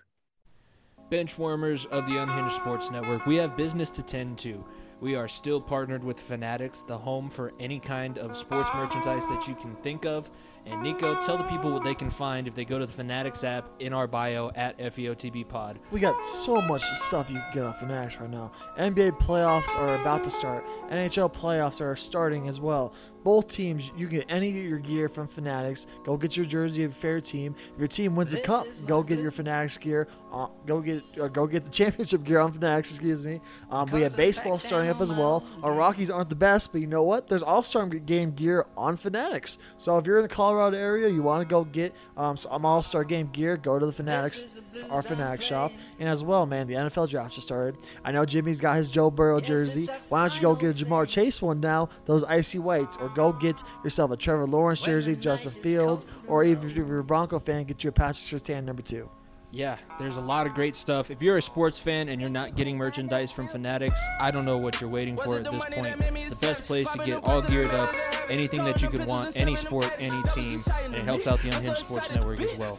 Benchwarmers 1.09 1.85
of 1.87 2.05
the 2.05 2.17
Unhinged 2.17 2.55
Sports 2.55 2.91
Network, 2.91 3.25
we 3.25 3.37
have 3.37 3.55
business 3.55 3.91
to 3.91 4.03
tend 4.03 4.37
to. 4.39 4.65
We 4.99 5.15
are 5.15 5.27
still 5.27 5.61
partnered 5.61 6.03
with 6.03 6.19
Fanatics, 6.19 6.81
the 6.81 6.97
home 6.97 7.29
for 7.29 7.53
any 7.59 7.79
kind 7.79 8.17
of 8.17 8.35
sports 8.35 8.69
merchandise 8.73 9.25
that 9.27 9.47
you 9.47 9.55
can 9.55 9.75
think 9.75 10.05
of. 10.05 10.29
And 10.70 10.82
Nico, 10.82 11.22
tell 11.24 11.38
the 11.38 11.43
people 11.45 11.72
what 11.72 11.84
they 11.84 11.95
can 11.95 12.09
find 12.09 12.47
if 12.47 12.55
they 12.55 12.65
go 12.65 12.78
to 12.78 12.86
the 12.86 12.91
Fanatics 12.91 13.43
app 13.43 13.70
in 13.80 13.93
our 13.93 14.07
bio 14.07 14.51
at 14.55 14.78
FEOTB 14.78 15.47
Pod. 15.47 15.80
We 15.91 15.99
got 15.99 16.24
so 16.26 16.61
much 16.61 16.84
stuff 16.84 17.30
you 17.30 17.36
can 17.36 17.53
get 17.53 17.63
off 17.63 17.80
Fanatics 17.80 18.20
right 18.20 18.30
now. 18.30 18.51
NBA 18.78 19.20
playoffs 19.20 19.74
are 19.76 19.95
about 19.95 20.24
to 20.26 20.32
start. 20.32 20.65
NHL 20.89 21.34
playoffs 21.34 21.82
are 21.82 21.95
starting 21.95 22.47
as 22.47 22.59
well 22.59 22.93
both 23.28 23.49
teams, 23.49 23.91
you 23.97 24.07
can 24.07 24.20
get 24.20 24.32
any 24.32 24.49
of 24.57 24.63
your 24.63 24.80
gear 24.80 25.09
from 25.09 25.28
Fanatics. 25.28 25.86
Go 26.05 26.15
get 26.15 26.38
your 26.38 26.45
jersey 26.45 26.86
of 26.86 26.93
fair 26.95 27.20
team. 27.20 27.57
If 27.74 27.78
your 27.78 27.88
team 27.89 28.15
wins 28.15 28.32
a 28.32 28.39
cup, 28.39 28.65
go 28.86 29.03
get 29.03 29.20
your 29.20 29.32
Fanatics 29.32 29.78
gear. 29.78 30.07
Uh, 30.32 30.47
go 30.65 30.80
get 30.80 31.03
uh, 31.22 31.28
go 31.28 31.45
get 31.45 31.65
the 31.65 31.70
championship 31.82 32.24
gear 32.24 32.39
on 32.39 32.53
Fanatics. 32.53 32.89
Excuse 32.89 33.26
me. 33.26 33.41
Um, 33.70 33.91
we 33.91 34.01
have 34.03 34.15
baseball 34.15 34.59
starting 34.59 34.89
up 34.89 35.01
as 35.01 35.11
well. 35.11 35.43
Our 35.61 35.74
Rockies 35.74 36.09
aren't 36.09 36.30
the 36.30 36.38
best, 36.38 36.72
but 36.72 36.80
you 36.80 36.88
know 36.88 37.03
what? 37.03 37.28
There's 37.28 37.43
All 37.43 37.63
Star 37.63 37.86
Game 37.88 38.32
gear 38.32 38.65
on 38.78 38.95
Fanatics. 38.95 39.57
So 39.76 39.97
if 39.97 40.05
you're 40.05 40.20
in 40.20 40.24
the 40.24 40.30
Colorado 40.30 40.56
area, 40.73 41.09
you 41.09 41.21
want 41.21 41.47
to 41.47 41.49
go 41.49 41.63
get 41.63 41.93
um, 42.15 42.37
some 42.37 42.65
All 42.65 42.81
Star 42.83 43.03
Game 43.03 43.29
gear, 43.31 43.57
go 43.57 43.79
to 43.79 43.85
the 43.85 43.91
Fanatics, 43.91 44.59
our 44.89 45.01
Fanatics 45.01 45.45
shop. 45.45 45.71
And 45.99 46.07
as 46.07 46.23
well, 46.23 46.45
man, 46.45 46.67
the 46.67 46.75
NFL 46.75 47.09
draft 47.09 47.35
just 47.35 47.47
started. 47.47 47.77
I 48.03 48.11
know 48.11 48.25
Jimmy's 48.25 48.59
got 48.59 48.75
his 48.75 48.89
Joe 48.89 49.09
Burrow 49.09 49.39
jersey. 49.39 49.87
Why 50.09 50.27
don't 50.27 50.35
you 50.35 50.41
go 50.41 50.55
get 50.55 50.81
a 50.81 50.85
Ja'Marr 50.85 51.07
Chase 51.07 51.41
one 51.41 51.59
now? 51.59 51.89
Those 52.05 52.23
icy 52.23 52.59
whites 52.59 52.97
or 52.97 53.09
go 53.09 53.31
get 53.31 53.61
yourself 53.83 54.11
a 54.11 54.17
Trevor 54.17 54.47
Lawrence 54.47 54.81
jersey, 54.81 55.15
Justin 55.15 55.51
Fields, 55.61 56.05
or 56.27 56.43
even 56.43 56.69
if 56.69 56.75
you're 56.75 56.99
a 56.99 57.03
Bronco 57.03 57.39
fan, 57.39 57.65
get 57.65 57.83
you 57.83 57.89
a 57.89 57.93
Patrick 57.93 58.15
Surtain 58.15 58.63
number 58.63 58.81
two. 58.81 59.09
Yeah, 59.51 59.77
there's 59.97 60.17
a 60.17 60.21
lot 60.21 60.45
of 60.45 60.53
great 60.53 60.75
stuff. 60.75 61.09
If 61.09 61.21
you're 61.21 61.37
a 61.37 61.41
sports 61.41 61.79
fan 61.79 62.09
and 62.09 62.19
you're 62.19 62.29
not 62.29 62.55
getting 62.55 62.77
merchandise 62.77 63.31
from 63.31 63.47
Fanatics, 63.47 63.99
I 64.19 64.29
don't 64.29 64.43
know 64.43 64.57
what 64.57 64.81
you're 64.81 64.89
waiting 64.89 65.15
for 65.15 65.37
at 65.37 65.45
this 65.45 65.63
point. 65.63 65.97
The 65.97 66.37
best 66.41 66.63
place 66.65 66.89
to 66.89 66.97
get 66.99 67.23
all 67.23 67.41
geared 67.41 67.71
up, 67.71 67.93
anything 68.29 68.65
that 68.65 68.81
you 68.81 68.89
could 68.89 69.05
want, 69.05 69.39
any 69.39 69.55
sport, 69.55 69.89
any 69.99 70.21
team, 70.33 70.59
and 70.83 70.95
it 70.95 71.03
helps 71.03 71.27
out 71.27 71.39
the 71.39 71.49
Unhinged 71.49 71.85
Sports 71.85 72.09
Network 72.11 72.41
as 72.41 72.57
well. 72.57 72.77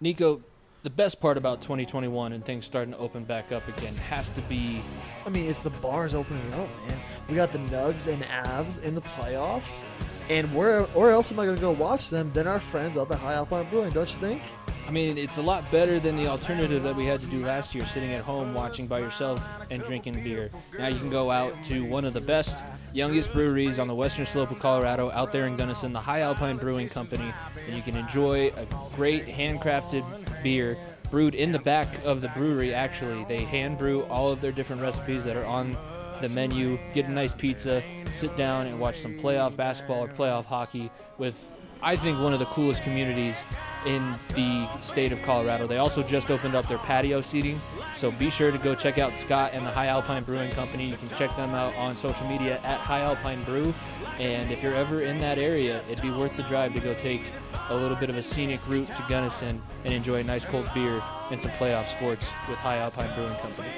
Nico, 0.00 0.42
the 0.82 0.90
best 0.90 1.20
part 1.20 1.36
about 1.36 1.60
2021 1.60 2.32
and 2.32 2.44
things 2.44 2.64
starting 2.64 2.92
to 2.92 2.98
open 2.98 3.24
back 3.24 3.52
up 3.52 3.66
again 3.68 3.94
has 3.96 4.28
to 4.30 4.40
be. 4.42 4.80
I 5.26 5.30
mean, 5.30 5.48
it's 5.50 5.62
the 5.62 5.70
bars 5.70 6.14
opening 6.14 6.52
up, 6.52 6.68
man. 6.86 6.98
We 7.28 7.34
got 7.34 7.52
the 7.52 7.58
Nugs 7.58 8.06
and 8.06 8.22
Avs 8.22 8.80
in 8.82 8.94
the 8.94 9.00
playoffs, 9.00 9.82
and 10.28 10.54
where 10.54 10.82
where 10.82 11.10
else 11.10 11.32
am 11.32 11.40
I 11.40 11.46
gonna 11.46 11.60
go 11.60 11.72
watch 11.72 12.10
them 12.10 12.30
than 12.32 12.46
our 12.46 12.60
friends 12.60 12.96
up 12.96 13.10
at 13.10 13.18
High 13.18 13.34
Alpine 13.34 13.66
Brewing? 13.70 13.90
Don't 13.90 14.10
you 14.12 14.18
think? 14.18 14.42
I 14.86 14.90
mean, 14.90 15.18
it's 15.18 15.36
a 15.36 15.42
lot 15.42 15.70
better 15.70 16.00
than 16.00 16.16
the 16.16 16.28
alternative 16.28 16.82
that 16.82 16.96
we 16.96 17.04
had 17.04 17.20
to 17.20 17.26
do 17.26 17.44
last 17.44 17.74
year, 17.74 17.84
sitting 17.84 18.12
at 18.12 18.24
home 18.24 18.54
watching 18.54 18.86
by 18.86 19.00
yourself 19.00 19.38
and 19.70 19.82
drinking 19.82 20.24
beer. 20.24 20.50
Now 20.78 20.88
you 20.88 20.98
can 20.98 21.10
go 21.10 21.30
out 21.30 21.62
to 21.64 21.84
one 21.84 22.06
of 22.06 22.14
the 22.14 22.22
best, 22.22 22.64
youngest 22.94 23.30
breweries 23.34 23.78
on 23.78 23.86
the 23.86 23.94
western 23.94 24.24
slope 24.24 24.50
of 24.50 24.58
Colorado, 24.60 25.10
out 25.10 25.30
there 25.30 25.46
in 25.46 25.58
Gunnison, 25.58 25.92
the 25.92 26.00
High 26.00 26.20
Alpine 26.20 26.56
Brewing 26.56 26.88
Company, 26.88 27.30
and 27.66 27.76
you 27.76 27.82
can 27.82 27.96
enjoy 27.96 28.50
a 28.56 28.66
great 28.96 29.26
handcrafted 29.26 30.04
beer 30.42 30.78
brewed 31.10 31.34
in 31.34 31.52
the 31.52 31.58
back 31.58 31.88
of 32.04 32.22
the 32.22 32.28
brewery. 32.28 32.72
Actually, 32.72 33.24
they 33.24 33.44
hand 33.44 33.76
brew 33.76 34.04
all 34.04 34.32
of 34.32 34.40
their 34.40 34.52
different 34.52 34.80
recipes 34.80 35.22
that 35.24 35.36
are 35.36 35.44
on 35.44 35.76
the 36.20 36.28
menu, 36.28 36.78
get 36.94 37.06
a 37.06 37.10
nice 37.10 37.32
pizza, 37.32 37.82
sit 38.14 38.36
down 38.36 38.66
and 38.66 38.78
watch 38.78 38.98
some 38.98 39.18
playoff 39.18 39.56
basketball 39.56 40.04
or 40.04 40.08
playoff 40.08 40.44
hockey 40.44 40.90
with, 41.18 41.50
I 41.82 41.96
think, 41.96 42.18
one 42.20 42.32
of 42.32 42.38
the 42.38 42.46
coolest 42.46 42.82
communities 42.82 43.44
in 43.86 44.14
the 44.34 44.68
state 44.80 45.12
of 45.12 45.22
Colorado. 45.22 45.66
They 45.66 45.78
also 45.78 46.02
just 46.02 46.30
opened 46.30 46.54
up 46.54 46.66
their 46.68 46.78
patio 46.78 47.20
seating, 47.20 47.60
so 47.96 48.10
be 48.10 48.30
sure 48.30 48.50
to 48.50 48.58
go 48.58 48.74
check 48.74 48.98
out 48.98 49.16
Scott 49.16 49.52
and 49.54 49.64
the 49.64 49.70
High 49.70 49.86
Alpine 49.86 50.24
Brewing 50.24 50.50
Company. 50.52 50.86
You 50.86 50.96
can 50.96 51.08
check 51.08 51.34
them 51.36 51.50
out 51.50 51.74
on 51.76 51.94
social 51.94 52.26
media 52.26 52.60
at 52.64 52.78
High 52.80 53.00
Alpine 53.00 53.42
Brew. 53.44 53.72
And 54.18 54.50
if 54.50 54.64
you're 54.64 54.74
ever 54.74 55.02
in 55.02 55.18
that 55.18 55.38
area, 55.38 55.80
it'd 55.88 56.02
be 56.02 56.10
worth 56.10 56.36
the 56.36 56.42
drive 56.44 56.74
to 56.74 56.80
go 56.80 56.92
take 56.94 57.22
a 57.70 57.76
little 57.76 57.96
bit 57.96 58.10
of 58.10 58.16
a 58.16 58.22
scenic 58.22 58.66
route 58.68 58.88
to 58.88 59.04
Gunnison 59.08 59.62
and 59.84 59.94
enjoy 59.94 60.16
a 60.20 60.24
nice 60.24 60.44
cold 60.44 60.68
beer 60.74 61.00
and 61.30 61.40
some 61.40 61.52
playoff 61.52 61.86
sports 61.86 62.28
with 62.48 62.58
High 62.58 62.78
Alpine 62.78 63.14
Brewing 63.14 63.36
Company. 63.36 63.68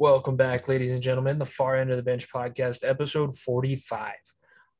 Welcome 0.00 0.36
back, 0.36 0.68
ladies 0.68 0.92
and 0.92 1.02
gentlemen. 1.02 1.40
The 1.40 1.44
Far 1.44 1.74
End 1.74 1.90
of 1.90 1.96
the 1.96 2.04
Bench 2.04 2.30
podcast, 2.30 2.88
episode 2.88 3.36
45. 3.36 4.12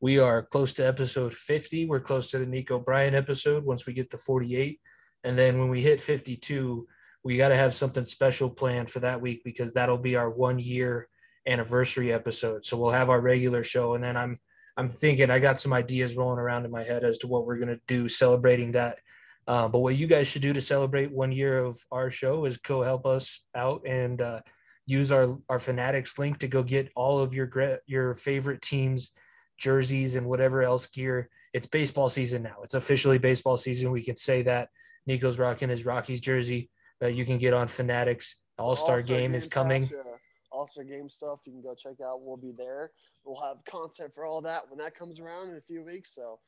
We 0.01 0.21
are 0.21 0.45
close 0.45 0.73
to 0.75 0.87
episode 0.87 1.35
50. 1.35 1.87
We're 1.87 1.99
close 1.99 2.31
to 2.31 2.39
the 2.39 2.47
Nico 2.47 2.79
Bryan 2.79 3.17
episode 3.17 3.65
once 3.65 3.85
we 3.85 3.95
get 3.95 4.11
to 4.13 4.17
48. 4.17 4.79
And 5.25 5.37
then 5.37 5.59
when 5.59 5.71
we 5.71 5.81
hit 5.81 6.01
52, 6.01 6.87
we 7.25 7.37
got 7.37 7.49
to 7.49 7.57
have 7.57 7.75
something 7.75 8.07
special 8.07 8.49
planned 8.49 8.91
for 8.91 9.01
that 9.01 9.21
week 9.21 9.43
because 9.43 9.73
that'll 9.73 9.99
be 9.99 10.15
our 10.15 10.31
one 10.31 10.61
year 10.61 11.09
anniversary 11.49 12.13
episode. 12.13 12.65
So 12.65 12.77
we'll 12.79 12.93
have 12.93 13.11
our 13.11 13.21
regular 13.21 13.65
show. 13.65 13.95
And 13.95 14.05
then 14.05 14.17
I'm 14.17 14.39
I'm 14.77 14.89
thinking 14.89 15.31
I 15.31 15.41
got 15.41 15.59
some 15.59 15.73
ideas 15.73 16.15
rolling 16.15 16.39
around 16.39 16.65
in 16.65 16.71
my 16.71 16.85
head 16.85 17.03
as 17.03 17.19
to 17.19 17.27
what 17.27 17.45
we're 17.45 17.59
gonna 17.59 17.81
do 17.89 18.09
celebrating 18.09 18.71
that. 18.71 19.01
Uh, 19.49 19.67
but 19.67 19.81
what 19.81 19.97
you 19.97 20.07
guys 20.07 20.29
should 20.29 20.43
do 20.43 20.53
to 20.53 20.61
celebrate 20.61 21.11
one 21.11 21.33
year 21.33 21.59
of 21.59 21.77
our 21.91 22.09
show 22.09 22.45
is 22.45 22.59
go 22.59 22.83
help 22.83 23.05
us 23.05 23.45
out 23.57 23.83
and 23.85 24.23
uh, 24.23 24.41
use 24.89 25.13
our 25.13 25.37
our 25.51 25.59
Fanatics 25.59 26.19
link 26.19 26.39
to 26.39 26.49
go 26.49 26.63
get 26.63 26.91
all 26.97 27.21
of 27.21 27.35
your 27.35 27.79
your 27.87 28.15
favorite 28.15 28.63
teams 28.63 29.13
jerseys 29.59 30.17
and 30.17 30.27
whatever 30.27 30.63
else 30.63 30.87
gear. 30.87 31.29
It's 31.53 31.67
baseball 31.67 32.09
season 32.09 32.43
now. 32.43 32.57
It's 32.63 32.75
officially 32.75 33.19
baseball 33.19 33.59
season. 33.59 33.91
We 33.91 34.03
can 34.03 34.17
say 34.17 34.43
that. 34.43 34.71
Nico's 35.07 35.39
rocking 35.39 35.69
his 35.69 35.87
Rockies 35.87 36.21
jersey 36.21 36.71
that 37.01 37.15
you 37.15 37.25
can 37.25 37.39
get 37.39 37.55
on 37.55 37.69
Fanatics. 37.69 38.37
All 38.59 38.77
Star 38.77 39.01
game 39.03 39.35
is 39.35 39.47
coming. 39.47 39.83
Pass, 39.83 39.93
yeah. 39.93 40.13
All 40.51 40.67
Star 40.67 40.85
game 40.85 41.09
stuff 41.09 41.41
you 41.45 41.53
can 41.53 41.63
go 41.63 41.75
check 41.75 42.01
out. 42.05 42.23
We'll 42.23 42.37
be 42.37 42.53
there. 42.57 42.91
We'll 43.25 43.41
have 43.43 43.65
content 43.65 44.15
for 44.15 44.25
all 44.25 44.41
that 44.43 44.63
when 44.69 44.79
that 44.79 44.95
comes 44.95 45.21
around 45.21 45.51
in 45.51 45.57
a 45.57 45.61
few 45.61 45.83
weeks. 45.85 46.15
So, 46.15 46.39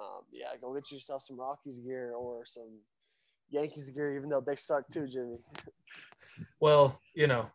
um, 0.00 0.22
yeah, 0.32 0.46
go 0.60 0.72
get 0.74 0.90
yourself 0.90 1.22
some 1.22 1.38
Rockies 1.38 1.78
gear 1.78 2.14
or 2.14 2.44
some 2.44 2.78
Yankees 3.50 3.90
gear, 3.90 4.16
even 4.16 4.28
though 4.28 4.40
they 4.40 4.56
suck 4.56 4.88
too, 4.88 5.08
Jimmy. 5.08 5.38
Well, 6.60 7.00
you 7.14 7.26
know, 7.26 7.50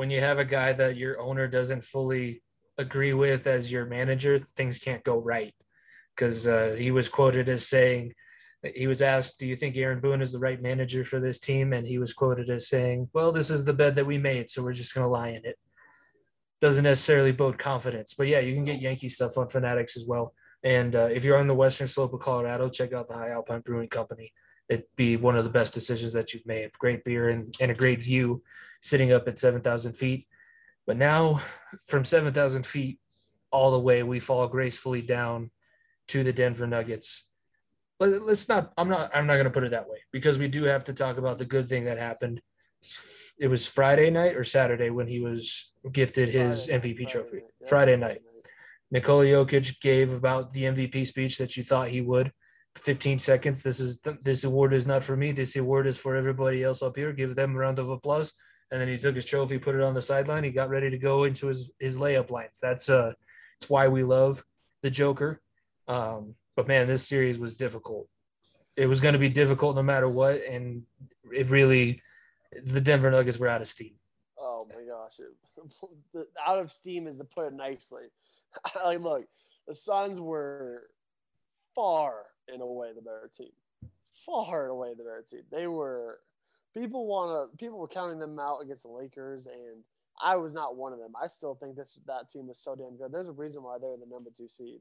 when 0.00 0.08
you 0.08 0.18
have 0.18 0.38
a 0.38 0.46
guy 0.46 0.72
that 0.72 0.96
your 0.96 1.20
owner 1.20 1.46
doesn't 1.46 1.84
fully 1.84 2.42
agree 2.78 3.12
with 3.12 3.46
as 3.46 3.70
your 3.70 3.84
manager, 3.84 4.38
things 4.56 4.78
can't 4.78 5.04
go 5.04 5.18
right. 5.18 5.52
Because 6.16 6.46
uh, 6.46 6.74
he 6.78 6.90
was 6.90 7.10
quoted 7.10 7.50
as 7.50 7.68
saying, 7.68 8.14
he 8.74 8.86
was 8.86 9.02
asked, 9.02 9.38
Do 9.38 9.44
you 9.44 9.56
think 9.56 9.76
Aaron 9.76 10.00
Boone 10.00 10.22
is 10.22 10.32
the 10.32 10.38
right 10.38 10.62
manager 10.62 11.04
for 11.04 11.20
this 11.20 11.38
team? 11.38 11.74
And 11.74 11.86
he 11.86 11.98
was 11.98 12.14
quoted 12.14 12.48
as 12.48 12.66
saying, 12.66 13.10
Well, 13.12 13.30
this 13.30 13.50
is 13.50 13.62
the 13.62 13.74
bed 13.74 13.94
that 13.96 14.06
we 14.06 14.16
made, 14.16 14.50
so 14.50 14.62
we're 14.62 14.72
just 14.72 14.94
going 14.94 15.04
to 15.04 15.10
lie 15.10 15.28
in 15.28 15.44
it. 15.44 15.58
Doesn't 16.62 16.84
necessarily 16.84 17.32
bode 17.32 17.58
confidence. 17.58 18.14
But 18.14 18.28
yeah, 18.28 18.40
you 18.40 18.54
can 18.54 18.64
get 18.64 18.80
Yankee 18.80 19.10
stuff 19.10 19.36
on 19.36 19.50
Fanatics 19.50 19.98
as 19.98 20.06
well. 20.06 20.32
And 20.64 20.96
uh, 20.96 21.10
if 21.12 21.24
you're 21.24 21.36
on 21.36 21.46
the 21.46 21.54
western 21.54 21.88
slope 21.88 22.14
of 22.14 22.20
Colorado, 22.20 22.70
check 22.70 22.94
out 22.94 23.06
the 23.06 23.18
High 23.18 23.32
Alpine 23.32 23.60
Brewing 23.60 23.90
Company. 23.90 24.32
It'd 24.70 24.86
be 24.96 25.18
one 25.18 25.36
of 25.36 25.44
the 25.44 25.50
best 25.50 25.74
decisions 25.74 26.14
that 26.14 26.32
you've 26.32 26.46
made. 26.46 26.72
Great 26.78 27.04
beer 27.04 27.28
and, 27.28 27.54
and 27.60 27.70
a 27.70 27.74
great 27.74 28.02
view 28.02 28.42
sitting 28.80 29.12
up 29.12 29.28
at 29.28 29.38
7,000 29.38 29.92
feet. 29.92 30.26
But 30.86 30.96
now, 30.96 31.42
from 31.86 32.04
7,000 32.04 32.66
feet 32.66 32.98
all 33.52 33.70
the 33.70 33.80
way, 33.80 34.02
we 34.02 34.20
fall 34.20 34.48
gracefully 34.48 35.02
down 35.02 35.50
to 36.08 36.24
the 36.24 36.32
Denver 36.32 36.66
Nuggets. 36.66 37.24
Let, 38.00 38.22
us 38.22 38.48
not 38.48 38.72
i'm 38.78 38.88
not 38.88 39.10
i'm 39.14 39.26
not 39.26 39.34
going 39.34 39.44
to 39.44 39.50
put 39.50 39.62
it 39.62 39.72
that 39.72 39.86
way 39.86 39.98
because 40.10 40.38
we 40.38 40.48
do 40.48 40.64
have 40.64 40.84
to 40.84 40.94
talk 40.94 41.18
about 41.18 41.38
the 41.38 41.44
good 41.44 41.68
thing 41.68 41.84
that 41.84 41.98
happened. 41.98 42.40
It 43.38 43.48
was 43.48 43.68
friday 43.68 44.08
night 44.08 44.36
or 44.36 44.42
saturday 44.42 44.88
when 44.88 45.06
he 45.06 45.20
was 45.20 45.70
gifted 45.92 46.30
his 46.30 46.66
Friday 46.66 46.94
mvp 46.94 47.00
night, 47.00 47.08
trophy. 47.10 47.36
yeah, 47.60 47.68
friday 47.68 47.96
night. 47.96 48.22
Nikola 48.90 49.26
jokic 49.26 49.80
gave 49.80 50.12
about 50.14 50.50
the 50.54 50.62
mvp 50.62 51.06
speech 51.06 51.36
that 51.36 51.58
you 51.58 51.62
thought 51.62 51.88
he 51.88 52.00
would. 52.00 52.32
15 52.76 53.18
seconds 53.18 53.62
this 53.62 53.80
is 53.80 54.00
this 54.22 54.44
award 54.44 54.72
is 54.72 54.86
not 54.86 55.04
for 55.04 55.16
me 55.16 55.32
this 55.32 55.54
award 55.56 55.86
is 55.86 55.98
for 55.98 56.16
everybody 56.16 56.64
else 56.64 56.82
up 56.82 56.96
here. 56.96 57.12
Give 57.12 57.36
them 57.36 57.54
a 57.54 57.58
round 57.58 57.78
of 57.78 57.90
applause 57.90 58.32
and 58.70 58.80
then 58.80 58.88
he 58.88 58.98
took 58.98 59.14
his 59.14 59.24
trophy 59.24 59.58
put 59.58 59.74
it 59.74 59.82
on 59.82 59.94
the 59.94 60.02
sideline 60.02 60.44
he 60.44 60.50
got 60.50 60.68
ready 60.68 60.90
to 60.90 60.98
go 60.98 61.24
into 61.24 61.46
his 61.46 61.70
his 61.78 61.96
layup 61.96 62.30
lines 62.30 62.58
that's 62.60 62.88
uh 62.88 63.12
it's 63.60 63.68
why 63.68 63.88
we 63.88 64.02
love 64.02 64.42
the 64.82 64.90
joker 64.90 65.40
um 65.88 66.34
but 66.60 66.68
man, 66.68 66.86
this 66.86 67.08
series 67.08 67.38
was 67.38 67.54
difficult. 67.54 68.06
It 68.76 68.86
was 68.86 69.00
going 69.00 69.14
to 69.14 69.18
be 69.18 69.30
difficult 69.30 69.76
no 69.76 69.82
matter 69.82 70.10
what, 70.10 70.42
and 70.44 70.82
it 71.32 71.48
really, 71.48 72.02
the 72.64 72.82
Denver 72.82 73.10
Nuggets 73.10 73.38
were 73.38 73.48
out 73.48 73.62
of 73.62 73.68
steam. 73.68 73.94
Oh 74.38 74.68
my 74.68 74.82
gosh, 74.84 75.20
out 76.46 76.58
of 76.58 76.70
steam 76.70 77.06
is 77.06 77.16
to 77.16 77.24
put 77.24 77.46
it 77.46 77.54
nicely. 77.54 78.02
like, 78.84 79.00
look, 79.00 79.24
the 79.66 79.74
Suns 79.74 80.20
were 80.20 80.82
far 81.74 82.26
and 82.52 82.60
away 82.60 82.92
the 82.94 83.00
better 83.00 83.30
team. 83.34 83.52
Far 84.26 84.64
and 84.64 84.72
away 84.72 84.90
the 84.90 85.04
better 85.04 85.24
team. 85.26 85.44
They 85.50 85.66
were. 85.66 86.18
People 86.74 87.06
want 87.06 87.50
to. 87.50 87.56
People 87.56 87.78
were 87.78 87.88
counting 87.88 88.18
them 88.18 88.38
out 88.38 88.58
against 88.62 88.84
the 88.84 88.90
Lakers, 88.90 89.46
and 89.46 89.82
I 90.22 90.36
was 90.36 90.54
not 90.54 90.76
one 90.76 90.92
of 90.92 90.98
them. 90.98 91.12
I 91.20 91.26
still 91.26 91.54
think 91.54 91.76
this 91.76 92.00
that 92.06 92.28
team 92.28 92.48
is 92.50 92.62
so 92.62 92.76
damn 92.76 92.96
good. 92.96 93.12
There's 93.12 93.28
a 93.28 93.32
reason 93.32 93.62
why 93.62 93.78
they're 93.80 93.96
the 93.96 94.06
number 94.06 94.30
two 94.34 94.48
seed 94.48 94.80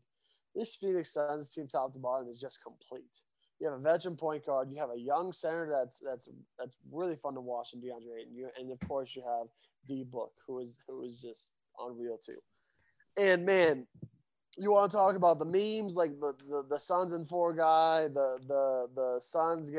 this 0.56 0.76
Phoenix 0.76 1.14
Suns 1.14 1.54
team, 1.54 1.68
top 1.68 1.94
to 1.94 2.00
bottom, 2.00 2.28
is 2.28 2.40
just 2.40 2.64
complete. 2.64 3.22
You 3.60 3.70
have 3.70 3.80
a 3.80 3.82
veteran 3.82 4.16
point 4.16 4.46
guard. 4.46 4.70
You 4.72 4.80
have 4.80 4.92
a 4.92 5.00
young 5.00 5.34
center 5.34 5.70
that's 5.70 6.00
that's 6.00 6.30
that's 6.58 6.78
really 6.92 7.18
fun 7.18 7.34
to 7.34 7.42
watch 7.42 7.74
in 7.74 7.82
DeAndre 7.82 8.22
Ayton. 8.22 8.36
You, 8.36 8.50
and 8.58 8.72
of 8.72 8.80
course, 8.88 9.16
you 9.16 9.22
have 9.22 9.48
D 9.88 10.04
Book, 10.04 10.32
who 10.48 10.60
is 10.60 10.80
who 10.88 11.04
is 11.04 11.22
just 11.22 11.54
unreal 11.80 12.18
too. 12.18 12.38
And 13.18 13.46
man, 13.46 13.86
you 14.60 14.72
want 14.72 14.92
to 14.92 14.98
talk 14.98 15.16
about 15.16 15.40
the 15.40 15.46
memes 15.46 15.96
like 15.96 16.20
the 16.20 16.34
the, 16.50 16.64
the 16.70 16.80
Suns 16.80 17.14
and 17.14 17.28
four 17.28 17.54
guy, 17.54 18.08
the 18.08 18.40
the 18.48 18.88
the 18.96 19.20
Suns 19.20 19.72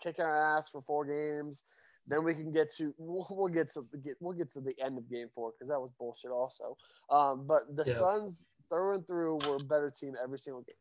kicking 0.00 0.24
our 0.24 0.56
ass 0.56 0.68
for 0.68 0.80
four 0.80 1.04
games. 1.04 1.64
Then 2.06 2.24
we 2.24 2.34
can 2.34 2.50
get 2.50 2.72
to 2.76 2.94
we'll, 2.98 3.26
we'll 3.30 3.48
get 3.48 3.72
to 3.74 3.84
get 4.04 4.16
we'll 4.20 4.36
get 4.36 4.50
to 4.50 4.60
the 4.60 4.74
end 4.82 4.98
of 4.98 5.10
game 5.10 5.28
four 5.34 5.52
because 5.52 5.68
that 5.68 5.80
was 5.80 5.90
bullshit 5.98 6.30
also. 6.30 6.76
Um, 7.10 7.46
but 7.46 7.62
the 7.76 7.84
yeah. 7.86 7.94
Suns 7.94 8.44
through 8.68 8.94
and 8.94 9.06
through 9.06 9.38
were 9.46 9.56
a 9.56 9.64
better 9.64 9.90
team 9.90 10.14
every 10.22 10.38
single 10.38 10.62
game. 10.62 10.74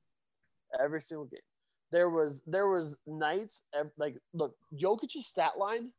Every 0.79 1.01
single 1.01 1.25
game. 1.25 1.41
There 1.91 2.09
was 2.09 2.41
there 2.45 2.67
was 2.67 2.97
nights 3.07 3.63
like 3.97 4.17
look, 4.33 4.55
Jokic's 4.75 5.25
stat 5.25 5.57
line 5.57 5.89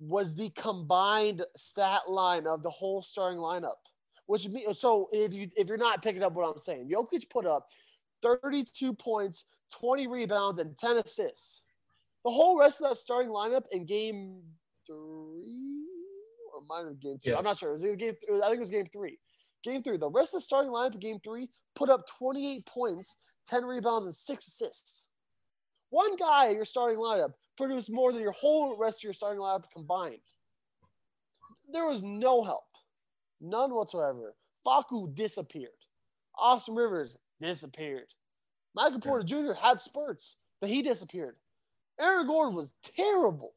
was 0.00 0.34
the 0.34 0.50
combined 0.50 1.44
stat 1.56 2.02
line 2.08 2.46
of 2.46 2.62
the 2.62 2.70
whole 2.70 3.02
starting 3.02 3.38
lineup. 3.38 3.78
Which 4.26 4.48
means 4.48 4.78
so 4.78 5.08
if 5.12 5.32
you 5.32 5.48
if 5.56 5.68
you're 5.68 5.76
not 5.76 6.02
picking 6.02 6.22
up 6.22 6.32
what 6.32 6.48
I'm 6.48 6.58
saying, 6.58 6.88
Jokic 6.90 7.28
put 7.30 7.46
up 7.46 7.68
32 8.22 8.94
points, 8.94 9.46
20 9.74 10.06
rebounds, 10.06 10.58
and 10.58 10.76
10 10.76 10.98
assists. 10.98 11.62
The 12.24 12.30
whole 12.30 12.58
rest 12.58 12.80
of 12.80 12.88
that 12.88 12.96
starting 12.96 13.32
lineup 13.32 13.64
in 13.72 13.84
game 13.84 14.42
three 14.86 15.86
or 16.54 16.62
minor 16.68 16.94
game 16.94 17.18
two. 17.22 17.30
Yeah. 17.30 17.38
I'm 17.38 17.44
not 17.44 17.58
sure. 17.58 17.70
It 17.70 17.72
was 17.72 17.82
game. 17.82 18.14
I 18.28 18.48
think 18.48 18.56
it 18.56 18.60
was 18.60 18.70
game 18.70 18.86
three. 18.86 19.18
Game 19.64 19.82
three, 19.82 19.96
the 19.96 20.10
rest 20.10 20.34
of 20.34 20.38
the 20.38 20.44
starting 20.44 20.72
lineup 20.72 20.94
in 20.94 21.00
game 21.00 21.18
three 21.22 21.48
put 21.74 21.88
up 21.88 22.06
28 22.18 22.66
points, 22.66 23.16
10 23.46 23.64
rebounds, 23.64 24.06
and 24.06 24.14
six 24.14 24.46
assists. 24.48 25.08
One 25.90 26.16
guy 26.16 26.48
in 26.48 26.56
your 26.56 26.64
starting 26.64 26.98
lineup 26.98 27.32
produced 27.56 27.90
more 27.90 28.12
than 28.12 28.22
your 28.22 28.32
whole 28.32 28.76
rest 28.78 29.00
of 29.00 29.04
your 29.04 29.12
starting 29.12 29.40
lineup 29.40 29.64
combined. 29.72 30.16
There 31.72 31.86
was 31.86 32.02
no 32.02 32.42
help, 32.42 32.64
none 33.42 33.74
whatsoever. 33.74 34.34
Facu 34.66 35.14
disappeared. 35.14 35.70
Austin 36.38 36.74
Rivers 36.74 37.18
disappeared. 37.40 38.06
Michael 38.74 39.00
Porter 39.00 39.24
Jr. 39.24 39.52
had 39.52 39.80
spurts, 39.80 40.36
but 40.60 40.70
he 40.70 40.82
disappeared. 40.82 41.36
Aaron 42.00 42.26
Gordon 42.26 42.54
was 42.54 42.74
terrible. 42.82 43.52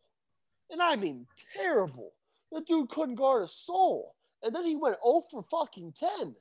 And 0.69 0.81
I 0.81 0.95
mean 0.95 1.25
terrible. 1.55 2.13
The 2.51 2.61
dude 2.61 2.89
couldn't 2.89 3.15
guard 3.15 3.43
a 3.43 3.47
soul 3.47 4.15
and 4.45 4.53
then 4.53 4.63
he 4.63 4.75
went 4.75 4.97
0 5.03 5.23
for 5.29 5.43
fucking 5.49 5.93
10. 5.93 6.35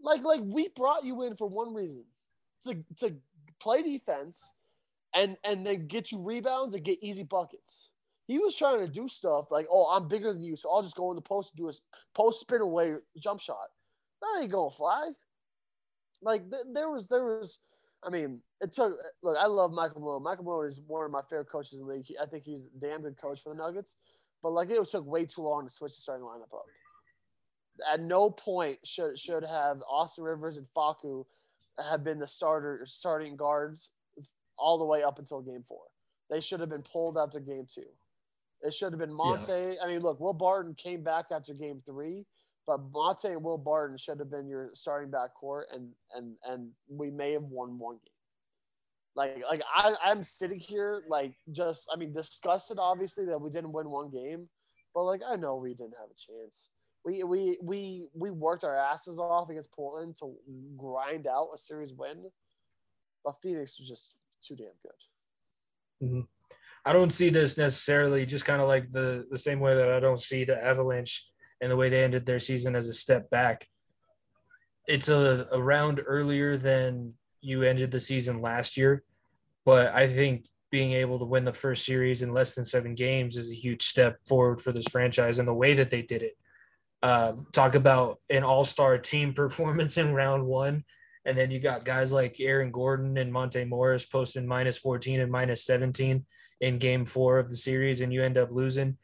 Like, 0.00 0.22
like 0.22 0.40
we 0.44 0.68
brought 0.68 1.04
you 1.04 1.22
in 1.22 1.36
for 1.36 1.48
one 1.48 1.74
reason 1.74 2.04
to, 2.62 2.76
to 2.98 3.14
play 3.60 3.82
defense 3.82 4.54
and 5.14 5.36
and 5.44 5.64
then 5.66 5.86
get 5.86 6.12
you 6.12 6.20
rebounds 6.20 6.74
and 6.74 6.84
get 6.84 7.02
easy 7.02 7.24
buckets. 7.24 7.90
He 8.26 8.38
was 8.38 8.56
trying 8.56 8.84
to 8.84 8.90
do 8.90 9.06
stuff 9.06 9.50
like, 9.50 9.66
oh, 9.70 9.86
I'm 9.94 10.08
bigger 10.08 10.32
than 10.32 10.42
you, 10.42 10.56
so 10.56 10.70
I'll 10.70 10.82
just 10.82 10.96
go 10.96 11.10
in 11.10 11.16
the 11.16 11.22
post 11.22 11.52
and 11.52 11.64
do 11.64 11.70
a 11.70 11.72
post 12.14 12.40
spin 12.40 12.62
away 12.62 12.94
jump 13.18 13.40
shot. 13.40 13.68
That 14.22 14.42
ain't 14.42 14.52
gonna 14.52 14.70
fly. 14.70 15.10
Like 16.22 16.50
th- 16.50 16.64
there 16.72 16.90
was 16.90 17.06
there 17.08 17.24
was, 17.24 17.58
I 18.02 18.08
mean, 18.08 18.40
it 18.60 18.72
took. 18.72 18.96
Look, 19.22 19.36
I 19.38 19.46
love 19.46 19.72
Michael 19.72 20.00
Malone. 20.00 20.22
Michael 20.22 20.44
Malone 20.44 20.64
is 20.66 20.80
one 20.86 21.04
of 21.04 21.10
my 21.10 21.20
favorite 21.28 21.50
coaches 21.50 21.80
in 21.80 21.86
the 21.86 21.94
league. 21.94 22.06
I 22.20 22.26
think 22.26 22.44
he's 22.44 22.66
a 22.66 22.80
damn 22.80 23.02
good 23.02 23.20
coach 23.20 23.42
for 23.42 23.50
the 23.50 23.56
Nuggets. 23.56 23.96
But 24.42 24.52
like, 24.52 24.70
it 24.70 24.88
took 24.88 25.06
way 25.06 25.26
too 25.26 25.42
long 25.42 25.64
to 25.64 25.70
switch 25.70 25.92
the 25.92 26.00
starting 26.00 26.24
lineup 26.24 26.54
up. 26.54 26.64
At 27.92 28.00
no 28.00 28.30
point 28.30 28.78
should 28.84 29.18
should 29.18 29.44
have 29.44 29.82
Austin 29.88 30.24
Rivers 30.24 30.56
and 30.56 30.66
Facu 30.74 31.26
have 31.90 32.04
been 32.04 32.18
the 32.18 32.26
starter 32.26 32.82
starting 32.86 33.36
guards 33.36 33.90
all 34.56 34.78
the 34.78 34.84
way 34.86 35.02
up 35.02 35.18
until 35.18 35.42
Game 35.42 35.64
Four. 35.66 35.82
They 36.30 36.40
should 36.40 36.60
have 36.60 36.68
been 36.68 36.82
pulled 36.82 37.18
after 37.18 37.40
Game 37.40 37.66
Two. 37.72 37.82
It 38.64 38.72
should 38.72 38.92
have 38.92 38.98
been 38.98 39.12
Monte. 39.12 39.52
I 39.52 39.86
mean, 39.86 40.00
look, 40.00 40.18
Will 40.20 40.32
Barton 40.32 40.74
came 40.74 41.04
back 41.04 41.26
after 41.30 41.52
Game 41.52 41.82
Three, 41.84 42.24
but 42.66 42.80
Monte 42.92 43.28
and 43.28 43.42
Will 43.44 43.58
Barton 43.58 43.98
should 43.98 44.18
have 44.18 44.30
been 44.30 44.48
your 44.48 44.70
starting 44.72 45.10
backcourt, 45.10 45.64
and 45.72 45.90
and 46.16 46.34
and 46.48 46.70
we 46.88 47.10
may 47.10 47.32
have 47.32 47.42
won 47.42 47.78
one 47.78 47.96
game. 47.96 48.10
Like 49.16 49.42
like 49.48 49.62
I 49.74 49.94
I'm 50.02 50.22
sitting 50.22 50.58
here 50.58 51.02
like 51.08 51.34
just 51.52 51.88
I 51.92 51.96
mean 51.96 52.12
disgusted 52.12 52.78
obviously 52.80 53.26
that 53.26 53.40
we 53.40 53.50
didn't 53.50 53.72
win 53.72 53.90
one 53.90 54.10
game, 54.10 54.48
but 54.94 55.04
like 55.04 55.20
I 55.28 55.36
know 55.36 55.56
we 55.56 55.74
didn't 55.74 55.98
have 56.00 56.08
a 56.10 56.14
chance. 56.16 56.70
We 57.04 57.22
we 57.22 57.58
we 57.62 58.08
we 58.14 58.30
worked 58.30 58.64
our 58.64 58.76
asses 58.76 59.18
off 59.18 59.50
against 59.50 59.72
Portland 59.72 60.16
to 60.20 60.34
grind 60.78 61.26
out 61.26 61.50
a 61.54 61.58
series 61.58 61.92
win, 61.92 62.30
but 63.24 63.36
Phoenix 63.42 63.78
was 63.78 63.88
just 63.88 64.18
too 64.40 64.56
damn 64.56 64.68
good. 64.82 66.08
Mm-hmm. 66.08 66.20
I 66.84 66.92
don't 66.92 67.12
see 67.12 67.30
this 67.30 67.56
necessarily 67.56 68.26
just 68.26 68.44
kind 68.44 68.60
of 68.60 68.68
like 68.68 68.92
the 68.92 69.26
the 69.30 69.38
same 69.38 69.60
way 69.60 69.74
that 69.74 69.90
I 69.90 70.00
don't 70.00 70.20
see 70.20 70.44
the 70.44 70.62
Avalanche 70.62 71.26
and 71.60 71.70
the 71.70 71.76
way 71.76 71.88
they 71.88 72.04
ended 72.04 72.26
their 72.26 72.38
season 72.38 72.76
as 72.76 72.88
a 72.88 72.92
step 72.92 73.30
back. 73.30 73.66
It's 74.86 75.08
a, 75.08 75.48
a 75.50 75.62
round 75.62 76.02
earlier 76.06 76.58
than 76.58 77.14
you 77.40 77.62
ended 77.62 77.90
the 77.90 78.00
season 78.00 78.42
last 78.42 78.76
year, 78.76 79.02
but 79.64 79.94
I 79.94 80.06
think 80.06 80.44
being 80.70 80.92
able 80.92 81.18
to 81.20 81.24
win 81.24 81.44
the 81.44 81.52
first 81.52 81.86
series 81.86 82.22
in 82.22 82.34
less 82.34 82.54
than 82.54 82.64
seven 82.64 82.94
games 82.94 83.36
is 83.36 83.50
a 83.50 83.54
huge 83.54 83.82
step 83.82 84.18
forward 84.26 84.60
for 84.60 84.72
this 84.72 84.88
franchise 84.90 85.38
and 85.38 85.48
the 85.48 85.54
way 85.54 85.72
that 85.74 85.88
they 85.88 86.02
did 86.02 86.22
it. 86.22 86.36
Uh, 87.02 87.34
talk 87.52 87.74
about 87.74 88.18
an 88.28 88.42
all-star 88.42 88.98
team 88.98 89.32
performance 89.34 89.96
in 89.96 90.12
round 90.12 90.44
one, 90.44 90.84
and 91.24 91.38
then 91.38 91.50
you 91.50 91.60
got 91.60 91.84
guys 91.84 92.12
like 92.12 92.40
Aaron 92.40 92.70
Gordon 92.70 93.16
and 93.16 93.32
Monte 93.32 93.64
Morris 93.64 94.04
posting 94.04 94.46
minus 94.46 94.76
14 94.76 95.20
and 95.20 95.32
minus 95.32 95.64
17 95.64 96.26
in 96.64 96.78
game 96.78 97.04
four 97.04 97.38
of 97.38 97.48
the 97.50 97.56
series 97.56 98.00
and 98.00 98.12
you 98.12 98.22
end 98.22 98.38
up 98.38 98.50
losing. 98.50 98.96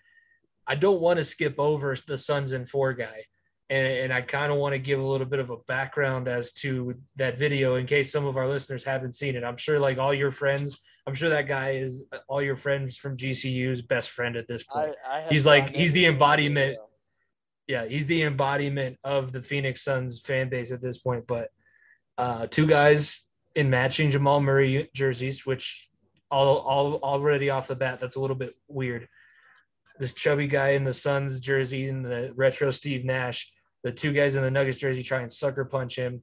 I 0.67 0.75
don't 0.77 1.01
want 1.01 1.19
to 1.19 1.25
skip 1.25 1.57
over 1.59 1.97
the 2.07 2.17
Suns 2.19 2.53
and 2.53 2.69
four 2.69 2.93
guy. 2.95 3.25
And, 3.69 3.87
and 4.05 4.13
I 4.13 4.21
kind 4.23 4.51
of 4.51 4.59
want 4.59 4.73
to 4.73 4.79
give 4.79 4.99
a 4.99 5.05
little 5.13 5.27
bit 5.27 5.39
of 5.39 5.51
a 5.51 5.57
background 5.69 6.27
as 6.27 6.53
to 6.55 6.95
that 7.17 7.39
video 7.39 7.77
in 7.77 7.87
case 7.87 8.11
some 8.11 8.27
of 8.27 8.37
our 8.37 8.49
listeners 8.49 8.83
haven't 8.85 9.15
seen 9.15 9.37
it. 9.37 9.45
I'm 9.45 9.57
sure, 9.57 9.79
like 9.79 9.99
all 9.99 10.13
your 10.15 10.31
friends, 10.33 10.79
I'm 11.07 11.15
sure 11.15 11.29
that 11.31 11.47
guy 11.47 11.71
is 11.73 12.05
all 12.29 12.43
your 12.43 12.57
friends 12.57 12.97
from 12.97 13.17
GCU's 13.17 13.83
best 13.83 14.11
friend 14.11 14.37
at 14.37 14.49
this 14.49 14.65
point. 14.65 14.95
I, 15.09 15.19
I 15.19 15.23
He's 15.31 15.47
like- 15.47 15.75
he's 15.75 15.93
the 15.93 16.07
embodiment 16.07 16.71
video. 16.73 16.87
yeah, 17.69 17.85
he's 17.87 18.07
the 18.07 18.23
embodiment 18.23 18.97
of 19.05 19.33
the 19.33 19.43
Phoenix 19.43 19.83
Suns 19.83 20.21
fan 20.21 20.49
base 20.49 20.73
at 20.73 20.83
this 20.83 20.99
point. 20.99 21.27
But 21.29 21.51
uh, 22.19 22.47
two 22.49 22.67
guys 22.67 23.27
in 23.55 23.71
matching 23.71 24.11
Jamal 24.11 24.41
Murray 24.41 24.89
jerseys, 24.95 25.45
which 25.47 25.90
all, 26.31 26.59
all 26.59 26.95
already 27.03 27.51
off 27.51 27.69
the 27.69 27.77
bat, 27.77 28.01
that's 28.01 28.17
a 28.17 28.21
little 28.21 28.37
bit 28.37 28.55
weird. 28.69 29.09
This 29.99 30.13
chubby 30.13 30.47
guy 30.47 30.71
in 30.71 30.85
the 30.85 30.93
Suns 30.93 31.41
jersey 31.41 31.89
and 31.89 32.05
the 32.05 32.33
retro 32.35 32.71
Steve 32.71 33.05
Nash, 33.05 33.51
the 33.83 33.93
two 33.93 34.13
guys 34.13 34.37
in 34.37 34.43
the 34.43 34.51
Nuggets 34.51 34.79
jersey 34.79 35.03
try 35.03 35.21
and 35.21 35.33
sucker 35.33 35.65
punch 35.65 35.97
him. 35.97 36.23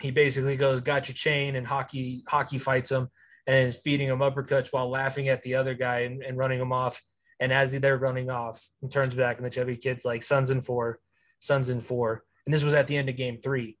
He 0.00 0.10
basically 0.10 0.56
goes, 0.56 0.80
"Got 0.80 1.08
your 1.08 1.14
chain," 1.14 1.56
and 1.56 1.66
hockey 1.66 2.24
hockey 2.26 2.58
fights 2.58 2.90
him 2.90 3.08
and 3.46 3.68
is 3.68 3.78
feeding 3.78 4.08
him 4.08 4.20
uppercuts 4.20 4.72
while 4.72 4.88
laughing 4.88 5.28
at 5.28 5.42
the 5.42 5.54
other 5.54 5.74
guy 5.74 6.00
and, 6.00 6.22
and 6.22 6.38
running 6.38 6.60
him 6.60 6.72
off. 6.72 7.02
And 7.40 7.52
as 7.52 7.72
they're 7.72 7.98
running 7.98 8.30
off, 8.30 8.64
and 8.82 8.90
turns 8.90 9.14
back, 9.14 9.36
and 9.36 9.44
the 9.44 9.50
chubby 9.50 9.76
kid's 9.76 10.04
like, 10.04 10.22
"Suns 10.22 10.50
in 10.50 10.62
four, 10.62 11.00
Suns 11.40 11.70
in 11.70 11.80
four. 11.80 12.24
And 12.46 12.54
this 12.54 12.64
was 12.64 12.72
at 12.72 12.86
the 12.86 12.96
end 12.96 13.08
of 13.08 13.16
Game 13.16 13.40
Three. 13.42 13.76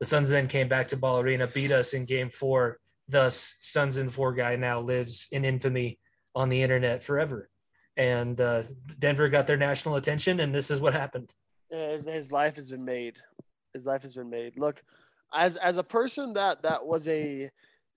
The 0.00 0.06
Suns 0.06 0.28
then 0.28 0.48
came 0.48 0.68
back 0.68 0.88
to 0.88 0.96
Ball 0.96 1.20
Arena, 1.20 1.46
beat 1.46 1.72
us 1.72 1.92
in 1.92 2.04
Game 2.04 2.30
Four. 2.30 2.78
Thus, 3.10 3.56
Suns 3.60 3.96
in 3.96 4.08
four 4.08 4.32
guy 4.32 4.56
now 4.56 4.80
lives 4.80 5.26
in 5.32 5.44
infamy 5.44 5.98
on 6.34 6.48
the 6.48 6.62
internet 6.62 7.02
forever. 7.02 7.50
And 7.96 8.40
uh, 8.40 8.62
Denver 8.98 9.28
got 9.28 9.46
their 9.46 9.56
national 9.56 9.96
attention, 9.96 10.40
and 10.40 10.54
this 10.54 10.70
is 10.70 10.80
what 10.80 10.94
happened. 10.94 11.32
His, 11.70 12.06
his 12.06 12.32
life 12.32 12.56
has 12.56 12.70
been 12.70 12.84
made. 12.84 13.18
His 13.74 13.84
life 13.84 14.02
has 14.02 14.14
been 14.14 14.30
made. 14.30 14.58
Look, 14.58 14.82
as 15.32 15.56
as 15.56 15.78
a 15.78 15.84
person 15.84 16.32
that 16.34 16.62
that 16.62 16.84
was 16.84 17.06
a 17.08 17.50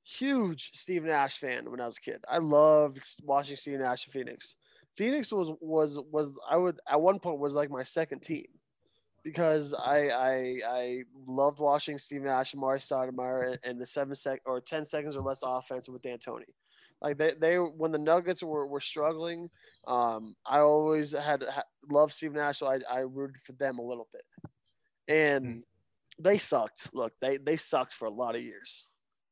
huge 0.04 0.72
Steve 0.74 1.04
Nash 1.04 1.38
fan 1.38 1.70
when 1.70 1.80
I 1.80 1.86
was 1.86 1.98
a 1.98 2.02
kid, 2.02 2.24
I 2.28 2.40
loved 2.40 3.04
watching 3.24 3.56
Steve 3.56 3.80
Nash 3.80 4.08
in 4.08 4.12
Phoenix. 4.12 4.58
Phoenix 4.98 5.32
was 5.32 5.52
was 5.62 6.00
was 6.12 6.34
I 6.50 6.58
would 6.58 6.80
at 6.90 7.02
one 7.02 7.20
point 7.20 7.40
was 7.40 7.56
like 7.56 7.70
my 7.70 7.84
second 7.84 8.22
team 8.22 8.46
because 9.24 9.74
I 9.74 10.10
I 10.10 10.60
I 10.68 11.04
loved 11.26 11.60
watching 11.60 11.98
Steve 11.98 12.24
Nash 12.24 12.54
and 12.54 12.62
Amar'e 12.62 12.80
Stoudemire 12.80 13.58
and 13.64 13.80
the 13.80 13.86
seven 13.86 14.16
sec 14.16 14.42
or 14.46 14.60
ten 14.62 14.84
seconds 14.84 15.16
or 15.16 15.24
less 15.24 15.42
offense 15.46 15.88
with 15.88 16.02
D'Antoni. 16.02 16.44
Like 17.02 17.18
they, 17.18 17.34
they 17.40 17.56
when 17.58 17.92
the 17.92 17.98
Nuggets 17.98 18.42
were, 18.42 18.66
were 18.66 18.80
struggling, 18.80 19.50
um, 19.88 20.36
I 20.46 20.60
always 20.60 21.12
had, 21.12 21.44
had 21.44 21.66
loved 21.92 22.14
Steve 22.14 22.32
Nash, 22.32 22.60
so 22.60 22.68
I, 22.68 22.80
I 22.90 23.00
rooted 23.00 23.42
for 23.42 23.52
them 23.54 23.78
a 23.78 23.84
little 23.84 24.08
bit. 24.12 24.24
And 25.10 25.64
they 26.18 26.38
sucked. 26.38 26.90
Look, 26.94 27.14
they 27.22 27.38
they 27.38 27.58
sucked 27.58 27.94
for 27.94 28.06
a 28.06 28.12
lot 28.12 28.36
of 28.36 28.42
years. 28.42 28.88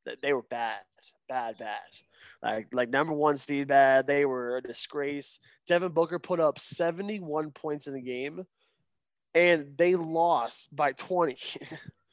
They, 0.05 0.15
they 0.21 0.33
were 0.33 0.43
bad, 0.43 0.79
bad, 1.29 1.57
bad. 1.57 1.79
Like 2.43 2.67
like 2.73 2.89
number 2.89 3.13
one 3.13 3.37
seed 3.37 3.69
bad. 3.69 4.05
They 4.05 4.25
were 4.25 4.57
a 4.57 4.61
disgrace. 4.61 5.39
Devin 5.65 5.93
Booker 5.93 6.19
put 6.19 6.41
up 6.41 6.59
71 6.59 7.51
points 7.51 7.87
in 7.87 7.93
the 7.93 8.01
game, 8.01 8.43
and 9.33 9.77
they 9.77 9.95
lost 9.95 10.75
by 10.75 10.91
20. 10.93 11.37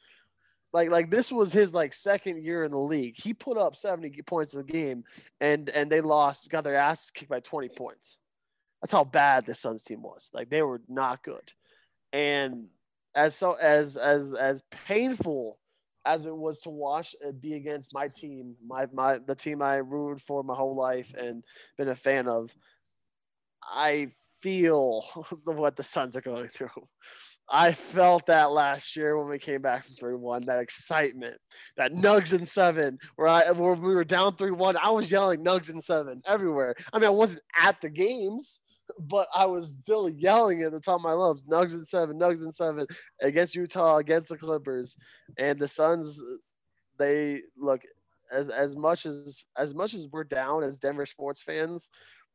like 0.73 0.90
like 0.90 1.11
this 1.11 1.32
was 1.32 1.53
his 1.53 1.74
like 1.74 1.93
second 1.93 2.45
year 2.45 2.65
in 2.65 2.70
the 2.70 2.78
league. 2.78 3.15
He 3.16 3.35
put 3.35 3.57
up 3.57 3.77
70 3.77 4.23
points 4.23 4.55
in 4.55 4.61
the 4.61 4.73
game, 4.73 5.05
and 5.40 5.69
and 5.70 5.90
they 5.90 6.01
lost, 6.01 6.51
got 6.51 6.65
their 6.65 6.77
asses 6.77 7.11
kicked 7.11 7.31
by 7.31 7.40
20 7.40 7.69
points. 7.70 8.19
That's 8.81 8.93
how 8.93 9.05
bad 9.05 9.47
the 9.47 9.55
Suns 9.55 9.82
team 9.82 10.03
was. 10.03 10.31
Like 10.32 10.51
they 10.51 10.62
were 10.62 10.82
not 10.89 11.23
good. 11.23 11.53
And 12.12 12.69
as 13.15 13.35
so 13.35 13.55
as 13.55 13.97
as 13.97 14.35
as 14.35 14.62
painful 14.70 15.59
as 16.05 16.27
it 16.27 16.36
was 16.36 16.61
to 16.61 16.70
watch 16.70 17.15
it 17.20 17.40
be 17.40 17.55
against 17.55 17.93
my 17.93 18.09
team, 18.09 18.55
my 18.66 18.86
my 18.93 19.19
the 19.19 19.35
team 19.35 19.62
I 19.62 19.77
rooted 19.77 20.23
for 20.23 20.45
my 20.45 20.55
whole 20.55 20.77
life 20.77 21.12
and 21.19 21.43
been 21.77 21.89
a 21.89 21.95
fan 21.95 22.28
of, 22.28 22.55
I 23.62 24.12
feel 24.40 25.02
what 25.44 25.77
the 25.77 25.82
Suns 25.82 26.16
are 26.16 26.20
going 26.23 26.48
through. 26.48 26.69
I 27.51 27.73
felt 27.73 28.27
that 28.27 28.51
last 28.51 28.94
year 28.94 29.19
when 29.19 29.28
we 29.28 29.39
came 29.39 29.62
back 29.62 29.85
from 29.85 29.94
3 29.94 30.16
1, 30.16 30.44
that 30.47 30.59
excitement, 30.59 31.36
that 31.78 31.93
Nugs 31.93 32.39
in 32.39 32.44
seven, 32.44 32.98
where, 33.16 33.28
I, 33.28 33.51
where 33.52 33.73
we 33.73 33.94
were 33.94 34.05
down 34.05 34.36
3 34.36 34.51
1. 34.51 34.77
I 34.77 34.90
was 34.90 35.10
yelling 35.10 35.43
Nugs 35.43 35.73
in 35.73 35.81
seven 35.81 36.20
everywhere. 36.27 36.74
I 36.93 36.98
mean, 36.98 37.06
I 37.06 37.10
wasn't 37.10 37.40
at 37.59 37.81
the 37.81 37.89
games, 37.89 38.60
but 38.98 39.28
I 39.35 39.47
was 39.47 39.78
still 39.82 40.10
yelling 40.10 40.62
at 40.62 40.73
the 40.73 40.81
top 40.81 40.97
of 40.97 41.02
my 41.02 41.12
lungs 41.12 41.44
Nugs 41.44 41.73
in 41.73 41.85
seven, 41.85 42.19
Nugs 42.19 42.43
in 42.43 42.52
seven 42.52 42.86
against 43.23 43.55
Utah, 43.55 43.97
against 43.97 44.28
the 44.28 44.36
Clippers. 44.36 44.97
And 45.39 45.59
the 45.59 45.69
Suns, 45.69 46.23
they 46.98 47.40
look 47.56 47.82
as, 48.31 48.51
as 48.51 48.77
much 48.77 49.06
as 49.06 49.43
as 49.56 49.74
much 49.74 49.94
as 49.94 50.09
we're 50.12 50.24
down 50.24 50.62
as 50.62 50.78
Denver 50.78 51.06
sports 51.06 51.43
fans, 51.43 51.90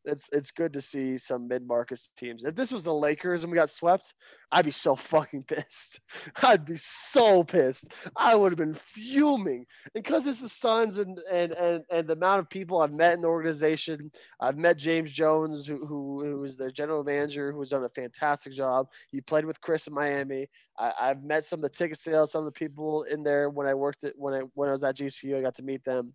it's 0.05 0.29
it's 0.31 0.51
good 0.51 0.73
to 0.73 0.81
see 0.81 1.17
some 1.17 1.47
mid 1.47 1.65
market 1.67 1.99
teams. 2.17 2.43
If 2.43 2.55
this 2.55 2.71
was 2.71 2.83
the 2.83 2.93
Lakers 2.93 3.43
and 3.43 3.51
we 3.51 3.55
got 3.55 3.69
swept, 3.69 4.13
I'd 4.51 4.65
be 4.65 4.71
so 4.71 4.95
fucking 5.13 5.43
pissed. 5.43 5.99
I'd 6.41 6.65
be 6.65 6.75
so 6.75 7.43
pissed. 7.43 7.93
I 8.15 8.35
would 8.35 8.51
have 8.51 8.59
been 8.59 8.73
fuming 8.73 9.65
because 9.93 10.27
it's 10.27 10.41
the 10.41 10.49
Suns 10.49 10.97
and 10.97 11.19
and 11.31 11.53
and 11.53 11.83
and 11.91 12.07
the 12.07 12.13
amount 12.13 12.39
of 12.39 12.49
people 12.49 12.81
I've 12.81 12.93
met 12.93 13.13
in 13.13 13.21
the 13.21 13.27
organization. 13.27 14.11
I've 14.39 14.57
met 14.57 14.77
James 14.77 15.11
Jones, 15.11 15.65
who 15.65 15.85
who, 15.85 16.23
who 16.23 16.43
is 16.43 16.57
their 16.57 16.71
general 16.71 17.03
manager, 17.03 17.51
who's 17.51 17.69
done 17.69 17.83
a 17.83 17.89
fantastic 17.89 18.53
job. 18.53 18.87
He 19.09 19.21
played 19.21 19.45
with 19.45 19.61
Chris 19.61 19.87
in 19.87 19.93
Miami. 19.93 20.47
I, 20.77 20.93
I've 20.99 21.23
met 21.23 21.45
some 21.45 21.59
of 21.59 21.63
the 21.63 21.69
ticket 21.69 21.97
sales, 21.97 22.31
some 22.31 22.45
of 22.45 22.53
the 22.53 22.59
people 22.59 23.03
in 23.03 23.23
there 23.23 23.49
when 23.49 23.67
I 23.67 23.73
worked 23.73 24.03
at 24.03 24.13
when 24.17 24.33
I 24.33 24.41
when 24.53 24.69
I 24.69 24.71
was 24.73 24.83
at 24.83 24.97
GCU. 24.97 25.37
I 25.37 25.41
got 25.41 25.55
to 25.55 25.63
meet 25.63 25.83
them. 25.83 26.13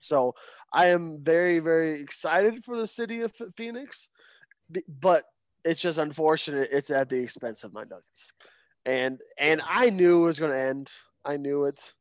So 0.00 0.34
I 0.72 0.86
am 0.86 1.22
very, 1.22 1.58
very 1.58 2.00
excited 2.00 2.62
for 2.64 2.76
the 2.76 2.86
city 2.86 3.22
of 3.22 3.32
Phoenix, 3.56 4.08
but 4.88 5.24
it's 5.64 5.80
just 5.80 5.98
unfortunate 5.98 6.68
it's 6.70 6.90
at 6.90 7.08
the 7.08 7.20
expense 7.20 7.64
of 7.64 7.72
my 7.72 7.82
Nuggets. 7.82 8.32
And 8.84 9.20
and 9.38 9.60
I 9.68 9.90
knew 9.90 10.22
it 10.22 10.26
was 10.26 10.38
going 10.38 10.52
to 10.52 10.60
end. 10.60 10.90
I 11.24 11.36
knew 11.36 11.64
it. 11.64 11.92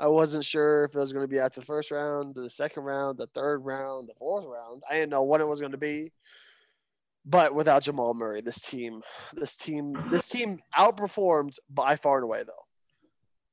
I 0.00 0.08
wasn't 0.08 0.44
sure 0.44 0.84
if 0.84 0.94
it 0.94 0.98
was 0.98 1.12
going 1.12 1.22
to 1.22 1.28
be 1.28 1.38
after 1.38 1.60
the 1.60 1.66
first 1.66 1.92
round, 1.92 2.34
the 2.34 2.50
second 2.50 2.82
round, 2.82 3.18
the 3.18 3.28
third 3.28 3.64
round, 3.64 4.08
the 4.08 4.14
fourth 4.14 4.44
round. 4.44 4.82
I 4.90 4.94
didn't 4.94 5.10
know 5.10 5.22
what 5.22 5.40
it 5.40 5.46
was 5.46 5.60
going 5.60 5.72
to 5.72 5.78
be. 5.78 6.12
But 7.24 7.54
without 7.54 7.84
Jamal 7.84 8.14
Murray, 8.14 8.40
this 8.40 8.60
team, 8.60 9.02
this 9.34 9.56
team, 9.56 9.96
this 10.10 10.26
team 10.26 10.58
outperformed 10.76 11.56
by 11.70 11.94
far 11.94 12.16
and 12.16 12.24
away. 12.24 12.42
Though 12.44 12.52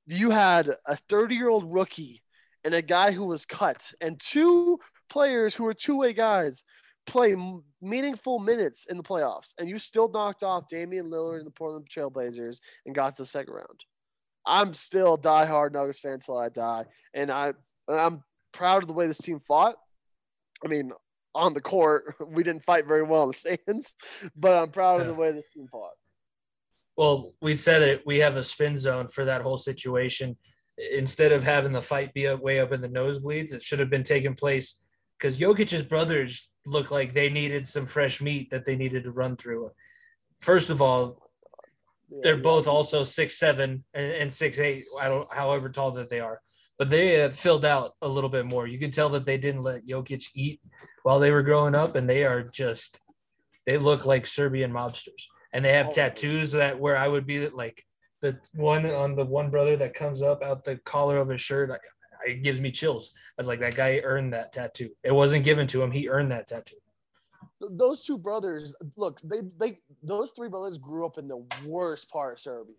you 0.08 0.32
had 0.32 0.76
a 0.88 0.98
30-year-old 1.10 1.72
rookie 1.72 2.24
and 2.64 2.74
a 2.74 2.82
guy 2.82 3.12
who 3.12 3.26
was 3.26 3.46
cut, 3.46 3.92
and 4.02 4.20
two 4.20 4.80
players 5.10 5.56
who 5.56 5.64
were 5.64 5.74
two-way 5.74 6.14
guys 6.14 6.64
play 7.06 7.34
m- 7.34 7.64
meaningful 7.82 8.40
minutes 8.40 8.86
in 8.90 8.98
the 8.98 9.04
playoffs, 9.04 9.54
and 9.58 9.68
you 9.68 9.78
still 9.78 10.10
knocked 10.10 10.44
off 10.44 10.68
Damian 10.68 11.10
Lillard 11.10 11.38
and 11.38 11.48
the 11.48 11.52
Portland 11.52 11.88
Trailblazers 11.90 12.60
and 12.86 12.94
got 12.96 13.16
to 13.16 13.24
the 13.24 13.28
second 13.28 13.54
round. 13.54 13.84
I'm 14.46 14.74
still 14.74 15.16
a 15.16 15.18
diehard 15.18 15.74
Nuggets 15.74 16.00
fan 16.00 16.20
till 16.20 16.38
I 16.38 16.50
die, 16.50 16.86
and 17.14 17.32
I 17.32 17.54
and 17.88 18.00
I'm 18.00 18.24
proud 18.52 18.84
of 18.84 18.88
the 18.88 18.94
way 18.94 19.08
this 19.08 19.18
team 19.18 19.40
fought. 19.40 19.76
I 20.64 20.68
mean, 20.68 20.92
on 21.36 21.54
the 21.54 21.62
court, 21.62 22.16
we 22.28 22.44
didn't 22.44 22.64
fight 22.64 22.88
very 22.88 23.04
well 23.04 23.24
in 23.24 23.30
the 23.30 23.34
stands, 23.34 23.96
but 24.36 24.62
I'm 24.62 24.72
proud 24.72 25.02
of 25.02 25.08
the 25.08 25.14
way 25.14 25.32
this 25.32 25.50
team 25.52 25.68
fought. 25.68 25.94
Well, 26.98 27.34
we 27.42 27.56
said 27.56 27.82
it. 27.82 28.04
We 28.06 28.18
have 28.20 28.36
a 28.36 28.44
spin 28.44 28.78
zone 28.78 29.08
for 29.08 29.24
that 29.26 29.42
whole 29.42 29.58
situation. 29.58 30.36
Instead 30.94 31.32
of 31.32 31.44
having 31.44 31.74
the 31.74 31.82
fight 31.82 32.14
be 32.14 32.34
way 32.36 32.60
up 32.60 32.72
in 32.72 32.82
the 32.82 32.88
nosebleeds, 32.90 33.54
it 33.54 33.64
should 33.64 33.80
have 33.80 33.90
been 33.90 34.04
taking 34.04 34.34
place 34.34 34.82
because 35.18 35.38
Jokic's 35.38 35.82
brothers 35.84 36.50
look 36.66 36.92
like 36.92 37.14
they 37.14 37.30
needed 37.30 37.68
some 37.68 37.86
fresh 37.86 38.22
meat 38.22 38.50
that 38.52 38.66
they 38.66 38.76
needed 38.76 39.04
to 39.04 39.12
run 39.12 39.36
through. 39.36 39.72
First 40.40 40.70
of 40.70 40.82
all, 40.82 41.30
they're 42.24 42.38
both 42.38 42.68
also 42.68 43.04
six 43.04 43.38
seven 43.38 43.84
and, 43.94 44.34
six 44.34 44.58
eight. 44.58 44.86
I 45.00 45.10
don't, 45.10 45.32
however 45.34 45.70
tall 45.70 45.92
that 45.92 46.10
they 46.10 46.22
are, 46.22 46.42
but 46.78 46.90
they 46.90 47.16
have 47.16 47.36
filled 47.36 47.66
out 47.66 47.94
a 48.02 48.08
little 48.08 48.30
bit 48.30 48.46
more. 48.46 48.66
You 48.66 48.80
can 48.80 48.92
tell 48.92 49.10
that 49.10 49.26
they 49.26 49.38
didn't 49.38 49.64
let 49.64 49.86
Jokic 49.86 50.30
eat 50.34 50.62
while 51.04 51.20
they 51.20 51.32
were 51.32 51.44
growing 51.44 51.76
up, 51.76 51.96
and 51.96 52.10
they 52.10 52.24
are 52.24 52.44
just 52.44 53.02
they 53.68 53.78
look 53.78 54.06
like 54.06 54.26
Serbian 54.26 54.72
mobsters, 54.72 55.26
and 55.54 55.64
they 55.64 55.74
have 55.74 55.88
Oh. 55.88 55.92
tattoos 55.92 56.54
that 56.54 56.80
where 56.80 56.98
I 56.98 57.08
would 57.08 57.28
be 57.28 57.48
like 57.50 57.86
the 58.22 58.38
one 58.54 58.86
on 58.86 59.16
the 59.16 59.26
one 59.26 59.50
brother 59.50 59.76
that 59.78 59.94
comes 59.94 60.22
up 60.22 60.44
out 60.44 60.64
the 60.64 60.78
collar 60.78 61.18
of 61.18 61.30
his 61.30 61.42
shirt. 61.42 61.70
Like, 61.70 61.82
it 62.26 62.44
gives 62.44 62.60
me 62.60 62.72
chills. 62.72 63.14
I 63.16 63.42
was 63.42 63.48
like, 63.48 63.60
that 63.62 63.76
guy 63.76 64.02
earned 64.04 64.34
that 64.34 64.52
tattoo. 64.52 64.90
It 65.04 65.14
wasn't 65.14 65.46
given 65.46 65.68
to 65.68 65.82
him; 65.82 65.92
he 65.92 66.10
earned 66.10 66.32
that 66.32 66.48
tattoo. 66.48 66.76
Those 67.62 68.04
two 68.04 68.18
brothers 68.18 68.76
look 68.96 69.22
they 69.24 69.42
they 69.58 69.78
those 70.04 70.32
three 70.32 70.50
brothers 70.50 70.78
grew 70.78 71.06
up 71.06 71.18
in 71.18 71.28
the 71.28 71.46
worst 71.66 72.10
part 72.10 72.34
of 72.34 72.40
serbia 72.40 72.76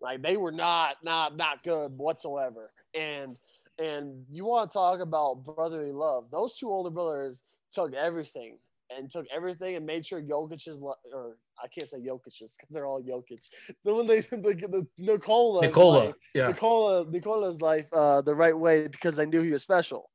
like 0.00 0.22
they 0.22 0.36
were 0.36 0.52
not 0.52 0.96
not 1.02 1.36
not 1.36 1.64
good 1.64 1.96
whatsoever 1.96 2.70
and 2.94 3.38
and 3.78 4.24
you 4.30 4.44
want 4.44 4.70
to 4.70 4.74
talk 4.74 5.00
about 5.00 5.42
brotherly 5.42 5.90
love 5.90 6.30
those 6.30 6.58
two 6.58 6.68
older 6.68 6.90
brothers 6.90 7.44
took 7.70 7.94
everything 7.94 8.58
and 8.96 9.10
took 9.10 9.26
everything 9.34 9.76
and 9.76 9.84
made 9.86 10.06
sure 10.06 10.22
Jokic's 10.22 10.80
or 11.12 11.36
I 11.62 11.68
can't 11.68 11.88
say 11.88 11.98
Jokic's 11.98 12.38
because 12.38 12.74
they're 12.74 12.86
all 12.86 13.02
Jokic. 13.02 13.46
The 13.84 13.94
one 13.94 14.06
they 14.06 14.20
the, 14.30 14.36
the 14.36 14.86
Nikola 14.98 15.62
Nikola, 15.62 15.98
life- 16.06 16.14
yeah, 16.34 16.48
Nikola 16.48 17.06
Nikola's 17.10 17.60
life 17.60 17.86
uh, 17.92 18.20
the 18.22 18.34
right 18.34 18.56
way 18.56 18.88
because 18.88 19.16
they 19.16 19.26
knew 19.26 19.42
he 19.42 19.52
was 19.52 19.62
special. 19.62 20.10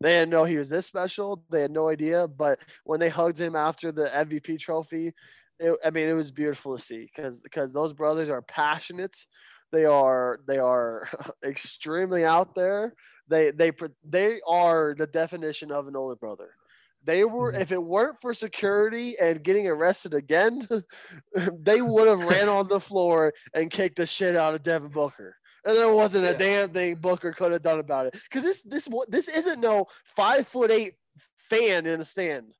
They 0.00 0.10
didn't 0.10 0.30
know 0.30 0.44
he 0.44 0.56
was 0.56 0.70
this 0.70 0.86
special. 0.86 1.44
They 1.50 1.60
had 1.60 1.70
no 1.70 1.88
idea. 1.88 2.26
But 2.26 2.58
when 2.84 3.00
they 3.00 3.10
hugged 3.10 3.38
him 3.38 3.54
after 3.54 3.92
the 3.92 4.06
MVP 4.06 4.58
trophy, 4.58 5.12
it, 5.58 5.78
I 5.84 5.90
mean, 5.90 6.08
it 6.08 6.14
was 6.14 6.30
beautiful 6.30 6.76
to 6.76 6.82
see 6.82 7.10
because 7.14 7.40
because 7.40 7.72
those 7.72 7.92
brothers 7.92 8.30
are 8.30 8.42
passionate. 8.42 9.16
They 9.72 9.84
are 9.84 10.40
they 10.46 10.58
are 10.58 11.08
extremely 11.44 12.24
out 12.24 12.54
there. 12.54 12.94
They 13.28 13.50
they 13.50 13.72
they 14.02 14.40
are 14.48 14.94
the 14.96 15.06
definition 15.06 15.70
of 15.70 15.86
an 15.86 15.96
older 15.96 16.16
brother. 16.16 16.50
They 17.04 17.24
were 17.24 17.52
Mhm. 17.52 17.60
if 17.60 17.72
it 17.72 17.82
weren't 17.82 18.20
for 18.20 18.34
security 18.34 19.18
and 19.18 19.42
getting 19.42 19.66
arrested 19.66 20.12
again, 20.14 20.66
they 21.52 21.80
would 21.82 22.08
have 22.08 22.24
ran 22.24 22.48
on 22.48 22.68
the 22.68 22.80
floor 22.80 23.32
and 23.54 23.70
kicked 23.70 23.96
the 23.96 24.06
shit 24.06 24.36
out 24.36 24.54
of 24.54 24.62
Devin 24.62 24.90
Booker. 24.90 25.36
And 25.64 25.76
there 25.76 25.92
wasn't 25.92 26.26
a 26.26 26.30
Yeah. 26.32 26.36
damn 26.36 26.72
thing 26.72 26.94
Booker 26.96 27.32
could 27.32 27.52
have 27.52 27.62
done 27.62 27.78
about 27.80 28.06
it. 28.06 28.12
Because 28.24 28.44
this 28.44 28.62
this 28.62 28.88
this 29.08 29.28
isn't 29.28 29.60
no 29.60 29.86
five 30.04 30.46
foot 30.46 30.70
eight 30.70 30.94
fan 31.48 31.86
in 31.86 32.00
a 32.00 32.04
stand. 32.04 32.54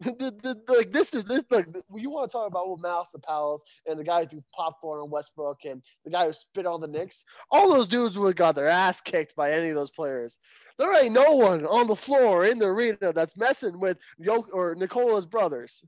The, 0.00 0.10
the, 0.12 0.60
the- 0.66 0.74
like 0.74 0.92
this 0.92 1.14
is 1.14 1.24
this 1.24 1.42
like 1.50 1.66
you 1.94 2.10
want 2.10 2.28
to 2.28 2.32
talk 2.36 2.46
about 2.46 2.68
what 2.68 2.80
Malice 2.80 3.12
the 3.12 3.18
Palace 3.18 3.62
and 3.88 3.98
the 3.98 4.04
guy 4.04 4.20
who 4.22 4.26
threw 4.28 4.44
popcorn 4.54 5.00
on 5.00 5.08
Westbrook 5.10 5.64
and 5.64 5.82
the 6.04 6.10
guy 6.10 6.26
who 6.26 6.32
spit 6.34 6.66
on 6.66 6.82
the 6.82 6.86
Knicks. 6.86 7.24
All 7.50 7.72
those 7.72 7.88
dudes 7.88 8.18
would 8.18 8.26
have 8.28 8.36
got 8.36 8.54
their 8.54 8.68
ass 8.68 9.00
kicked 9.00 9.34
by 9.36 9.52
any 9.52 9.70
of 9.70 9.74
those 9.74 9.90
players. 9.90 10.38
There 10.78 10.94
ain't 11.02 11.14
no 11.14 11.32
one 11.36 11.64
on 11.64 11.86
the 11.86 11.96
floor 11.96 12.44
in 12.44 12.58
the 12.58 12.66
arena 12.66 13.10
that's 13.14 13.38
messing 13.38 13.80
with 13.80 13.96
Yoke 14.18 14.50
or 14.54 14.74
Nikola's 14.74 15.24
brothers. 15.24 15.82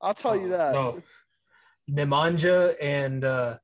I'll 0.00 0.14
tell 0.14 0.36
you 0.36 0.46
Oh, 0.46 0.56
that. 0.58 0.72
No, 0.72 1.02
Nemanja 1.88 2.74
and 2.80 3.24
uh, 3.24 3.58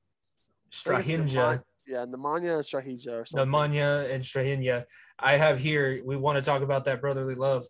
I 0.89 1.03
think 1.03 1.23
it's 1.23 1.33
Strahinja. 1.35 1.63
Yeah, 1.89 2.05
Nemanja 2.07 2.55
and 2.55 2.65
Strahija 2.65 3.21
or 3.23 3.25
something. 3.25 3.49
Nemanja 3.51 4.11
and 4.13 4.23
Strahinja. 4.23 4.85
I 5.19 5.37
have 5.37 5.59
here. 5.59 6.01
We 6.05 6.17
want 6.17 6.37
to 6.37 6.43
talk 6.43 6.63
about 6.63 6.85
that 6.85 7.01
brotherly 7.01 7.35
love. 7.35 7.65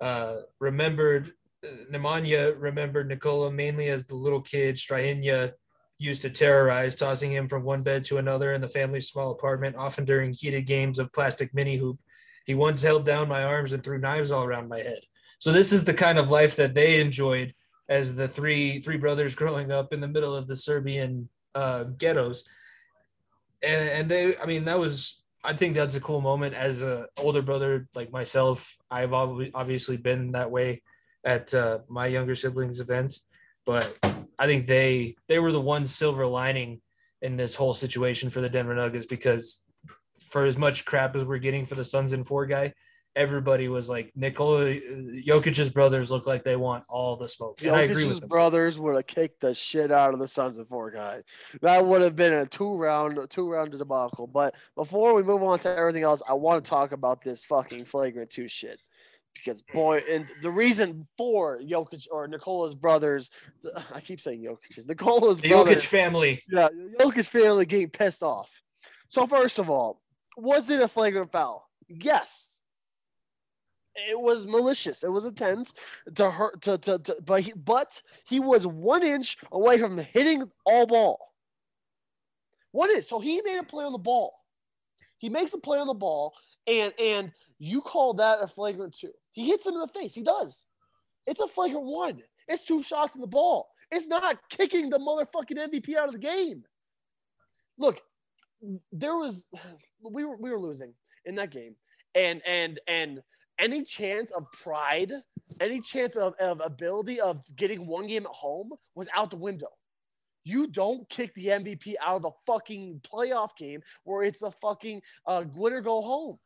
Uh, 0.00 0.38
remembered 0.58 1.32
Nemanja 1.64 2.54
remembered 2.58 3.08
Nikola 3.08 3.50
mainly 3.50 3.88
as 3.88 4.06
the 4.06 4.14
little 4.14 4.40
kid. 4.40 4.76
Strahinja 4.76 5.52
used 5.98 6.22
to 6.22 6.30
terrorize, 6.30 6.94
tossing 6.94 7.32
him 7.32 7.48
from 7.48 7.64
one 7.64 7.82
bed 7.82 8.04
to 8.04 8.18
another 8.18 8.52
in 8.52 8.60
the 8.60 8.68
family's 8.68 9.08
small 9.08 9.32
apartment, 9.32 9.76
often 9.76 10.04
during 10.04 10.32
heated 10.32 10.66
games 10.66 10.98
of 10.98 11.12
plastic 11.12 11.52
mini 11.52 11.76
hoop. 11.76 11.98
He 12.46 12.54
once 12.54 12.82
held 12.82 13.04
down 13.04 13.28
my 13.28 13.44
arms 13.44 13.72
and 13.72 13.82
threw 13.82 13.98
knives 13.98 14.30
all 14.30 14.44
around 14.44 14.68
my 14.68 14.78
head. 14.78 15.00
So 15.38 15.52
this 15.52 15.72
is 15.72 15.84
the 15.84 15.94
kind 15.94 16.18
of 16.18 16.30
life 16.30 16.56
that 16.56 16.74
they 16.74 17.00
enjoyed 17.00 17.54
as 17.88 18.14
the 18.14 18.28
three 18.28 18.80
three 18.80 18.96
brothers 18.96 19.34
growing 19.34 19.72
up 19.72 19.92
in 19.92 20.00
the 20.00 20.08
middle 20.08 20.34
of 20.34 20.46
the 20.46 20.56
Serbian 20.56 21.28
uh, 21.54 21.84
ghettos 21.84 22.44
and, 23.62 23.90
and 23.90 24.10
they 24.10 24.36
i 24.38 24.46
mean 24.46 24.64
that 24.64 24.78
was 24.78 25.22
i 25.44 25.52
think 25.52 25.74
that's 25.74 25.94
a 25.94 26.00
cool 26.00 26.20
moment 26.20 26.54
as 26.54 26.82
a 26.82 27.06
older 27.16 27.42
brother 27.42 27.88
like 27.94 28.10
myself 28.12 28.76
i've 28.90 29.12
obviously 29.12 29.96
been 29.96 30.32
that 30.32 30.50
way 30.50 30.82
at 31.24 31.52
uh, 31.54 31.78
my 31.88 32.06
younger 32.06 32.34
siblings 32.34 32.80
events 32.80 33.24
but 33.66 33.98
i 34.38 34.46
think 34.46 34.66
they 34.66 35.14
they 35.28 35.38
were 35.38 35.52
the 35.52 35.60
one 35.60 35.84
silver 35.84 36.26
lining 36.26 36.80
in 37.22 37.36
this 37.36 37.54
whole 37.54 37.74
situation 37.74 38.30
for 38.30 38.40
the 38.40 38.48
denver 38.48 38.74
nuggets 38.74 39.06
because 39.06 39.62
for 40.30 40.44
as 40.44 40.56
much 40.56 40.84
crap 40.84 41.16
as 41.16 41.24
we're 41.24 41.38
getting 41.38 41.64
for 41.64 41.74
the 41.74 41.84
Suns 41.84 42.12
and 42.12 42.26
four 42.26 42.46
guy 42.46 42.72
everybody 43.16 43.68
was 43.68 43.88
like 43.88 44.12
Nikola 44.14 44.74
Jokic's 45.26 45.70
brothers 45.70 46.10
look 46.10 46.26
like 46.26 46.44
they 46.44 46.54
want 46.54 46.84
all 46.88 47.16
the 47.16 47.28
smoke 47.28 47.60
and 47.62 47.74
i 47.74 47.82
agree 47.82 48.04
with 48.04 48.04
Jokic's 48.04 48.20
them 48.20 48.28
brothers 48.28 48.78
would 48.78 48.94
have 48.94 49.06
kicked 49.06 49.40
the 49.40 49.54
shit 49.54 49.90
out 49.90 50.14
of 50.14 50.20
the 50.20 50.28
Suns 50.28 50.58
and 50.58 50.68
Four 50.68 50.90
guy. 50.90 51.22
That 51.62 51.84
would 51.84 52.00
have 52.02 52.14
been 52.14 52.32
a 52.32 52.46
two 52.46 52.76
round, 52.76 53.18
two 53.28 53.50
round 53.50 53.72
debacle. 53.72 54.26
But 54.26 54.54
before 54.76 55.14
we 55.14 55.22
move 55.22 55.42
on 55.42 55.58
to 55.60 55.76
everything 55.76 56.04
else, 56.04 56.22
I 56.28 56.34
want 56.34 56.64
to 56.64 56.68
talk 56.68 56.92
about 56.92 57.22
this 57.22 57.44
fucking 57.44 57.86
flagrant 57.86 58.30
two 58.30 58.46
shit. 58.46 58.80
Because 59.44 59.62
boy, 59.62 60.02
and 60.10 60.26
the 60.42 60.50
reason 60.50 61.06
for 61.16 61.60
Jokic 61.60 62.06
or 62.10 62.26
Nikola's 62.26 62.74
brothers, 62.74 63.30
I 63.94 64.00
keep 64.00 64.20
saying 64.20 64.42
Jokic's, 64.42 64.86
Nikola's 64.86 65.40
the 65.40 65.48
brothers, 65.48 65.84
Jokic 65.84 65.86
family 65.86 66.42
yeah, 66.50 66.68
Jokic 67.00 67.28
family 67.28 67.66
getting 67.66 67.90
pissed 67.90 68.22
off. 68.22 68.50
So 69.08 69.26
first 69.26 69.58
of 69.58 69.70
all, 69.70 70.02
was 70.36 70.70
it 70.70 70.80
a 70.80 70.88
flagrant 70.88 71.32
foul? 71.32 71.68
Yes. 71.88 72.60
It 74.08 74.18
was 74.18 74.46
malicious. 74.46 75.02
It 75.02 75.10
was 75.10 75.24
intent 75.24 75.72
to 76.14 76.30
hurt 76.30 76.62
to 76.62 76.78
to, 76.78 76.98
to 77.00 77.16
but 77.24 77.40
he, 77.40 77.52
but 77.52 78.00
he 78.28 78.38
was 78.38 78.66
one 78.66 79.02
inch 79.02 79.38
away 79.50 79.78
from 79.78 79.98
hitting 79.98 80.48
all 80.64 80.86
ball. 80.86 81.18
What 82.70 82.90
is. 82.90 83.08
So 83.08 83.18
he 83.18 83.42
made 83.44 83.58
a 83.58 83.64
play 83.64 83.84
on 83.84 83.92
the 83.92 83.98
ball. 83.98 84.34
He 85.18 85.28
makes 85.28 85.52
a 85.54 85.58
play 85.58 85.78
on 85.78 85.88
the 85.88 85.94
ball, 85.94 86.34
and 86.66 86.92
and 87.00 87.32
you 87.58 87.80
call 87.80 88.14
that 88.14 88.40
a 88.40 88.46
flagrant 88.46 88.96
two. 88.96 89.10
He 89.38 89.46
hits 89.46 89.68
him 89.68 89.74
in 89.74 89.80
the 89.80 89.86
face. 89.86 90.14
He 90.14 90.24
does. 90.24 90.66
It's 91.24 91.40
a 91.40 91.46
flagrant 91.46 91.86
one. 91.86 92.20
It's 92.48 92.64
two 92.64 92.82
shots 92.82 93.14
in 93.14 93.20
the 93.20 93.28
ball. 93.28 93.68
It's 93.92 94.08
not 94.08 94.36
kicking 94.50 94.90
the 94.90 94.98
motherfucking 94.98 95.56
MVP 95.56 95.94
out 95.94 96.08
of 96.08 96.12
the 96.14 96.18
game. 96.18 96.64
Look, 97.78 98.00
there 98.90 99.16
was 99.16 99.46
we 100.02 100.24
were 100.24 100.36
we 100.38 100.50
were 100.50 100.58
losing 100.58 100.92
in 101.24 101.36
that 101.36 101.50
game, 101.50 101.76
and 102.16 102.42
and 102.44 102.80
and 102.88 103.22
any 103.60 103.84
chance 103.84 104.32
of 104.32 104.50
pride, 104.50 105.12
any 105.60 105.80
chance 105.80 106.16
of, 106.16 106.34
of 106.40 106.60
ability 106.60 107.20
of 107.20 107.40
getting 107.54 107.86
one 107.86 108.08
game 108.08 108.26
at 108.26 108.32
home 108.32 108.72
was 108.96 109.08
out 109.14 109.30
the 109.30 109.36
window. 109.36 109.70
You 110.42 110.66
don't 110.66 111.08
kick 111.08 111.32
the 111.34 111.46
MVP 111.46 111.94
out 112.02 112.16
of 112.16 112.22
the 112.22 112.32
fucking 112.44 113.02
playoff 113.04 113.56
game 113.56 113.82
where 114.02 114.24
it's 114.24 114.42
a 114.42 114.50
fucking 114.50 115.00
uh, 115.26 115.44
win 115.54 115.80
go 115.84 116.02
home. 116.02 116.38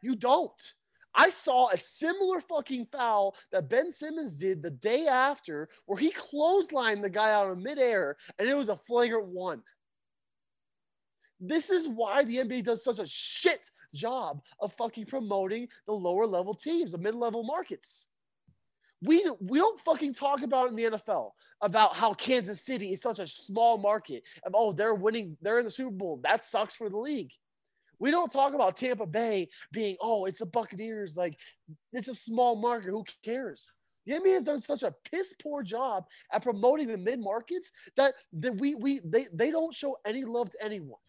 You 0.00 0.14
don't. 0.14 0.74
I 1.14 1.30
saw 1.30 1.68
a 1.68 1.78
similar 1.78 2.40
fucking 2.40 2.86
foul 2.90 3.36
that 3.52 3.68
Ben 3.68 3.90
Simmons 3.90 4.36
did 4.36 4.62
the 4.62 4.70
day 4.70 5.06
after 5.06 5.68
where 5.86 5.98
he 5.98 6.10
clotheslined 6.10 7.02
the 7.02 7.10
guy 7.10 7.32
out 7.32 7.50
of 7.50 7.58
midair 7.58 8.16
and 8.38 8.48
it 8.48 8.54
was 8.54 8.68
a 8.68 8.76
flagrant 8.76 9.26
one. 9.26 9.62
This 11.40 11.70
is 11.70 11.88
why 11.88 12.24
the 12.24 12.38
NBA 12.38 12.64
does 12.64 12.84
such 12.84 12.98
a 12.98 13.06
shit 13.06 13.70
job 13.94 14.42
of 14.60 14.72
fucking 14.74 15.06
promoting 15.06 15.68
the 15.86 15.92
lower 15.92 16.26
level 16.26 16.54
teams, 16.54 16.92
the 16.92 16.98
mid 16.98 17.14
level 17.14 17.42
markets. 17.42 18.06
We, 19.02 19.28
we 19.40 19.58
don't 19.58 19.78
fucking 19.80 20.14
talk 20.14 20.42
about 20.42 20.70
in 20.70 20.76
the 20.76 20.84
NFL 20.84 21.32
about 21.60 21.94
how 21.94 22.14
Kansas 22.14 22.62
City 22.62 22.92
is 22.92 23.02
such 23.02 23.18
a 23.18 23.26
small 23.26 23.76
market. 23.76 24.22
Of, 24.44 24.52
oh, 24.54 24.72
they're 24.72 24.94
winning, 24.94 25.36
they're 25.42 25.58
in 25.58 25.64
the 25.64 25.70
Super 25.70 25.90
Bowl. 25.90 26.20
That 26.22 26.42
sucks 26.42 26.76
for 26.76 26.88
the 26.88 26.96
league. 26.96 27.32
We 28.04 28.10
don't 28.10 28.30
talk 28.30 28.52
about 28.52 28.76
Tampa 28.76 29.06
Bay 29.06 29.48
being, 29.72 29.96
oh, 29.98 30.26
it's 30.26 30.40
the 30.40 30.44
Buccaneers. 30.44 31.16
Like, 31.16 31.38
it's 31.90 32.08
a 32.08 32.14
small 32.14 32.54
market. 32.54 32.90
Who 32.90 33.02
cares? 33.24 33.70
The 34.04 34.12
NBA 34.12 34.34
has 34.34 34.44
done 34.44 34.58
such 34.58 34.82
a 34.82 34.94
piss 35.10 35.34
poor 35.42 35.62
job 35.62 36.04
at 36.30 36.42
promoting 36.42 36.88
the 36.88 36.98
mid 36.98 37.18
markets 37.18 37.72
that, 37.96 38.12
that 38.34 38.60
we 38.60 38.74
we 38.74 39.00
they, 39.06 39.24
they 39.32 39.50
don't 39.50 39.72
show 39.72 39.96
any 40.04 40.22
love 40.26 40.50
to 40.50 40.62
anyone. 40.62 41.00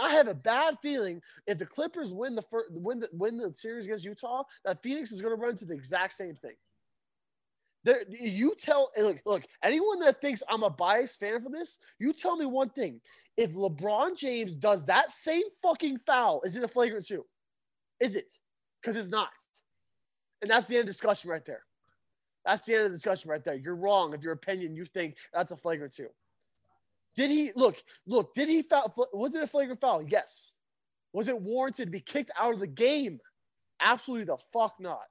I 0.00 0.14
have 0.14 0.26
a 0.26 0.34
bad 0.34 0.78
feeling 0.80 1.20
if 1.46 1.58
the 1.58 1.66
Clippers 1.66 2.14
win 2.14 2.34
the 2.34 2.44
first, 2.50 2.72
win 2.72 3.00
the 3.00 3.10
win 3.12 3.36
the 3.36 3.52
series 3.54 3.84
against 3.84 4.06
Utah, 4.06 4.44
that 4.64 4.82
Phoenix 4.82 5.12
is 5.12 5.20
going 5.20 5.36
to 5.36 5.38
run 5.38 5.50
into 5.50 5.66
the 5.66 5.74
exact 5.74 6.14
same 6.14 6.34
thing. 6.34 6.56
There, 7.82 8.00
you 8.10 8.54
tell 8.58 8.90
look, 8.98 9.18
look, 9.24 9.42
anyone 9.62 10.00
that 10.00 10.20
thinks 10.20 10.42
I'm 10.48 10.62
a 10.62 10.70
biased 10.70 11.18
fan 11.18 11.40
for 11.42 11.48
this, 11.48 11.78
you 11.98 12.12
tell 12.12 12.36
me 12.36 12.44
one 12.46 12.68
thing. 12.70 13.00
If 13.36 13.54
LeBron 13.54 14.18
James 14.18 14.56
does 14.56 14.84
that 14.86 15.12
same 15.12 15.44
fucking 15.62 16.00
foul, 16.06 16.42
is 16.42 16.56
it 16.56 16.62
a 16.62 16.68
flagrant 16.68 17.06
two? 17.06 17.24
Is 17.98 18.16
it? 18.16 18.34
Because 18.80 18.96
it's 18.96 19.08
not. 19.08 19.30
And 20.42 20.50
that's 20.50 20.66
the 20.66 20.76
end 20.76 20.82
of 20.82 20.88
discussion 20.88 21.30
right 21.30 21.44
there. 21.44 21.62
That's 22.44 22.64
the 22.64 22.74
end 22.74 22.86
of 22.86 22.92
discussion 22.92 23.30
right 23.30 23.44
there. 23.44 23.54
You're 23.54 23.76
wrong 23.76 24.14
if 24.14 24.22
your 24.22 24.32
opinion 24.32 24.74
you 24.74 24.84
think 24.84 25.16
that's 25.32 25.50
a 25.50 25.56
flagrant 25.56 25.94
two. 25.94 26.08
Did 27.16 27.30
he 27.30 27.50
look? 27.54 27.82
Look, 28.06 28.34
did 28.34 28.48
he 28.48 28.62
foul? 28.62 28.94
Was 29.12 29.34
it 29.34 29.42
a 29.42 29.46
flagrant 29.46 29.80
foul? 29.80 30.02
Yes. 30.02 30.54
Was 31.12 31.28
it 31.28 31.40
warranted 31.40 31.86
to 31.86 31.90
be 31.90 32.00
kicked 32.00 32.30
out 32.38 32.54
of 32.54 32.60
the 32.60 32.66
game? 32.66 33.20
Absolutely 33.80 34.26
the 34.26 34.38
fuck 34.52 34.74
not. 34.78 35.02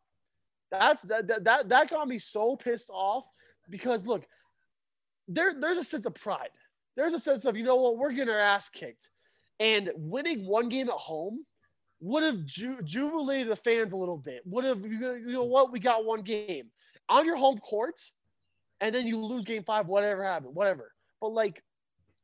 That's 0.72 1.04
that 1.04 1.28
that 1.28 1.44
that, 1.44 1.70
that 1.70 1.90
got 1.90 2.08
me 2.08 2.20
so 2.20 2.56
pissed 2.56 2.90
off 2.94 3.28
because 3.70 4.06
look, 4.08 4.26
there 5.28 5.54
there's 5.54 5.78
a 5.78 5.84
sense 5.84 6.06
of 6.06 6.16
pride. 6.16 6.50
There's 6.96 7.14
a 7.14 7.20
sense 7.20 7.46
of 7.46 7.58
you 7.58 7.64
know 7.64 7.76
what 7.76 7.98
we're 7.98 8.12
getting 8.12 8.34
our 8.34 8.40
ass 8.40 8.70
kicked, 8.70 9.10
and 9.60 9.92
winning 9.96 10.46
one 10.46 10.70
game 10.70 10.90
at 10.90 10.96
home 10.96 11.46
would 12.02 12.24
have 12.24 12.46
ju- 12.46 12.82
jubilated 12.84 13.50
the 13.50 13.56
fans 13.56 13.92
a 13.92 13.98
little 13.98 14.18
bit. 14.18 14.42
Would 14.46 14.66
have 14.66 14.86
you 14.86 15.24
know 15.28 15.44
what 15.44 15.72
we 15.72 15.80
got 15.80 16.06
one 16.06 16.22
game 16.22 16.70
on 17.08 17.26
your 17.26 17.38
home 17.38 17.58
court, 17.60 18.00
and 18.80 18.94
then 18.94 19.06
you 19.06 19.18
lose 19.18 19.44
game 19.44 19.64
five. 19.64 19.88
Whatever 19.88 20.24
happened, 20.24 20.56
whatever. 20.56 20.94
But 21.20 21.32
like 21.32 21.64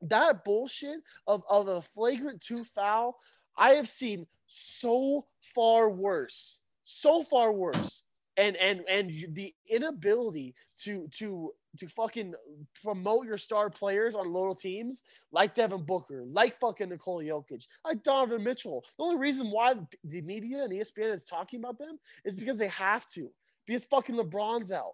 that 0.02 0.44
bullshit 0.44 1.00
of, 1.28 1.44
of 1.50 1.68
a 1.68 1.82
flagrant 1.82 2.42
two 2.42 2.64
foul, 2.64 3.18
I 3.58 3.72
have 3.72 3.90
seen 3.90 4.28
so 4.48 5.26
far 5.54 5.90
worse, 5.90 6.60
so 6.84 7.24
far 7.24 7.52
worse. 7.52 8.04
And 8.38 8.56
and 8.58 8.82
and 8.90 9.12
the 9.34 9.54
inability 9.70 10.56
to 10.84 11.08
to 11.14 11.52
to 11.78 11.88
fucking 11.88 12.34
promote 12.82 13.26
your 13.26 13.38
star 13.38 13.70
players 13.70 14.16
on 14.16 14.32
little 14.32 14.56
teams 14.56 15.04
like 15.32 15.56
Devin 15.56 15.84
Booker, 15.84 16.24
like 16.26 16.60
fucking 16.60 16.90
Nikola 16.90 17.24
Jokic, 17.24 17.68
like 17.86 18.04
Donovan 18.04 18.44
Mitchell. 18.44 18.84
The 18.98 19.04
only 19.04 19.18
reason 19.18 19.52
why 19.52 19.76
the 20.04 20.22
media 20.22 20.64
and 20.64 20.74
ESPN 20.74 21.14
is 21.14 21.26
talking 21.26 21.60
about 21.60 21.78
them 21.78 21.98
is 22.24 22.36
because 22.36 22.58
they 22.58 22.68
have 22.68 23.06
to. 23.12 23.30
Because 23.66 23.86
fucking 23.86 24.16
LeBron's 24.16 24.72
out. 24.72 24.94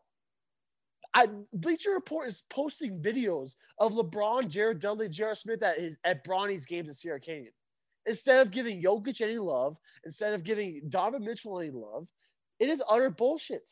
I, 1.13 1.27
Bleacher 1.53 1.91
Report 1.91 2.27
is 2.27 2.43
posting 2.49 3.01
videos 3.01 3.55
of 3.77 3.93
LeBron, 3.93 4.47
Jared 4.47 4.79
Dudley, 4.79 5.09
J.R. 5.09 5.35
Smith 5.35 5.61
at 5.61 5.79
his 5.79 5.97
at 6.05 6.23
Bronny's 6.23 6.65
games 6.65 6.89
at 6.89 6.95
Sierra 6.95 7.19
Canyon. 7.19 7.51
Instead 8.05 8.41
of 8.41 8.51
giving 8.51 8.81
Jokic 8.81 9.21
any 9.21 9.37
love, 9.37 9.77
instead 10.05 10.33
of 10.33 10.43
giving 10.43 10.81
Donovan 10.89 11.25
Mitchell 11.25 11.59
any 11.59 11.69
love, 11.69 12.07
it 12.61 12.69
is 12.69 12.81
utter 12.87 13.09
bullshit. 13.09 13.67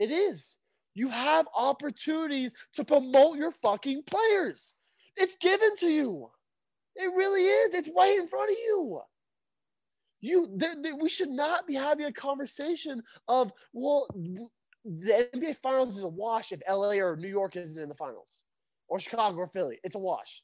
It 0.00 0.10
is. 0.10 0.58
You 0.94 1.08
have 1.08 1.46
opportunities 1.56 2.52
to 2.74 2.84
promote 2.84 3.38
your 3.38 3.52
fucking 3.52 4.02
players. 4.02 4.74
It's 5.16 5.36
given 5.36 5.76
to 5.76 5.86
you. 5.86 6.28
It 6.96 7.06
really 7.16 7.42
is. 7.42 7.74
It's 7.74 7.90
right 7.96 8.18
in 8.18 8.26
front 8.26 8.50
of 8.50 8.56
you. 8.56 9.00
You, 10.20 10.58
we 11.00 11.08
should 11.08 11.30
not 11.30 11.68
be 11.68 11.74
having 11.74 12.06
a 12.06 12.12
conversation 12.12 13.00
of, 13.28 13.52
well, 13.72 14.08
the 14.84 15.28
NBA 15.32 15.56
Finals 15.62 15.96
is 15.96 16.02
a 16.02 16.08
wash 16.08 16.50
if 16.50 16.62
LA 16.68 16.94
or 16.94 17.16
New 17.16 17.28
York 17.28 17.54
isn't 17.54 17.80
in 17.80 17.88
the 17.88 17.94
finals, 17.94 18.44
or 18.88 18.98
Chicago 18.98 19.36
or 19.36 19.46
Philly. 19.46 19.78
It's 19.84 19.94
a 19.94 20.00
wash. 20.00 20.42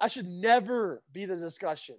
That 0.00 0.10
should 0.10 0.26
never 0.26 1.02
be 1.12 1.24
the 1.24 1.36
discussion. 1.36 1.96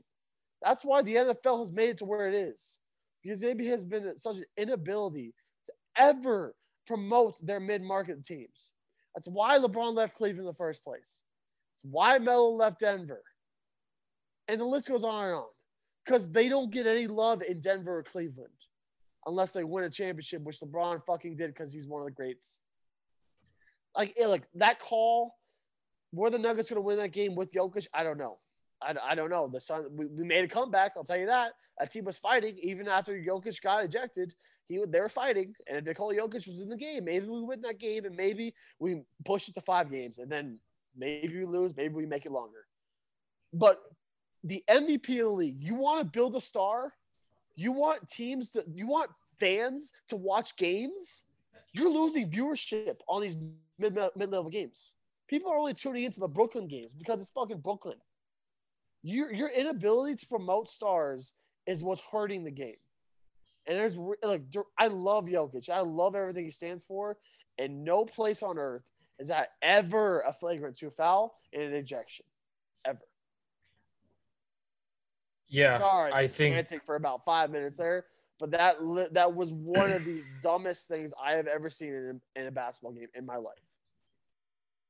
That's 0.62 0.86
why 0.86 1.02
the 1.02 1.16
NFL 1.16 1.60
has 1.60 1.72
made 1.72 1.90
it 1.90 1.98
to 2.00 2.06
where 2.06 2.28
it 2.28 2.36
is, 2.36 2.80
because 3.24 3.42
NBA 3.42 3.68
has 3.68 3.84
been 3.84 4.18
such 4.18 4.38
an 4.38 4.46
inability 4.58 5.34
to 5.66 5.74
ever 5.98 6.56
promote 6.86 7.36
their 7.42 7.60
mid-market 7.60 8.24
teams. 8.24 8.72
That's 9.16 9.28
why 9.28 9.58
LeBron 9.58 9.96
left 9.96 10.16
Cleveland 10.16 10.40
in 10.42 10.46
the 10.46 10.54
first 10.54 10.84
place. 10.84 11.24
It's 11.76 11.86
why 11.86 12.20
Melo 12.20 12.50
left 12.50 12.80
Denver, 12.80 13.24
and 14.48 14.60
the 14.60 14.66
list 14.66 14.90
goes 14.90 15.04
on 15.04 15.26
and 15.26 15.36
on, 15.36 15.46
because 16.06 16.32
they 16.32 16.50
don't 16.50 16.72
get 16.72 16.86
any 16.86 17.08
love 17.08 17.42
in 17.42 17.60
Denver 17.62 18.00
or 18.00 18.04
Cleveland 18.04 18.50
unless 19.26 19.54
they 19.54 19.64
win 19.64 19.86
a 19.86 19.90
championship, 19.90 20.42
which 20.44 20.60
LeBron 20.60 21.02
fucking 21.06 21.38
did 21.38 21.48
because 21.48 21.72
he's 21.72 21.88
one 21.88 22.02
of 22.02 22.06
the 22.06 22.12
greats. 22.12 22.60
Like, 23.96 24.18
like 24.28 24.44
that 24.56 24.80
call, 24.80 25.36
were 26.12 26.30
the 26.30 26.40
Nuggets 26.40 26.70
going 26.70 26.78
to 26.78 26.82
win 26.82 26.98
that 26.98 27.12
game 27.12 27.36
with 27.36 27.52
Jokic? 27.54 27.88
I 27.94 28.04
don't 28.04 28.18
know. 28.18 28.38
I, 28.86 29.12
I 29.12 29.16
don't 29.16 29.30
know. 29.30 29.48
The 29.48 29.60
Sun, 29.60 29.86
we, 29.92 30.08
we 30.08 30.24
made 30.24 30.44
a 30.44 30.48
comeback. 30.48 30.94
I'll 30.96 31.04
tell 31.04 31.18
you 31.18 31.28
that. 31.28 31.54
That 31.80 31.92
team 31.92 32.06
was 32.06 32.18
fighting 32.18 32.58
even 32.62 32.88
after 32.88 33.14
Jokic 33.14 33.62
got 33.62 33.84
ejected. 33.84 34.34
He 34.70 34.80
they 34.88 35.00
were 35.00 35.10
fighting, 35.10 35.54
and 35.68 35.78
if 35.78 35.86
Nikola 35.86 36.16
Jokic 36.16 36.48
was 36.48 36.62
in 36.62 36.70
the 36.70 36.78
game, 36.78 37.06
maybe 37.06 37.28
we 37.28 37.42
win 37.42 37.62
that 37.62 37.80
game, 37.80 38.06
and 38.06 38.16
maybe 38.16 38.54
we 38.80 39.04
push 39.26 39.50
it 39.50 39.56
to 39.56 39.62
five 39.62 39.92
games, 39.92 40.20
and 40.20 40.32
then 40.32 40.58
maybe 40.96 41.40
we 41.40 41.46
lose, 41.46 41.76
maybe 41.76 41.94
we 41.94 42.06
make 42.06 42.26
it 42.26 42.32
longer. 42.32 42.66
But 43.52 43.82
the 44.44 44.64
MVP 44.70 45.10
of 45.20 45.26
the 45.26 45.30
league, 45.30 45.58
you 45.60 45.76
want 45.76 46.00
to 46.00 46.06
build 46.06 46.36
a 46.36 46.42
star, 46.42 46.94
you 47.56 47.72
want 47.72 48.08
teams 48.08 48.52
to, 48.52 48.64
you 48.74 48.88
want 48.88 49.12
fans 49.40 49.92
to 50.08 50.16
watch 50.16 50.56
games. 50.56 51.26
You're 51.74 51.90
losing 51.92 52.30
viewership 52.30 52.98
on 53.08 53.22
these 53.22 53.36
mid 53.80 53.98
mid 54.16 54.30
level 54.30 54.50
games. 54.50 54.94
People 55.28 55.52
are 55.52 55.58
only 55.58 55.74
tuning 55.74 56.04
into 56.04 56.20
the 56.20 56.28
Brooklyn 56.28 56.68
games 56.68 56.94
because 56.94 57.20
it's 57.20 57.32
fucking 57.32 57.60
Brooklyn. 57.60 57.98
Your 59.04 59.34
your 59.34 59.50
inability 59.50 60.16
to 60.16 60.28
promote 60.28 60.70
stars 60.70 61.34
is 61.68 61.84
what's 61.84 62.02
hurting 62.12 62.44
the 62.44 62.52
game. 62.52 62.76
And 63.68 63.78
there's 63.78 63.98
like 64.24 64.44
I 64.78 64.88
love 64.88 65.26
Jokic. 65.26 65.70
I 65.70 65.82
love 65.82 66.16
everything 66.16 66.46
he 66.46 66.52
stands 66.52 66.84
for. 66.84 67.18
And 67.58 67.84
no 67.84 68.04
place 68.06 68.42
on 68.42 68.58
earth 68.58 68.84
is 69.20 69.28
that 69.28 69.50
ever 69.62 70.22
a 70.22 70.34
flagrant 70.34 70.76
two 70.76 70.90
foul 70.90 71.36
and 71.54 71.62
an 71.62 71.74
ejection, 71.74 72.26
ever. 72.86 73.00
Yeah, 75.48 75.78
Sorry, 75.78 76.12
I 76.12 76.28
think 76.28 76.56
I 76.56 76.64
take 76.64 76.84
for 76.84 76.96
about 76.96 77.24
five 77.24 77.52
minutes 77.52 77.78
there, 77.78 78.06
but 78.40 78.52
that 78.52 78.78
that 79.12 79.34
was 79.34 79.54
one 79.54 79.92
of 79.92 80.04
the 80.04 80.24
dumbest 80.42 80.88
things 80.88 81.14
I 81.24 81.34
have 81.34 81.46
ever 81.48 81.70
seen 81.70 81.90
in, 81.90 82.22
in 82.36 82.48
a 82.48 82.52
basketball 82.52 82.94
game 82.94 83.10
in 83.14 83.26
my 83.26 83.36
life. 83.36 83.54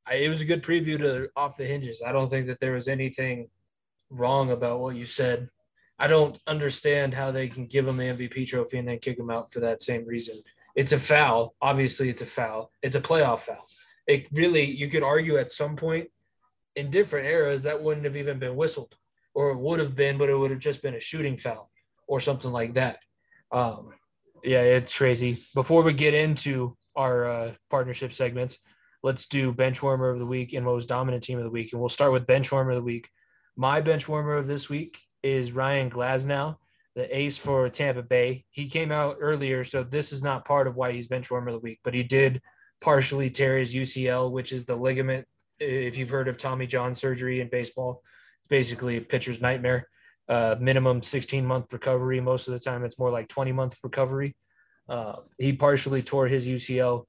I, 0.05 0.15
it 0.15 0.29
was 0.29 0.41
a 0.41 0.45
good 0.45 0.63
preview 0.63 0.97
to 0.99 1.29
off 1.35 1.57
the 1.57 1.65
hinges. 1.65 2.01
I 2.05 2.11
don't 2.11 2.29
think 2.29 2.47
that 2.47 2.59
there 2.59 2.73
was 2.73 2.87
anything 2.87 3.49
wrong 4.13 4.51
about 4.51 4.79
what 4.79 4.95
you 4.95 5.05
said. 5.05 5.49
I 5.99 6.07
don't 6.07 6.37
understand 6.47 7.13
how 7.13 7.31
they 7.31 7.47
can 7.47 7.65
give 7.65 7.87
him 7.87 7.97
the 7.97 8.03
MVP 8.03 8.47
trophy 8.47 8.79
and 8.79 8.87
then 8.87 8.99
kick 8.99 9.17
him 9.17 9.29
out 9.29 9.51
for 9.51 9.59
that 9.61 9.81
same 9.81 10.05
reason. 10.05 10.37
It's 10.75 10.91
a 10.91 10.99
foul. 10.99 11.55
Obviously, 11.61 12.09
it's 12.09 12.21
a 12.21 12.25
foul. 12.25 12.71
It's 12.81 12.95
a 12.95 13.01
playoff 13.01 13.39
foul. 13.39 13.65
It 14.07 14.27
really, 14.31 14.63
you 14.63 14.89
could 14.89 15.03
argue 15.03 15.37
at 15.37 15.51
some 15.51 15.75
point 15.75 16.09
in 16.75 16.89
different 16.89 17.27
eras 17.27 17.63
that 17.63 17.81
wouldn't 17.81 18.05
have 18.05 18.17
even 18.17 18.39
been 18.39 18.55
whistled 18.55 18.95
or 19.35 19.51
it 19.51 19.59
would 19.59 19.79
have 19.79 19.95
been, 19.95 20.17
but 20.17 20.29
it 20.29 20.37
would 20.37 20.51
have 20.51 20.59
just 20.59 20.81
been 20.81 20.95
a 20.95 20.99
shooting 20.99 21.37
foul 21.37 21.69
or 22.07 22.19
something 22.19 22.51
like 22.51 22.73
that. 22.75 22.99
Um, 23.51 23.91
yeah, 24.43 24.61
it's 24.61 24.95
crazy. 24.95 25.43
Before 25.53 25.83
we 25.83 25.93
get 25.93 26.13
into 26.13 26.75
our 26.95 27.25
uh, 27.25 27.51
partnership 27.69 28.13
segments, 28.13 28.59
let's 29.01 29.27
do 29.27 29.51
bench 29.53 29.81
warmer 29.81 30.09
of 30.09 30.19
the 30.19 30.25
week 30.25 30.53
and 30.53 30.65
most 30.65 30.87
dominant 30.87 31.23
team 31.23 31.37
of 31.37 31.43
the 31.43 31.49
week. 31.49 31.71
And 31.71 31.79
we'll 31.79 31.89
start 31.89 32.11
with 32.11 32.27
bench 32.27 32.51
warmer 32.51 32.71
of 32.71 32.77
the 32.77 32.83
week. 32.83 33.09
My 33.55 33.81
bench 33.81 34.09
warmer 34.09 34.33
of 34.35 34.47
this 34.47 34.67
week 34.67 34.97
is 35.21 35.51
Ryan 35.51 35.91
Glasnow, 35.91 36.57
the 36.95 37.15
ace 37.15 37.37
for 37.37 37.69
Tampa 37.69 38.01
Bay. 38.01 38.45
He 38.49 38.67
came 38.67 38.91
out 38.91 39.17
earlier, 39.19 39.63
so 39.63 39.83
this 39.83 40.11
is 40.11 40.23
not 40.23 40.43
part 40.43 40.65
of 40.65 40.75
why 40.75 40.91
he's 40.91 41.05
bench 41.05 41.29
warmer 41.29 41.49
of 41.49 41.53
the 41.53 41.59
week, 41.59 41.79
but 41.83 41.93
he 41.93 42.01
did 42.01 42.41
partially 42.81 43.29
tear 43.29 43.59
his 43.59 43.75
UCL, 43.75 44.31
which 44.31 44.53
is 44.53 44.65
the 44.65 44.75
ligament. 44.75 45.27
If 45.59 45.97
you've 45.97 46.09
heard 46.09 46.27
of 46.27 46.39
Tommy 46.39 46.65
John 46.65 46.95
surgery 46.95 47.41
in 47.41 47.49
baseball, 47.49 48.01
it's 48.41 48.47
basically 48.47 48.97
a 48.97 49.01
pitcher's 49.01 49.39
nightmare. 49.39 49.87
Uh, 50.27 50.55
minimum 50.59 51.03
16 51.03 51.45
month 51.45 51.71
recovery. 51.71 52.19
Most 52.21 52.47
of 52.47 52.55
the 52.55 52.59
time, 52.59 52.83
it's 52.83 52.97
more 52.97 53.11
like 53.11 53.27
20 53.27 53.51
month 53.51 53.77
recovery. 53.83 54.35
Uh, 54.89 55.13
he 55.37 55.53
partially 55.53 56.01
tore 56.01 56.27
his 56.27 56.47
UCL, 56.47 57.05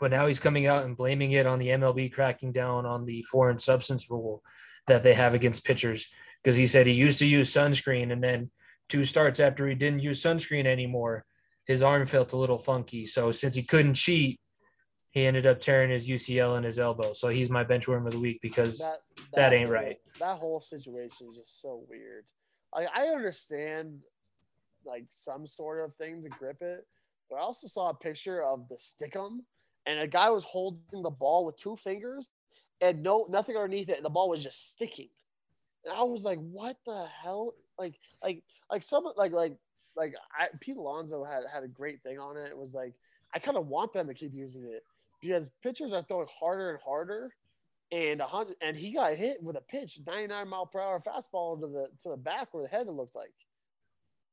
but 0.00 0.10
now 0.10 0.26
he's 0.26 0.40
coming 0.40 0.66
out 0.66 0.86
and 0.86 0.96
blaming 0.96 1.32
it 1.32 1.46
on 1.46 1.58
the 1.58 1.68
MLB 1.68 2.10
cracking 2.10 2.52
down 2.52 2.86
on 2.86 3.04
the 3.04 3.22
foreign 3.24 3.58
substance 3.58 4.08
rule 4.08 4.42
that 4.88 5.02
they 5.02 5.14
have 5.14 5.34
against 5.34 5.64
pitchers. 5.64 6.08
Because 6.42 6.56
he 6.56 6.66
said 6.66 6.86
he 6.86 6.92
used 6.92 7.18
to 7.18 7.26
use 7.26 7.52
sunscreen, 7.52 8.12
and 8.12 8.22
then 8.22 8.50
two 8.88 9.04
starts 9.04 9.40
after 9.40 9.68
he 9.68 9.74
didn't 9.74 10.00
use 10.00 10.22
sunscreen 10.22 10.66
anymore, 10.66 11.24
his 11.66 11.82
arm 11.82 12.06
felt 12.06 12.32
a 12.32 12.36
little 12.36 12.58
funky. 12.58 13.06
So 13.06 13.32
since 13.32 13.54
he 13.54 13.62
couldn't 13.62 13.94
cheat, 13.94 14.40
he 15.10 15.26
ended 15.26 15.46
up 15.46 15.60
tearing 15.60 15.90
his 15.90 16.08
UCL 16.08 16.56
and 16.56 16.64
his 16.64 16.78
elbow. 16.78 17.12
So 17.12 17.28
he's 17.28 17.50
my 17.50 17.64
bench 17.64 17.88
warmer 17.88 18.06
of 18.06 18.12
the 18.12 18.20
week 18.20 18.40
because 18.40 18.78
that, 18.78 18.98
that, 19.16 19.36
that 19.36 19.52
ain't 19.52 19.66
whole, 19.66 19.74
right. 19.74 19.96
That 20.18 20.38
whole 20.38 20.60
situation 20.60 21.28
is 21.30 21.36
just 21.36 21.60
so 21.60 21.84
weird. 21.88 22.24
like 22.74 22.88
I 22.94 23.06
understand 23.08 24.04
like 24.84 25.04
some 25.10 25.46
sort 25.46 25.84
of 25.84 25.94
thing 25.96 26.22
to 26.22 26.28
grip 26.28 26.62
it, 26.62 26.86
but 27.28 27.36
I 27.36 27.40
also 27.40 27.66
saw 27.66 27.90
a 27.90 27.94
picture 27.94 28.42
of 28.42 28.68
the 28.68 28.76
stickum, 28.76 29.40
and 29.86 30.00
a 30.00 30.06
guy 30.06 30.30
was 30.30 30.44
holding 30.44 31.02
the 31.02 31.10
ball 31.10 31.44
with 31.44 31.56
two 31.56 31.76
fingers 31.76 32.30
and 32.80 33.02
no 33.02 33.26
nothing 33.28 33.56
underneath 33.56 33.88
it, 33.88 33.96
and 33.96 34.04
the 34.04 34.10
ball 34.10 34.28
was 34.28 34.42
just 34.42 34.70
sticking. 34.70 35.08
And 35.84 35.94
I 35.94 36.02
was 36.02 36.24
like, 36.24 36.38
"What 36.38 36.76
the 36.86 37.06
hell?" 37.22 37.54
Like, 37.78 37.98
like, 38.22 38.42
like 38.70 38.82
some 38.82 39.04
like 39.16 39.32
like 39.32 39.56
like 39.96 40.14
I, 40.38 40.46
Pete 40.60 40.76
Alonso 40.76 41.24
had 41.24 41.44
had 41.52 41.64
a 41.64 41.68
great 41.68 42.02
thing 42.02 42.18
on 42.18 42.36
it. 42.36 42.50
It 42.50 42.58
was 42.58 42.74
like 42.74 42.94
I 43.34 43.38
kind 43.38 43.56
of 43.56 43.66
want 43.66 43.92
them 43.92 44.06
to 44.06 44.14
keep 44.14 44.32
using 44.32 44.64
it 44.64 44.84
because 45.20 45.50
pitchers 45.62 45.92
are 45.92 46.02
throwing 46.02 46.28
harder 46.28 46.70
and 46.70 46.78
harder, 46.80 47.34
and 47.92 48.20
a 48.20 48.26
hundred 48.26 48.56
and 48.62 48.76
he 48.76 48.92
got 48.92 49.14
hit 49.14 49.42
with 49.42 49.56
a 49.56 49.60
pitch, 49.60 50.00
99 50.06 50.48
mile 50.48 50.66
per 50.66 50.80
hour 50.80 51.02
fastball 51.06 51.60
to 51.60 51.66
the 51.66 51.88
to 52.02 52.10
the 52.10 52.16
back 52.16 52.54
where 52.54 52.62
the 52.62 52.68
head 52.68 52.86
it 52.86 52.92
looked 52.92 53.16
like. 53.16 53.34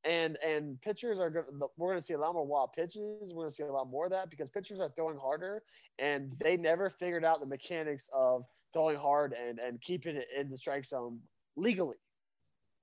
And 0.05 0.37
and 0.45 0.79
pitchers 0.81 1.19
are 1.19 1.29
going. 1.29 1.45
We're 1.77 1.87
going 1.89 1.97
to 1.99 2.03
see 2.05 2.13
a 2.13 2.17
lot 2.19 2.33
more 2.33 2.45
wild 2.45 2.73
pitches. 2.73 3.33
We're 3.33 3.43
going 3.43 3.49
to 3.49 3.55
see 3.55 3.63
a 3.63 3.71
lot 3.71 3.89
more 3.89 4.05
of 4.05 4.11
that 4.11 4.29
because 4.29 4.49
pitchers 4.49 4.79
are 4.79 4.89
throwing 4.95 5.17
harder, 5.17 5.63
and 5.97 6.31
they 6.39 6.57
never 6.57 6.89
figured 6.89 7.25
out 7.25 7.39
the 7.39 7.45
mechanics 7.47 8.07
of 8.13 8.45
throwing 8.71 8.97
hard 8.97 9.33
and 9.33 9.57
and 9.59 9.81
keeping 9.81 10.15
it 10.15 10.27
in 10.37 10.49
the 10.49 10.57
strike 10.57 10.85
zone 10.85 11.19
legally, 11.55 11.97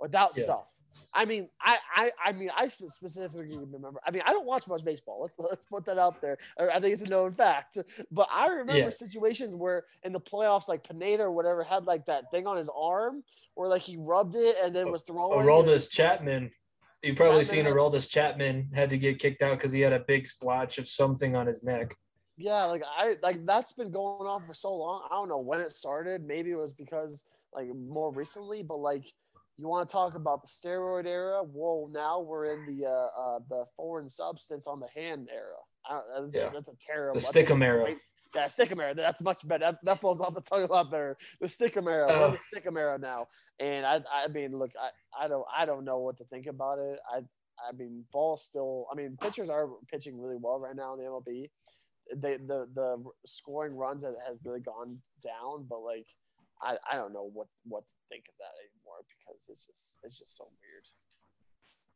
without 0.01 0.37
Yeah. 0.37 0.45
stuff. 0.45 0.69
I 1.15 1.27
mean, 1.27 1.49
I, 1.61 1.77
I, 1.95 2.11
I 2.27 2.33
mean, 2.33 2.51
I 2.57 2.69
specifically 2.69 3.57
remember. 3.57 4.01
I 4.07 4.11
mean, 4.11 4.23
I 4.27 4.33
don't 4.33 4.47
watch 4.47 4.67
much 4.67 4.83
baseball. 4.83 5.21
Let's 5.21 5.35
let's 5.39 5.67
put 5.67 5.85
that 5.85 5.99
out 5.99 6.21
there. 6.23 6.39
I 6.59 6.81
think 6.81 6.93
it's 6.95 7.03
a 7.03 7.07
known 7.07 7.33
fact. 7.33 7.79
But 8.11 8.29
I 8.33 8.49
remember 8.49 8.73
Yeah. 8.85 8.89
situations 8.91 9.55
where 9.55 9.85
in 10.05 10.13
the 10.13 10.21
playoffs, 10.21 10.69
like 10.69 10.83
Pineda 10.89 11.23
or 11.25 11.31
whatever 11.31 11.63
had 11.63 11.85
like 11.87 12.05
that 12.07 12.31
thing 12.31 12.47
on 12.47 12.57
his 12.57 12.71
arm, 12.75 13.23
where 13.55 13.69
like 13.69 13.83
he 13.83 13.97
rubbed 13.99 14.35
it 14.35 14.57
and 14.63 14.75
then 14.75 14.91
was 14.91 15.03
throwing. 15.03 15.47
Aroldis 15.47 15.91
Chapman. 15.91 16.51
You've 17.03 17.17
probably 17.17 17.45
seen 17.45 17.65
Chapman- 17.65 17.75
Aroldis 17.75 18.09
Chapman 18.09 18.71
had 18.73 18.91
to 18.91 18.99
get 18.99 19.19
kicked 19.19 19.43
out 19.43 19.59
because 19.59 19.73
he 19.73 19.81
had 19.81 19.93
a 19.93 20.01
big 20.01 20.27
splotch 20.29 20.79
of 20.79 20.87
something 20.87 21.35
on 21.35 21.47
his 21.47 21.63
neck. 21.63 21.97
Yeah, 22.37 22.65
like 22.65 22.83
I 22.97 23.17
like 23.23 23.45
that's 23.45 23.73
been 23.73 23.91
going 23.91 24.27
on 24.27 24.47
for 24.47 24.55
so 24.55 24.73
long. 24.73 25.07
I 25.11 25.15
don't 25.15 25.29
know 25.29 25.39
when 25.39 25.61
it 25.61 25.71
started. 25.71 26.25
Maybe 26.27 26.51
it 26.51 26.57
was 26.57 26.73
because 26.73 27.25
like 27.53 27.69
more 27.75 28.13
recently, 28.13 28.63
but 28.63 28.79
like 28.79 29.05
you 29.59 29.69
want 29.69 29.87
to 29.89 29.93
talk 29.93 30.15
about 30.15 30.43
the 30.43 30.49
steroid 30.49 31.07
era? 31.07 31.43
Well, 31.45 31.91
now 31.93 32.21
we're 32.21 32.53
in 32.53 32.67
the 32.67 32.87
uh, 32.87 33.21
uh 33.21 33.39
the 33.49 33.65
foreign 33.77 34.09
substance 34.09 34.67
on 34.67 34.81
the 34.81 34.89
hand 34.89 35.29
era. 35.33 35.45
I 35.89 36.21
that's, 36.23 36.35
Yeah. 36.35 36.51
that's 36.53 36.69
a 36.69 36.77
terrible. 36.81 37.21
The 37.21 37.27
Stickum 37.27 37.63
era. 37.63 37.95
Yeah, 38.35 38.47
Stickum 38.47 38.81
era. 38.81 38.95
That's 38.95 39.23
much 39.23 39.47
better. 39.47 39.65
That, 39.65 39.79
that 39.83 39.99
falls 39.99 40.21
off 40.21 40.35
the 40.35 40.41
tongue 40.41 40.63
a 40.63 40.73
lot 40.73 40.91
better. 40.91 41.17
The 41.41 41.49
Stickum 41.49 41.87
era. 41.87 42.07
We're 42.09 42.31
the 42.31 42.39
Stickum 42.61 42.79
era 42.79 42.99
now. 42.99 43.27
And 43.61 43.85
I, 43.85 44.01
I 44.13 44.29
mean, 44.29 44.59
look, 44.59 44.71
I, 44.81 45.25
I 45.25 45.29
don't, 45.29 45.45
I 45.55 45.67
don't 45.67 45.85
know 45.85 45.99
what 45.99 46.17
to 46.19 46.25
think 46.25 46.47
about 46.47 46.79
it. 46.79 46.99
I, 47.13 47.19
I 47.19 47.73
mean, 47.77 48.05
ball 48.13 48.37
still. 48.37 48.87
I 48.91 48.97
mean, 48.97 49.19
pitchers 49.21 49.51
are 49.51 49.69
pitching 49.91 50.19
really 50.21 50.39
well 50.41 50.59
right 50.59 50.75
now 50.75 50.95
in 50.95 51.01
the 51.01 51.05
MLB. 51.05 51.51
They, 52.17 52.37
the, 52.39 52.69
the 52.75 53.05
scoring 53.27 53.77
runs 53.77 54.03
have, 54.03 54.15
has 54.27 54.39
really 54.45 54.61
gone 54.61 54.99
down, 55.23 55.67
but 55.69 55.81
like, 55.81 56.07
I, 56.63 56.77
I 56.91 56.97
don't 56.97 57.13
know 57.13 57.31
what, 57.33 57.49
what 57.65 57.87
to 57.87 57.95
think 58.09 58.25
of 58.29 58.35
that 58.39 58.55
anymore 58.61 59.05
because 59.09 59.47
it's 59.49 59.67
just, 59.67 59.99
it's 60.03 60.19
just 60.19 60.37
so 60.37 60.45
weird. 60.45 60.85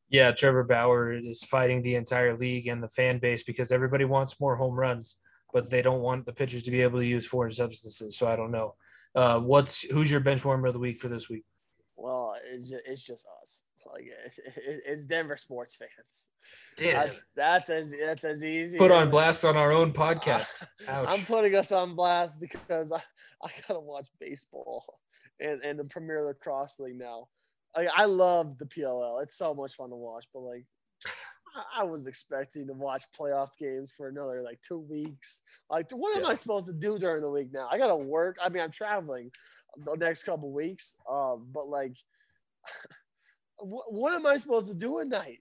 Yeah, 0.09 0.31
Trevor 0.33 0.65
Bauer 0.65 1.13
is 1.13 1.43
fighting 1.43 1.83
the 1.83 1.97
entire 1.97 2.37
league 2.37 2.69
and 2.69 2.83
the 2.83 2.89
fan 2.89 3.19
base 3.19 3.43
because 3.43 3.73
everybody 3.73 4.05
wants 4.05 4.39
more 4.39 4.57
home 4.57 4.75
runs, 4.75 5.17
but 5.57 5.71
they 5.71 5.81
don't 5.81 6.03
want 6.03 6.27
the 6.27 6.35
pitchers 6.35 6.63
to 6.63 6.71
be 6.71 6.83
able 6.83 6.99
to 6.99 7.07
use 7.07 7.25
foreign 7.25 7.51
substances. 7.51 8.15
So 8.15 8.29
I 8.29 8.37
don't 8.37 8.51
know. 8.51 8.75
Uh, 9.15 9.41
what's 9.41 9.81
who's 9.85 10.11
your 10.11 10.21
bench 10.21 10.45
warmer 10.45 10.67
of 10.67 10.75
the 10.75 10.79
week 10.79 10.99
for 10.99 11.09
this 11.09 11.31
week? 11.31 11.45
Well, 11.97 12.35
it's 12.53 12.69
just, 12.69 12.85
it's 12.87 13.03
just 13.03 13.27
us. 13.41 13.63
Like 13.91 14.05
it, 14.05 14.33
it, 14.59 14.83
it's 14.85 15.07
Denver 15.07 15.39
sports 15.39 15.75
fans. 15.75 16.29
Damn, 16.77 16.93
That's, 16.93 17.25
that's 17.35 17.71
as 17.71 17.95
that's 17.99 18.25
as 18.25 18.45
easy. 18.45 18.77
put 18.77 18.91
on 18.91 19.09
blast 19.09 19.47
on 19.47 19.57
our 19.57 19.73
own 19.73 19.95
podcast. 19.95 20.63
Ouch. 20.89 21.09
I'm 21.09 21.25
putting 21.25 21.55
us 21.55 21.73
on 21.73 21.97
blast 21.97 22.39
because 22.39 22.93
I, 22.93 23.01
I 23.43 23.49
gotta 23.67 23.81
watch 23.81 24.09
baseball 24.21 24.85
and, 25.41 25.65
and 25.65 25.79
the 25.79 25.85
Premier 25.85 26.23
Lacrosse 26.23 26.79
League 26.81 26.99
now. 26.99 27.29
Like 27.75 27.89
I 27.95 28.05
love 28.05 28.59
the 28.59 28.67
PLL. 28.67 29.23
It's 29.23 29.39
so 29.39 29.55
much 29.55 29.73
fun 29.73 29.89
to 29.89 29.97
watch, 29.97 30.27
but 30.35 30.41
like 30.41 30.67
I- 31.57 31.81
I 31.81 31.85
was 31.85 32.07
expecting 32.07 32.67
to 32.67 32.75
watch 32.75 33.05
playoff 33.19 33.49
games 33.59 33.91
for 33.97 34.09
another 34.09 34.43
like 34.43 34.61
two 34.61 34.79
weeks. 34.79 35.41
Like 35.71 35.91
what 35.91 36.17
am 36.17 36.23
Yeah. 36.25 36.29
I 36.29 36.35
supposed 36.35 36.67
to 36.67 36.73
do 36.75 36.99
during 36.99 37.23
the 37.23 37.31
week 37.31 37.53
now? 37.53 37.69
I 37.71 37.79
gotta 37.79 37.97
work. 37.97 38.37
I 38.43 38.49
mean 38.51 38.63
I'm 38.63 38.71
traveling 38.71 39.31
the 39.77 39.95
next 39.97 40.23
couple 40.25 40.53
weeks. 40.53 40.95
Um, 41.11 41.49
but 41.53 41.69
like 41.69 41.97
what, 43.59 43.93
what 43.93 44.13
am 44.15 44.27
I 44.27 44.37
supposed 44.37 44.69
to 44.69 44.75
do 44.75 45.01
at 45.01 45.07
night? 45.09 45.41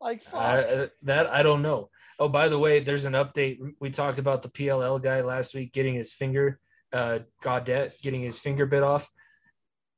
Like 0.00 0.22
fuck. 0.22 0.66
Uh, 0.68 0.86
that 1.02 1.26
I 1.28 1.42
don't 1.42 1.62
know. 1.62 1.90
Oh, 2.18 2.28
by 2.28 2.48
the 2.48 2.58
way, 2.58 2.80
there's 2.80 3.04
an 3.04 3.12
update. 3.12 3.58
We 3.80 3.90
talked 3.90 4.18
about 4.18 4.42
the 4.42 4.48
PLL 4.48 5.02
guy 5.02 5.20
last 5.20 5.54
week 5.54 5.72
getting 5.72 5.94
his 5.94 6.12
finger, 6.12 6.58
uh, 6.92 7.18
Gaudet 7.42 8.00
getting 8.02 8.22
his 8.22 8.38
finger 8.38 8.64
bit 8.66 8.82
off. 8.82 9.08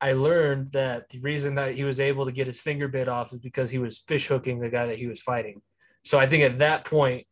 I 0.00 0.12
learned 0.12 0.72
that 0.72 1.08
the 1.10 1.20
reason 1.20 1.56
that 1.56 1.74
he 1.74 1.84
was 1.84 1.98
able 1.98 2.26
to 2.26 2.32
get 2.32 2.46
his 2.46 2.60
finger 2.60 2.88
bit 2.88 3.08
off 3.08 3.32
is 3.32 3.40
because 3.40 3.70
he 3.70 3.78
was 3.78 3.98
fish 3.98 4.28
hooking 4.28 4.60
the 4.60 4.68
guy 4.68 4.86
that 4.86 4.98
he 4.98 5.06
was 5.06 5.20
fighting. 5.20 5.60
So 6.04 6.18
I 6.18 6.26
think 6.26 6.44
at 6.44 6.58
that 6.58 6.84
point, 6.84 7.26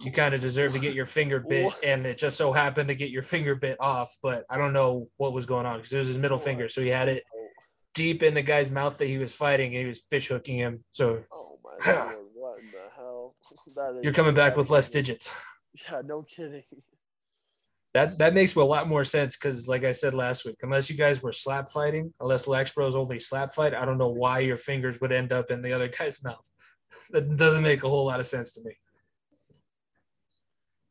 you 0.00 0.12
kind 0.12 0.34
of 0.34 0.40
deserve 0.40 0.72
to 0.74 0.78
get 0.78 0.94
your 0.94 1.06
finger 1.06 1.40
bit, 1.40 1.72
and 1.82 2.06
it 2.06 2.18
just 2.18 2.36
so 2.36 2.52
happened 2.52 2.88
to 2.88 2.94
get 2.94 3.10
your 3.10 3.22
finger 3.22 3.54
bit 3.54 3.76
off. 3.80 4.16
But 4.22 4.44
I 4.48 4.56
don't 4.56 4.72
know 4.72 5.08
what 5.16 5.32
was 5.32 5.46
going 5.46 5.66
on 5.66 5.78
because 5.78 5.92
it 5.92 5.98
was 5.98 6.06
his 6.06 6.18
middle 6.18 6.38
finger, 6.38 6.68
so 6.68 6.82
he 6.82 6.88
had 6.88 7.08
it 7.08 7.24
oh. 7.34 7.48
deep 7.94 8.22
in 8.22 8.34
the 8.34 8.42
guy's 8.42 8.70
mouth 8.70 8.98
that 8.98 9.06
he 9.06 9.18
was 9.18 9.34
fighting, 9.34 9.74
and 9.74 9.82
he 9.82 9.88
was 9.88 10.04
fish 10.08 10.28
hooking 10.28 10.56
him. 10.56 10.84
So 10.90 11.24
Oh 11.32 11.58
my 11.64 11.84
god, 11.84 12.14
what 12.34 12.60
in 12.60 12.66
the 12.70 12.88
hell? 12.96 13.34
That 13.74 13.96
is, 13.96 14.02
you're 14.02 14.12
coming 14.12 14.34
back 14.34 14.56
with 14.56 14.70
less 14.70 14.88
digits. 14.90 15.30
Yeah, 15.90 16.02
no 16.04 16.22
kidding. 16.22 16.64
That 17.94 18.18
that 18.18 18.34
makes 18.34 18.54
a 18.54 18.62
lot 18.62 18.86
more 18.86 19.04
sense 19.04 19.36
because, 19.36 19.66
like 19.66 19.84
I 19.84 19.92
said 19.92 20.14
last 20.14 20.44
week, 20.44 20.56
unless 20.62 20.90
you 20.90 20.96
guys 20.96 21.22
were 21.22 21.32
slap 21.32 21.68
fighting, 21.68 22.12
unless 22.20 22.46
lax 22.46 22.70
bros 22.72 22.94
only 22.94 23.18
slap 23.18 23.52
fight, 23.52 23.74
I 23.74 23.84
don't 23.86 23.98
know 23.98 24.08
why 24.08 24.40
your 24.40 24.58
fingers 24.58 25.00
would 25.00 25.12
end 25.12 25.32
up 25.32 25.50
in 25.50 25.62
the 25.62 25.72
other 25.72 25.88
guy's 25.88 26.22
mouth. 26.24 26.46
That 27.10 27.36
doesn't 27.36 27.62
make 27.62 27.82
a 27.84 27.88
whole 27.88 28.04
lot 28.04 28.20
of 28.20 28.26
sense 28.26 28.52
to 28.54 28.62
me. 28.62 28.72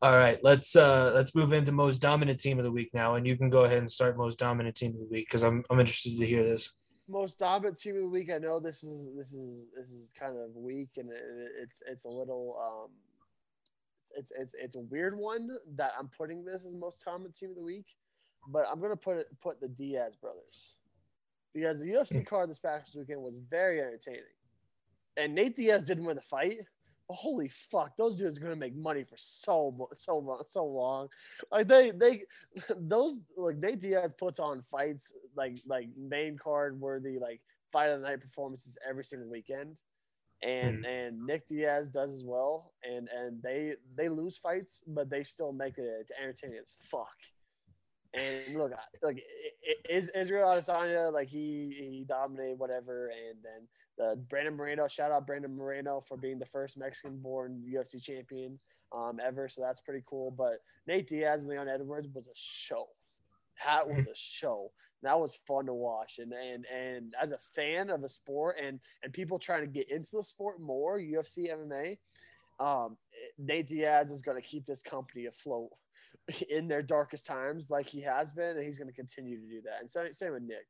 All 0.02 0.15
right, 0.15 0.40
let's 0.44 0.76
uh 0.76 1.11
let's 1.14 1.36
move 1.36 1.53
into 1.53 1.72
most 1.72 1.99
dominant 1.99 2.40
team 2.40 2.57
of 2.57 2.65
the 2.65 2.72
week 2.72 2.90
now, 2.94 3.15
and 3.15 3.28
you 3.28 3.38
can 3.38 3.49
go 3.49 3.64
ahead 3.64 3.80
and 3.80 3.91
start 3.91 4.18
most 4.18 4.40
dominant 4.40 4.76
team 4.76 4.94
of 4.94 4.99
the 4.99 5.07
week 5.07 5.28
because 5.28 5.44
I'm 5.44 5.64
I'm 5.69 5.80
interested 5.80 6.18
to 6.18 6.26
hear 6.26 6.44
this. 6.44 6.72
Most 7.07 7.40
dominant 7.40 7.78
team 7.78 7.95
of 7.95 8.02
the 8.02 8.10
week. 8.10 8.32
I 8.32 8.40
know 8.40 8.60
this 8.60 8.84
is 8.84 9.10
this 9.15 9.34
is 9.34 9.68
this 9.76 9.91
is 9.91 10.10
kind 10.19 10.36
of 10.36 10.56
weak 10.56 10.90
and 10.98 11.11
it, 11.11 11.22
it's 11.61 11.82
it's 11.88 12.06
a 12.06 12.10
little 12.10 12.60
um 12.60 12.91
it's 14.15 14.31
it's 14.38 14.53
it's 14.59 14.75
a 14.75 14.81
weird 14.81 15.17
one 15.17 15.49
that 15.75 15.91
I'm 15.97 16.07
putting 16.07 16.43
this 16.43 16.65
as 16.65 16.75
most 16.75 17.03
dominant 17.03 17.35
team 17.35 17.51
of 17.51 17.55
the 17.55 17.63
week, 17.63 17.95
but 18.47 18.65
I'm 18.71 18.81
gonna 18.81 18.95
put 18.95 19.17
it 19.17 19.27
put 19.41 19.59
the 19.59 19.67
Diaz 19.67 20.15
brothers 20.15 20.75
because 21.53 21.79
the 21.79 21.88
UFC 21.88 22.17
hmm. 22.17 22.23
card 22.23 22.49
this 22.49 22.59
past 22.59 22.95
weekend 22.95 23.21
was 23.21 23.38
very 23.49 23.81
entertaining, 23.81 24.21
and 25.17 25.34
Nate 25.34 25.55
Diaz 25.55 25.85
didn't 25.85 26.05
win 26.05 26.15
the 26.15 26.21
fight. 26.21 26.59
But 27.07 27.15
holy 27.15 27.47
fuck, 27.47 27.95
those 27.95 28.17
dudes 28.17 28.38
are 28.38 28.41
gonna 28.41 28.55
make 28.55 28.75
money 28.75 29.03
for 29.03 29.15
so 29.17 29.89
so 29.93 30.17
long, 30.17 30.43
so 30.45 30.65
long. 30.65 31.07
Like 31.51 31.67
they 31.67 31.91
they 31.91 32.23
those 32.77 33.21
like 33.35 33.57
Nate 33.57 33.79
Diaz 33.79 34.13
puts 34.13 34.39
on 34.39 34.61
fights 34.61 35.13
like 35.35 35.61
like 35.65 35.89
main 35.97 36.38
card 36.38 36.79
worthy 36.79 37.17
like 37.19 37.41
fight 37.71 37.88
of 37.88 38.01
the 38.01 38.07
night 38.07 38.21
performances 38.21 38.77
every 38.88 39.03
single 39.03 39.29
weekend, 39.29 39.79
and 40.43 40.80
hmm. 40.80 40.85
and 40.85 41.26
Nick 41.26 41.47
Diaz 41.47 41.89
does 41.89 42.14
as 42.14 42.23
well. 42.23 42.73
And 42.84 43.09
and 43.09 43.41
they 43.41 43.73
they 43.95 44.09
lose 44.09 44.38
fights, 44.38 44.84
but 44.88 45.09
they 45.09 45.23
still 45.23 45.51
make 45.51 45.77
it 45.77 46.11
entertaining 46.22 46.59
as 46.61 46.73
fuck. 46.80 47.15
And 48.14 48.55
look, 48.55 48.72
like 49.03 49.23
is 49.89 50.09
Israel 50.09 50.47
Adesanya 50.47 51.11
like 51.11 51.27
he 51.27 51.73
he 51.77 52.05
dominated 52.07 52.57
whatever, 52.57 53.09
and 53.09 53.38
then 53.43 53.68
the 53.97 54.15
Brandon 54.30 54.55
Moreno 54.55 54.88
shout 54.88 55.11
out 55.11 55.27
Brandon 55.27 55.55
Moreno 55.55 56.01
for 56.01 56.18
being 56.18 56.39
the 56.39 56.45
first 56.45 56.77
Mexican 56.77 57.19
born 57.19 57.64
UFC 57.68 58.01
champion 58.01 58.59
um, 58.95 59.19
ever, 59.23 59.47
so 59.47 59.61
that's 59.61 59.81
pretty 59.81 60.03
cool. 60.05 60.31
But 60.31 60.59
Nate 60.88 61.07
Diaz 61.07 61.43
and 61.43 61.51
Leon 61.51 61.68
Edwards 61.68 62.07
was 62.14 62.27
a 62.27 62.35
show. 62.35 62.85
That 63.65 63.88
was 63.88 64.05
hmm. 64.05 64.11
a 64.11 64.15
show. 64.15 64.72
That 65.03 65.19
was 65.19 65.36
fun 65.48 65.68
to 65.68 65.74
watch, 65.74 66.19
and 66.19 66.34
and 66.34 66.65
and 66.65 67.14
as 67.22 67.32
a 67.32 67.38
fan 67.38 67.90
of 67.90 68.02
the 68.02 68.10
sport 68.10 68.56
and 68.61 68.80
and 69.03 69.14
people 69.14 69.38
trying 69.38 69.61
to 69.61 69.68
get 69.68 69.91
into 69.91 70.11
the 70.14 70.24
sport 70.24 70.60
more, 70.60 70.99
UFC 70.99 71.49
MMA, 71.52 71.98
um, 72.60 72.98
Nate 73.38 73.68
Diaz 73.68 74.10
is 74.10 74.22
going 74.22 74.41
to 74.41 74.48
keep 74.48 74.65
this 74.65 74.82
company 74.82 75.28
afloat 75.28 75.69
in 76.49 76.68
their 76.68 76.82
darkest 76.82 77.26
times, 77.26 77.69
like 77.69 77.88
he 77.88 78.02
has 78.02 78.32
been, 78.32 78.57
and 78.57 78.65
he's 78.65 78.78
going 78.78 78.90
to 78.90 78.94
continue 78.94 79.40
to 79.40 79.48
do 79.48 79.61
that. 79.61 79.82
And 79.82 79.90
same, 79.90 80.11
same 80.14 80.34
with 80.34 80.44
Nick. 80.44 80.65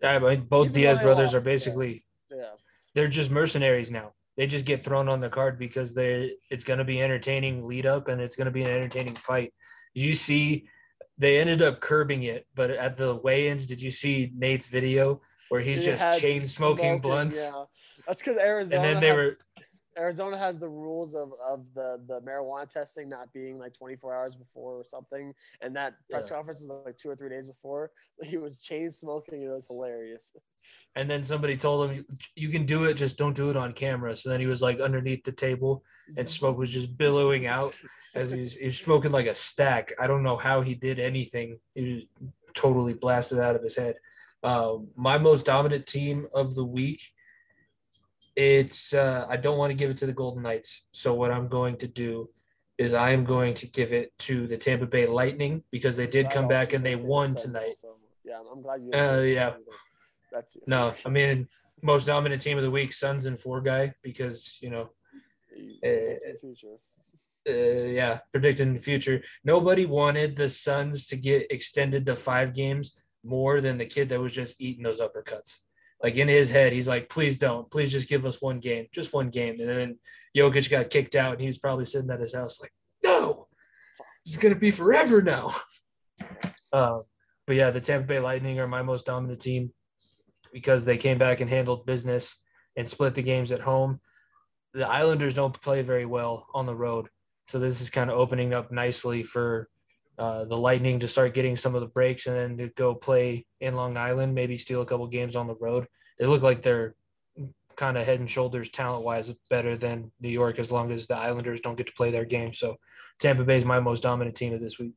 Yeah, 0.00 0.18
but 0.18 0.48
both 0.48 0.66
Even 0.66 0.74
Diaz 0.74 1.00
brothers 1.00 1.34
are 1.34 1.40
basically 1.40 2.04
Yeah, 2.30 2.50
they're 2.94 3.08
just 3.08 3.30
mercenaries 3.30 3.90
now. 3.90 4.12
They 4.36 4.46
just 4.46 4.64
get 4.64 4.82
thrown 4.82 5.08
on 5.08 5.20
the 5.20 5.28
card 5.28 5.58
because 5.58 5.94
they 5.94 6.32
it's 6.50 6.64
going 6.64 6.78
to 6.78 6.84
be 6.84 7.00
entertaining 7.00 7.66
lead 7.66 7.86
up 7.86 8.08
and 8.08 8.20
it's 8.20 8.34
going 8.34 8.46
to 8.46 8.50
be 8.50 8.62
an 8.62 8.70
entertaining 8.70 9.14
fight. 9.14 9.52
You 9.94 10.14
see 10.14 10.66
they 11.22 11.38
ended 11.38 11.62
up 11.62 11.80
curbing 11.80 12.24
it, 12.24 12.48
but 12.56 12.70
at 12.70 12.96
the 12.96 13.14
weigh-ins, 13.14 13.66
did 13.68 13.80
you 13.80 13.92
see 13.92 14.32
Nate's 14.36 14.66
video 14.66 15.20
where 15.50 15.60
he's 15.60 15.78
They 15.84 15.92
just 15.96 16.20
chain 16.20 16.44
smoking 16.44 16.98
blunts. 16.98 17.40
Yeah, 17.40 17.64
that's 18.06 18.20
because 18.20 18.38
Arizona. 18.38 18.82
And 18.82 18.84
then 18.84 19.00
they 19.00 19.06
had- 19.08 19.16
were 19.16 19.38
Arizona 19.98 20.38
has 20.38 20.58
the 20.58 20.68
rules 20.68 21.14
of, 21.14 21.32
of 21.46 21.72
the, 21.74 22.00
the 22.06 22.20
marijuana 22.20 22.68
testing 22.68 23.08
not 23.08 23.32
being 23.32 23.58
like 23.58 23.72
24 23.74 24.14
hours 24.14 24.34
before 24.34 24.80
or 24.80 24.84
something. 24.84 25.34
And 25.60 25.74
that 25.76 25.94
press 26.10 26.28
Yeah. 26.30 26.36
conference 26.36 26.60
was 26.60 26.70
like 26.84 26.96
two 26.96 27.10
or 27.10 27.16
three 27.16 27.28
days 27.28 27.48
before. 27.48 27.90
He 28.24 28.38
was 28.38 28.60
chain 28.60 28.90
smoking. 28.90 29.42
It 29.42 29.48
was 29.48 29.66
hilarious. 29.66 30.32
and 30.96 31.10
then 31.10 31.24
somebody 31.24 31.56
told 31.56 31.90
him 31.90 32.06
you 32.34 32.48
can 32.48 32.66
do 32.66 32.84
it, 32.84 32.94
just 32.94 33.18
don't 33.18 33.36
do 33.36 33.50
it 33.50 33.56
on 33.56 33.72
camera. 33.72 34.16
So 34.16 34.30
then 34.30 34.40
he 34.40 34.46
was 34.46 34.62
like 34.62 34.80
underneath 34.80 35.24
the 35.24 35.32
table 35.32 35.84
and 36.16 36.28
smoke 36.38 36.56
was 36.56 36.70
just 36.70 36.96
billowing 36.96 37.46
out 37.46 37.74
as 38.14 38.30
he's 38.30 38.56
he's 38.56 38.78
smoking 38.78 39.12
like 39.12 39.26
a 39.26 39.34
stack. 39.34 39.92
I 40.00 40.06
don't 40.06 40.22
know 40.22 40.36
how 40.36 40.60
he 40.60 40.74
did 40.74 40.98
anything. 40.98 41.58
He 41.74 41.94
was 41.94 42.32
totally 42.54 42.94
blasted 42.94 43.38
out 43.38 43.56
of 43.56 43.62
his 43.62 43.76
head. 43.76 43.96
Um, 44.42 44.88
my 44.96 45.18
most 45.18 45.44
dominant 45.46 45.86
team 45.86 46.26
of 46.34 46.54
the 46.54 46.64
week. 46.64 47.02
It's 48.36 48.94
uh, 48.94 49.26
I 49.28 49.36
don't 49.36 49.58
want 49.58 49.70
to 49.70 49.74
give 49.74 49.90
it 49.90 49.96
to 49.98 50.06
the 50.06 50.12
Golden 50.12 50.42
Knights. 50.42 50.86
So 50.92 51.12
what 51.14 51.30
I'm 51.30 51.48
going 51.48 51.76
to 51.78 51.86
do 51.88 52.30
is 52.78 52.94
I 52.94 53.10
am 53.10 53.24
going 53.24 53.54
to 53.54 53.66
give 53.66 53.92
it 53.92 54.12
to 54.20 54.46
the 54.46 54.56
Tampa 54.56 54.86
Bay 54.86 55.06
Lightning 55.06 55.62
because 55.70 55.96
they 55.96 56.06
did 56.06 56.30
come 56.30 56.48
back 56.48 56.72
and 56.72 56.84
they 56.84 56.96
won 56.96 57.34
tonight. 57.34 57.76
also. 57.82 57.96
Yeah, 58.24 58.36
I'm- 58.38 58.62
glad 58.62 58.80
you. 58.82 58.92
Uh, 58.92 59.20
yeah. 59.20 59.54
That's 60.32 60.56
No, 60.66 60.94
I 61.04 61.10
mean 61.10 61.48
most 61.82 62.06
dominant 62.06 62.40
team 62.40 62.56
of 62.56 62.62
the 62.64 62.70
week, 62.70 62.92
Suns 62.94 63.26
and 63.26 63.38
four 63.38 63.60
guy 63.60 63.92
because 64.02 64.56
you 64.62 64.70
know 64.70 64.90
future. 66.40 66.76
uh, 67.48 67.52
yeah, 67.52 68.20
predicting 68.32 68.72
the 68.72 68.80
future. 68.80 69.22
Nobody 69.44 69.84
wanted 69.84 70.36
the 70.36 70.48
Suns 70.48 71.06
to 71.06 71.16
get 71.16 71.50
extended 71.50 72.06
to 72.06 72.16
five 72.16 72.54
games 72.54 72.96
more 73.24 73.60
than 73.60 73.78
the 73.78 73.86
kid 73.86 74.08
that 74.08 74.20
was 74.20 74.32
just 74.32 74.60
eating 74.60 74.84
those 74.84 75.00
uppercuts. 75.00 75.58
Like 76.02 76.16
in 76.16 76.28
his 76.28 76.50
head, 76.50 76.72
he's 76.72 76.88
like, 76.88 77.08
please 77.08 77.38
don't, 77.38 77.70
please 77.70 77.92
just 77.92 78.08
give 78.08 78.26
us 78.26 78.42
one 78.42 78.58
game, 78.58 78.86
just 78.92 79.12
one 79.12 79.30
game. 79.30 79.60
And 79.60 79.68
then 79.68 79.98
Jokic 80.36 80.68
got 80.70 80.90
kicked 80.90 81.14
out, 81.14 81.32
and 81.32 81.40
he 81.40 81.46
was 81.46 81.58
probably 81.58 81.84
sitting 81.84 82.10
at 82.10 82.20
his 82.20 82.34
house 82.34 82.60
like, 82.60 82.72
no, 83.04 83.46
this 84.24 84.34
is 84.34 84.40
gonna 84.40 84.56
be 84.56 84.70
forever 84.70 85.22
now. 85.22 85.54
Um, 86.72 87.02
but 87.46 87.56
yeah, 87.56 87.70
the 87.70 87.80
Tampa 87.80 88.06
Bay 88.06 88.18
Lightning 88.18 88.58
are 88.58 88.66
my 88.66 88.82
most 88.82 89.06
dominant 89.06 89.40
team 89.40 89.72
because 90.52 90.84
they 90.84 90.96
came 90.96 91.18
back 91.18 91.40
and 91.40 91.50
handled 91.50 91.86
business 91.86 92.42
and 92.76 92.88
split 92.88 93.14
the 93.14 93.22
games 93.22 93.52
at 93.52 93.60
home. 93.60 94.00
The 94.74 94.88
Islanders 94.88 95.34
don't 95.34 95.60
play 95.60 95.82
very 95.82 96.06
well 96.06 96.46
on 96.54 96.66
the 96.66 96.74
road. 96.74 97.08
So 97.48 97.58
this 97.58 97.80
is 97.80 97.90
kind 97.90 98.10
of 98.10 98.18
opening 98.18 98.54
up 98.54 98.72
nicely 98.72 99.22
for 99.22 99.68
uh, 100.18 100.44
the 100.44 100.56
Lightning 100.56 100.98
to 101.00 101.08
start 101.08 101.34
getting 101.34 101.56
some 101.56 101.74
of 101.74 101.80
the 101.80 101.86
breaks 101.86 102.26
and 102.26 102.36
then 102.36 102.56
to 102.58 102.72
go 102.74 102.94
play 102.94 103.46
in 103.60 103.74
Long 103.74 103.96
Island, 103.96 104.34
maybe 104.34 104.56
steal 104.56 104.82
a 104.82 104.86
couple 104.86 105.06
games 105.06 105.36
on 105.36 105.46
the 105.46 105.54
road. 105.54 105.86
They 106.18 106.26
look 106.26 106.42
like 106.42 106.62
they're 106.62 106.94
kind 107.76 107.96
of 107.96 108.04
head 108.04 108.20
and 108.20 108.30
shoulders 108.30 108.68
talent 108.68 109.04
wise 109.04 109.32
better 109.48 109.76
than 109.76 110.12
New 110.20 110.28
York 110.28 110.58
as 110.58 110.70
long 110.70 110.92
as 110.92 111.06
the 111.06 111.16
Islanders 111.16 111.60
don't 111.60 111.76
get 111.76 111.86
to 111.86 111.92
play 111.94 112.10
their 112.10 112.24
game. 112.24 112.52
So 112.52 112.76
Tampa 113.18 113.44
Bay 113.44 113.56
is 113.56 113.64
my 113.64 113.80
most 113.80 114.02
dominant 114.02 114.36
team 114.36 114.52
of 114.52 114.60
this 114.60 114.78
week. 114.78 114.92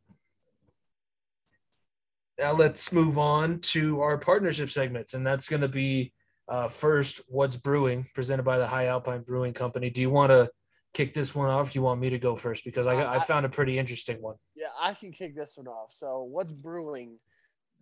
Now 2.37 2.53
let's 2.53 2.91
move 2.91 3.17
on 3.17 3.59
to 3.61 4.01
our 4.01 4.17
partnership 4.17 4.69
segments, 4.69 5.13
and 5.13 5.25
that's 5.25 5.47
going 5.47 5.61
to 5.61 5.69
be 5.69 6.11
uh, 6.49 6.67
first 6.67 7.21
what's 7.27 7.55
brewing 7.55 8.05
presented 8.13 8.43
by 8.43 8.57
the 8.57 8.67
High 8.67 8.87
Alpine 8.87 9.21
Brewing 9.21 9.53
Company. 9.53 9.89
Do 9.89 10.01
you 10.01 10.09
want 10.09 10.31
to 10.31 10.49
kick 10.95 11.13
this 11.13 11.35
one 11.35 11.49
off? 11.49 11.67
If 11.67 11.75
you 11.75 11.81
want 11.81 11.99
me 11.99 12.09
to 12.09 12.17
go 12.17 12.35
first 12.35 12.63
because 12.63 12.87
I 12.87 12.95
uh, 12.95 13.03
I 13.03 13.15
I- 13.17 13.19
found 13.19 13.45
a 13.45 13.49
pretty 13.49 13.77
interesting 13.77 14.21
one. 14.21 14.35
Yeah, 14.55 14.69
I 14.79 14.93
can 14.93 15.11
kick 15.11 15.35
this 15.35 15.57
one 15.57 15.67
off. 15.67 15.91
So, 15.91 16.23
what's 16.23 16.51
brewing? 16.51 17.19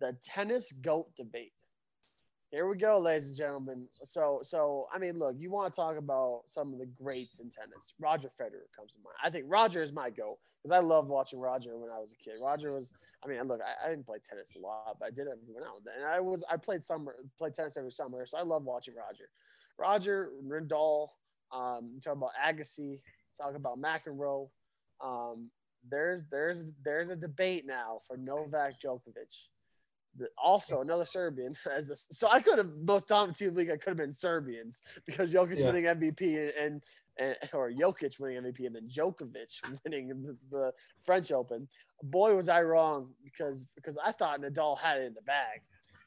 The 0.00 0.16
tennis 0.22 0.72
goat 0.72 1.06
debate. 1.16 1.52
Here 2.50 2.68
we 2.68 2.76
go, 2.76 2.98
ladies 2.98 3.28
and 3.28 3.36
gentlemen. 3.36 3.86
So, 4.02 4.40
so 4.42 4.86
I 4.92 4.98
mean, 4.98 5.18
look, 5.18 5.36
you 5.38 5.50
want 5.50 5.72
to 5.72 5.76
talk 5.76 5.96
about 5.96 6.42
some 6.46 6.72
of 6.72 6.78
the 6.78 6.86
greats 6.86 7.40
in 7.40 7.48
tennis. 7.48 7.94
Roger 7.98 8.28
Federer 8.40 8.66
comes 8.76 8.92
to 8.94 8.98
mind. 9.04 9.16
I 9.24 9.30
think 9.30 9.46
Roger 9.48 9.82
is 9.82 9.92
my 9.92 10.10
goat 10.10 10.38
because 10.62 10.76
I 10.76 10.80
loved 10.80 11.08
watching 11.08 11.38
Roger 11.38 11.78
when 11.78 11.90
I 11.90 11.98
was 11.98 12.12
a 12.12 12.16
kid. 12.16 12.34
Roger 12.40 12.72
was, 12.72 12.92
I 13.24 13.28
mean, 13.28 13.42
look, 13.44 13.60
I, 13.60 13.86
I 13.86 13.90
didn't 13.90 14.06
play 14.06 14.18
tennis 14.22 14.52
a 14.56 14.60
lot, 14.60 14.96
but 15.00 15.06
I 15.06 15.10
did 15.10 15.26
every 15.26 15.42
now 15.48 15.76
and 15.76 15.84
then. 15.84 15.94
And 15.98 16.06
I 16.06 16.20
was, 16.20 16.44
I 16.50 16.56
played 16.56 16.84
summer, 16.84 17.16
played 17.38 17.54
tennis 17.54 17.76
every 17.76 17.90
summer, 17.92 18.24
so 18.24 18.38
I 18.38 18.42
love 18.42 18.64
watching 18.64 18.94
Roger. 18.94 19.28
Roger, 19.78 20.30
Nadal, 20.46 21.08
um, 21.54 21.90
you 21.94 22.00
talk 22.00 22.14
about 22.14 22.30
Agassi, 22.44 22.98
talk 23.36 23.54
about 23.54 23.78
McEnroe. 23.78 24.48
Um, 25.02 25.50
there's 25.88 26.24
there's 26.24 26.64
there's 26.84 27.10
a 27.10 27.16
debate 27.16 27.64
now 27.66 27.98
for 28.06 28.16
Novak 28.16 28.80
Djokovic. 28.80 29.32
The- 30.16 30.28
also 30.42 30.80
another 30.80 31.04
Serbian 31.04 31.54
as 31.76 31.88
this. 31.88 32.06
So 32.10 32.28
I 32.30 32.40
could 32.40 32.58
have 32.58 32.70
most 32.84 33.08
dominant 33.08 33.36
team 33.38 33.54
league. 33.54 33.70
I 33.70 33.76
could 33.76 33.90
have 33.90 33.96
been 33.96 34.14
Serbians 34.14 34.80
because 35.06 35.32
Jokic 35.32 35.58
Yeah. 35.58 35.66
winning 35.66 35.84
MVP 35.84 36.38
and, 36.38 36.52
and 36.56 36.82
and 37.18 37.36
or 37.52 37.70
Jokic 37.70 38.18
winning 38.18 38.42
MVP 38.42 38.66
and 38.66 38.74
then 38.76 38.88
Djokovic 38.88 39.60
winning 39.84 40.08
the, 40.08 40.36
the 40.50 40.72
French 41.04 41.32
Open. 41.32 41.68
Boy, 42.02 42.34
was 42.34 42.48
I 42.48 42.62
wrong 42.62 43.10
because 43.22 43.66
because 43.76 43.98
I 44.04 44.12
thought 44.12 44.40
Nadal 44.40 44.78
had 44.78 44.98
it 44.98 45.04
in 45.06 45.14
the 45.14 45.22
bag, 45.22 45.60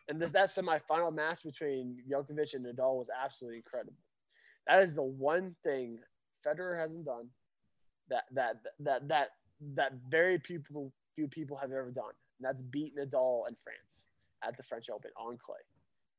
and 0.07 0.19
this 0.21 0.31
that 0.31 0.49
semifinal 0.49 1.13
match 1.13 1.43
between 1.43 1.97
Djokovic 2.09 2.53
and 2.55 2.65
Nadal 2.65 2.97
was 2.97 3.09
absolutely 3.23 3.57
incredible. 3.57 3.93
That 4.67 4.83
is 4.83 4.95
the 4.95 5.03
one 5.03 5.55
thing 5.63 5.99
Federer 6.45 6.79
hasn't 6.79 7.05
done 7.05 7.29
that 8.09 8.23
that 8.31 8.57
that 8.79 9.07
that 9.07 9.29
that 9.75 9.93
very 10.09 10.39
people 10.39 10.91
few 11.15 11.27
people 11.27 11.57
have 11.57 11.71
ever 11.71 11.91
done. 11.91 12.13
And 12.39 12.45
that's 12.45 12.61
beat 12.61 12.95
Nadal 12.95 13.47
in 13.47 13.55
France 13.55 14.09
at 14.43 14.55
the 14.55 14.63
French 14.63 14.89
Open 14.89 15.11
on 15.17 15.37
clay. 15.37 15.55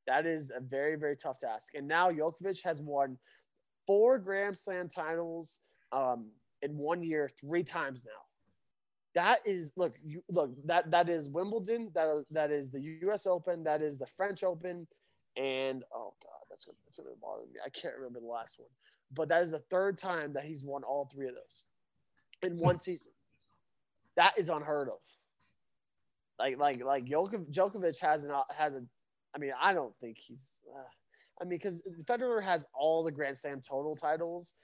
That 0.07 0.27
is 0.27 0.51
a 0.55 0.61
very 0.61 0.97
very 0.97 1.17
tough 1.17 1.39
task. 1.39 1.75
And 1.75 1.87
now 1.87 2.11
Djokovic 2.11 2.63
has 2.65 2.81
won 2.81 3.19
four 3.87 4.19
Grand 4.19 4.57
Slam 4.57 4.89
titles 4.89 5.61
um, 5.93 6.31
in 6.63 6.77
one 6.77 7.03
year 7.03 7.31
three 7.41 7.63
times 7.63 8.05
now. 8.05 8.23
That 9.15 9.41
is 9.47 9.73
look 9.77 9.97
you 10.03 10.23
look 10.31 10.51
that 10.67 10.91
that 10.91 11.09
is 11.09 11.29
Wimbledon 11.29 11.91
that 11.95 12.25
that 12.31 12.51
is 12.51 12.71
the 12.71 12.81
U.S. 13.03 13.27
Open 13.27 13.65
that 13.65 13.83
is 13.83 13.99
the 13.99 14.07
French 14.07 14.43
Open 14.43 14.87
and 15.37 15.85
oh 15.95 16.15
god 16.23 16.38
that's 16.59 16.67
gonna, 16.67 16.79
that's 16.85 16.97
gonna 16.99 17.11
bother 17.23 17.47
me 17.47 17.61
I 17.65 17.71
can't 17.71 17.95
remember 17.95 18.21
the 18.21 18.27
last 18.27 18.59
one 18.59 18.69
but 19.15 19.29
that 19.29 19.43
is 19.43 19.53
the 19.53 19.59
third 19.59 19.97
time 19.97 20.33
that 20.35 20.45
he's 20.45 20.65
won 20.65 20.83
all 20.85 21.07
three 21.07 21.29
of 21.29 21.35
those 21.35 21.65
in 22.43 22.59
one 22.59 22.79
season. 22.79 23.13
That 24.17 24.37
is 24.37 24.49
unheard 24.49 24.89
of. 24.89 25.01
Like 26.39 26.59
like 26.59 26.85
like 26.85 27.05
Djoko- 27.05 27.51
Djokovic 27.51 28.01
has 28.01 28.25
an 28.25 28.33
has 28.57 28.75
a. 28.75 28.83
I 29.35 29.39
mean, 29.39 29.53
I 29.61 29.73
don't 29.73 29.95
think 30.01 30.19
he's. 30.19 30.59
Uh, 30.75 30.83
I 31.41 31.45
mean, 31.45 31.59
because 31.59 31.83
Federer 32.05 32.43
has 32.43 32.67
all 32.75 33.05
the 33.05 33.13
Grand 33.13 33.37
Slam 33.37 33.61
total 33.61 33.97
titles 33.97 34.55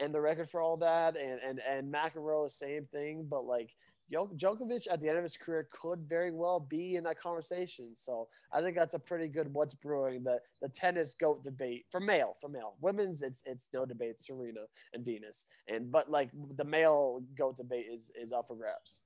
and 0.00 0.12
the 0.14 0.20
record 0.20 0.48
for 0.50 0.60
all 0.60 0.76
that, 0.78 1.16
and 1.16 1.40
and 1.40 1.60
and 1.60 1.92
McEnroe 1.92 2.46
the 2.46 2.50
same 2.50 2.86
thing. 2.86 3.26
But 3.28 3.44
like 3.44 3.74
Djokovic 4.12 4.86
at 4.90 5.00
the 5.00 5.08
end 5.08 5.16
of 5.16 5.22
his 5.22 5.36
career 5.36 5.68
could 5.72 6.00
very 6.08 6.30
well 6.30 6.60
be 6.60 6.96
in 6.96 7.04
that 7.04 7.18
conversation. 7.18 7.90
So 7.94 8.28
I 8.52 8.60
think 8.60 8.76
that's 8.76 8.94
a 8.94 8.98
pretty 8.98 9.28
good 9.28 9.52
what's 9.52 9.74
brewing 9.74 10.22
the 10.24 10.38
the 10.60 10.68
tennis 10.68 11.14
goat 11.14 11.42
debate 11.42 11.86
for 11.90 12.00
male 12.00 12.36
for 12.40 12.48
male. 12.48 12.74
Women's 12.80 13.22
it's 13.22 13.42
it's 13.46 13.68
no 13.72 13.84
debate 13.84 14.20
Serena 14.20 14.60
and 14.92 15.04
Venus 15.04 15.46
and 15.68 15.90
but 15.90 16.10
like 16.10 16.30
the 16.56 16.64
male 16.64 17.22
goat 17.36 17.56
debate 17.56 17.86
is 17.90 18.10
is 18.20 18.32
up 18.32 18.48
for 18.48 18.56
grabs. 18.56 19.00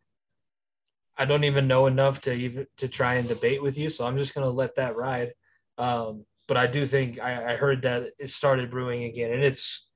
I 1.16 1.24
don't 1.24 1.44
even 1.44 1.66
know 1.66 1.86
enough 1.86 2.20
to 2.22 2.32
even 2.32 2.66
to 2.76 2.88
try 2.88 3.14
and 3.14 3.28
debate 3.28 3.62
with 3.62 3.76
you, 3.76 3.88
so 3.90 4.06
I'm 4.06 4.18
just 4.18 4.34
gonna 4.34 4.48
let 4.48 4.76
that 4.76 4.96
ride. 4.96 5.32
Um, 5.76 6.24
but 6.46 6.56
I 6.56 6.66
do 6.66 6.86
think 6.86 7.20
I, 7.20 7.54
I 7.54 7.56
heard 7.56 7.82
that 7.82 8.12
it 8.18 8.30
started 8.30 8.70
brewing 8.70 9.04
again, 9.04 9.32
and 9.32 9.42
it's 9.42 9.88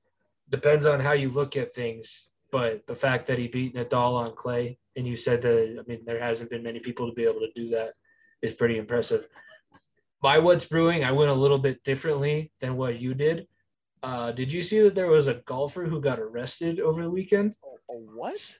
depends 0.49 0.85
on 0.85 0.99
how 0.99 1.13
you 1.13 1.29
look 1.29 1.55
at 1.55 1.73
things. 1.73 2.29
But 2.51 2.85
the 2.85 2.95
fact 2.95 3.27
that 3.27 3.39
he 3.39 3.47
beat 3.47 3.73
Nadal 3.73 4.13
on 4.13 4.35
clay, 4.35 4.77
and 4.95 5.07
you 5.07 5.15
said 5.15 5.41
that 5.41 5.77
I 5.79 5.89
mean 5.89 6.01
there 6.05 6.19
hasn't 6.19 6.49
been 6.49 6.63
many 6.63 6.79
people 6.79 7.07
to 7.07 7.13
be 7.13 7.23
able 7.23 7.39
to 7.41 7.51
do 7.55 7.69
that, 7.69 7.93
is 8.41 8.53
pretty 8.53 8.77
impressive. 8.77 9.27
By 10.21 10.39
what's 10.39 10.65
brewing, 10.65 11.03
I 11.03 11.11
went 11.11 11.31
a 11.31 11.35
little 11.35 11.57
bit 11.59 11.83
differently 11.83 12.51
than 12.61 12.77
what 12.77 12.99
you 12.99 13.13
did. 13.13 13.47
Uh, 14.01 14.31
did 14.31 14.51
you 14.51 14.61
see 14.61 14.79
that 14.81 14.95
there 14.95 15.07
was 15.11 15.27
a 15.27 15.35
golfer 15.45 15.85
who 15.85 15.99
got 16.01 16.19
arrested 16.19 16.79
over 16.79 17.01
the 17.03 17.09
weekend? 17.09 17.55
Oh, 17.89 17.99
what? 18.13 18.59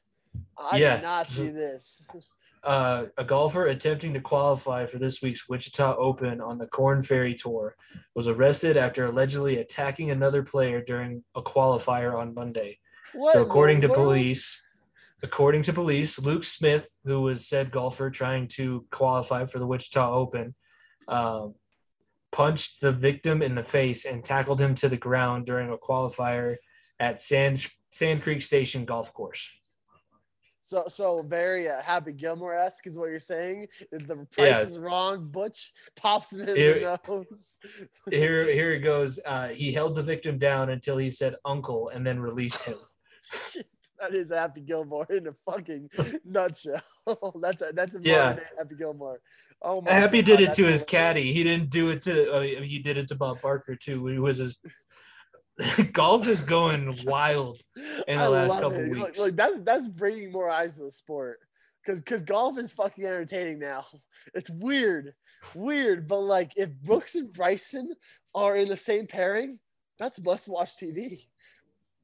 I 0.57 0.77
Yeah. 0.77 0.95
did 0.97 1.03
not 1.03 1.27
see 1.27 1.49
this. 1.49 2.07
uh, 2.63 3.05
a 3.17 3.25
golfer 3.25 3.67
attempting 3.67 4.13
to 4.13 4.21
qualify 4.21 4.85
for 4.85 4.97
this 4.97 5.21
week's 5.21 5.49
Wichita 5.49 5.95
Open 5.97 6.39
on 6.39 6.57
the 6.57 6.67
Corn 6.67 7.01
Ferry 7.01 7.35
Tour 7.35 7.75
was 8.15 8.27
arrested 8.27 8.77
after 8.77 9.05
allegedly 9.05 9.57
attacking 9.57 10.11
another 10.11 10.43
player 10.43 10.81
during 10.81 11.23
a 11.35 11.41
qualifier 11.41 12.17
on 12.17 12.33
Monday. 12.33 12.79
What 13.13 13.33
So, 13.33 13.41
according 13.41 13.81
to 13.81 13.89
police, 13.89 14.63
according 15.23 15.63
to 15.63 15.73
police, 15.73 16.19
Luke 16.19 16.43
Smith, 16.43 16.87
who 17.05 17.21
was 17.21 17.47
said 17.47 17.71
golfer 17.71 18.09
trying 18.11 18.47
to 18.49 18.85
qualify 18.91 19.45
for 19.45 19.57
the 19.59 19.65
Wichita 19.67 20.13
Open, 20.13 20.53
um, 21.07 21.55
punched 22.31 22.81
the 22.81 22.91
victim 22.91 23.41
in 23.41 23.55
the 23.55 23.63
face 23.63 24.05
and 24.05 24.23
tackled 24.23 24.59
him 24.59 24.75
to 24.75 24.89
the 24.89 24.97
ground 24.97 25.45
during 25.45 25.69
a 25.71 25.77
qualifier 25.77 26.57
at 26.99 27.19
Sand 27.19 27.65
Sand 27.91 28.21
Creek 28.23 28.41
Station 28.41 28.85
Golf 28.85 29.13
Course. 29.13 29.49
So 30.61 30.85
so 30.87 31.23
very 31.23 31.69
uh, 31.69 31.81
Happy 31.81 32.13
Gilmore 32.13 32.55
esque 32.55 32.87
is 32.87 32.97
what 32.97 33.09
you're 33.09 33.19
saying. 33.19 33.67
Is 33.91 34.07
the 34.07 34.25
price 34.31 34.57
Yeah. 34.57 34.61
is 34.61 34.79
wrong? 34.79 35.27
Butch 35.29 35.71
pops 35.95 36.31
him 36.33 36.41
in 36.47 36.55
Here- 36.55 36.79
the 36.79 36.99
nose. 37.07 37.57
Here, 38.09 38.45
here 38.45 38.71
it 38.73 38.79
goes. 38.79 39.19
Uh, 39.25 39.49
he 39.49 39.73
held 39.73 39.95
the 39.95 40.03
victim 40.03 40.37
down 40.37 40.69
until 40.69 40.97
he 40.97 41.11
said 41.11 41.35
"uncle" 41.45 41.89
and 41.89 42.05
then 42.07 42.19
released 42.19 42.61
him. 42.63 42.77
That 44.03 44.15
is 44.15 44.31
Happy 44.31 44.61
Gilmore 44.61 45.07
in 45.09 45.27
a 45.27 45.33
fucking 45.49 45.89
nutshell. 46.25 46.81
that's 47.41 47.61
a 47.61 47.71
that's 47.73 47.95
a 47.95 47.99
Yeah. 48.03 48.37
Happy 48.57 48.75
Gilmore. 48.77 49.19
Oh 49.61 49.81
my 49.81 49.93
Happy 49.93 50.21
God, 50.21 50.25
did 50.25 50.39
it 50.41 50.53
to 50.53 50.65
his 50.65 50.83
caddy. 50.83 51.31
He 51.31 51.43
didn't 51.43 51.69
do 51.69 51.89
it 51.89 52.01
to. 52.03 52.33
Uh, 52.33 52.41
he 52.41 52.79
did 52.79 52.97
it 52.97 53.07
to 53.09 53.15
Bob 53.15 53.41
Barker 53.41 53.75
too. 53.75 54.05
He 54.07 54.19
was 54.19 54.37
his. 54.37 54.57
golf 55.93 56.27
is 56.27 56.41
going 56.41 56.97
wild. 57.05 57.61
in 58.07 58.17
the 58.17 58.23
I 58.23 58.27
last 58.27 58.53
couple 58.59 58.73
it. 58.79 58.91
Like- 58.91 59.05
weeks. 59.07 59.19
Like, 59.19 59.35
that's 59.35 59.55
that's 59.63 59.87
bringing 59.87 60.31
more 60.31 60.49
eyes 60.49 60.75
to 60.75 60.83
the 60.83 60.91
sport. 60.91 61.39
Cause 61.85 62.01
cause 62.01 62.23
golf 62.23 62.57
is 62.57 62.71
fucking 62.71 63.05
entertaining 63.05 63.59
now. 63.59 63.85
It's 64.33 64.49
weird, 64.49 65.13
weird, 65.53 66.07
but 66.07 66.21
like 66.21 66.53
if 66.57 66.69
Brooks 66.81 67.15
and 67.15 67.31
Bryson 67.31 67.93
are 68.33 68.55
in 68.55 68.69
the 68.69 68.77
same 68.77 69.05
pairing, 69.05 69.59
that's 69.99 70.19
must 70.21 70.47
watch 70.47 70.71
TV. 70.77 71.25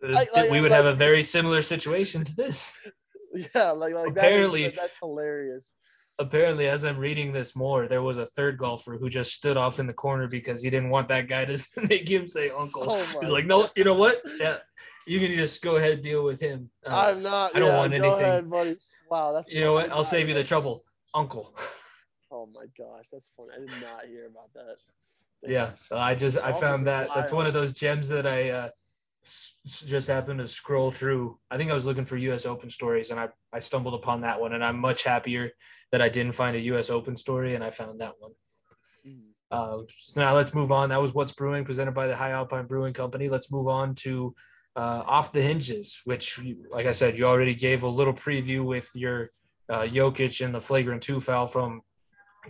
Like- 0.02 0.34
like- 0.34 0.50
we 0.52 0.62
would 0.62 0.72
like- 0.72 0.78
have 0.78 0.86
a 0.86 0.94
very 0.94 1.24
similar 1.24 1.62
situation 1.62 2.24
to 2.24 2.36
this. 2.36 2.74
Yeah, 3.54 3.72
like 3.72 3.94
like 3.94 4.16
that 4.16 4.26
is- 4.26 4.30
Apparently- 4.32 4.70
that's 4.70 4.98
hilarious. 5.00 5.76
Apparently, 6.18 6.68
as 6.68 6.84
I'm 6.84 6.98
reading 6.98 7.32
this 7.32 7.56
more, 7.56 7.88
there 7.88 8.02
was 8.02 8.18
a 8.18 8.26
third 8.26 8.58
golfer 8.58 8.98
who 8.98 9.08
just 9.08 9.34
stood 9.34 9.56
off 9.56 9.80
in 9.80 9.86
the 9.88 9.94
corner 9.94 10.28
because 10.28 10.62
he 10.64 10.70
didn't 10.72 10.90
want 10.90 11.08
that 11.10 11.28
guy 11.28 11.46
to 11.46 11.58
make 11.90 12.10
him 12.10 12.28
say 12.28 12.50
"uncle." 12.50 12.84
Oh 12.88 13.20
He's 13.22 13.30
like, 13.30 13.46
"No, 13.46 13.70
you 13.76 13.84
know 13.84 13.94
what? 13.94 14.20
Yeah, 14.40 14.58
you 15.06 15.20
can 15.20 15.32
just 15.32 15.62
go 15.62 15.78
ahead 15.78 15.92
and 15.94 16.04
deal 16.04 16.26
with 16.26 16.40
him." 16.42 16.72
Uh, 16.86 17.12
I'm 17.12 17.22
not. 17.22 17.56
I 17.56 17.60
don't 17.60 17.70
yeah, 17.70 17.78
want 17.78 17.94
anything. 17.94 18.14
Ahead, 18.14 18.50
buddy. 18.50 18.76
Wow, 19.10 19.32
that's. 19.32 19.54
you 19.54 19.62
know 19.62 19.74
what? 19.74 19.92
I'll 19.92 20.04
save 20.04 20.28
you 20.28 20.34
the 20.34 20.44
trouble, 20.44 20.84
uncle. 21.14 21.56
Oh 22.32 22.48
my 22.54 22.66
gosh, 22.78 23.08
that's 23.12 23.32
funny. 23.38 23.52
I 23.56 23.60
did 23.60 23.82
not 23.82 24.06
hear 24.06 24.26
about 24.26 24.52
that. 24.56 24.76
Yeah, 25.44 25.72
I 25.92 26.16
just 26.16 26.38
I 26.38 26.52
found 26.52 26.88
that 26.88 27.10
that's 27.16 27.32
one 27.32 27.46
of 27.46 27.54
those 27.54 27.74
gems 27.74 28.10
that 28.10 28.26
I 28.28 28.50
uh, 28.50 28.70
just 29.65 30.07
happened 30.07 30.39
to 30.39 30.47
scroll 30.47 30.91
through. 30.91 31.38
I 31.49 31.57
think 31.57 31.72
I 31.72 31.73
was 31.73 31.85
looking 31.85 32.06
for 32.06 32.18
U.S. 32.18 32.45
Open 32.45 32.69
stories, 32.69 33.11
and 33.11 33.19
I 33.19 33.30
I 33.53 33.60
stumbled 33.60 33.93
upon 33.95 34.22
that 34.22 34.39
one, 34.39 34.53
and 34.53 34.64
I'm 34.64 34.80
much 34.80 35.03
happier 35.03 35.51
that 35.91 36.01
I 36.01 36.10
didn't 36.10 36.34
find 36.34 36.56
a 36.56 36.61
U.S. 36.72 36.89
Open 36.89 37.15
story, 37.15 37.56
and 37.56 37.64
I 37.64 37.69
found 37.69 38.01
that 38.01 38.14
one. 38.19 38.31
Mhm. 39.07 39.30
Uh, 39.51 39.77
so 39.97 40.22
now 40.22 40.35
let's 40.35 40.53
move 40.53 40.72
on. 40.72 40.89
That 40.89 41.01
was 41.01 41.14
what's 41.14 41.31
brewing, 41.31 41.65
presented 41.65 41.93
by 41.93 42.07
the 42.07 42.15
High 42.15 42.31
Alpine 42.31 42.68
Brewing 42.68 42.93
Company. 42.93 43.30
Let's 43.30 43.51
move 43.51 43.68
on 43.68 43.95
to 43.95 44.35
uh, 44.76 45.03
off 45.06 45.31
the 45.31 45.41
hinges, 45.41 46.01
which, 46.06 46.39
like 46.69 46.85
I 46.85 46.91
said, 46.91 47.18
you 47.18 47.26
already 47.26 47.56
gave 47.56 47.84
a 47.84 47.88
little 47.88 48.14
preview 48.14 48.64
with 48.64 48.89
your 48.93 49.31
uh, 49.68 49.81
Jokic 49.81 50.45
and 50.45 50.53
the 50.53 50.61
flagrant 50.61 51.01
two 51.03 51.19
foul 51.19 51.47
from 51.47 51.81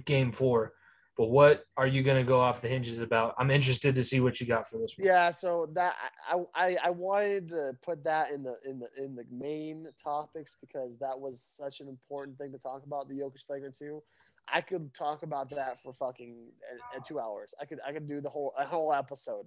Game 0.06 0.32
Four. 0.32 0.74
But 1.20 1.32
what 1.32 1.66
are 1.76 1.86
you 1.86 2.02
going 2.02 2.16
to 2.16 2.24
go 2.24 2.40
off 2.40 2.62
the 2.62 2.70
hinges 2.70 3.02
about? 3.02 3.36
I'm 3.38 3.52
interested 3.52 3.94
to 3.94 4.04
see 4.06 4.22
what 4.22 4.40
you 4.40 4.48
got 4.48 4.66
for 4.66 4.78
this 4.78 4.98
one. 4.98 5.06
Yeah, 5.06 5.32
so 5.32 5.70
that 5.74 5.98
I, 6.26 6.38
I 6.56 6.78
I 6.86 6.90
wanted 6.92 7.50
to 7.50 7.76
put 7.82 8.06
that 8.06 8.32
in 8.32 8.42
the 8.42 8.56
in 8.66 8.80
the 8.80 8.88
in 8.98 9.16
the 9.18 9.26
main 9.30 9.88
topics 10.02 10.56
because 10.62 10.98
that 11.00 11.20
was 11.20 11.42
such 11.42 11.82
an 11.82 11.90
important 11.90 12.38
thing 12.38 12.54
to 12.54 12.58
talk 12.58 12.86
about 12.86 13.10
the 13.10 13.16
Jokic 13.16 13.46
flagrant 13.46 13.78
two. 13.78 14.02
I 14.48 14.62
could 14.62 14.94
talk 14.94 15.24
about 15.24 15.50
that 15.50 15.78
for 15.78 15.92
fucking 15.92 16.38
uh, 16.72 16.98
uh, 16.98 17.02
two 17.06 17.20
hours. 17.20 17.54
I 17.62 17.66
could 17.66 17.80
I 17.86 17.92
could 17.92 18.08
do 18.08 18.22
the 18.22 18.30
whole 18.30 18.54
a 18.58 18.64
whole 18.64 18.94
episode 18.94 19.46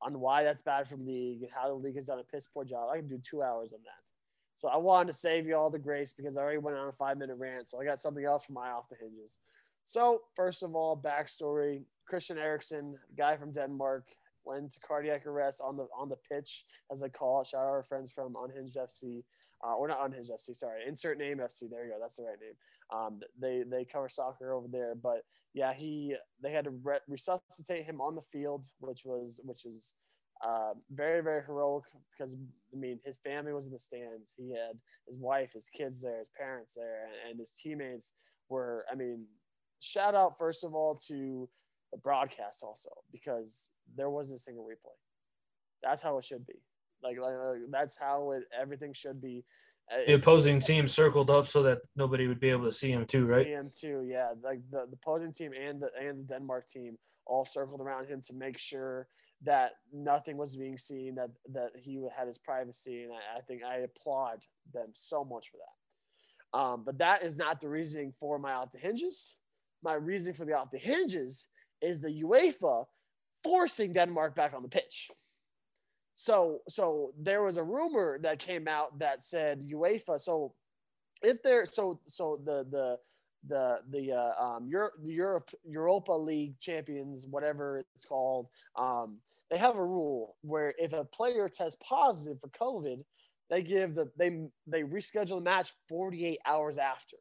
on 0.00 0.18
why 0.18 0.42
that's 0.42 0.62
bad 0.62 0.88
for 0.88 0.96
the 0.96 1.04
league 1.04 1.42
and 1.42 1.52
how 1.54 1.68
the 1.68 1.74
league 1.74 1.94
has 1.94 2.06
done 2.06 2.18
a 2.18 2.24
piss 2.24 2.48
poor 2.48 2.64
job. 2.64 2.88
I 2.92 2.96
could 2.96 3.08
do 3.08 3.18
two 3.18 3.44
hours 3.44 3.72
on 3.72 3.78
that. 3.84 4.10
So 4.56 4.66
I 4.66 4.76
wanted 4.76 5.12
to 5.12 5.18
save 5.18 5.46
you 5.46 5.54
all 5.54 5.70
the 5.70 5.78
grace 5.78 6.12
because 6.12 6.36
I 6.36 6.42
already 6.42 6.58
went 6.58 6.76
on 6.76 6.88
a 6.88 6.92
five 6.92 7.16
minute 7.16 7.36
rant. 7.36 7.68
So 7.68 7.80
I 7.80 7.84
got 7.84 8.00
something 8.00 8.24
else 8.24 8.44
for 8.44 8.54
my 8.54 8.70
off 8.70 8.88
the 8.88 8.96
hinges. 9.00 9.38
So 9.84 10.20
first 10.36 10.62
of 10.62 10.74
all, 10.74 10.96
backstory: 10.96 11.84
Christian 12.08 12.38
Eriksen, 12.38 12.96
guy 13.16 13.36
from 13.36 13.52
Denmark, 13.52 14.06
went 14.44 14.70
to 14.72 14.80
cardiac 14.80 15.26
arrest 15.26 15.60
on 15.64 15.76
the 15.76 15.86
on 15.96 16.08
the 16.08 16.16
pitch, 16.30 16.64
as 16.90 17.00
they 17.00 17.08
call 17.08 17.40
it. 17.40 17.46
Shout 17.48 17.62
out 17.62 17.70
our 17.70 17.82
friends 17.82 18.12
from 18.12 18.36
Unhinged 18.42 18.76
FC, 18.76 19.22
uh, 19.64 19.74
or 19.74 19.88
not 19.88 20.04
Unhinged 20.04 20.30
FC. 20.30 20.54
Sorry, 20.54 20.82
insert 20.86 21.18
name 21.18 21.38
FC. 21.38 21.68
There 21.70 21.84
you 21.84 21.92
go. 21.92 21.98
That's 22.00 22.16
the 22.16 22.24
right 22.24 22.38
name. 22.40 22.54
Um, 22.92 23.20
they 23.40 23.64
they 23.68 23.84
cover 23.84 24.08
soccer 24.08 24.52
over 24.52 24.68
there, 24.70 24.94
but 24.94 25.22
yeah, 25.54 25.72
he 25.72 26.16
they 26.42 26.50
had 26.52 26.64
to 26.64 26.70
re- 26.82 26.98
resuscitate 27.08 27.84
him 27.84 28.00
on 28.00 28.14
the 28.14 28.22
field, 28.22 28.66
which 28.80 29.02
was 29.04 29.40
which 29.44 29.62
was 29.64 29.94
uh, 30.44 30.72
very 30.90 31.22
very 31.22 31.42
heroic 31.44 31.84
because 32.10 32.36
I 32.72 32.76
mean 32.76 32.98
his 33.04 33.18
family 33.18 33.52
was 33.52 33.66
in 33.66 33.72
the 33.72 33.78
stands. 33.78 34.34
He 34.36 34.50
had 34.50 34.78
his 35.06 35.18
wife, 35.18 35.52
his 35.52 35.68
kids 35.68 36.02
there, 36.02 36.18
his 36.18 36.30
parents 36.36 36.74
there, 36.74 37.04
and, 37.04 37.30
and 37.30 37.40
his 37.40 37.52
teammates 37.62 38.12
were. 38.48 38.84
I 38.90 38.94
mean, 38.94 39.26
shout 39.82 40.14
out 40.14 40.38
first 40.38 40.64
of 40.64 40.74
all 40.74 40.94
to 41.08 41.48
the 41.92 41.98
broadcast 41.98 42.62
also 42.62 42.90
because 43.10 43.70
there 43.96 44.08
wasn't 44.10 44.38
a 44.38 44.42
single 44.42 44.64
replay. 44.64 44.96
That's 45.82 46.00
how 46.02 46.16
it 46.18 46.24
should 46.24 46.46
be. 46.46 46.62
Like, 47.02 47.18
like 47.18 47.34
like, 47.34 47.60
that's 47.70 47.96
how 47.98 48.30
it 48.32 48.44
everything 48.58 48.92
should 48.94 49.20
be. 49.20 49.44
Uh, 49.92 49.96
The 49.96 50.02
it's- 50.02 50.22
opposing 50.22 50.60
team 50.60 50.86
circled 50.86 51.28
up 51.30 51.46
so 51.48 51.62
that 51.64 51.78
nobody 51.96 52.28
would 52.28 52.38
be 52.40 52.50
able 52.50 52.64
to 52.66 52.72
see 52.72 52.90
him 52.92 53.04
too, 53.04 53.26
right? 53.26 53.46
CM 53.46 53.68
two, 53.80 54.04
yeah. 54.08 54.30
Like 54.42 54.60
the, 54.70 54.86
the 54.90 54.96
opposing 55.02 55.32
team 55.32 55.52
and 55.52 55.82
the 55.82 55.90
and 56.00 56.20
the 56.20 56.34
Denmark 56.34 56.66
team 56.66 56.96
all 57.26 57.44
circled 57.44 57.80
around 57.80 58.06
him 58.06 58.20
to 58.28 58.32
make 58.34 58.58
sure 58.58 59.08
that 59.44 59.72
nothing 59.92 60.36
was 60.36 60.54
being 60.56 60.78
seen, 60.78 61.16
that 61.16 61.30
that 61.52 61.70
he 61.76 62.00
had 62.16 62.28
his 62.28 62.38
privacy, 62.38 63.02
and 63.02 63.12
I, 63.12 63.38
I 63.38 63.40
think 63.40 63.64
I 63.64 63.78
applaud 63.78 64.38
them 64.72 64.90
so 64.92 65.24
much 65.24 65.50
for 65.50 65.58
that. 65.64 66.58
Um, 66.58 66.84
but 66.84 66.98
that 66.98 67.24
is 67.24 67.36
not 67.38 67.60
the 67.60 67.68
reasoning 67.68 68.12
for 68.20 68.38
my 68.38 68.52
off 68.52 68.70
the 68.72 68.78
hinges. 68.78 69.36
My 69.82 69.94
reason 69.94 70.32
for 70.32 70.44
the 70.44 70.56
off 70.56 70.70
the 70.70 70.78
hinges 70.78 71.48
is 71.80 72.00
the 72.00 72.22
UEFA 72.22 72.84
forcing 73.42 73.92
Denmark 73.92 74.34
back 74.34 74.54
on 74.54 74.62
the 74.62 74.68
pitch. 74.68 75.10
So 76.14 76.60
so 76.68 77.12
there 77.18 77.42
was 77.42 77.56
a 77.56 77.62
rumor 77.62 78.18
that 78.22 78.38
came 78.38 78.68
out 78.68 78.98
that 78.98 79.22
said 79.22 79.62
UEFA. 79.62 80.20
So 80.20 80.54
if 81.22 81.42
there 81.42 81.64
so 81.66 82.00
so 82.06 82.40
the 82.44 82.66
the 82.70 82.98
the 83.48 83.80
the 83.90 84.12
uh, 84.12 84.42
um 84.42 84.68
Europe 84.68 84.94
Europe 85.02 85.50
Europa 85.64 86.12
League 86.12 86.58
champions 86.60 87.26
whatever 87.28 87.82
it's 87.94 88.04
called 88.04 88.46
um 88.78 89.18
they 89.50 89.58
have 89.58 89.76
a 89.76 89.84
rule 89.84 90.36
where 90.42 90.74
if 90.78 90.92
a 90.92 91.04
player 91.04 91.48
tests 91.48 91.76
positive 91.82 92.40
for 92.40 92.48
COVID 92.48 93.02
they 93.50 93.62
give 93.62 93.94
the 93.94 94.10
they 94.16 94.46
they 94.66 94.82
reschedule 94.82 95.36
the 95.36 95.42
match 95.42 95.72
48 95.88 96.38
hours 96.46 96.78
after. 96.78 97.16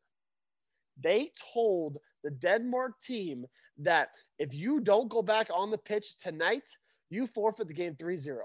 They 1.01 1.31
told 1.53 1.97
the 2.23 2.31
Denmark 2.31 2.99
team 2.99 3.45
that 3.79 4.09
if 4.39 4.53
you 4.53 4.79
don't 4.81 5.09
go 5.09 5.21
back 5.21 5.49
on 5.53 5.71
the 5.71 5.77
pitch 5.77 6.17
tonight, 6.17 6.69
you 7.09 7.27
forfeit 7.27 7.67
the 7.67 7.73
game 7.73 7.95
3-0. 7.95 8.37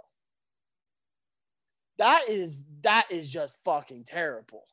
That 1.98 2.22
is 2.28 2.64
that 2.82 3.06
is 3.10 3.30
just 3.30 3.58
fucking 3.64 4.04
terrible. 4.04 4.64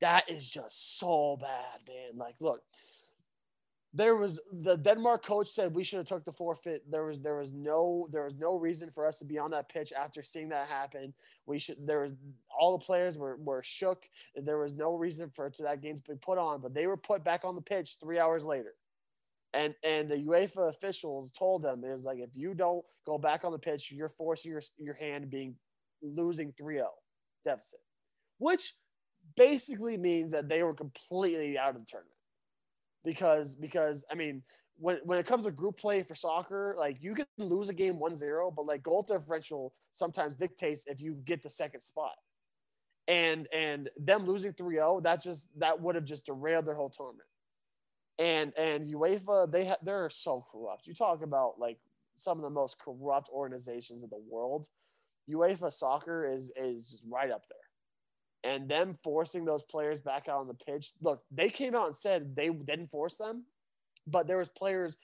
That 0.00 0.28
is 0.30 0.48
just 0.48 0.98
so 0.98 1.36
bad, 1.40 1.80
man. 1.86 2.16
Like, 2.16 2.36
look, 2.40 2.62
there 3.96 4.16
was 4.16 4.40
the 4.50 4.76
Denmark 4.76 5.24
coach 5.24 5.46
said 5.46 5.72
we 5.72 5.84
should 5.84 5.98
have 5.98 6.06
took 6.06 6.24
the 6.24 6.32
forfeit. 6.32 6.82
There 6.90 7.04
was 7.04 7.20
there 7.20 7.36
was 7.36 7.52
no 7.52 8.08
there 8.10 8.24
was 8.24 8.34
no 8.34 8.56
reason 8.56 8.90
for 8.90 9.06
us 9.06 9.20
to 9.20 9.24
be 9.24 9.38
on 9.38 9.52
that 9.52 9.68
pitch 9.68 9.92
after 9.92 10.20
seeing 10.20 10.48
that 10.48 10.66
happen. 10.66 11.14
We 11.46 11.60
should 11.60 11.86
there 11.86 12.00
was 12.00 12.14
all 12.50 12.76
the 12.76 12.84
players 12.84 13.16
were, 13.16 13.36
were 13.36 13.62
shook. 13.62 14.04
There 14.34 14.58
was 14.58 14.74
no 14.74 14.96
reason 14.96 15.30
for 15.30 15.48
to 15.48 15.62
that 15.62 15.80
game 15.80 15.94
to 15.94 16.02
be 16.02 16.16
put 16.16 16.38
on, 16.38 16.60
but 16.60 16.74
they 16.74 16.88
were 16.88 16.96
put 16.96 17.22
back 17.22 17.44
on 17.44 17.54
the 17.54 17.60
pitch 17.60 17.98
three 18.00 18.18
hours 18.18 18.44
later. 18.44 18.74
And 19.52 19.76
and 19.84 20.08
the 20.08 20.16
UEFA 20.16 20.70
officials 20.70 21.30
told 21.30 21.62
them 21.62 21.84
it 21.84 21.92
was 21.92 22.04
like 22.04 22.18
if 22.18 22.36
you 22.36 22.52
don't 22.52 22.84
go 23.06 23.16
back 23.16 23.44
on 23.44 23.52
the 23.52 23.58
pitch, 23.60 23.92
you're 23.92 24.08
forcing 24.08 24.50
your 24.50 24.62
your 24.76 24.94
hand 24.94 25.30
being 25.30 25.54
losing 26.02 26.52
3-0 26.60 26.84
deficit, 27.44 27.78
which 28.38 28.74
basically 29.36 29.96
means 29.96 30.32
that 30.32 30.48
they 30.48 30.64
were 30.64 30.74
completely 30.74 31.56
out 31.56 31.70
of 31.70 31.76
the 31.76 31.86
tournament. 31.86 32.13
Because 33.04 33.54
because 33.54 34.04
I 34.10 34.14
mean, 34.14 34.42
when 34.76 34.98
when 35.04 35.18
it 35.18 35.26
comes 35.26 35.44
to 35.44 35.50
group 35.52 35.76
play 35.78 36.02
for 36.02 36.14
soccer, 36.14 36.74
like 36.78 36.96
you 37.00 37.14
can 37.14 37.26
lose 37.38 37.68
a 37.68 37.74
game 37.74 37.96
1-0, 37.98 38.54
but 38.56 38.66
like 38.66 38.82
goal 38.82 39.02
differential 39.02 39.74
sometimes 39.92 40.36
dictates 40.36 40.84
if 40.86 41.00
you 41.00 41.14
get 41.24 41.42
the 41.42 41.50
second 41.50 41.80
spot. 41.82 42.14
And 43.06 43.46
and 43.52 43.90
them 43.98 44.24
losing 44.26 44.52
3-0, 44.54 45.02
that 45.02 45.22
just 45.22 45.48
that 45.58 45.80
would 45.80 45.94
have 45.94 46.06
just 46.06 46.26
derailed 46.26 46.66
their 46.66 46.74
whole 46.74 46.90
tournament. 46.90 47.28
And 48.18 48.52
and 48.56 48.86
UEFA, 48.86 49.50
they 49.50 49.66
ha- 49.66 49.76
they're 49.82 50.08
so 50.10 50.44
corrupt. 50.50 50.86
You 50.86 50.94
talk 50.94 51.22
about 51.22 51.58
like 51.58 51.78
some 52.14 52.38
of 52.38 52.44
the 52.44 52.50
most 52.50 52.78
corrupt 52.78 53.28
organizations 53.30 54.02
in 54.02 54.10
the 54.10 54.22
world. 54.28 54.68
UEFA 55.30 55.72
soccer 55.72 56.26
is 56.30 56.52
is 56.56 56.90
just 56.90 57.04
right 57.08 57.30
up 57.30 57.44
there. 57.48 57.63
And 58.44 58.68
them 58.68 58.94
forcing 59.02 59.44
those 59.46 59.64
players 59.64 60.00
back 60.00 60.28
out 60.28 60.40
on 60.40 60.48
the 60.48 60.54
pitch. 60.54 60.92
Look, 61.00 61.22
they 61.30 61.48
came 61.48 61.74
out 61.74 61.86
and 61.86 61.96
said 61.96 62.36
they 62.36 62.50
didn't 62.50 62.88
force 62.90 63.16
them, 63.18 63.44
but 64.06 64.26
there 64.26 64.36
was 64.36 64.50
players 64.50 64.98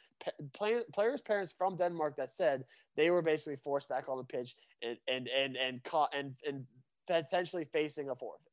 play, 0.52 0.80
players 0.92 1.22
parents 1.22 1.54
from 1.56 1.76
Denmark 1.76 2.16
that 2.16 2.30
said 2.30 2.64
they 2.96 3.10
were 3.10 3.22
basically 3.22 3.56
forced 3.56 3.88
back 3.88 4.08
on 4.08 4.18
the 4.18 4.24
pitch 4.24 4.56
and 4.82 4.98
and 5.08 5.28
and 5.28 5.56
and 5.56 5.82
caught 5.84 6.14
and 6.14 6.34
and 6.46 6.66
potentially 7.06 7.64
facing 7.64 8.10
a 8.10 8.14
forfeit. 8.14 8.52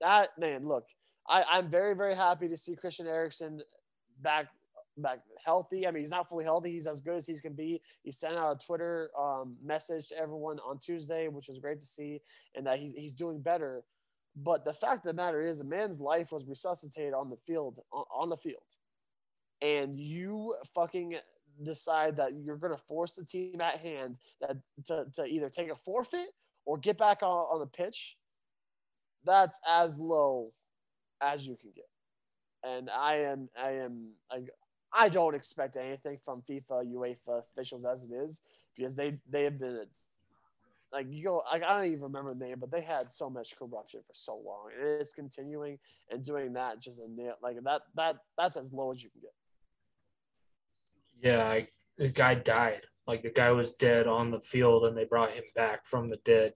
that 0.00 0.30
man, 0.38 0.66
look, 0.66 0.86
I, 1.28 1.44
I'm 1.50 1.68
very, 1.68 1.94
very 1.94 2.14
happy 2.14 2.48
to 2.48 2.56
see 2.56 2.76
Christian 2.76 3.06
Eriksen 3.06 3.62
back 4.22 4.46
back 4.98 5.20
healthy. 5.44 5.86
I 5.86 5.90
mean, 5.90 6.02
he's 6.04 6.10
not 6.12 6.28
fully 6.28 6.44
healthy. 6.44 6.70
He's 6.70 6.86
as 6.86 7.00
good 7.00 7.16
as 7.16 7.26
he 7.26 7.38
can 7.40 7.54
be. 7.54 7.82
He 8.02 8.12
sent 8.12 8.36
out 8.36 8.62
a 8.62 8.66
Twitter 8.66 9.10
um, 9.18 9.56
message 9.62 10.08
to 10.08 10.18
everyone 10.18 10.60
on 10.60 10.78
Tuesday, 10.78 11.28
which 11.28 11.48
was 11.48 11.58
great 11.58 11.80
to 11.80 11.86
see, 11.86 12.20
and 12.54 12.66
that 12.66 12.78
he, 12.78 12.92
he's 12.96 13.14
doing 13.14 13.40
better. 13.40 13.82
But 14.36 14.64
the 14.64 14.72
fact 14.72 15.06
of 15.06 15.16
the 15.16 15.22
matter 15.22 15.40
is, 15.40 15.60
a 15.60 15.64
man's 15.64 16.00
life 16.00 16.32
was 16.32 16.46
resuscitated 16.46 17.14
on 17.14 17.30
the 17.30 17.36
field, 17.46 17.78
on, 17.92 18.28
the 18.28 18.36
field, 18.36 18.56
and 19.62 19.96
you 19.96 20.54
fucking 20.74 21.16
decide 21.62 22.16
that 22.16 22.32
you're 22.34 22.56
going 22.56 22.72
to 22.72 22.82
force 22.82 23.14
the 23.14 23.24
team 23.24 23.60
at 23.60 23.76
hand 23.76 24.16
that 24.40 24.56
to, 24.86 25.06
to 25.14 25.24
either 25.24 25.48
take 25.48 25.70
a 25.70 25.76
forfeit 25.76 26.30
or 26.66 26.78
get 26.78 26.98
back 26.98 27.22
on, 27.22 27.28
on 27.30 27.60
the 27.60 27.66
pitch. 27.66 28.16
That's 29.24 29.60
as 29.68 29.98
low 29.98 30.52
as 31.20 31.46
you 31.46 31.56
can 31.56 31.70
get 31.74 31.86
and 32.64 32.90
I 32.90 33.16
am 33.16 33.48
I 33.60 33.70
am 33.72 34.10
I, 34.30 34.40
I 34.92 35.08
don't 35.08 35.34
expect 35.34 35.76
anything 35.76 36.18
from 36.24 36.42
FIFA 36.42 36.92
UEFA 36.92 37.42
officials 37.50 37.84
as 37.84 38.04
it 38.04 38.12
is 38.12 38.40
because 38.76 38.94
they 38.94 39.18
they 39.28 39.44
have 39.44 39.58
been 39.58 39.86
like 40.94 41.06
you 41.10 41.24
go 41.24 41.42
like, 41.52 41.62
I 41.62 41.76
don't 41.76 41.88
even 41.88 42.02
remember 42.02 42.32
the 42.32 42.44
name 42.46 42.56
but 42.58 42.70
they 42.70 42.80
had 42.80 43.12
so 43.12 43.28
much 43.28 43.56
corruption 43.58 44.00
for 44.06 44.14
so 44.14 44.34
long 44.34 44.68
and 44.78 45.00
it's 45.00 45.12
continuing 45.12 45.78
and 46.10 46.22
doing 46.22 46.52
that 46.54 46.80
just 46.80 47.00
a 47.00 47.10
nail 47.10 47.34
like 47.42 47.56
that 47.64 47.82
that 47.96 48.16
that's 48.38 48.56
as 48.56 48.72
low 48.72 48.90
as 48.90 49.02
you 49.02 49.10
can 49.10 49.20
get. 49.20 49.32
Yeah, 51.20 51.44
I, 51.44 51.68
the 51.96 52.08
guy 52.08 52.34
died. 52.34 52.82
Like 53.06 53.22
the 53.22 53.30
guy 53.30 53.50
was 53.50 53.72
dead 53.72 54.06
on 54.06 54.30
the 54.30 54.40
field, 54.40 54.84
and 54.84 54.96
they 54.96 55.04
brought 55.04 55.32
him 55.32 55.44
back 55.54 55.86
from 55.86 56.08
the 56.08 56.18
dead. 56.24 56.52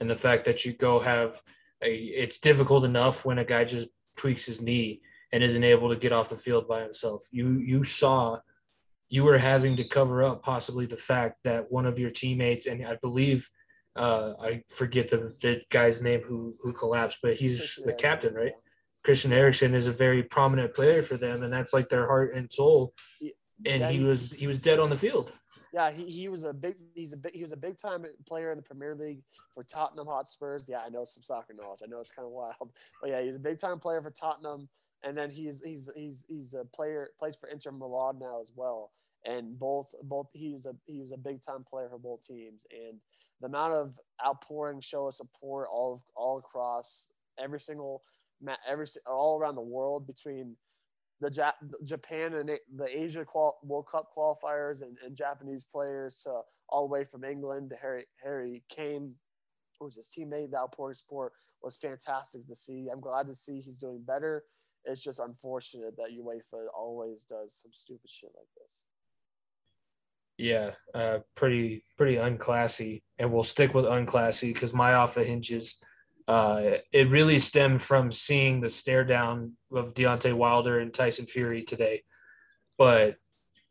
And 0.00 0.08
the 0.08 0.16
fact 0.16 0.44
that 0.46 0.64
you 0.64 0.72
go 0.72 1.00
have 1.00 1.40
a, 1.82 1.94
it's 1.94 2.38
difficult 2.38 2.84
enough 2.84 3.24
when 3.24 3.38
a 3.38 3.44
guy 3.44 3.64
just 3.64 3.88
tweaks 4.16 4.46
his 4.46 4.60
knee 4.60 5.00
and 5.32 5.42
isn't 5.42 5.64
able 5.64 5.88
to 5.88 5.96
get 5.96 6.12
off 6.12 6.28
the 6.28 6.36
field 6.36 6.68
by 6.68 6.82
himself. 6.82 7.26
You 7.30 7.58
you 7.58 7.84
saw 7.84 8.38
you 9.08 9.24
were 9.24 9.38
having 9.38 9.76
to 9.76 9.84
cover 9.84 10.22
up 10.22 10.42
possibly 10.42 10.86
the 10.86 10.96
fact 10.96 11.36
that 11.44 11.70
one 11.70 11.86
of 11.86 11.98
your 11.98 12.10
teammates, 12.10 12.66
and 12.66 12.84
I 12.86 12.96
believe 12.96 13.50
uh, 13.96 14.34
I 14.40 14.62
forget 14.68 15.10
the, 15.10 15.34
the 15.42 15.62
guy's 15.70 16.00
name 16.02 16.22
who 16.22 16.54
who 16.62 16.72
collapsed, 16.72 17.18
but 17.22 17.34
he's 17.34 17.58
Christian 17.58 17.86
the 17.86 17.92
captain, 17.92 18.34
right? 18.34 18.52
Christian 19.04 19.32
Eriksen 19.32 19.74
is 19.74 19.86
a 19.86 19.92
very 19.92 20.22
prominent 20.22 20.74
player 20.74 21.02
for 21.02 21.16
them, 21.16 21.42
and 21.42 21.52
that's 21.52 21.72
like 21.72 21.88
their 21.88 22.06
heart 22.06 22.34
and 22.34 22.50
soul. 22.52 22.94
And 23.66 23.80
Yeah, 23.80 23.90
he 23.90 23.98
he- 23.98 24.04
was 24.04 24.32
he 24.32 24.46
was 24.46 24.58
dead 24.58 24.78
on 24.78 24.90
the 24.90 24.96
field. 24.96 25.32
Yeah, 25.74 25.90
he, 25.90 26.04
he 26.04 26.28
was 26.28 26.44
a 26.44 26.52
big 26.52 26.76
he's 26.94 27.12
a 27.14 27.16
big 27.16 27.34
he 27.34 27.40
was 27.42 27.52
a 27.52 27.56
big 27.56 27.78
time 27.78 28.04
player 28.26 28.50
in 28.50 28.56
the 28.58 28.62
Premier 28.62 28.94
League 28.94 29.22
for 29.54 29.62
Tottenham 29.64 30.06
Hotspurs. 30.06 30.66
Yeah, 30.68 30.80
I 30.84 30.90
know 30.90 31.04
some 31.04 31.22
soccer 31.22 31.54
knowledge. 31.54 31.80
I 31.82 31.86
know 31.88 32.00
it's 32.00 32.10
kind 32.10 32.26
of 32.26 32.32
wild, 32.32 32.72
but 33.00 33.10
yeah, 33.10 33.20
he's 33.22 33.36
a 33.36 33.40
big 33.40 33.58
time 33.58 33.78
player 33.78 34.02
for 34.02 34.10
Tottenham, 34.10 34.68
and 35.02 35.16
then 35.16 35.30
he's 35.30 35.62
he's 35.64 35.88
he's 35.96 36.24
he's 36.28 36.54
a 36.54 36.64
player 36.66 37.08
plays 37.18 37.36
for 37.36 37.48
Inter 37.48 37.70
Milan 37.72 38.18
now 38.18 38.40
as 38.40 38.52
well. 38.54 38.92
And 39.24 39.58
both 39.58 39.94
both 40.04 40.26
he 40.34 40.50
was 40.50 40.66
a 40.66 40.74
he 40.84 41.00
was 41.00 41.12
a 41.12 41.16
big 41.16 41.42
time 41.42 41.64
player 41.64 41.88
for 41.88 41.98
both 41.98 42.22
teams, 42.22 42.66
and 42.70 42.98
the 43.42 43.48
amount 43.48 43.74
of 43.74 43.98
outpouring, 44.24 44.80
show 44.80 45.08
of 45.08 45.14
support 45.14 45.68
all 45.70 45.94
of, 45.94 46.00
all 46.16 46.38
across 46.38 47.10
every 47.38 47.60
single 47.60 48.02
every 48.68 48.86
all 49.06 49.38
around 49.38 49.56
the 49.56 49.60
world 49.60 50.06
between 50.06 50.56
the 51.20 51.28
Jap- 51.28 51.52
Japan 51.84 52.34
and 52.34 52.48
the 52.48 52.88
Asia 52.88 53.24
qual- 53.24 53.58
World 53.62 53.86
Cup 53.90 54.08
qualifiers 54.16 54.82
and, 54.82 54.96
and 55.04 55.16
Japanese 55.16 55.64
players 55.64 56.20
to 56.22 56.40
all 56.68 56.88
the 56.88 56.92
way 56.92 57.04
from 57.04 57.24
England 57.24 57.70
to 57.70 57.76
Harry 57.76 58.04
Harry 58.22 58.62
Kane, 58.68 59.14
who 59.78 59.84
was 59.84 59.96
his 59.96 60.08
teammate. 60.16 60.50
The 60.52 60.58
outpouring 60.58 60.94
support 60.94 61.32
was 61.62 61.76
fantastic 61.76 62.46
to 62.46 62.54
see. 62.54 62.88
I'm 62.92 63.00
glad 63.00 63.26
to 63.26 63.34
see 63.34 63.60
he's 63.60 63.78
doing 63.78 64.02
better. 64.06 64.44
It's 64.84 65.02
just 65.02 65.20
unfortunate 65.20 65.96
that 65.96 66.10
UEFA 66.10 66.66
always 66.76 67.24
does 67.24 67.60
some 67.60 67.72
stupid 67.72 68.10
shit 68.10 68.30
like 68.36 68.48
this. 68.60 68.84
Yeah, 70.42 70.72
uh, 70.92 71.20
pretty 71.36 71.84
pretty 71.96 72.16
unclassy, 72.16 73.02
and 73.16 73.32
we'll 73.32 73.44
stick 73.44 73.74
with 73.74 73.84
unclassy 73.84 74.52
because 74.52 74.74
my 74.74 74.94
off 74.94 75.14
the 75.14 75.22
hinges. 75.22 75.80
Uh, 76.26 76.78
it 76.92 77.10
really 77.10 77.38
stemmed 77.38 77.80
from 77.80 78.10
seeing 78.10 78.60
the 78.60 78.68
stare 78.68 79.04
down 79.04 79.52
of 79.72 79.94
Deontay 79.94 80.32
Wilder 80.32 80.80
and 80.80 80.92
Tyson 80.92 81.26
Fury 81.26 81.62
today, 81.62 82.02
but 82.76 83.18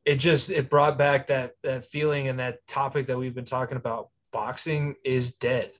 it 0.05 0.15
just 0.15 0.49
it 0.49 0.69
brought 0.69 0.97
back 0.97 1.27
that 1.27 1.55
that 1.63 1.83
feeling 1.83 2.29
and 2.29 2.39
that 2.39 2.65
topic 2.69 3.07
that 3.07 3.17
we've 3.17 3.35
been 3.35 3.43
talking 3.43 3.77
about. 3.77 4.07
Boxing 4.31 4.95
is 5.03 5.33
dead. 5.33 5.73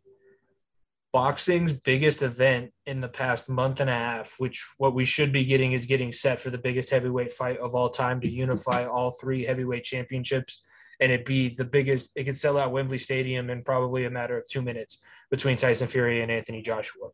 Boxing's 1.14 1.72
biggest 1.72 2.22
event 2.22 2.74
in 2.86 3.00
the 3.00 3.08
past 3.08 3.50
month 3.50 3.80
and 3.80 3.90
a 3.90 3.94
half, 3.94 4.36
which 4.40 4.68
what 4.78 4.94
we 4.94 5.06
should 5.06 5.32
be 5.32 5.46
getting 5.46 5.72
is 5.72 5.86
getting 5.86 6.12
set 6.12 6.42
for 6.42 6.50
the 6.50 6.58
biggest 6.58 6.90
heavyweight 6.90 7.32
fight 7.32 7.60
of 7.60 7.76
all 7.76 7.90
time 7.90 8.20
to 8.20 8.30
unify 8.30 8.86
all 8.86 9.12
three 9.12 9.46
heavyweight 9.46 9.86
championships 9.86 10.64
and 11.02 11.12
it'd 11.12 11.26
be 11.26 11.50
the 11.50 11.66
biggest 11.66 12.12
it 12.16 12.24
could 12.26 12.38
sell 12.38 12.58
out 12.58 12.72
Wembley 12.72 13.00
Stadium 13.00 13.50
in 13.50 13.64
probably 13.64 14.06
a 14.06 14.12
matter 14.12 14.38
of 14.38 14.48
two 14.48 14.62
minutes 14.62 15.00
between 15.32 15.58
Tyson 15.58 15.88
Fury 15.88 16.22
and 16.22 16.32
Anthony 16.32 16.62
Joshua. 16.62 17.10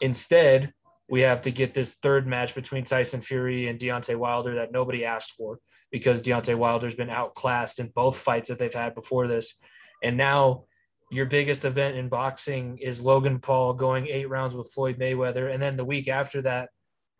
Instead, 0.00 0.74
we 1.08 1.20
have 1.20 1.42
to 1.42 1.52
get 1.52 1.72
this 1.72 1.94
third 1.94 2.26
match 2.26 2.54
between 2.54 2.84
Tyson 2.84 3.20
Fury 3.20 3.68
and 3.68 3.78
Deontay 3.78 4.16
Wilder 4.16 4.56
that 4.56 4.72
nobody 4.72 5.04
asked 5.04 5.32
for 5.32 5.60
because 5.92 6.20
Deontay 6.20 6.56
Wilder's 6.56 6.96
been 6.96 7.08
outclassed 7.08 7.78
in 7.78 7.92
both 7.94 8.18
fights 8.18 8.48
that 8.48 8.58
they've 8.58 8.74
had 8.74 8.94
before 8.94 9.28
this. 9.28 9.60
And 10.02 10.16
now 10.16 10.64
your 11.10 11.26
biggest 11.26 11.64
event 11.64 11.96
in 11.96 12.08
boxing 12.08 12.78
is 12.78 13.00
Logan 13.00 13.38
Paul 13.38 13.74
going 13.74 14.08
eight 14.08 14.28
rounds 14.28 14.56
with 14.56 14.72
Floyd 14.72 14.98
Mayweather. 14.98 15.52
And 15.52 15.62
then 15.62 15.76
the 15.76 15.84
week 15.84 16.08
after 16.08 16.42
that, 16.42 16.70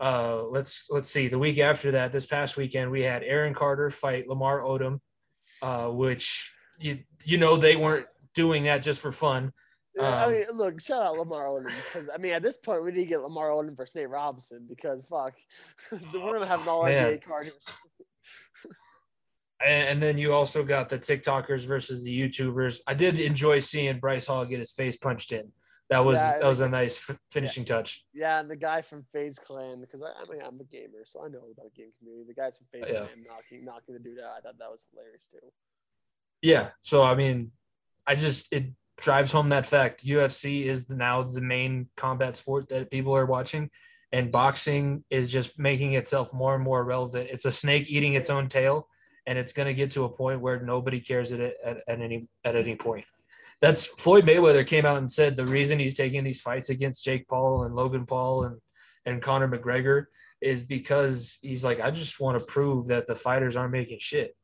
uh, 0.00 0.42
let's 0.42 0.88
let's 0.90 1.08
see. 1.08 1.28
The 1.28 1.38
week 1.38 1.58
after 1.58 1.92
that, 1.92 2.12
this 2.12 2.26
past 2.26 2.56
weekend, 2.56 2.90
we 2.90 3.02
had 3.02 3.22
Aaron 3.22 3.54
Carter 3.54 3.88
fight 3.88 4.28
Lamar 4.28 4.60
Odom, 4.60 5.00
uh, 5.62 5.88
which 5.88 6.52
you 6.78 6.98
you 7.24 7.38
know 7.38 7.56
they 7.56 7.76
weren't 7.76 8.06
doing 8.34 8.64
that 8.64 8.82
just 8.82 9.00
for 9.00 9.12
fun. 9.12 9.52
I 10.00 10.24
Um, 10.24 10.32
mean, 10.32 10.44
look, 10.52 10.80
shout 10.80 11.00
out 11.02 11.16
Lamar 11.16 11.46
Odom 11.46 11.64
because 11.86 12.10
I 12.12 12.18
mean, 12.18 12.32
at 12.32 12.42
this 12.42 12.56
point, 12.58 12.84
we 12.84 12.92
need 12.92 13.00
to 13.00 13.06
get 13.06 13.22
Lamar 13.22 13.48
Odom 13.50 13.74
versus 13.76 13.94
Nate 13.94 14.10
Robinson 14.10 14.66
because 14.68 15.06
fuck, 15.06 15.34
we're 16.12 16.34
gonna 16.34 16.46
have 16.46 16.60
an 16.62 16.68
all. 16.68 16.84
NBA 16.84 17.22
card. 17.24 17.50
and 19.64 20.02
then 20.02 20.18
you 20.18 20.34
also 20.34 20.62
got 20.62 20.88
the 20.90 20.98
TikTokers 20.98 21.66
versus 21.66 22.04
the 22.04 22.20
YouTubers. 22.20 22.80
I 22.86 22.92
did 22.94 23.18
enjoy 23.18 23.60
seeing 23.60 23.98
Bryce 23.98 24.26
Hall 24.26 24.44
get 24.44 24.58
his 24.58 24.72
face 24.72 24.96
punched 24.98 25.32
in. 25.32 25.50
That 25.90 26.04
was 26.04 26.16
Yeah, 26.16 26.38
that 26.38 26.46
was 26.46 26.60
a 26.60 26.68
nice 26.68 26.98
f- 27.08 27.18
finishing 27.30 27.64
touch. 27.64 28.04
Yeah, 28.12 28.40
and 28.40 28.50
the 28.50 28.56
guy 28.56 28.82
from 28.82 29.04
FaZe 29.12 29.38
Clan, 29.38 29.80
because 29.80 30.02
I, 30.02 30.06
I 30.06 30.24
mean, 30.30 30.42
I'm 30.44 30.58
a 30.60 30.64
gamer, 30.64 31.04
so 31.04 31.24
I 31.24 31.28
know 31.28 31.38
about 31.38 31.72
the 31.72 31.82
game 31.82 31.92
community. 31.98 32.24
The 32.26 32.34
guys 32.34 32.58
from 32.58 32.66
FaZe 32.72 32.92
Yeah. 32.92 33.00
Clan 33.06 33.24
knocking, 33.28 33.64
knocking 33.64 33.94
the 33.94 34.00
dude 34.00 34.18
out. 34.18 34.34
I 34.38 34.40
thought 34.40 34.58
that 34.58 34.70
was 34.70 34.86
hilarious 34.92 35.28
too. 35.28 35.38
Yeah. 36.42 36.70
So 36.80 37.02
I 37.02 37.14
mean, 37.14 37.52
I 38.06 38.16
just 38.16 38.52
it 38.52 38.66
drives 38.98 39.30
home 39.30 39.50
that 39.50 39.66
fact. 39.66 40.04
UFC 40.04 40.64
is 40.64 40.88
now 40.90 41.22
the 41.22 41.40
main 41.40 41.88
combat 41.96 42.36
sport 42.36 42.68
that 42.70 42.90
people 42.90 43.16
are 43.16 43.26
watching, 43.26 43.70
and 44.12 44.32
boxing 44.32 45.04
is 45.10 45.30
just 45.30 45.58
making 45.58 45.92
itself 45.92 46.32
more 46.32 46.54
and 46.54 46.64
more 46.64 46.82
relevant. 46.84 47.28
It's 47.30 47.44
a 47.44 47.52
snake 47.52 47.86
eating 47.88 48.14
its 48.14 48.30
own 48.30 48.48
tail, 48.48 48.88
and 49.26 49.38
it's 49.38 49.52
going 49.52 49.66
to 49.66 49.74
get 49.74 49.92
to 49.92 50.04
a 50.04 50.08
point 50.08 50.40
where 50.40 50.60
nobody 50.60 51.00
cares 51.00 51.30
at, 51.32 51.40
at, 51.40 51.54
at 51.86 52.00
any 52.00 52.28
at 52.44 52.56
any 52.56 52.74
point. 52.74 53.04
That's 53.62 53.86
Floyd 53.86 54.26
Mayweather 54.26 54.66
came 54.66 54.84
out 54.84 54.98
and 54.98 55.10
said 55.10 55.36
the 55.36 55.46
reason 55.46 55.78
he's 55.78 55.96
taking 55.96 56.24
these 56.24 56.40
fights 56.40 56.68
against 56.68 57.04
Jake 57.04 57.26
Paul 57.26 57.64
and 57.64 57.74
Logan 57.74 58.06
Paul 58.06 58.44
and 58.44 58.60
and 59.06 59.22
Conor 59.22 59.48
McGregor 59.48 60.06
is 60.40 60.64
because 60.64 61.38
he's 61.40 61.64
like 61.64 61.80
I 61.80 61.90
just 61.90 62.20
want 62.20 62.38
to 62.38 62.44
prove 62.44 62.88
that 62.88 63.06
the 63.06 63.14
fighters 63.14 63.56
aren't 63.56 63.72
making 63.72 63.98
shit. 64.00 64.36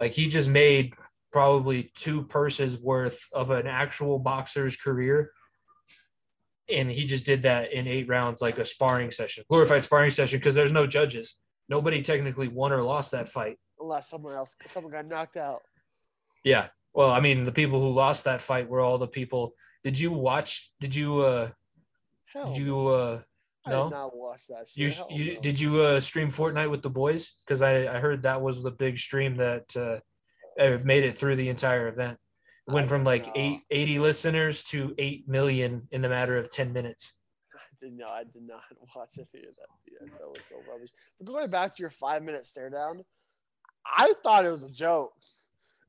Like 0.00 0.12
he 0.12 0.28
just 0.28 0.50
made 0.50 0.94
probably 1.34 1.90
two 1.96 2.22
purses 2.22 2.78
worth 2.78 3.18
of 3.32 3.50
an 3.50 3.66
actual 3.66 4.20
boxer's 4.20 4.76
career. 4.76 5.32
And 6.70 6.88
he 6.88 7.06
just 7.06 7.26
did 7.26 7.42
that 7.42 7.72
in 7.72 7.88
eight 7.88 8.08
rounds, 8.08 8.40
like 8.40 8.58
a 8.58 8.64
sparring 8.64 9.10
session, 9.10 9.42
glorified 9.50 9.82
sparring 9.82 10.12
session, 10.12 10.38
because 10.38 10.54
there's 10.54 10.70
no 10.70 10.86
judges. 10.86 11.34
Nobody 11.68 12.02
technically 12.02 12.46
won 12.46 12.72
or 12.72 12.82
lost 12.82 13.10
that 13.10 13.28
fight. 13.28 13.58
Unless 13.80 14.10
someone 14.10 14.34
else, 14.34 14.54
someone 14.66 14.92
got 14.92 15.06
knocked 15.06 15.36
out. 15.36 15.62
Yeah. 16.44 16.68
Well, 16.94 17.10
I 17.10 17.20
mean, 17.20 17.44
the 17.44 17.52
people 17.52 17.80
who 17.80 17.90
lost 17.90 18.24
that 18.24 18.40
fight 18.40 18.68
were 18.68 18.80
all 18.80 18.98
the 18.98 19.08
people. 19.08 19.54
Did 19.82 19.98
you 19.98 20.12
watch? 20.12 20.70
Did 20.80 20.94
you? 20.94 21.20
uh 21.20 21.50
Hell, 22.32 22.52
Did 22.54 22.58
you? 22.62 22.88
uh 22.88 23.20
I 23.66 23.70
no? 23.70 23.84
did 23.84 23.94
not 23.94 24.16
watch 24.16 24.46
that 24.48 24.68
shit. 24.68 24.76
You, 24.76 24.90
Hell 24.90 25.08
you 25.10 25.34
no. 25.34 25.40
did 25.40 25.58
you 25.60 25.80
uh, 25.80 26.00
stream 26.00 26.30
Fortnite 26.30 26.70
with 26.70 26.82
the 26.82 26.90
boys? 26.90 27.32
Because 27.46 27.62
I, 27.62 27.96
I 27.96 27.98
heard 27.98 28.22
that 28.22 28.42
was 28.42 28.62
the 28.62 28.70
big 28.70 28.98
stream 28.98 29.36
that 29.36 29.74
uh, 29.76 30.00
uh, 30.60 30.78
made 30.84 31.04
it 31.04 31.16
through 31.16 31.36
the 31.36 31.48
entire 31.48 31.88
event. 31.88 32.18
It 32.68 32.72
went 32.72 32.86
I 32.86 32.88
from 32.90 33.04
like 33.04 33.30
eight, 33.34 33.60
80 33.70 33.98
listeners 34.00 34.64
to 34.64 34.94
8 34.98 35.28
million 35.28 35.88
in 35.92 36.02
the 36.02 36.08
matter 36.10 36.36
of 36.36 36.50
10 36.52 36.72
minutes. 36.74 37.14
I 37.54 37.58
did 37.78 37.96
not. 37.96 38.08
I 38.10 38.24
did 38.24 38.42
not 38.46 38.60
watch 38.96 39.14
any 39.18 39.44
of 39.44 39.54
that. 39.56 39.68
Yes, 40.00 40.12
that 40.12 40.28
was 40.28 40.44
so 40.44 40.56
rubbish. 40.70 40.90
But 41.18 41.26
going 41.26 41.50
back 41.50 41.74
to 41.74 41.82
your 41.82 41.90
five 41.90 42.22
minute 42.22 42.44
stare 42.44 42.68
down, 42.70 43.02
I 43.86 44.12
thought 44.22 44.44
it 44.44 44.50
was 44.50 44.64
a 44.64 44.70
joke, 44.70 45.12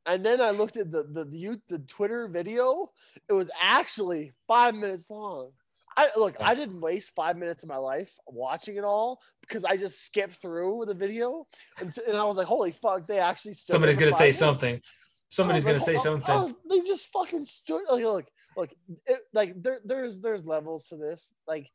and 0.06 0.26
then 0.26 0.42
I 0.42 0.52
looked 0.52 0.78
at 0.78 0.92
the 0.92 1.04
the 1.04 1.26
the, 1.26 1.38
youth, 1.38 1.62
the 1.68 1.80
Twitter 1.80 2.28
video. 2.28 2.90
It 3.30 3.34
was 3.34 3.50
actually 3.62 4.34
five 4.48 4.76
minutes 4.76 5.10
long. 5.10 5.52
I 5.98 6.10
look. 6.18 6.36
I 6.40 6.56
didn't 6.56 6.82
waste 6.82 7.12
five 7.16 7.38
minutes 7.38 7.64
of 7.64 7.70
my 7.70 7.78
life 7.78 8.14
watching 8.28 8.76
it 8.76 8.84
all 8.84 9.22
because 9.42 9.64
I 9.64 9.78
just 9.78 10.04
skipped 10.04 10.36
through 10.36 10.86
the 10.88 10.94
video 10.94 11.48
and, 11.80 11.96
and 12.08 12.18
I 12.18 12.24
was 12.24 12.38
like, 12.38 12.48
holy 12.48 12.72
fuck, 12.72 13.08
they 13.08 13.20
actually 13.20 13.54
stood 13.54 13.74
Somebody's 13.74 13.98
gonna 13.98 14.12
say 14.12 14.26
minutes. 14.26 14.40
something. 14.40 14.82
Somebody's 15.30 15.64
gonna 15.64 15.76
was 15.76 15.86
say 15.86 15.96
oh, 15.96 16.00
something. 16.00 16.36
oh, 16.36 16.56
they 16.70 16.82
just 16.82 17.10
fucking 17.10 17.44
stood. 17.44 17.82
Like, 17.90 18.04
look, 18.04 18.26
look, 18.56 18.70
it, 19.08 19.20
like 19.34 19.62
there, 19.62 19.80
there's, 19.84 20.22
there's 20.22 20.46
levels 20.46 20.88
to 20.90 20.98
this. 20.98 21.34
Like, 21.48 21.70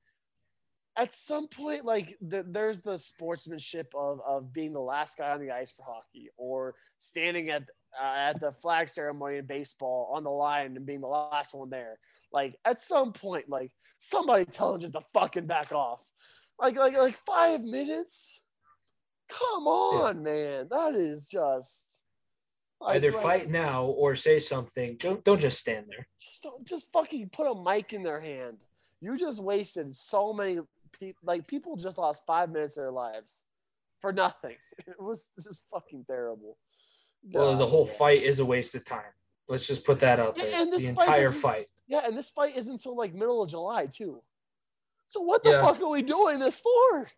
at 0.97 1.15
some 1.15 1.49
point, 1.49 1.85
like 1.85 2.17
the, 2.21 2.45
there's 2.47 2.83
the 2.83 2.99
sportsmanship 2.99 3.93
of 3.95 4.21
of 4.27 4.53
being 4.53 4.73
the 4.73 4.81
last 4.81 5.19
guy 5.19 5.31
on 5.31 5.41
the 5.41 5.51
ice 5.51 5.71
for 5.71 5.83
hockey, 5.83 6.31
or 6.37 6.75
standing 6.99 7.49
at 7.51 7.69
uh, 7.99 8.15
at 8.17 8.41
the 8.41 8.51
flag 8.53 8.89
ceremony 8.89 9.39
in 9.39 9.47
baseball 9.47 10.11
on 10.15 10.23
the 10.23 10.31
line 10.31 10.77
and 10.77 10.85
being 10.87 11.01
the 11.01 11.07
last 11.07 11.55
one 11.55 11.71
there. 11.71 11.99
Like, 12.33 12.57
at 12.65 12.81
some 12.81 13.13
point, 13.13 13.49
like 13.49 13.71
somebody 13.99 14.45
tell 14.45 14.73
them 14.73 14.81
just 14.81 14.93
to 14.93 15.01
fucking 15.15 15.47
back 15.47 15.73
off. 15.73 16.05
Like, 16.59 16.77
like, 16.77 16.97
like 16.97 17.17
five 17.17 17.63
minutes. 17.63 18.41
Come 19.29 19.67
on, 19.67 20.23
man. 20.23 20.69
That 20.71 20.95
is 20.95 21.29
just. 21.29 22.03
like- 22.81 22.97
Either 22.97 23.13
like- 23.13 23.23
fight 23.23 23.51
now 23.51 23.85
or 23.85 24.15
say 24.17 24.39
something. 24.41 24.97
Don't 24.99 25.25
don't 25.25 25.41
just 25.41 25.59
stand 25.61 25.87
there. 25.89 26.07
just 26.21 26.43
don't 26.43 26.67
just 26.67 26.91
fucking 26.93 27.31
put 27.31 27.51
a 27.51 27.63
mic 27.63 27.93
in 27.93 28.03
their 28.03 28.21
hand. 28.21 28.59
You 29.01 29.17
just 29.17 29.43
wasted 29.43 29.95
so 29.95 30.33
many 30.33 30.59
people. 30.99 31.21
Like 31.25 31.47
people 31.47 31.77
just 31.77 31.99
lost 31.99 32.25
five 32.27 32.51
minutes 32.51 32.77
of 32.77 32.83
their 32.85 32.93
lives 32.93 33.43
for 34.01 34.13
nothing. 34.13 34.57
It 34.87 35.01
was 35.01 35.31
just 35.41 35.65
fucking 35.73 36.05
terrible. 36.07 36.57
Well, 37.33 37.57
the 37.57 37.67
whole 37.67 37.87
fight 37.87 38.23
is 38.23 38.41
a 38.41 38.45
waste 38.45 38.75
of 38.75 38.85
time. 38.85 39.13
Let's 39.49 39.67
just 39.67 39.85
put 39.85 40.01
that 40.01 40.21
out 40.21 40.37
Yeah, 40.37 40.45
there. 40.45 40.63
and 40.63 40.73
this 40.73 40.87
the 40.87 40.95
fight 40.95 41.07
entire 41.09 41.31
fight. 41.33 41.67
Yeah, 41.87 42.03
and 42.07 42.17
this 42.17 42.31
fight 42.31 42.57
isn't 42.57 42.73
until 42.73 42.97
like 42.97 43.15
middle 43.15 43.43
of 43.43 43.51
July 43.51 43.87
too. 43.87 44.23
So 45.09 45.21
what 45.23 45.43
the 45.43 45.51
Yeah. 45.51 45.63
fuck 45.63 45.81
are 45.81 45.89
we 45.89 46.03
doing 46.03 46.39
this 46.39 46.61
for? 46.61 47.11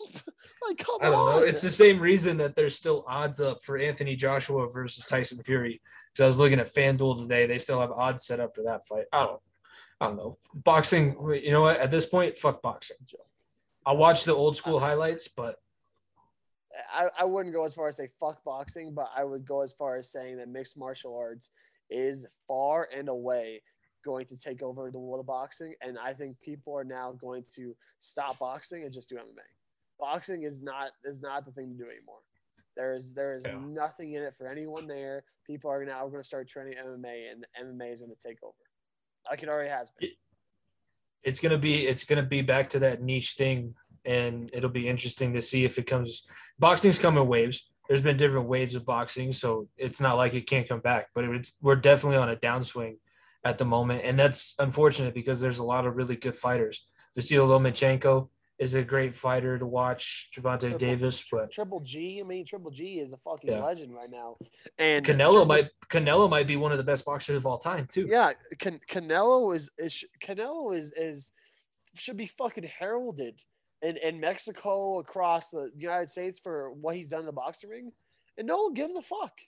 like, 0.66 0.78
come 0.78 0.98
I 1.00 1.06
don't 1.06 1.14
on. 1.14 1.40
know. 1.40 1.46
It's 1.46 1.60
the 1.60 1.70
same 1.70 1.98
reason 2.00 2.36
that 2.38 2.56
there's 2.56 2.74
still 2.74 3.04
odds 3.08 3.40
up 3.40 3.62
for 3.62 3.76
Anthony 3.76 4.16
Joshua 4.16 4.66
versus 4.68 5.04
Tyson 5.06 5.42
Fury. 5.42 5.80
Because 6.12 6.22
I 6.22 6.26
was 6.26 6.38
looking 6.38 6.60
at 6.60 6.72
FanDuel 6.72 7.18
today, 7.18 7.46
they 7.46 7.58
still 7.58 7.80
have 7.80 7.90
odds 7.90 8.24
set 8.24 8.40
up 8.40 8.54
for 8.54 8.62
that 8.62 8.86
fight. 8.86 9.06
I 9.12 9.24
don't, 9.24 9.40
I 10.00 10.06
don't 10.06 10.16
know. 10.16 10.38
Boxing, 10.64 11.16
you 11.42 11.50
know 11.50 11.62
what? 11.62 11.78
At 11.80 11.90
this 11.90 12.06
point, 12.06 12.36
fuck 12.38 12.62
boxing. 12.62 12.96
I'll 13.84 13.96
watch 13.96 14.24
the 14.24 14.34
old 14.34 14.56
school 14.56 14.78
highlights, 14.80 15.28
but 15.28 15.56
I, 16.92 17.08
I 17.20 17.24
wouldn't 17.24 17.54
go 17.54 17.64
as 17.64 17.74
far 17.74 17.88
as 17.88 17.96
say 17.96 18.08
fuck 18.18 18.42
boxing, 18.44 18.94
but 18.94 19.10
I 19.16 19.24
would 19.24 19.46
go 19.46 19.62
as 19.62 19.72
far 19.72 19.96
as 19.96 20.10
saying 20.10 20.38
that 20.38 20.48
mixed 20.48 20.76
martial 20.76 21.16
arts 21.16 21.50
is 21.90 22.26
far 22.48 22.88
and 22.94 23.08
away 23.08 23.62
going 24.04 24.26
to 24.26 24.38
take 24.38 24.62
over 24.62 24.90
the 24.90 24.98
world 24.98 25.20
of 25.20 25.26
boxing. 25.26 25.74
And 25.80 25.98
I 25.98 26.12
think 26.12 26.40
people 26.40 26.76
are 26.76 26.84
now 26.84 27.12
going 27.12 27.44
to 27.56 27.74
stop 28.00 28.38
boxing 28.38 28.82
and 28.84 28.92
just 28.92 29.08
do 29.08 29.16
MMA. 29.16 29.42
Boxing 29.98 30.42
is 30.42 30.62
not 30.62 30.90
is 31.04 31.22
not 31.22 31.44
the 31.44 31.52
thing 31.52 31.70
to 31.70 31.76
do 31.84 31.90
anymore. 31.90 32.18
There 32.76 32.94
is 32.94 33.14
there 33.14 33.36
is 33.36 33.44
Yeah. 33.46 33.58
nothing 33.58 34.14
in 34.14 34.22
it 34.22 34.34
for 34.36 34.48
anyone 34.48 34.86
there. 34.86 35.24
People 35.46 35.70
are 35.70 35.84
now 35.84 36.06
going 36.08 36.20
to 36.20 36.26
start 36.26 36.48
training 36.48 36.74
MMA, 36.74 37.30
and 37.30 37.46
MMA 37.60 37.92
is 37.92 38.00
going 38.02 38.14
to 38.14 38.28
take 38.28 38.42
over, 38.42 38.56
like 39.30 39.42
it 39.42 39.48
already 39.48 39.70
has 39.70 39.90
been. 39.90 40.10
it's 41.22 41.40
gonna 41.40 41.56
be 41.56 41.86
it's 41.86 42.04
gonna 42.04 42.22
be 42.22 42.42
back 42.42 42.68
to 42.68 42.78
that 42.80 43.00
niche 43.00 43.32
thing, 43.32 43.74
and 44.04 44.50
it'll 44.52 44.70
be 44.70 44.88
interesting 44.88 45.32
to 45.34 45.42
see 45.42 45.64
if 45.64 45.78
it 45.78 45.86
comes. 45.86 46.26
Boxing's 46.58 46.98
come 46.98 47.16
in 47.18 47.26
waves. 47.26 47.70
There's 47.88 48.00
been 48.00 48.16
different 48.16 48.48
waves 48.48 48.74
of 48.74 48.86
boxing, 48.86 49.32
so 49.32 49.68
it's 49.76 50.00
not 50.00 50.16
like 50.16 50.34
it 50.34 50.46
can't 50.46 50.68
come 50.68 50.80
back. 50.80 51.08
But 51.14 51.24
it's 51.26 51.54
we're 51.60 51.76
definitely 51.76 52.16
on 52.18 52.30
a 52.30 52.36
downswing 52.36 52.96
at 53.44 53.58
the 53.58 53.64
moment, 53.64 54.02
and 54.04 54.18
that's 54.18 54.54
unfortunate 54.58 55.14
because 55.14 55.40
there's 55.40 55.58
a 55.58 55.64
lot 55.64 55.86
of 55.86 55.96
really 55.96 56.16
good 56.16 56.34
fighters. 56.36 56.86
Vasily 57.14 57.46
Lomachenko 57.46 58.28
is 58.58 58.74
a 58.74 58.82
great 58.82 59.12
fighter 59.12 59.58
to 59.58 59.66
watch. 59.66 60.30
Gervonta 60.34 60.60
Triple- 60.60 60.78
Davis, 60.78 61.24
but 61.30 61.50
Triple 61.50 61.80
G, 61.80 62.20
I 62.20 62.26
mean 62.26 62.46
Triple 62.46 62.70
G 62.70 63.00
is 63.00 63.12
a 63.12 63.18
fucking 63.18 63.50
Yeah. 63.50 63.62
legend 63.62 63.94
right 63.94 64.10
now, 64.10 64.36
and 64.78 65.04
Canelo 65.04 65.30
Triple- 65.32 65.46
might 65.46 65.68
Canelo 65.90 66.30
might 66.30 66.46
be 66.46 66.56
one 66.56 66.72
of 66.72 66.78
the 66.78 66.84
best 66.84 67.04
boxers 67.04 67.36
of 67.36 67.46
all 67.46 67.58
time 67.58 67.86
too. 67.86 68.06
Yeah, 68.08 68.32
Can- 68.58 68.80
Canelo 68.88 69.54
is, 69.54 69.70
is 69.76 70.04
Canelo 70.22 70.74
is 70.74 70.92
is 70.92 71.32
should 71.96 72.16
be 72.16 72.26
fucking 72.26 72.64
heralded 72.64 73.40
in, 73.84 73.96
in 73.98 74.18
Mexico 74.18 74.98
across 74.98 75.50
the 75.50 75.70
United 75.76 76.08
States 76.08 76.40
for 76.40 76.72
what 76.72 76.96
he's 76.96 77.10
done 77.10 77.20
in 77.20 77.26
the 77.26 77.32
boxing 77.32 77.70
ring, 77.70 77.92
and 78.38 78.46
no 78.46 78.64
one 78.64 78.74
gives 78.74 78.94
a 78.94 79.02
fuck. 79.02 79.38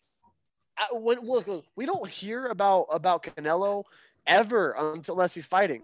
I, 0.78 0.86
when 0.92 1.20
look, 1.20 1.46
look, 1.46 1.64
we 1.74 1.86
don't 1.86 2.06
hear 2.06 2.46
about 2.46 2.86
about 2.90 3.22
Canelo 3.22 3.84
ever 4.26 4.76
until 4.78 5.14
unless 5.14 5.34
he's 5.34 5.46
fighting, 5.46 5.82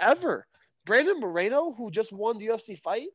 ever. 0.00 0.46
Brandon 0.86 1.20
Moreno, 1.20 1.72
who 1.72 1.90
just 1.90 2.12
won 2.12 2.38
the 2.38 2.46
UFC 2.46 2.78
fight, 2.78 3.08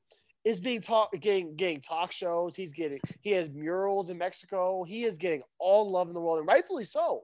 is 0.46 0.60
being 0.60 0.82
talk 0.82 1.12
getting 1.20 1.56
getting 1.56 1.82
talk 1.82 2.12
shows. 2.12 2.56
He's 2.56 2.72
getting 2.72 3.00
he 3.22 3.32
has 3.32 3.50
murals 3.50 4.12
in 4.12 4.18
Mexico. 4.18 4.84
He 4.84 5.06
is 5.06 5.18
getting 5.18 5.42
all 5.58 5.90
love 5.90 6.08
in 6.08 6.14
the 6.14 6.22
world, 6.22 6.40
and 6.40 6.48
rightfully 6.48 6.84
so 6.84 7.24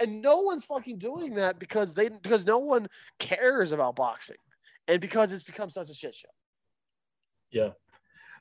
and 0.00 0.22
no 0.22 0.40
one's 0.40 0.64
fucking 0.64 0.98
doing 0.98 1.34
that 1.34 1.58
because 1.58 1.94
they 1.94 2.08
because 2.08 2.46
no 2.46 2.58
one 2.58 2.88
cares 3.18 3.70
about 3.72 3.94
boxing 3.94 4.36
and 4.88 5.00
because 5.00 5.30
it's 5.30 5.42
become 5.42 5.70
such 5.70 5.90
a 5.90 5.94
shit 5.94 6.14
show 6.14 6.28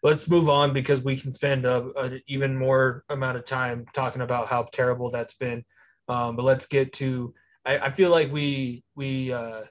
let's 0.03 0.30
move 0.30 0.49
on 0.49 0.73
because 0.73 1.02
we 1.03 1.18
can 1.18 1.34
spend 1.34 1.65
a, 1.65 1.91
an 1.98 2.22
even 2.27 2.57
more 2.57 3.03
amount 3.10 3.38
of 3.38 3.45
time 3.45 3.86
talking 3.94 4.22
about 4.22 4.48
how 4.48 4.64
terrible 4.64 5.10
that's 5.10 5.34
been. 5.34 5.65
Um, 6.07 6.36
but 6.36 6.44
let's 6.44 6.65
get 6.65 6.94
to. 6.94 7.34
I, 7.65 7.77
I 7.80 7.91
feel 7.91 8.11
like 8.11 8.31
we 8.31 8.84
we. 8.95 9.31
Uh, 9.34 9.61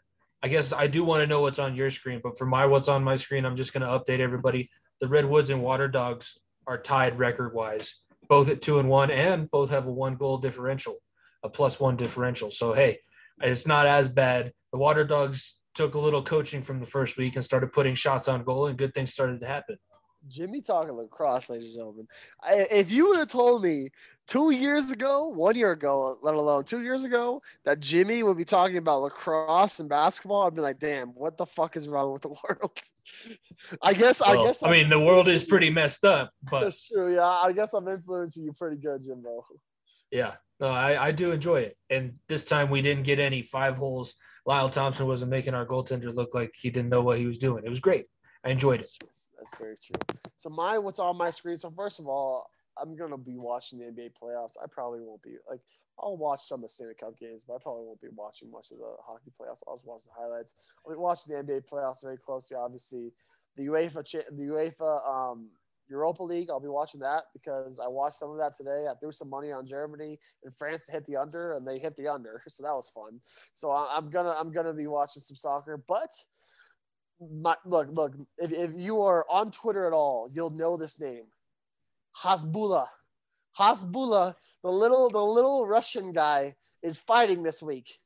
I 0.41 0.47
guess 0.47 0.73
I 0.73 0.87
do 0.87 1.03
want 1.03 1.23
to 1.23 1.27
know 1.27 1.41
what's 1.41 1.59
on 1.59 1.75
your 1.75 1.91
screen, 1.91 2.21
but 2.23 2.39
for 2.39 2.47
my 2.47 2.65
what's 2.65 2.87
on 2.87 3.03
my 3.03 3.17
screen, 3.17 3.45
I'm 3.45 3.57
just 3.57 3.73
going 3.73 3.83
to 3.83 3.89
update 3.89 4.21
everybody. 4.21 4.71
The 5.01 5.09
Redwoods 5.09 5.51
and 5.51 5.63
Water 5.63 5.89
Dogs 5.89 6.39
are 6.67 6.79
tied 6.79 7.17
record 7.17 7.55
wise, 7.55 7.97
both 8.29 8.49
at 8.49 8.63
two 8.63 8.79
and 8.79 8.89
one, 8.89 9.11
and 9.11 9.51
both 9.51 9.71
have 9.71 9.87
a 9.87 9.93
one 9.93 10.15
goal 10.15 10.39
differential, 10.39 10.97
a 11.43 11.49
plus 11.49 11.81
one 11.81 11.97
differential. 11.97 12.53
So 12.53 12.73
hey, 12.73 13.01
it's 13.41 13.67
not 13.67 13.87
as 13.87 14.09
bad. 14.09 14.53
The 14.73 14.79
Water 14.79 15.05
Dogs 15.05 15.58
took 15.79 15.95
a 15.95 15.99
little 15.99 16.23
coaching 16.23 16.61
from 16.61 16.81
the 16.81 16.87
first 16.87 17.17
week 17.17 17.37
and 17.37 17.45
started 17.45 17.73
putting 17.73 17.95
shots 17.95 18.27
on 18.27 18.43
goal, 18.43 18.67
and 18.67 18.77
good 18.77 18.93
things 18.95 19.13
started 19.13 19.41
to 19.41 19.47
happen. 19.47 19.79
jimmy 20.27 20.61
talking 20.61 20.91
lacrosse 20.91 21.49
ladies 21.49 21.67
and 21.69 21.77
gentlemen 21.77 22.09
I, 22.43 22.67
if 22.73 22.91
you 22.91 23.07
would 23.07 23.19
have 23.19 23.29
told 23.29 23.63
me 23.63 23.91
two 24.27 24.51
years 24.51 24.91
ago 24.91 25.29
one 25.29 25.55
year 25.55 25.71
ago 25.71 26.19
let 26.21 26.35
alone 26.35 26.65
two 26.65 26.83
years 26.83 27.05
ago 27.05 27.41
that 27.65 27.79
jimmy 27.79 28.25
would 28.25 28.37
be 28.37 28.45
talking 28.45 28.79
about 28.79 29.03
lacrosse 29.03 29.79
and 29.79 29.89
basketball 29.89 30.49
i'd 30.49 30.57
be 30.57 30.61
like 30.61 30.81
damn 30.81 31.11
what 31.11 31.39
the 31.39 31.47
fuck 31.47 31.77
is 31.77 31.87
wrong 31.87 32.13
with 32.13 32.23
the 32.23 32.35
world 32.43 32.77
i 33.83 33.95
guess 33.95 34.21
i 34.21 34.35
guess 34.35 34.61
I 34.65 34.73
mean, 34.73 34.89
the 34.91 34.99
world 34.99 35.29
is 35.29 35.45
pretty 35.45 35.71
messed 35.71 36.05
up, 36.05 36.33
but 36.51 36.63
that's 36.63 36.89
true 36.89 37.15
yeah 37.15 37.25
i 37.47 37.53
guess 37.53 37.73
i'm 37.73 37.87
influencing 37.87 38.43
you 38.43 38.53
pretty 38.53 38.79
good 38.79 39.01
jimbo 39.07 39.45
yeah, 40.11 40.35
no, 40.61 40.69
I, 40.69 41.09
I 41.09 41.13
do 41.13 41.33
enjoy 41.33 41.61
it. 41.61 41.77
And 41.91 42.19
this 42.29 42.45
time 42.45 42.71
we 42.71 42.83
didn't 42.83 43.05
get 43.05 43.19
any 43.19 43.43
five 43.43 43.77
holes. 43.77 44.15
Lyle 44.47 44.69
Thompson 44.69 45.07
wasn't 45.07 45.31
making 45.31 45.55
our 45.55 45.67
goaltender 45.67 46.15
look 46.15 46.35
like 46.35 46.55
he 46.57 46.71
didn't 46.71 46.89
know 46.89 47.03
what 47.03 47.19
he 47.19 47.27
was 47.27 47.39
doing. 47.39 47.65
It 47.65 47.71
was 47.71 47.81
great. 47.81 48.07
I 48.45 48.51
enjoyed 48.51 48.81
it. 48.81 48.89
That's 49.39 49.57
very 49.57 49.77
true. 49.77 50.19
So 50.37 50.49
my 50.51 50.79
what's 50.79 51.01
on 51.01 51.17
my 51.17 51.31
screen. 51.31 51.57
So 51.57 51.71
first 51.71 52.01
of 52.01 52.07
all, 52.07 52.51
I'm 52.81 52.97
gonna 52.97 53.19
be 53.19 53.37
watching 53.37 53.79
the 53.79 53.87
NBA 53.87 54.13
playoffs. 54.21 54.57
I 54.63 54.67
probably 54.71 55.01
won't 55.01 55.23
be 55.23 55.37
like 55.49 55.61
I'll 56.01 56.17
watch 56.17 56.41
some 56.43 56.61
of 56.61 56.63
the 56.63 56.69
Stanley 56.69 56.95
Cup 56.95 57.19
games, 57.19 57.45
but 57.45 57.55
I 57.55 57.59
probably 57.61 57.85
won't 57.85 58.01
be 58.01 58.09
watching 58.15 58.51
much 58.51 58.71
of 58.71 58.79
the 58.79 58.95
hockey 59.05 59.31
playoffs. 59.31 59.63
I'll 59.67 59.75
just 59.75 59.87
watch 59.87 60.05
the 60.05 60.11
highlights. 60.17 60.55
I'll 60.87 60.93
be 60.93 60.99
watching 60.99 61.35
the 61.35 61.43
NBA 61.43 61.69
playoffs 61.69 62.03
very 62.03 62.17
closely. 62.17 62.57
Obviously, 62.57 63.13
the 63.57 63.67
UEFA 63.67 64.05
the 64.37 64.45
UEFA 64.45 65.09
um, 65.09 65.49
Europa 65.89 66.23
League. 66.23 66.51
I'll 66.51 66.61
be 66.61 66.69
watching 66.69 67.01
that 67.01 67.25
because 67.33 67.79
I 67.83 67.89
watched 67.89 68.17
some 68.17 68.31
of 68.31 68.39
that 68.39 68.55
today. 68.55 68.87
I 68.91 68.95
threw 68.95 69.13
some 69.13 69.31
money 69.31 69.53
on 69.53 69.67
Germany 69.67 70.19
and 70.45 70.55
France 70.55 70.87
to 70.87 70.93
hit 70.93 71.07
the 71.07 71.17
under, 71.17 71.53
and 71.53 71.67
they 71.67 71.79
hit 71.79 71.97
the 71.97 72.09
under, 72.09 72.43
so 72.49 72.63
that 72.63 72.75
was 72.75 72.89
fun. 72.89 73.21
So 73.55 73.71
I'm 73.71 74.11
gonna 74.11 74.35
I'm 74.39 74.53
gonna 74.53 74.75
be 74.75 74.87
watching 74.87 75.23
some 75.23 75.37
soccer, 75.37 75.83
but 75.89 76.11
my 77.21 77.55
look, 77.65 77.89
look. 77.93 78.15
If, 78.39 78.53
if 78.53 78.71
you 78.75 79.01
are 79.03 79.27
on 79.31 79.51
Twitter 79.51 79.87
at 79.87 79.93
all, 79.93 80.29
you'll 80.33 80.51
know 80.51 80.77
this 80.77 81.01
name, 81.01 81.25
Hasbullah. 82.23 82.87
Hasbullah, 83.59 84.35
the 84.63 84.71
little 84.71 85.11
the 85.11 85.25
little 85.25 85.67
Russian 85.67 86.13
guy, 86.13 86.55
is 86.83 86.99
fighting 86.99 87.43
this 87.43 87.63
week 87.63 87.99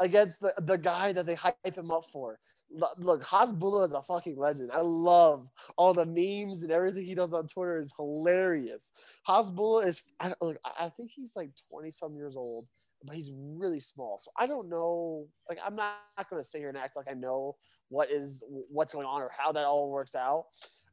against 0.00 0.40
the, 0.40 0.52
the 0.58 0.78
guy 0.78 1.12
that 1.12 1.26
they 1.26 1.34
hype 1.34 1.76
him 1.76 1.90
up 1.90 2.04
for. 2.12 2.38
Lo- 2.70 2.88
Look, 2.98 3.22
Hasbullah 3.22 3.86
is 3.86 3.92
a 3.92 4.02
fucking 4.02 4.36
legend. 4.36 4.70
I 4.72 4.80
love 4.80 5.48
all 5.76 5.94
the 5.94 6.06
memes 6.06 6.62
and 6.62 6.72
everything 6.72 7.04
he 7.04 7.14
does 7.14 7.32
on 7.32 7.46
Twitter 7.46 7.78
is 7.78 7.92
hilarious. 7.96 8.90
Hasbullah 9.28 9.86
is, 9.86 10.02
I, 10.20 10.32
look, 10.40 10.58
I 10.64 10.88
think 10.88 11.10
he's 11.14 11.34
like 11.36 11.50
20 11.70 11.90
some 11.90 12.14
years 12.14 12.36
old, 12.36 12.66
but 13.04 13.16
he's 13.16 13.30
really 13.34 13.80
small. 13.80 14.18
So 14.18 14.30
I 14.38 14.46
don't 14.46 14.68
know. 14.68 15.26
Like, 15.48 15.58
I'm 15.64 15.76
not, 15.76 15.94
not 16.16 16.28
going 16.28 16.42
to 16.42 16.48
sit 16.48 16.58
here 16.58 16.68
and 16.68 16.78
act 16.78 16.96
like 16.96 17.08
I 17.08 17.14
know 17.14 17.56
what 17.88 18.10
is 18.10 18.42
what's 18.48 18.92
going 18.92 19.06
on 19.06 19.22
or 19.22 19.30
how 19.36 19.52
that 19.52 19.64
all 19.64 19.90
works 19.90 20.14
out. 20.14 20.46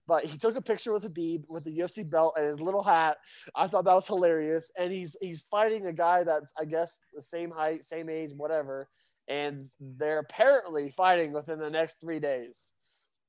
But 0.06 0.26
he 0.26 0.38
took 0.38 0.58
a 0.58 0.62
picture 0.62 0.92
with 0.92 1.04
Habib 1.04 1.46
with 1.48 1.64
the 1.64 1.80
UFC 1.80 2.08
belt 2.08 2.34
and 2.38 2.46
his 2.46 2.60
little 2.60 2.84
hat. 2.84 3.18
I 3.56 3.68
thought 3.68 3.86
that 3.86 3.94
was 3.94 4.06
hilarious. 4.06 4.70
And 4.78 4.92
he's 4.92 5.16
he's 5.22 5.46
fighting 5.50 5.86
a 5.86 5.94
guy 5.94 6.24
that's 6.24 6.54
I 6.60 6.66
guess 6.66 7.00
the 7.14 7.22
same 7.22 7.52
height, 7.52 7.86
same 7.86 8.10
age, 8.10 8.32
whatever. 8.36 8.90
And 9.28 9.70
they're 9.80 10.20
apparently 10.20 10.90
fighting 10.90 11.32
within 11.32 11.60
the 11.60 11.70
next 11.70 12.00
three 12.02 12.20
days. 12.20 12.72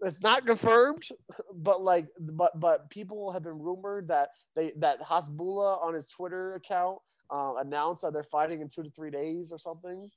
It's 0.00 0.22
not 0.22 0.46
confirmed, 0.46 1.08
but 1.54 1.82
like, 1.82 2.06
but 2.18 2.58
but 2.58 2.90
people 2.90 3.32
have 3.32 3.42
been 3.42 3.58
rumored 3.58 4.08
that 4.08 4.30
they 4.56 4.72
that 4.78 5.00
Hasbullah 5.00 5.82
on 5.84 5.94
his 5.94 6.08
Twitter 6.08 6.54
account 6.54 6.98
uh, 7.30 7.54
announced 7.58 8.02
that 8.02 8.12
they're 8.12 8.22
fighting 8.22 8.60
in 8.60 8.68
two 8.68 8.82
to 8.82 8.90
three 8.90 9.10
days 9.10 9.52
or 9.52 9.58
something. 9.58 10.10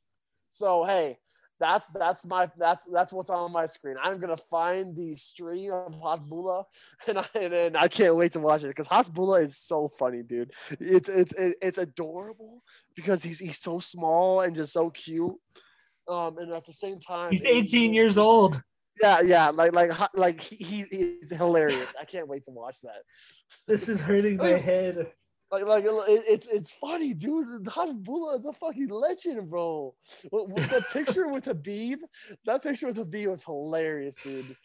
So 0.50 0.84
hey, 0.84 1.18
that's 1.60 1.88
that's 1.90 2.26
my 2.26 2.50
that's 2.58 2.86
that's 2.86 3.12
what's 3.14 3.30
on 3.30 3.52
my 3.52 3.66
screen. 3.66 3.96
I'm 4.02 4.20
gonna 4.20 4.38
find 4.38 4.96
the 4.96 5.16
stream 5.16 5.72
of 5.72 5.94
Hasbullah, 5.96 6.66
and 7.08 7.20
I 7.20 7.26
and, 7.36 7.54
and 7.54 7.78
I 7.78 7.88
can't 7.88 8.16
wait 8.16 8.34
to 8.34 8.40
watch 8.40 8.64
it 8.64 8.68
because 8.68 8.88
Hasbullah 8.88 9.44
is 9.44 9.58
so 9.58 9.92
funny, 9.98 10.24
dude. 10.24 10.52
It's 10.80 11.10
it's 11.10 11.34
it's 11.38 11.78
adorable 11.78 12.64
because 12.96 13.24
he's 13.24 13.40
he's 13.40 13.60
so 13.60 13.80
small 13.80 14.42
and 14.42 14.56
just 14.56 14.74
so 14.74 14.90
cute. 14.90 15.36
Um, 16.08 16.38
and 16.38 16.54
at 16.54 16.66
the 16.66 16.74
same 16.74 17.00
time, 17.00 17.32
He's 17.32 17.46
18 17.46 17.94
years 17.94 18.18
old. 18.18 18.62
Yeah, 19.02 19.22
yeah, 19.22 19.50
like 19.50 19.74
like 19.74 19.92
like 20.16 20.42
he, 20.42 20.86
he's 20.90 21.38
hilarious. 21.38 21.94
I 22.00 22.06
can't 22.06 22.28
wait 22.28 22.44
to 22.46 22.52
watch 22.52 22.82
that. 22.82 23.04
This 23.68 23.90
is 23.90 24.00
hurting 24.00 24.38
my 24.38 24.50
head. 24.50 25.12
Like, 25.52 25.66
like 25.66 25.86
it, 25.86 25.92
it's 26.28 26.48
it's 26.48 26.72
funny, 26.72 27.14
dude. 27.14 27.64
Hasbullah 27.66 28.40
is 28.40 28.46
a 28.46 28.54
fucking 28.54 28.90
legend, 28.90 29.50
bro. 29.50 29.94
With, 30.32 30.50
with 30.50 30.70
the 30.70 30.82
picture 30.92 31.28
with 31.28 31.46
Habib, 31.46 32.00
that 32.46 32.64
picture 32.64 32.88
with 32.88 32.98
Habib 32.98 33.30
was 33.30 33.44
hilarious, 33.44 34.18
dude. 34.22 34.56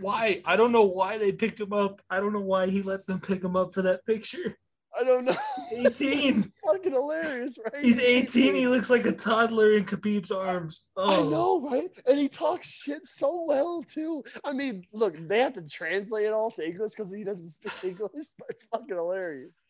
Why? 0.00 0.42
I 0.44 0.56
don't 0.56 0.72
know 0.72 0.82
why 0.82 1.16
they 1.16 1.32
picked 1.32 1.60
him 1.60 1.72
up. 1.72 2.02
I 2.10 2.20
don't 2.20 2.32
know 2.32 2.40
why 2.40 2.66
he 2.66 2.82
let 2.82 3.06
them 3.06 3.20
pick 3.20 3.42
him 3.42 3.56
up 3.56 3.72
for 3.72 3.82
that 3.82 4.04
picture. 4.04 4.58
I 4.98 5.02
don't 5.02 5.24
know. 5.24 5.36
18. 5.72 6.52
fucking 6.64 6.92
hilarious, 6.92 7.58
right? 7.58 7.82
He's 7.82 7.98
18. 7.98 8.54
He 8.54 8.68
looks 8.68 8.90
like 8.90 9.06
a 9.06 9.12
toddler 9.12 9.76
in 9.76 9.84
Khabib's 9.84 10.30
arms. 10.30 10.84
Oh. 10.96 11.26
I 11.26 11.30
know, 11.30 11.68
right? 11.68 11.90
And 12.06 12.18
he 12.18 12.28
talks 12.28 12.68
shit 12.68 13.06
so 13.06 13.44
well 13.46 13.82
too. 13.82 14.22
I 14.44 14.52
mean, 14.52 14.84
look, 14.92 15.16
they 15.28 15.40
have 15.40 15.54
to 15.54 15.68
translate 15.68 16.26
it 16.26 16.32
all 16.32 16.50
to 16.52 16.66
English 16.66 16.92
because 16.96 17.12
he 17.12 17.24
doesn't 17.24 17.42
speak 17.42 17.72
English, 17.84 18.28
but 18.38 18.48
it's 18.50 18.64
fucking 18.70 18.96
hilarious. 18.96 19.64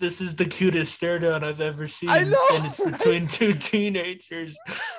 this 0.00 0.20
is 0.20 0.34
the 0.34 0.46
cutest 0.46 0.94
stare 0.94 1.18
down 1.18 1.44
I've 1.44 1.60
ever 1.60 1.88
seen. 1.88 2.10
I 2.10 2.24
know, 2.24 2.48
and 2.52 2.66
it's 2.66 2.80
right? 2.80 2.92
between 2.92 3.28
two 3.28 3.54
teenagers. 3.54 4.56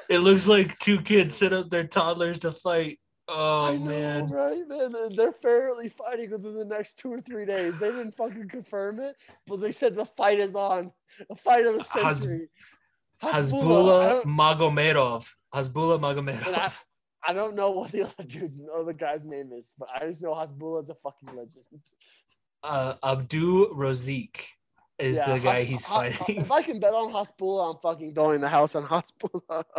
It 0.10 0.20
looks 0.20 0.48
like 0.48 0.80
two 0.80 1.02
kids 1.02 1.38
set 1.38 1.54
up 1.54 1.70
their 1.70 1.88
toddlers 1.88 2.40
to 2.40 2.52
fight. 2.52 3.00
Oh 3.32 3.68
I 3.74 3.78
know, 3.78 3.86
man. 3.86 4.28
right, 4.30 4.68
man? 4.68 4.94
They're 5.16 5.32
fairly 5.32 5.90
fighting 5.90 6.32
within 6.32 6.58
the 6.58 6.66
next 6.66 6.98
two 7.00 7.12
or 7.14 7.22
three 7.22 7.46
days. 7.46 7.78
They 7.78 7.90
didn't 7.92 8.16
fucking 8.16 8.50
confirm 8.50 9.00
it, 9.00 9.16
but 9.46 9.58
they 9.58 9.72
said 9.72 9.94
the 9.96 10.06
fight 10.06 10.40
is 10.40 10.56
on. 10.56 10.92
The 11.30 11.36
fight 11.36 11.66
of 11.66 11.78
the 11.78 11.84
century. 11.84 12.50
Hasbullah 13.22 14.24
don't- 14.24 14.28
Magomedov. 14.28 15.28
Hasbullah 15.54 15.96
And 15.96 16.06
I, 16.06 16.14
Magomedov. 16.14 16.74
I 17.28 17.34
don't 17.34 17.56
know 17.56 17.72
what 17.72 17.92
the 17.92 18.04
other 18.04 18.24
dude's 18.24 18.60
other 18.76 18.94
guy's 18.94 19.26
name 19.26 19.52
is, 19.54 19.74
but 19.78 19.90
I 19.94 20.06
just 20.08 20.22
know 20.24 20.32
Hasbullah 20.34 20.84
is 20.84 20.90
a 20.90 20.96
fucking 20.96 21.30
legend. 21.30 21.66
Uh, 22.64 22.96
Abdu 23.04 23.74
Rozik 23.76 24.38
is 24.98 25.18
Yeah, 25.18 25.34
the 25.34 25.40
guy 25.40 25.60
Has- 25.60 25.68
he's 25.68 25.86
fighting. 25.86 26.38
If 26.38 26.52
I 26.52 26.62
can 26.62 26.80
bet 26.80 26.94
on 26.94 27.12
Hasbullah, 27.12 27.74
I'm 27.76 27.80
fucking 27.82 28.14
going 28.14 28.42
the 28.42 28.50
house 28.50 28.76
on 28.76 28.86
Hasbullah. 28.88 29.64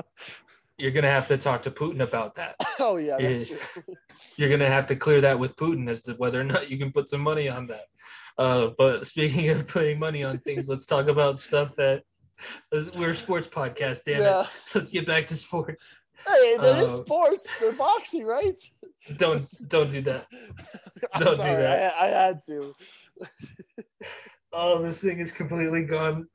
You're 0.81 0.90
gonna 0.93 1.11
have 1.11 1.28
to 1.28 1.39
talk 1.39 1.62
to 1.62 1.70
Putin 1.70 2.01
about 2.01 2.35
that. 2.36 2.57
oh 2.78 2.97
yeah, 2.97 3.19
true. 3.19 3.59
You're 4.36 4.48
gonna 4.48 4.66
have 4.66 4.86
to 4.86 4.97
clear 4.97 5.20
that 5.20 5.39
with 5.39 5.57
Putin 5.57 5.89
as 5.89 6.02
to 6.02 6.15
whether 6.15 6.40
or 6.40 6.44
not 6.44 6.70
you 6.70 6.78
can 6.78 6.93
put 6.93 7.09
some 7.09 7.20
money 7.20 7.48
on 7.48 7.66
that. 7.66 7.85
Uh, 8.39 8.70
but 8.78 9.07
speaking 9.07 9.51
of 9.51 9.69
putting 9.69 9.98
money 9.98 10.24
on 10.24 10.39
things, 10.39 10.69
let's 10.69 10.86
talk 10.86 11.09
about 11.09 11.39
stuff 11.39 11.77
that 11.77 12.02
we're 12.97 13.11
a 13.11 13.15
sports 13.15 13.48
podcast. 13.48 14.05
Damn 14.05 14.23
yeah. 14.23 14.43
it, 14.43 14.48
let's 14.74 14.90
get 14.90 15.07
back 15.07 15.27
to 15.27 15.36
sports. 15.36 15.93
Hey, 16.27 16.57
that 16.59 16.78
is 16.78 16.93
Uh, 16.93 17.05
sports. 17.05 17.61
They're 17.61 17.73
boxing, 17.73 18.24
right? 18.24 18.61
Don't 19.16 19.48
don't 19.69 19.93
do 19.93 20.01
that. 20.02 20.27
I'm 21.12 21.23
Don't 21.23 21.32
do 21.32 21.36
sorry, 21.36 21.62
that. 21.62 21.94
I, 21.94 22.05
I 22.05 22.09
had 22.09 22.40
to. 22.47 22.74
Oh, 24.52 24.82
this 24.82 24.98
thing 24.98 25.20
is 25.20 25.31
completely 25.31 25.85
gone 25.85 26.27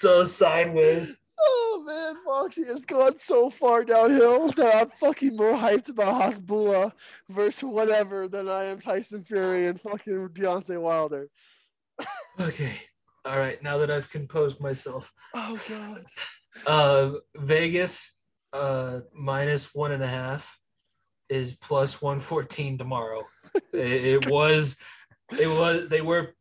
so 0.00 0.24
sideways. 0.24 1.16
Oh 1.42 1.82
man, 1.86 2.16
boxing 2.26 2.66
has 2.66 2.84
gone 2.84 3.16
so 3.18 3.48
far 3.50 3.84
downhill 3.84 4.48
that 4.52 4.74
I'm 4.76 4.90
fucking 4.90 5.36
more 5.36 5.54
hyped 5.54 5.88
about 5.88 6.20
Hasbullah 6.34 6.92
versus 7.28 7.64
whatever 7.64 8.28
than 8.28 8.48
I 8.48 8.64
am 8.64 8.80
Tyson 8.80 9.22
Fury 9.22 9.66
and 9.66 9.80
fucking 9.80 10.28
Deontay 10.30 10.80
Wilder. 10.80 11.28
Okay. 12.38 12.72
All 13.24 13.38
right. 13.38 13.62
Now 13.62 13.78
that 13.78 13.90
I've 13.90 14.10
composed 14.10 14.60
myself, 14.60 15.12
Oh 15.34 15.58
god. 15.68 16.04
uh, 16.66 17.12
Vegas 17.36 18.14
uh, 18.52 19.00
minus 19.14 19.74
one 19.74 19.92
and 19.92 20.02
a 20.02 20.06
half 20.06 20.58
is 21.28 21.54
plus 21.54 22.00
one 22.02 22.20
fourteen 22.20 22.76
tomorrow. 22.78 23.24
it, 23.72 24.24
it 24.24 24.30
was, 24.30 24.76
it 25.38 25.48
was. 25.48 25.88
They 25.88 26.00
were. 26.00 26.34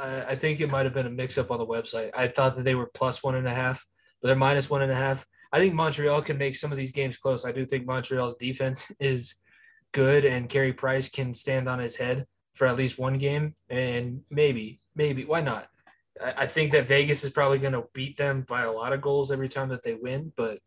I 0.00 0.34
think 0.36 0.60
it 0.60 0.70
might 0.70 0.86
have 0.86 0.94
been 0.94 1.06
a 1.06 1.10
mix-up 1.10 1.50
on 1.50 1.58
the 1.58 1.66
website. 1.66 2.10
I 2.14 2.28
thought 2.28 2.56
that 2.56 2.64
they 2.64 2.74
were 2.76 2.86
plus 2.94 3.22
one 3.24 3.34
and 3.34 3.46
a 3.46 3.52
half, 3.52 3.84
but 4.20 4.28
they're 4.28 4.36
minus 4.36 4.70
one 4.70 4.82
and 4.82 4.92
a 4.92 4.96
half. 4.96 5.26
I 5.52 5.58
think 5.58 5.74
Montreal 5.74 6.22
can 6.22 6.36
make 6.38 6.56
some 6.56 6.72
of 6.72 6.78
these 6.78 6.92
games 6.92 7.16
close. 7.16 7.44
I 7.44 7.52
do 7.52 7.64
think 7.64 7.86
Montreal's 7.86 8.36
defense 8.36 8.90
is 9.00 9.34
good, 9.92 10.24
and 10.24 10.48
Carey 10.48 10.72
Price 10.72 11.08
can 11.08 11.34
stand 11.34 11.68
on 11.68 11.78
his 11.78 11.96
head 11.96 12.26
for 12.54 12.66
at 12.66 12.76
least 12.76 12.98
one 12.98 13.18
game, 13.18 13.54
and 13.70 14.22
maybe, 14.30 14.80
maybe 14.94 15.24
why 15.24 15.40
not? 15.40 15.68
I, 16.22 16.34
I 16.38 16.46
think 16.46 16.72
that 16.72 16.88
Vegas 16.88 17.24
is 17.24 17.30
probably 17.30 17.58
going 17.58 17.72
to 17.72 17.84
beat 17.94 18.16
them 18.16 18.42
by 18.42 18.62
a 18.62 18.72
lot 18.72 18.92
of 18.92 19.00
goals 19.00 19.30
every 19.30 19.48
time 19.48 19.68
that 19.68 19.82
they 19.82 19.94
win, 19.94 20.32
but 20.36 20.58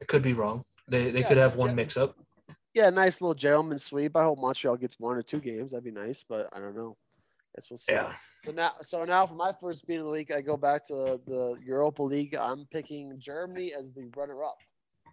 it 0.00 0.08
could 0.08 0.22
be 0.22 0.34
wrong. 0.34 0.64
They 0.88 1.10
they 1.10 1.20
Yeah, 1.20 1.28
could 1.28 1.38
have 1.38 1.56
one 1.56 1.74
mix 1.74 1.96
up. 1.96 2.16
Yeah, 2.74 2.90
nice 2.90 3.22
little 3.22 3.34
gentleman 3.34 3.78
sweep. 3.78 4.14
I 4.14 4.24
hope 4.24 4.38
Montreal 4.38 4.76
gets 4.76 5.00
one 5.00 5.16
or 5.16 5.22
two 5.22 5.40
games. 5.40 5.72
That'd 5.72 5.84
be 5.84 5.90
nice, 5.90 6.24
but 6.28 6.48
I 6.52 6.58
don't 6.58 6.76
know. 6.76 6.96
Guess 7.56 7.70
we'll 7.70 7.78
see. 7.78 7.92
Yeah. 7.94 8.12
So 8.44 8.52
now, 8.52 8.72
so 8.82 9.04
now 9.04 9.26
for 9.26 9.34
my 9.34 9.52
first 9.60 9.86
beat 9.86 9.96
of 9.96 10.04
the 10.04 10.10
week, 10.10 10.30
I 10.30 10.40
go 10.42 10.56
back 10.56 10.84
to 10.84 11.18
the 11.26 11.56
Europa 11.64 12.02
League. 12.02 12.34
I'm 12.34 12.66
picking 12.70 13.18
Germany 13.18 13.72
as 13.78 13.92
the 13.92 14.10
runner-up. 14.14 14.58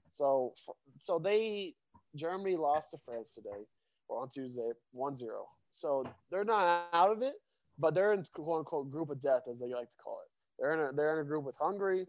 So, 0.09 0.53
so 0.99 1.19
they 1.19 1.73
Germany 2.15 2.57
lost 2.57 2.91
to 2.91 2.97
France 2.97 3.33
today, 3.33 3.65
or 4.09 4.21
on 4.21 4.29
Tuesday, 4.29 4.71
1-0. 4.95 5.23
So 5.71 6.03
they're 6.29 6.43
not 6.43 6.89
out 6.93 7.11
of 7.11 7.21
it, 7.23 7.35
but 7.79 7.95
they're 7.95 8.13
in 8.13 8.23
quote 8.33 8.59
unquote 8.59 8.91
group 8.91 9.09
of 9.09 9.19
death, 9.19 9.43
as 9.49 9.59
they 9.59 9.73
like 9.73 9.89
to 9.89 9.97
call 9.97 10.19
it. 10.23 10.29
They're 10.59 10.73
in 10.73 10.79
a 10.79 10.95
they're 10.95 11.19
in 11.19 11.25
a 11.25 11.27
group 11.27 11.45
with 11.45 11.55
Hungary, 11.55 12.05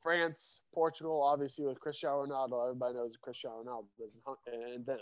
France, 0.00 0.62
Portugal, 0.72 1.22
obviously 1.22 1.66
with 1.66 1.80
Cristiano 1.80 2.24
Ronaldo. 2.24 2.68
Everybody 2.68 2.94
knows 2.94 3.14
Cristiano 3.20 3.62
Ronaldo 3.62 4.06
is 4.06 4.20
and 4.46 4.86
them. 4.86 5.00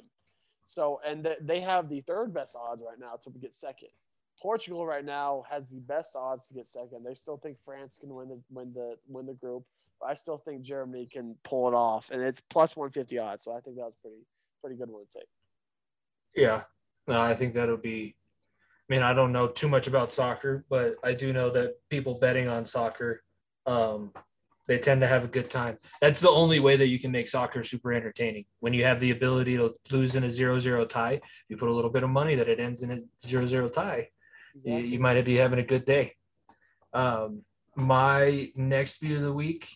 So 0.64 1.00
and 1.06 1.28
they 1.40 1.60
have 1.60 1.88
the 1.88 2.00
third 2.00 2.34
best 2.34 2.56
odds 2.56 2.82
right 2.84 2.98
now 2.98 3.16
to 3.22 3.30
get 3.38 3.54
second. 3.54 3.90
Portugal 4.42 4.84
right 4.84 5.04
now 5.04 5.44
has 5.48 5.68
the 5.68 5.78
best 5.78 6.16
odds 6.16 6.48
to 6.48 6.54
get 6.54 6.66
second. 6.66 7.04
They 7.06 7.14
still 7.14 7.36
think 7.36 7.58
France 7.64 7.98
can 8.00 8.12
win 8.12 8.28
the 8.28 8.40
win 8.50 8.72
the 8.74 8.96
win 9.06 9.26
the 9.26 9.34
group. 9.34 9.62
I 10.04 10.14
still 10.14 10.36
think 10.36 10.62
Germany 10.62 11.06
can 11.06 11.36
pull 11.44 11.68
it 11.68 11.74
off, 11.74 12.10
and 12.10 12.20
it's 12.20 12.40
plus 12.40 12.76
one 12.76 12.90
fifty 12.90 13.18
odds. 13.18 13.44
So 13.44 13.52
I 13.52 13.60
think 13.60 13.76
that 13.76 13.84
was 13.84 13.94
pretty 13.94 14.26
pretty 14.60 14.76
good 14.76 14.90
one 14.90 15.06
to 15.06 15.18
take. 15.20 15.28
Yeah. 16.34 16.64
No, 17.06 17.20
I 17.20 17.34
think 17.34 17.54
that'll 17.54 17.76
be. 17.76 18.16
I 18.90 18.92
mean, 18.92 19.02
I 19.02 19.14
don't 19.14 19.32
know 19.32 19.46
too 19.46 19.68
much 19.68 19.86
about 19.86 20.12
soccer, 20.12 20.64
but 20.68 20.96
I 21.04 21.14
do 21.14 21.32
know 21.32 21.48
that 21.50 21.76
people 21.88 22.18
betting 22.18 22.48
on 22.48 22.66
soccer, 22.66 23.22
um, 23.66 24.12
they 24.66 24.78
tend 24.78 25.00
to 25.02 25.06
have 25.06 25.24
a 25.24 25.28
good 25.28 25.50
time. 25.50 25.78
That's 26.00 26.20
the 26.20 26.28
only 26.28 26.58
way 26.58 26.76
that 26.76 26.88
you 26.88 26.98
can 26.98 27.12
make 27.12 27.28
soccer 27.28 27.62
super 27.62 27.92
entertaining. 27.92 28.44
When 28.58 28.74
you 28.74 28.84
have 28.84 28.98
the 28.98 29.12
ability 29.12 29.56
to 29.56 29.74
lose 29.90 30.16
in 30.16 30.24
a 30.24 30.30
zero-zero 30.30 30.84
tie, 30.84 31.20
you 31.48 31.56
put 31.56 31.68
a 31.68 31.72
little 31.72 31.90
bit 31.90 32.02
of 32.02 32.10
money 32.10 32.34
that 32.34 32.48
it 32.48 32.58
ends 32.58 32.82
in 32.82 32.90
a 32.90 32.98
zero-zero 33.24 33.68
tie. 33.68 34.08
You, 34.54 34.76
you 34.76 34.98
might 34.98 35.22
be 35.24 35.36
having 35.36 35.58
a 35.58 35.64
good 35.64 35.84
day. 35.84 36.14
Um, 36.92 37.42
my 37.76 38.50
next 38.54 39.00
view 39.00 39.16
of 39.16 39.22
the 39.22 39.32
week, 39.32 39.68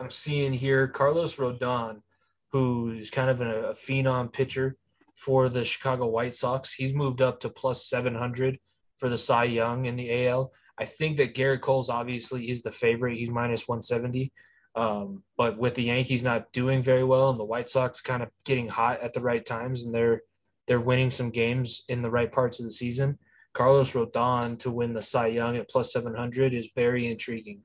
I'm 0.00 0.10
seeing 0.10 0.52
here 0.52 0.88
Carlos 0.88 1.36
Rodon, 1.36 2.00
who's 2.50 3.10
kind 3.10 3.30
of 3.30 3.40
a, 3.40 3.70
a 3.70 3.74
phenom 3.74 4.32
pitcher 4.32 4.76
for 5.14 5.48
the 5.48 5.64
Chicago 5.64 6.06
White 6.06 6.34
Sox. 6.34 6.72
He's 6.72 6.94
moved 6.94 7.20
up 7.20 7.40
to 7.40 7.48
plus 7.48 7.86
700 7.86 8.58
for 8.96 9.08
the 9.08 9.18
Cy 9.18 9.44
Young 9.44 9.86
in 9.86 9.96
the 9.96 10.26
AL. 10.26 10.52
I 10.78 10.84
think 10.86 11.18
that 11.18 11.34
Gerrit 11.34 11.60
Cole's 11.60 11.90
obviously 11.90 12.50
is 12.50 12.62
the 12.62 12.72
favorite. 12.72 13.18
He's 13.18 13.30
minus 13.30 13.68
170. 13.68 14.32
Um, 14.74 15.22
but 15.36 15.58
with 15.58 15.74
the 15.74 15.82
Yankees 15.82 16.24
not 16.24 16.50
doing 16.52 16.82
very 16.82 17.04
well 17.04 17.30
and 17.30 17.38
the 17.38 17.44
White 17.44 17.68
Sox 17.68 18.00
kind 18.00 18.22
of 18.22 18.30
getting 18.44 18.68
hot 18.68 19.00
at 19.00 19.12
the 19.12 19.20
right 19.20 19.44
times 19.44 19.82
and 19.82 19.94
they're 19.94 20.22
they're 20.66 20.80
winning 20.80 21.10
some 21.10 21.30
games 21.30 21.84
in 21.88 22.02
the 22.02 22.10
right 22.10 22.30
parts 22.30 22.60
of 22.60 22.64
the 22.64 22.70
season, 22.70 23.18
Carlos 23.54 23.92
Rodon 23.92 24.58
to 24.60 24.70
win 24.70 24.94
the 24.94 25.02
Cy 25.02 25.28
Young 25.28 25.56
at 25.56 25.68
plus 25.68 25.92
700 25.92 26.54
is 26.54 26.68
very 26.74 27.10
intriguing, 27.10 27.60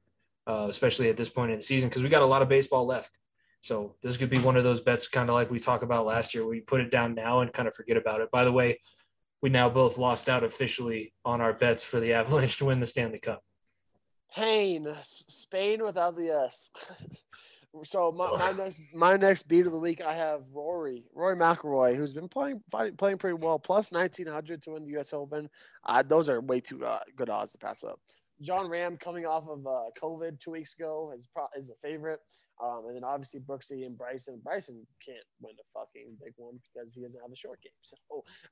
uh, 0.45 0.68
especially 0.69 1.09
at 1.09 1.18
this 1.18 1.30
point 1.30 1.51
in 1.51 1.57
the 1.57 1.64
season 1.64 1.89
because 1.89 2.03
we 2.03 2.09
got 2.09 2.22
a 2.22 2.26
lot 2.26 2.41
of 2.41 2.49
baseball 2.49 2.85
left. 2.85 3.11
So 3.61 3.95
this 4.01 4.18
could 4.18 4.30
be 4.30 4.39
one 4.39 4.55
of 4.55 4.64
those 4.64 4.81
bets, 4.81 5.07
kind 5.07 5.30
of 5.30 5.35
like 5.35 5.49
we 5.49 5.59
talked 5.59 5.84
about 5.84 6.05
last 6.05 6.34
year, 6.34 6.45
where 6.45 6.55
you 6.55 6.61
put 6.61 6.81
it 6.81 6.91
down 6.91 7.15
now 7.15 7.39
and 7.39 7.51
kind 7.51 7.68
of 7.68 7.73
forget 7.73 7.97
about 7.97 8.22
it. 8.22 8.31
By 8.31 8.43
the 8.43 8.51
way, 8.51 8.80
we 9.41 9.49
now 9.49 9.69
both 9.69 9.97
lost 9.97 10.30
out 10.30 10.43
officially 10.43 11.14
on 11.26 11.41
our 11.41 11.53
bets 11.53 11.84
for 11.84 11.99
the 11.99 12.14
Avalanche 12.19 12.57
to 12.57 12.65
win 12.65 12.80
the 12.80 12.88
Stanley 12.88 13.19
Cup. 13.19 13.43
Pain, 14.35 14.88
Spain 15.03 15.84
without 15.84 16.15
the 16.15 16.30
S. 16.30 16.69
So 17.83 18.11
my, 18.11 18.31
my 18.37 18.51
next 18.51 18.79
my 18.93 19.15
next 19.17 19.47
beat 19.47 19.65
of 19.65 19.71
the 19.71 19.79
week, 19.79 20.01
I 20.01 20.13
have 20.13 20.41
Rory 20.53 21.05
Rory 21.13 21.35
McIlroy, 21.35 21.95
who's 21.95 22.13
been 22.13 22.27
playing 22.29 22.61
playing 22.97 23.17
pretty 23.17 23.35
well, 23.35 23.59
plus 23.59 23.91
nineteen 23.91 24.27
hundred 24.27 24.61
to 24.63 24.71
win 24.71 24.83
the 24.83 24.91
U.S. 24.91 25.13
Open. 25.13 25.49
Uh, 25.85 26.03
those 26.03 26.29
are 26.29 26.41
way 26.41 26.59
too 26.59 26.85
uh, 26.85 26.99
good 27.15 27.29
odds 27.29 27.51
to 27.53 27.57
pass 27.57 27.83
up. 27.83 27.99
Jon 28.41 28.67
Rahm 28.67 28.99
coming 28.99 29.25
off 29.25 29.47
of 29.49 29.65
uh, 29.65 29.89
COVID 30.01 30.39
two 30.39 30.51
weeks 30.51 30.73
ago 30.75 31.11
is 31.15 31.27
pro- 31.27 31.47
is 31.55 31.67
the 31.67 31.75
favorite. 31.81 32.19
Um, 32.63 32.85
and 32.87 32.95
then 32.95 33.03
obviously 33.03 33.39
Brooksy 33.39 33.85
and 33.85 33.95
Bryson. 33.95 34.41
Bryson 34.43 34.85
can't 35.05 35.23
win 35.41 35.53
a 35.59 35.79
fucking 35.79 36.17
big 36.23 36.33
one 36.37 36.59
because 36.73 36.91
he 36.91 37.01
doesn't 37.01 37.21
have 37.21 37.31
a 37.31 37.35
short 37.35 37.61
game. 37.61 37.71
So 37.81 37.97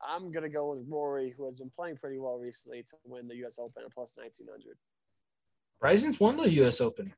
I'm 0.08 0.32
gonna 0.32 0.50
go 0.50 0.76
with 0.76 0.86
Rory, 0.88 1.34
who 1.36 1.46
has 1.46 1.58
been 1.58 1.72
playing 1.76 1.98
pretty 1.98 2.20
well 2.20 2.38
recently, 2.38 2.84
to 2.84 2.96
win 3.04 3.28
the 3.28 3.36
U.S. 3.38 3.58
Open 3.60 3.84
at 3.84 3.94
plus 3.94 4.16
nineteen 4.18 4.48
hundred. 4.48 4.78
Bryson's 5.80 6.20
won 6.20 6.38
the 6.38 6.50
U.S. 6.52 6.82
Open. 6.82 7.14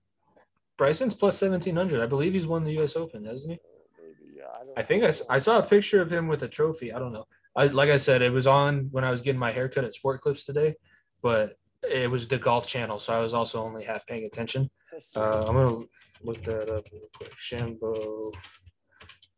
Bryson's 0.78 1.14
plus 1.14 1.38
seventeen 1.38 1.76
hundred. 1.76 2.02
I 2.02 2.06
believe 2.06 2.34
he's 2.34 2.48
won 2.48 2.64
the 2.64 2.74
U.S. 2.74 2.96
Open, 2.96 3.26
hasn't 3.26 3.54
he? 3.54 3.60
Maybe, 4.02 4.38
yeah. 4.38 4.44
I, 4.54 4.66
don't 4.66 4.80
I 4.80 4.84
think 4.84 5.04
I, 5.04 5.36
I 5.36 5.40
saw 5.40 5.60
a 5.60 5.64
picture 5.64 6.02
of 6.02 6.12
him 6.12 6.28
with 6.28 6.44
a 6.44 6.48
trophy. 6.48 6.94
I 6.94 7.00
don't 7.00 7.14
know. 7.14 7.26
I 7.56 7.68
like 7.68 7.90
I 7.90 7.98
said, 7.98 8.22
it 8.22 8.32
was 8.32 8.48
on 8.48 8.90
when 8.92 9.04
I 9.04 9.12
was 9.12 9.22
getting 9.22 9.40
my 9.40 9.52
haircut 9.52 9.84
at 9.84 9.96
Sport 9.96 10.22
Clips 10.22 10.46
today, 10.46 10.76
but 11.22 11.58
it 11.84 12.10
was 12.10 12.28
the 12.28 12.38
Golf 12.38 12.68
Channel, 12.68 13.00
so 13.00 13.14
I 13.14 13.20
was 13.20 13.34
also 13.34 13.64
only 13.64 13.84
half 13.84 14.06
paying 14.06 14.26
attention. 14.26 14.70
Uh, 15.16 15.46
I'm 15.48 15.56
gonna 15.56 15.86
look 16.24 16.42
that 16.44 16.70
up 16.70 16.86
real 16.92 17.10
quick. 17.16 17.34
Shambo, 17.36 18.34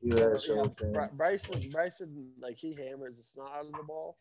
U.S. 0.02 0.48
Yeah, 0.50 0.56
Open. 0.56 0.94
Bryson, 1.16 1.70
Bryson, 1.72 2.32
like 2.40 2.58
he 2.58 2.74
hammers 2.74 3.18
the 3.18 3.24
snot 3.24 3.52
out 3.56 3.66
of 3.66 3.72
the 3.74 3.84
ball. 3.84 4.18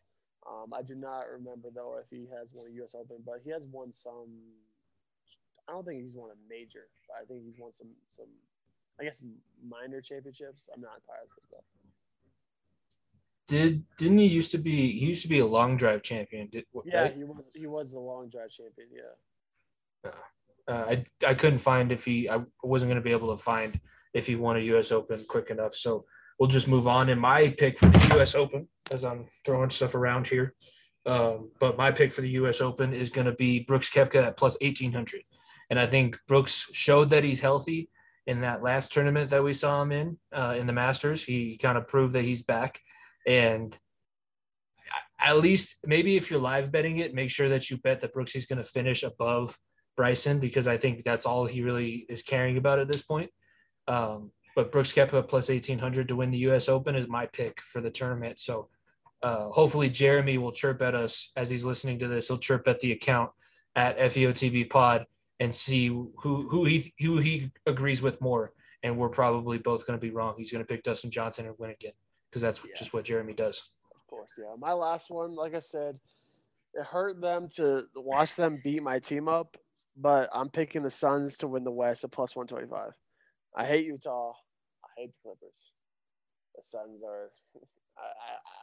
Um, 0.49 0.73
I 0.73 0.81
do 0.81 0.95
not 0.95 1.23
remember 1.31 1.69
though 1.73 1.97
if 2.01 2.09
he 2.09 2.27
has 2.37 2.53
won 2.53 2.67
a 2.67 2.73
U.S. 2.75 2.95
Open, 2.95 3.17
but 3.25 3.39
he 3.43 3.51
has 3.51 3.67
won 3.67 3.91
some. 3.91 4.29
I 5.69 5.71
don't 5.71 5.85
think 5.85 6.01
he's 6.01 6.15
won 6.15 6.31
a 6.31 6.39
major, 6.49 6.87
but 7.07 7.21
I 7.21 7.25
think 7.25 7.43
he's 7.45 7.59
won 7.59 7.71
some 7.71 7.89
some. 8.07 8.25
I 8.99 9.03
guess 9.03 9.21
minor 9.65 10.01
championships. 10.01 10.67
I'm 10.73 10.81
not 10.81 11.01
positive 11.07 11.43
though. 11.51 11.63
Did 13.47 13.83
didn't 13.97 14.17
he 14.17 14.25
used 14.25 14.51
to 14.51 14.57
be? 14.57 14.97
He 14.99 15.05
used 15.05 15.21
to 15.21 15.27
be 15.29 15.39
a 15.39 15.45
long 15.45 15.77
drive 15.77 16.01
champion. 16.01 16.49
Did, 16.51 16.65
Yeah, 16.85 17.03
right? 17.03 17.13
he 17.13 17.23
was. 17.23 17.51
He 17.53 17.67
was 17.67 17.91
the 17.91 17.99
long 17.99 18.29
drive 18.29 18.49
champion. 18.49 18.87
Yeah. 18.91 20.11
Uh, 20.67 20.85
I 20.89 21.05
I 21.25 21.33
couldn't 21.35 21.59
find 21.59 21.91
if 21.91 22.03
he. 22.03 22.29
I 22.29 22.41
wasn't 22.63 22.89
going 22.89 23.01
to 23.01 23.07
be 23.07 23.11
able 23.11 23.35
to 23.35 23.41
find 23.41 23.79
if 24.13 24.25
he 24.27 24.35
won 24.35 24.57
a 24.57 24.61
U.S. 24.73 24.91
Open 24.91 25.23
quick 25.27 25.49
enough. 25.49 25.73
So 25.75 26.05
we'll 26.39 26.49
just 26.49 26.67
move 26.67 26.87
on. 26.87 27.09
And 27.09 27.21
my 27.21 27.49
pick 27.49 27.79
for 27.79 27.87
the 27.87 28.15
U.S. 28.15 28.33
Open, 28.35 28.67
as 28.91 29.05
I'm 29.05 29.27
throwing 29.45 29.69
stuff 29.69 29.95
around 29.95 30.27
here, 30.27 30.55
um, 31.05 31.51
but 31.59 31.77
my 31.77 31.91
pick 31.91 32.11
for 32.11 32.21
the 32.21 32.29
U.S. 32.41 32.59
Open 32.59 32.93
is 32.93 33.09
going 33.09 33.25
to 33.25 33.33
be 33.33 33.61
Brooks 33.61 33.89
Koepka 33.89 34.23
at 34.27 34.37
plus 34.37 34.57
eighteen 34.61 34.91
hundred. 34.91 35.21
And 35.69 35.79
I 35.79 35.85
think 35.85 36.19
Brooks 36.27 36.69
showed 36.73 37.11
that 37.11 37.23
he's 37.23 37.41
healthy 37.41 37.89
in 38.25 38.41
that 38.41 38.63
last 38.63 38.91
tournament 38.91 39.29
that 39.31 39.43
we 39.43 39.53
saw 39.53 39.81
him 39.81 39.91
in 39.91 40.17
uh, 40.31 40.55
in 40.57 40.67
the 40.67 40.73
Masters. 40.73 41.23
He 41.23 41.57
kind 41.57 41.77
of 41.77 41.87
proved 41.87 42.13
that 42.13 42.23
he's 42.23 42.43
back. 42.43 42.79
And 43.27 43.77
at 45.19 45.37
least 45.37 45.75
maybe 45.83 46.15
if 46.15 46.31
you're 46.31 46.39
live 46.39 46.71
betting 46.71 46.97
it, 46.97 47.13
make 47.13 47.29
sure 47.29 47.49
that 47.49 47.69
you 47.69 47.77
bet 47.77 48.01
that 48.01 48.13
Brooksy's 48.13 48.45
going 48.45 48.57
to 48.57 48.63
finish 48.63 49.03
above 49.03 49.57
Bryson 49.97 50.39
because 50.39 50.67
I 50.67 50.77
think 50.77 51.03
that's 51.03 51.25
all 51.25 51.45
he 51.45 51.61
really 51.61 52.05
is 52.07 52.23
caring 52.23 52.57
about 52.57 52.79
at 52.79 52.87
this 52.87 53.01
point. 53.01 53.29
Um, 53.87 54.31
but 54.55 54.71
Brooks 54.71 54.93
Koepka 54.93 55.27
plus 55.27 55.49
1800 55.49 56.07
to 56.07 56.15
win 56.15 56.31
the 56.31 56.37
U.S. 56.39 56.69
Open 56.69 56.95
is 56.95 57.07
my 57.07 57.25
pick 57.27 57.59
for 57.61 57.81
the 57.81 57.89
tournament. 57.89 58.39
So 58.39 58.69
uh, 59.21 59.49
hopefully 59.49 59.89
Jeremy 59.89 60.37
will 60.37 60.51
chirp 60.51 60.81
at 60.81 60.95
us 60.95 61.31
as 61.35 61.49
he's 61.49 61.65
listening 61.65 61.99
to 61.99 62.07
this. 62.07 62.27
He'll 62.27 62.37
chirp 62.37 62.67
at 62.67 62.79
the 62.79 62.91
account 62.93 63.31
at 63.75 63.99
FEOTB 63.99 64.69
Pod 64.69 65.05
and 65.39 65.53
see 65.53 65.87
who 65.87 66.13
who 66.49 66.65
he 66.65 66.93
who 66.99 67.17
he 67.17 67.51
agrees 67.65 68.01
with 68.01 68.19
more. 68.21 68.53
And 68.83 68.97
we're 68.97 69.09
probably 69.09 69.57
both 69.57 69.85
going 69.85 69.99
to 69.99 70.01
be 70.01 70.11
wrong. 70.11 70.35
He's 70.37 70.51
going 70.53 70.63
to 70.63 70.67
pick 70.67 70.83
Dustin 70.83 71.11
Johnson 71.11 71.45
and 71.45 71.55
win 71.59 71.71
again 71.71 71.91
because 72.29 72.41
that's 72.41 72.59
Yeah. 72.65 72.75
just 72.77 72.93
what 72.93 73.03
Jeremy 73.03 73.33
does. 73.33 73.61
Of 73.93 74.07
course, 74.07 74.39
yeah. 74.39 74.55
My 74.57 74.71
last 74.71 75.09
one, 75.11 75.35
like 75.35 75.53
I 75.53 75.59
said, 75.59 75.99
it 76.73 76.85
hurt 76.85 77.19
them 77.19 77.49
to 77.55 77.83
watch 77.95 78.35
them 78.35 78.61
beat 78.63 78.81
my 78.81 78.99
team 78.99 79.27
up, 79.27 79.57
but 79.97 80.29
I'm 80.33 80.49
picking 80.49 80.83
the 80.83 80.89
Suns 80.91 81.37
to 81.39 81.47
win 81.47 81.65
the 81.65 81.71
West 81.71 82.05
at 82.05 82.11
plus 82.11 82.35
125. 82.37 82.91
I 83.55 83.65
hate 83.65 83.85
Utah. 83.85 84.31
I 84.85 84.87
hate 85.01 85.11
the 85.11 85.19
Clippers. 85.23 85.71
The 86.55 86.63
Suns 86.63 87.03
are. 87.03 87.31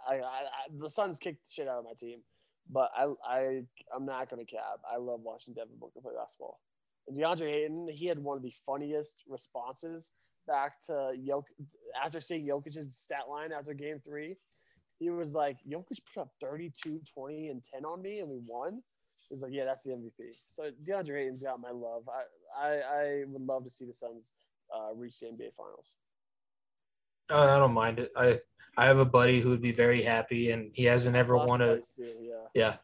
I, 0.08 0.14
I, 0.14 0.16
I, 0.16 0.20
I, 0.20 0.44
the 0.78 0.88
Suns 0.88 1.18
kicked 1.18 1.44
the 1.44 1.50
shit 1.52 1.68
out 1.68 1.80
of 1.80 1.84
my 1.84 1.92
team, 1.98 2.20
but 2.70 2.90
I, 2.96 3.12
I, 3.28 3.62
I'm 3.94 4.06
not 4.06 4.30
gonna 4.30 4.46
cap. 4.46 4.80
I 4.90 4.96
love 4.96 5.20
watching 5.20 5.52
Devin 5.52 5.76
Booker 5.78 6.00
play 6.00 6.12
basketball. 6.18 6.58
And 7.08 7.16
DeAndre 7.16 7.52
Ayton, 7.52 7.88
he 7.88 8.06
had 8.06 8.18
one 8.18 8.36
of 8.36 8.42
the 8.42 8.54
funniest 8.64 9.22
responses 9.28 10.10
back 10.46 10.80
to 10.86 11.12
Jok 11.28 11.44
after 12.04 12.20
seeing 12.20 12.46
Jokic's 12.46 12.96
stat 12.96 13.28
line 13.28 13.52
after 13.52 13.74
Game 13.74 14.00
Three 14.04 14.36
he 14.98 15.10
was 15.10 15.34
like, 15.34 15.58
Jokic 15.68 15.98
put 16.12 16.22
up 16.22 16.30
32, 16.40 17.00
20, 17.12 17.48
and 17.48 17.62
10 17.62 17.84
on 17.84 18.02
me, 18.02 18.20
and 18.20 18.28
we 18.28 18.38
won. 18.46 18.82
He's 19.28 19.42
like, 19.42 19.52
yeah, 19.52 19.64
that's 19.64 19.82
the 19.82 19.90
MVP. 19.90 20.36
So 20.46 20.70
DeAndre 20.86 21.22
Ayton's 21.22 21.42
got 21.42 21.60
my 21.60 21.70
love. 21.70 22.04
I, 22.08 22.66
I, 22.66 22.70
I 22.76 23.24
would 23.26 23.42
love 23.42 23.64
to 23.64 23.70
see 23.70 23.84
the 23.84 23.94
Suns 23.94 24.32
uh, 24.74 24.94
reach 24.94 25.20
the 25.20 25.26
NBA 25.26 25.54
Finals. 25.56 25.98
Uh, 27.30 27.56
I 27.56 27.58
don't 27.58 27.72
mind 27.72 27.98
it. 27.98 28.12
I 28.16 28.38
I 28.78 28.86
have 28.86 28.98
a 28.98 29.04
buddy 29.04 29.40
who 29.40 29.48
would 29.50 29.62
be 29.62 29.72
very 29.72 30.00
happy, 30.00 30.52
and 30.52 30.70
he 30.74 30.84
hasn't 30.84 31.16
ever 31.16 31.36
Lots 31.36 31.48
won 31.48 31.60
a 31.60 31.80
yeah. 31.98 32.34
yeah. 32.54 32.76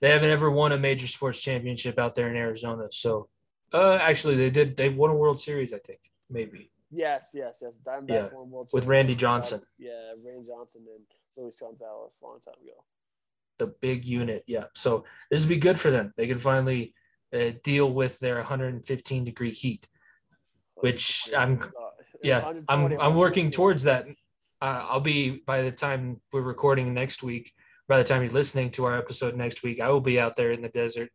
They 0.00 0.10
haven't 0.10 0.30
ever 0.30 0.50
won 0.50 0.72
a 0.72 0.78
major 0.78 1.06
sports 1.06 1.40
championship 1.40 1.98
out 1.98 2.16
there 2.16 2.28
in 2.28 2.34
Arizona. 2.34 2.88
So, 2.90 3.28
uh, 3.74 3.98
actually, 4.00 4.36
they 4.36 4.50
did. 4.50 4.76
They 4.76 4.88
won 4.88 5.10
a 5.10 5.14
World 5.14 5.40
Series, 5.40 5.72
I 5.74 5.78
think, 5.78 6.00
maybe 6.30 6.70
Yes, 6.90 7.32
yes, 7.34 7.60
yes. 7.62 7.76
Diamondbacks 7.84 8.08
Yeah, 8.30 8.34
won 8.38 8.50
World 8.50 8.68
Series 8.68 8.82
with 8.82 8.88
Randy 8.88 9.14
Johnson, 9.16 9.60
Yeah, 9.78 10.12
Randy 10.24 10.46
Johnson 10.48 10.82
and 10.94 11.04
Luis 11.36 11.58
Gonzalez 11.60 12.20
a 12.22 12.26
long 12.26 12.40
time 12.40 12.54
ago. 12.62 12.78
the 13.58 13.66
big 13.66 14.04
unit. 14.04 14.44
Yeah. 14.46 14.66
So 14.74 15.04
this 15.30 15.40
would 15.42 15.48
be 15.48 15.58
good 15.58 15.78
for 15.78 15.90
them. 15.90 16.12
They 16.16 16.26
can 16.28 16.38
finally 16.38 16.94
uh, 17.32 17.50
deal 17.62 17.92
with 17.92 18.18
their 18.20 18.36
115 18.36 19.24
degree 19.24 19.50
heat. 19.52 19.86
Which 20.76 21.30
I'm- 21.36 21.60
Yeah, 22.22 22.52
I'm 22.68 22.96
I'm 23.04 23.14
working 23.16 23.50
towards 23.50 23.82
that. 23.84 24.06
Uh, 24.62 24.86
I'll 24.88 25.00
be 25.00 25.42
by 25.46 25.60
the 25.62 25.72
time 25.72 26.20
we're 26.32 26.40
recording 26.54 26.94
next 26.94 27.22
week. 27.22 27.52
By 27.86 27.98
the 27.98 28.04
time 28.04 28.22
you're 28.22 28.32
listening 28.32 28.70
to 28.76 28.84
our 28.86 28.96
episode 28.96 29.36
next 29.36 29.62
week, 29.62 29.78
I 29.80 29.88
will 29.90 30.00
be 30.00 30.18
out 30.18 30.36
there 30.36 30.52
in 30.52 30.62
the 30.62 30.70
desert, 30.70 31.10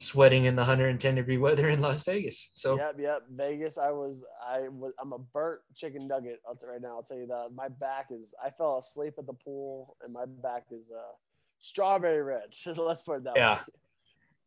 sweating 0.00 0.46
in 0.46 0.56
the 0.56 0.62
110 0.62 1.14
degree 1.14 1.36
weather 1.36 1.68
in 1.68 1.80
Las 1.80 2.02
Vegas. 2.04 2.50
So 2.54 2.76
Yep, 2.76 2.94
yep. 2.98 3.22
Vegas. 3.30 3.78
I 3.78 3.90
was, 3.90 4.24
I 4.46 4.68
was, 4.68 4.94
I'm 5.00 5.12
a 5.12 5.18
burnt 5.18 5.60
chicken 5.74 6.08
nugget. 6.08 6.40
I'll 6.48 6.56
right 6.68 6.80
now. 6.80 6.96
I'll 6.96 7.02
tell 7.02 7.18
you 7.18 7.26
that 7.26 7.50
my 7.54 7.68
back 7.68 8.06
is. 8.10 8.34
I 8.42 8.50
fell 8.50 8.78
asleep 8.78 9.14
at 9.18 9.26
the 9.26 9.34
pool, 9.34 9.96
and 10.02 10.12
my 10.12 10.24
back 10.26 10.64
is 10.70 10.90
uh, 10.90 11.12
strawberry 11.58 12.22
red. 12.22 12.54
Let's 12.76 13.02
put 13.02 13.18
it 13.18 13.24
that 13.24 13.36
Yeah. 13.36 13.58
way. 13.58 13.64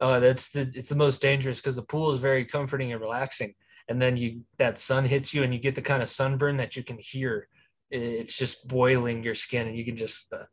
uh, 0.02 0.20
that's 0.20 0.50
the 0.50 0.72
it's 0.74 0.90
the 0.90 0.96
most 0.96 1.22
dangerous 1.22 1.62
because 1.62 1.76
the 1.76 1.84
pool 1.84 2.12
is 2.12 2.20
very 2.20 2.46
comforting 2.46 2.92
and 2.92 3.00
relaxing, 3.00 3.54
and 3.88 4.02
then 4.02 4.18
you 4.18 4.42
that 4.58 4.80
sun 4.80 5.06
hits 5.06 5.34
you 5.34 5.44
and 5.44 5.54
you 5.54 5.60
get 5.60 5.76
the 5.76 5.82
kind 5.82 6.02
of 6.02 6.10
sunburn 6.10 6.58
that 6.58 6.76
you 6.76 6.84
can 6.84 6.98
hear. 6.98 7.48
It's 7.92 8.36
just 8.36 8.68
boiling 8.68 9.24
your 9.24 9.36
skin, 9.36 9.68
and 9.68 9.78
you 9.78 9.86
can 9.86 9.96
just. 9.96 10.34
Uh, 10.34 10.46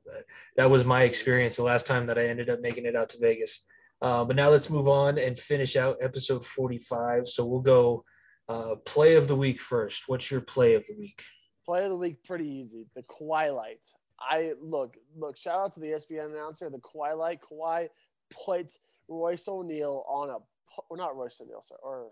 that 0.56 0.70
was 0.70 0.85
my 0.85 1.05
experience 1.05 1.56
the 1.56 1.62
last 1.62 1.86
time 1.86 2.06
that 2.09 2.18
I 2.18 2.27
ended 2.27 2.51
up 2.51 2.60
making 2.60 2.85
it 2.85 2.94
out 2.94 3.09
to 3.10 3.18
Vegas. 3.18 3.64
Uh, 4.02 4.24
but 4.24 4.36
now 4.36 4.48
let's 4.48 4.70
move 4.70 4.89
on 4.89 5.18
and 5.18 5.39
finish 5.39 5.77
out 5.77 5.98
episode 6.01 6.44
45. 6.44 7.28
So 7.28 7.44
we'll 7.44 7.60
go 7.60 8.05
uh, 8.48 8.77
play 8.85 9.16
of 9.16 9.28
the 9.28 9.36
week 9.36 9.60
first. 9.60 10.05
What's 10.06 10.31
your 10.31 10.40
play 10.40 10.74
of 10.74 10.86
the 10.86 10.97
week? 10.98 11.22
Play 11.64 11.85
of 11.85 11.90
the 11.90 11.97
week, 11.97 12.24
pretty 12.24 12.48
easy. 12.48 12.86
The 12.97 13.05
Twilight. 13.18 13.85
I 14.20 14.52
look, 14.60 14.97
look. 15.16 15.36
Shout 15.36 15.60
out 15.60 15.72
to 15.74 15.81
the 15.81 15.89
ESPN 15.89 16.32
announcer. 16.32 16.68
The 16.68 16.81
Twilight. 16.81 17.40
Kawhi 17.40 17.89
put 18.44 18.77
Royce 19.09 19.48
O'Neale 19.48 20.05
on 20.09 20.31
a, 20.31 20.36
or 20.89 20.97
not 20.97 21.16
Royce 21.16 21.40
O'Neale, 21.40 21.62
sorry, 21.62 21.81
or 21.82 22.10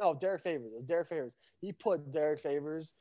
no, 0.00 0.14
Derrick 0.14 0.42
Favors. 0.42 0.72
It 0.76 0.86
Derrick 0.86 1.08
Favors. 1.08 1.36
He 1.60 1.72
put 1.72 2.10
Derrick 2.12 2.40
Favors' 2.40 2.94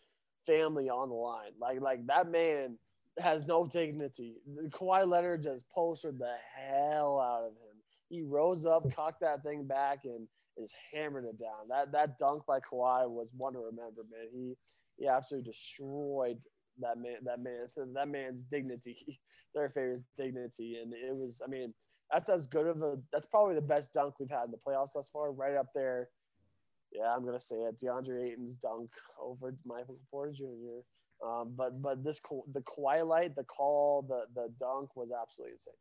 family 0.45 0.89
on 0.89 1.10
the 1.10 1.15
line. 1.15 1.51
Like, 1.60 1.81
like 1.81 2.05
that 2.07 2.30
man 2.30 2.77
has 3.19 3.47
no 3.47 3.65
dignity. 3.65 4.38
Kawhi 4.69 5.07
Leonard 5.07 5.43
just 5.43 5.69
posted 5.69 6.19
the 6.19 6.35
hell 6.55 7.19
out 7.19 7.43
of 7.43 7.51
him. 7.51 7.72
He 8.14 8.22
rose 8.22 8.68
up, 8.68 8.84
cocked 8.95 9.22
that 9.22 9.41
thing 9.41 9.65
back, 9.65 10.02
and 10.06 10.27
is 10.57 10.72
hammering 10.94 11.26
it 11.26 11.40
down. 11.40 11.68
That 11.68 11.91
that 11.94 12.19
dunk 12.19 12.45
by 12.45 12.60
Kawhi 12.60 13.10
was 13.10 13.34
one 13.35 13.53
to 13.53 13.60
remember, 13.60 14.03
man. 14.11 14.27
He 14.31 14.53
he 14.98 15.07
absolutely 15.07 15.49
destroyed 15.52 16.38
that 16.80 16.99
man 16.99 17.18
that 17.23 17.40
man 17.40 17.68
that 17.95 18.07
man's 18.07 18.44
dignity, 18.44 19.19
their 19.56 19.69
favor's 19.69 20.03
dignity, 20.15 20.77
and 20.81 20.94
it 20.94 21.15
was. 21.15 21.41
I 21.44 21.49
mean, 21.49 21.73
that's 22.11 22.30
as 22.30 22.45
good 22.45 22.68
of 22.68 22.84
a. 22.84 22.98
That's 23.11 23.26
probably 23.26 23.56
the 23.56 23.61
best 23.61 23.95
dunk 23.95 24.19
we've 24.19 24.30
had 24.30 24.45
in 24.45 24.52
the 24.52 24.57
playoffs 24.57 24.94
thus 24.94 25.10
far, 25.10 25.31
right 25.31 25.56
up 25.56 25.69
there. 25.73 26.10
Yeah, 26.91 27.11
I'm 27.15 27.26
gonna 27.26 27.40
say 27.40 27.56
it. 27.56 27.81
DeAndre 27.84 28.30
Ayton's 28.30 28.57
dunk 28.57 28.91
over 29.19 29.56
Michael 29.65 29.98
Porter 30.11 30.34
Jr. 30.34 30.85
Um, 31.27 31.53
but 31.56 31.81
but 31.81 32.03
this 32.03 32.22
the 32.53 32.64
Twilight, 32.76 33.35
the 33.35 33.44
call, 33.44 34.03
the 34.03 34.26
the 34.35 34.53
dunk 34.60 34.95
was 34.95 35.10
absolutely 35.19 35.53
insane. 35.53 35.73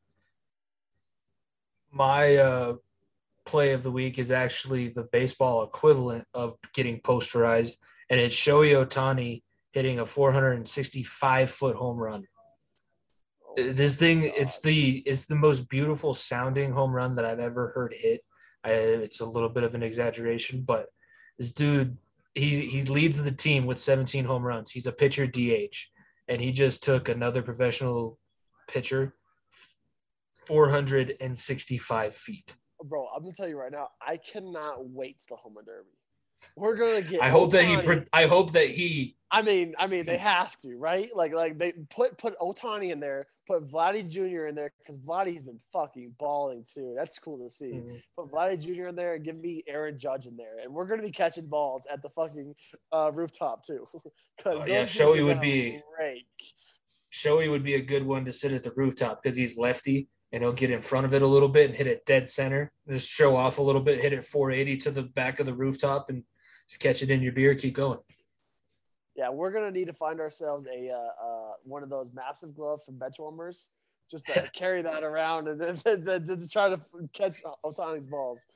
My 1.92 2.36
uh, 2.36 2.74
play 3.44 3.72
of 3.72 3.82
the 3.82 3.90
week 3.90 4.18
is 4.18 4.30
actually 4.30 4.88
the 4.88 5.04
baseball 5.12 5.62
equivalent 5.62 6.24
of 6.32 6.56
getting 6.72 7.00
posterized, 7.00 7.76
and 8.08 8.18
it's 8.18 8.34
Shohei 8.34 8.84
Ohtani 8.84 9.42
hitting 9.72 10.00
a 10.00 10.06
465 10.06 11.50
foot 11.50 11.76
home 11.76 11.98
run. 11.98 12.24
This 13.56 13.96
thing, 13.96 14.22
it's 14.22 14.60
the 14.60 15.02
it's 15.04 15.26
the 15.26 15.34
most 15.34 15.68
beautiful 15.68 16.14
sounding 16.14 16.72
home 16.72 16.92
run 16.92 17.16
that 17.16 17.26
I've 17.26 17.40
ever 17.40 17.72
heard 17.74 17.94
hit. 17.94 18.22
I, 18.64 18.72
it's 18.72 19.20
a 19.20 19.26
little 19.26 19.50
bit 19.50 19.64
of 19.64 19.74
an 19.74 19.82
exaggeration, 19.82 20.62
but 20.62 20.86
this 21.38 21.52
dude, 21.52 21.98
he 22.34 22.66
he 22.66 22.82
leads 22.84 23.22
the 23.22 23.32
team 23.32 23.66
with 23.66 23.80
17 23.80 24.24
home 24.24 24.42
runs. 24.42 24.70
He's 24.70 24.86
a 24.86 24.92
pitcher 24.92 25.26
DH, 25.26 25.76
and 26.28 26.40
he 26.40 26.52
just 26.52 26.82
took 26.82 27.10
another 27.10 27.42
professional 27.42 28.18
pitcher 28.68 29.14
465 30.46 32.16
feet. 32.16 32.54
Bro, 32.84 33.06
I'm 33.14 33.22
gonna 33.22 33.32
tell 33.34 33.48
you 33.48 33.58
right 33.58 33.70
now, 33.72 33.88
I 34.04 34.16
cannot 34.16 34.88
wait 34.88 35.20
to 35.20 35.26
the 35.30 35.36
home 35.36 35.54
derby. 35.64 35.88
We're 36.56 36.76
gonna 36.76 37.02
get. 37.02 37.22
I 37.22 37.28
hope 37.28 37.52
that 37.52 37.64
he. 37.64 37.76
Pro- 37.76 38.04
I 38.12 38.26
hope 38.26 38.52
that 38.52 38.66
he. 38.68 39.16
I 39.30 39.42
mean, 39.42 39.74
I 39.78 39.86
mean, 39.86 40.04
they 40.04 40.18
have 40.18 40.56
to, 40.58 40.76
right? 40.76 41.08
Like, 41.14 41.32
like 41.32 41.58
they 41.58 41.72
put 41.90 42.18
put 42.18 42.36
Ohtani 42.38 42.90
in 42.90 42.98
there, 42.98 43.26
put 43.46 43.68
Vladdy 43.68 44.08
Jr. 44.10 44.46
in 44.46 44.54
there 44.54 44.72
because 44.78 44.98
Vladdy's 44.98 45.44
been 45.44 45.60
fucking 45.72 46.14
balling 46.18 46.64
too. 46.64 46.94
That's 46.96 47.18
cool 47.18 47.38
to 47.38 47.48
see. 47.48 47.80
Put 48.16 48.32
Vladdy 48.32 48.60
Jr. 48.60 48.88
in 48.88 48.96
there 48.96 49.14
and 49.14 49.24
give 49.24 49.36
me 49.36 49.62
Aaron 49.68 49.96
Judge 49.96 50.26
in 50.26 50.36
there, 50.36 50.56
and 50.62 50.72
we're 50.74 50.86
gonna 50.86 51.02
be 51.02 51.12
catching 51.12 51.46
balls 51.46 51.86
at 51.90 52.02
the 52.02 52.10
fucking 52.10 52.54
uh, 52.92 53.10
rooftop 53.12 53.64
too. 53.64 53.86
Because 54.36 54.60
Oh, 54.60 54.66
yeah, 54.66 54.82
Shohei 54.82 55.24
would 55.24 55.40
be-. 55.40 55.80
Shohei 57.12 57.48
would 57.50 57.62
be 57.62 57.74
a 57.74 57.80
good 57.80 58.04
one 58.04 58.24
to 58.24 58.32
sit 58.32 58.52
at 58.52 58.64
the 58.64 58.72
rooftop 58.74 59.22
because 59.22 59.36
he's 59.36 59.56
lefty 59.56 60.08
and 60.32 60.42
he'll 60.42 60.52
get 60.52 60.70
in 60.70 60.80
front 60.80 61.04
of 61.06 61.12
it 61.14 61.22
a 61.22 61.26
little 61.26 61.48
bit 61.48 61.68
and 61.68 61.76
hit 61.76 61.86
it 61.86 62.04
dead 62.06 62.28
center. 62.28 62.72
Just 62.88 63.08
show 63.08 63.36
off 63.36 63.58
a 63.58 63.62
little 63.62 63.82
bit, 63.82 64.00
hit 64.00 64.12
it 64.12 64.24
480 64.24 64.76
to 64.78 64.90
the 64.90 65.02
back 65.02 65.40
of 65.40 65.46
the 65.46 65.54
rooftop 65.54 66.08
and 66.08 66.24
just 66.68 66.80
catch 66.80 67.02
it 67.02 67.10
in 67.10 67.20
your 67.22 67.32
beer. 67.32 67.54
Keep 67.54 67.74
going. 67.76 67.98
Yeah, 69.14 69.28
we're 69.28 69.52
gonna 69.52 69.70
need 69.70 69.88
to 69.88 69.92
find 69.92 70.20
ourselves 70.20 70.66
a 70.66 70.88
uh, 70.90 70.94
uh, 71.26 71.52
one 71.64 71.82
of 71.82 71.90
those 71.90 72.12
massive 72.14 72.54
gloves 72.54 72.82
from 72.84 72.98
bench 72.98 73.16
warmers, 73.18 73.68
just 74.10 74.26
to 74.26 74.48
carry 74.54 74.80
that 74.82 75.04
around 75.04 75.48
and 75.48 75.60
then, 75.60 75.78
then, 75.84 76.04
then, 76.04 76.24
then 76.24 76.38
to 76.38 76.48
try 76.48 76.70
to 76.70 76.80
catch 77.12 77.36
Ohtani's 77.64 78.06
balls. 78.06 78.46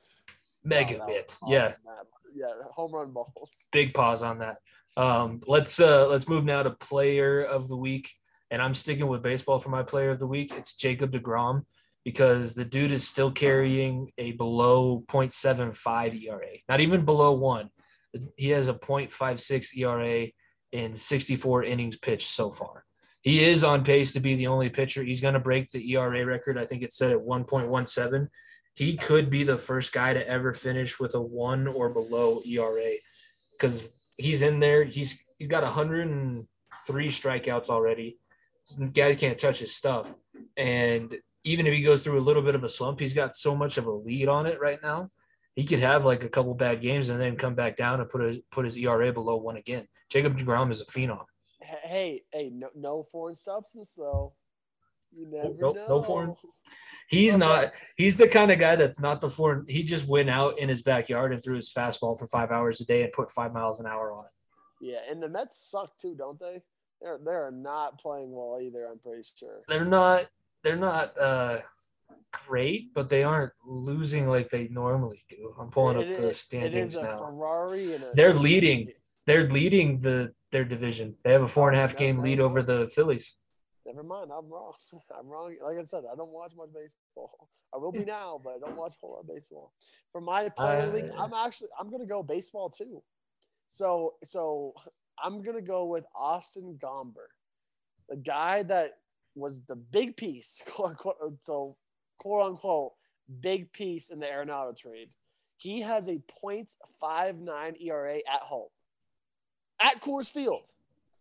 Mega 0.63 0.95
Wow, 0.99 1.05
bit. 1.07 1.37
awesome, 1.43 1.53
Yeah. 1.53 1.71
man. 1.85 1.95
yeah, 2.35 2.47
home 2.71 2.91
run 2.91 3.11
balls. 3.11 3.67
Big 3.71 3.93
pause 3.93 4.23
on 4.23 4.39
that. 4.39 4.57
Um, 4.97 5.41
let's 5.45 5.79
uh 5.79 6.07
let's 6.07 6.27
move 6.27 6.43
now 6.43 6.63
to 6.63 6.71
player 6.71 7.43
of 7.43 7.67
the 7.67 7.77
week. 7.77 8.11
And 8.49 8.61
I'm 8.61 8.73
sticking 8.73 9.07
with 9.07 9.21
baseball 9.21 9.59
for 9.59 9.69
my 9.69 9.83
player 9.83 10.09
of 10.09 10.19
the 10.19 10.27
week. 10.27 10.53
It's 10.55 10.75
Jacob 10.75 11.11
deGrom 11.11 11.63
because 12.05 12.53
the 12.53 12.63
dude 12.63 12.91
is 12.91 13.05
still 13.05 13.31
carrying 13.31 14.11
a 14.17 14.31
below 14.33 15.03
0.75 15.09 16.23
ERA, 16.23 16.47
not 16.69 16.79
even 16.79 17.03
below 17.03 17.33
one. 17.33 17.69
He 18.37 18.49
has 18.51 18.69
a 18.69 18.73
0.56 18.73 19.75
ERA 19.77 20.27
in 20.71 20.95
64 20.95 21.63
innings 21.65 21.97
pitched 21.97 22.29
so 22.29 22.51
far. 22.51 22.85
He 23.21 23.43
is 23.43 23.63
on 23.63 23.83
pace 23.83 24.13
to 24.13 24.21
be 24.21 24.35
the 24.35 24.47
only 24.47 24.69
pitcher. 24.69 25.03
He's 25.03 25.19
going 25.19 25.33
to 25.33 25.39
break 25.41 25.71
the 25.71 25.91
ERA 25.91 26.25
record. 26.25 26.57
I 26.57 26.65
think 26.65 26.81
it's 26.81 26.97
set 26.97 27.11
at 27.11 27.17
1.17. 27.17 28.27
He 28.75 28.95
could 28.95 29.29
be 29.29 29.43
the 29.43 29.57
first 29.57 29.91
guy 29.91 30.13
to 30.13 30.25
ever 30.25 30.53
finish 30.53 30.99
with 30.99 31.15
a 31.15 31.21
one 31.21 31.67
or 31.67 31.91
below 31.91 32.39
ERA 32.47 32.93
because 33.51 34.13
he's 34.17 34.43
in 34.43 34.59
there. 34.59 34.83
He's 34.83 35.19
he's 35.39 35.47
got 35.47 35.63
103 35.63 37.07
strikeouts 37.07 37.69
already. 37.69 38.19
Guys 38.93 39.15
can't 39.15 39.37
touch 39.37 39.59
his 39.59 39.73
stuff, 39.75 40.15
and 40.57 41.15
even 41.45 41.65
if 41.65 41.73
he 41.73 41.81
goes 41.81 42.01
through 42.01 42.19
a 42.19 42.21
little 42.21 42.41
bit 42.41 42.53
of 42.55 42.63
a 42.65 42.69
slump, 42.69 42.99
he's 42.99 43.13
got 43.13 43.33
so 43.35 43.55
much 43.55 43.77
of 43.77 43.85
a 43.85 43.91
lead 43.91 44.27
on 44.27 44.45
it 44.45 44.59
right 44.59 44.79
now. 44.83 45.09
He 45.55 45.63
could 45.63 45.79
have 45.79 46.03
like 46.05 46.23
a 46.25 46.29
couple 46.29 46.53
bad 46.53 46.81
games 46.81 47.07
and 47.09 47.19
then 47.21 47.37
come 47.37 47.55
back 47.55 47.77
down 47.77 48.01
and 48.01 48.09
put 48.09 48.21
his 48.21 48.39
put 48.51 48.65
his 48.65 48.75
ERA 48.75 49.13
below 49.13 49.37
one 49.37 49.55
again. 49.55 49.87
Jacob 50.09 50.37
deGrom 50.37 50.69
is 50.71 50.81
a 50.81 50.85
phenom. 50.85 51.23
Hey, 51.61 52.23
hey, 52.33 52.49
no, 52.53 52.67
no 52.75 53.03
foreign 53.03 53.35
substance 53.35 53.93
though. 53.95 54.33
You 55.11 55.27
never 55.27 55.53
no- 55.57 55.71
know. 55.71 55.85
no 55.87 56.01
foreign- 56.03 56.35
He's 57.09 57.35
Okay. 57.35 57.39
not. 57.39 57.71
He's 57.95 58.17
the 58.17 58.27
kind 58.27 58.51
of 58.51 58.59
guy 58.59 58.75
that's 58.75 58.99
not 58.99 59.21
the 59.21 59.29
foreign. 59.29 59.65
He 59.69 59.81
just 59.83 60.09
went 60.09 60.29
out 60.29 60.59
in 60.59 60.67
his 60.67 60.81
backyard 60.81 61.31
and 61.31 61.41
threw 61.41 61.55
his 61.55 61.71
fastball 61.73 62.19
for 62.19 62.27
five 62.27 62.51
hours 62.51 62.81
a 62.81 62.85
day 62.85 63.03
and 63.03 63.13
put 63.13 63.31
five 63.31 63.53
miles 63.53 63.79
an 63.79 63.85
hour 63.85 64.11
on 64.11 64.25
it. 64.25 64.31
Yeah, 64.81 64.99
and 65.09 65.23
the 65.23 65.29
Mets 65.29 65.57
suck 65.57 65.97
too, 65.97 66.15
don't 66.15 66.37
they? 66.37 66.61
They're 67.01 67.19
they're 67.23 67.51
not 67.51 67.99
playing 67.99 68.31
well 68.31 68.59
either. 68.61 68.87
I'm 68.91 68.99
pretty 68.99 69.23
sure. 69.35 69.61
they're 69.67 69.85
not 69.85 70.27
they're 70.63 70.75
not 70.75 71.17
uh 71.19 71.59
great, 72.47 72.93
but 72.93 73.09
they 73.09 73.23
aren't 73.23 73.53
losing 73.65 74.27
like 74.27 74.49
they 74.49 74.67
normally 74.69 75.23
do. 75.29 75.53
I'm 75.59 75.69
pulling 75.69 75.97
It- 75.97 76.11
up 76.13 76.19
it- 76.19 76.21
the 76.21 76.33
standings 76.33 76.91
is 76.91 76.97
a 76.97 77.03
now. 77.03 77.17
Ferrari 77.19 77.93
and 77.93 78.03
a. 78.03 78.11
They're 78.15 78.33
leading. 78.33 78.91
They're 79.25 79.49
leading 79.49 80.01
the 80.01 80.33
their 80.51 80.63
division. 80.65 81.15
They 81.23 81.31
have 81.33 81.41
a 81.41 81.47
four 81.47 81.67
and 81.69 81.77
a 81.77 81.81
half 81.81 81.97
game 81.97 82.19
lead 82.19 82.39
over 82.39 82.61
the 82.63 82.89
Phillies. 82.89 83.35
Never 83.85 84.03
mind, 84.03 84.31
I'm 84.37 84.47
wrong. 84.49 84.73
I'm 85.17 85.27
wrong. 85.27 85.55
Like 85.63 85.77
I 85.77 85.83
said, 85.85 86.03
I 86.11 86.15
don't 86.15 86.31
watch 86.31 86.53
much 86.55 86.69
baseball. 86.73 87.49
I 87.73 87.77
will 87.77 87.91
be 87.91 88.05
now, 88.05 88.39
but 88.43 88.55
I 88.55 88.59
don't 88.59 88.77
watch 88.77 88.93
a 88.93 88.97
whole 89.01 89.13
lot 89.13 89.19
of 89.21 89.27
baseball. 89.27 89.73
For 90.11 90.21
my 90.21 90.49
player 90.49 90.89
week, 90.91 91.05
I- 91.17 91.23
I'm 91.23 91.33
actually 91.45 91.69
I'm 91.79 91.89
gonna 91.91 92.05
go 92.05 92.23
baseball 92.23 92.69
too. 92.69 93.03
So 93.67 94.15
so 94.23 94.73
I'm 95.23 95.41
gonna 95.41 95.61
go 95.61 95.85
with 95.85 96.05
Austin 96.15 96.77
Gomber, 96.81 97.27
the 98.09 98.17
guy 98.17 98.63
that 98.63 98.99
was 99.35 99.61
the 99.67 99.75
big 99.75 100.17
piece, 100.17 100.61
quote 100.69 100.91
unquote, 100.91 101.43
so 101.43 101.75
quote 102.19 102.45
unquote, 102.47 102.93
big 103.41 103.71
piece 103.73 104.09
in 104.09 104.19
the 104.19 104.25
Arenado 104.25 104.75
trade. 104.75 105.09
He 105.57 105.81
has 105.81 106.07
a 106.07 106.21
.59 107.03 107.81
ERA 107.81 108.15
at 108.17 108.41
home, 108.41 108.69
at 109.81 109.99
Coors 110.01 110.31
Field. 110.31 110.69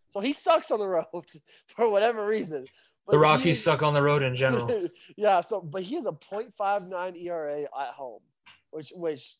So 0.09 0.20
he 0.20 0.32
sucks 0.32 0.70
on 0.70 0.78
the 0.78 0.86
road 0.89 1.05
for 1.66 1.90
whatever 1.90 2.27
reason. 2.27 2.66
But 3.06 3.12
The 3.12 3.18
he 3.18 3.23
Rockies 3.23 3.56
is- 3.59 3.64
suck 3.64 3.82
on 3.82 3.94
the 3.94 4.02
road 4.02 4.23
in 4.23 4.35
general. 4.35 4.89
yeah, 5.16 5.40
so 5.40 5.60
but 5.60 5.82
he 5.82 5.94
has 5.97 6.06
a 6.06 6.12
.59 6.12 7.16
ERA 7.23 7.62
at 7.62 7.89
home, 7.94 8.20
which 8.70 8.93
which 8.94 9.36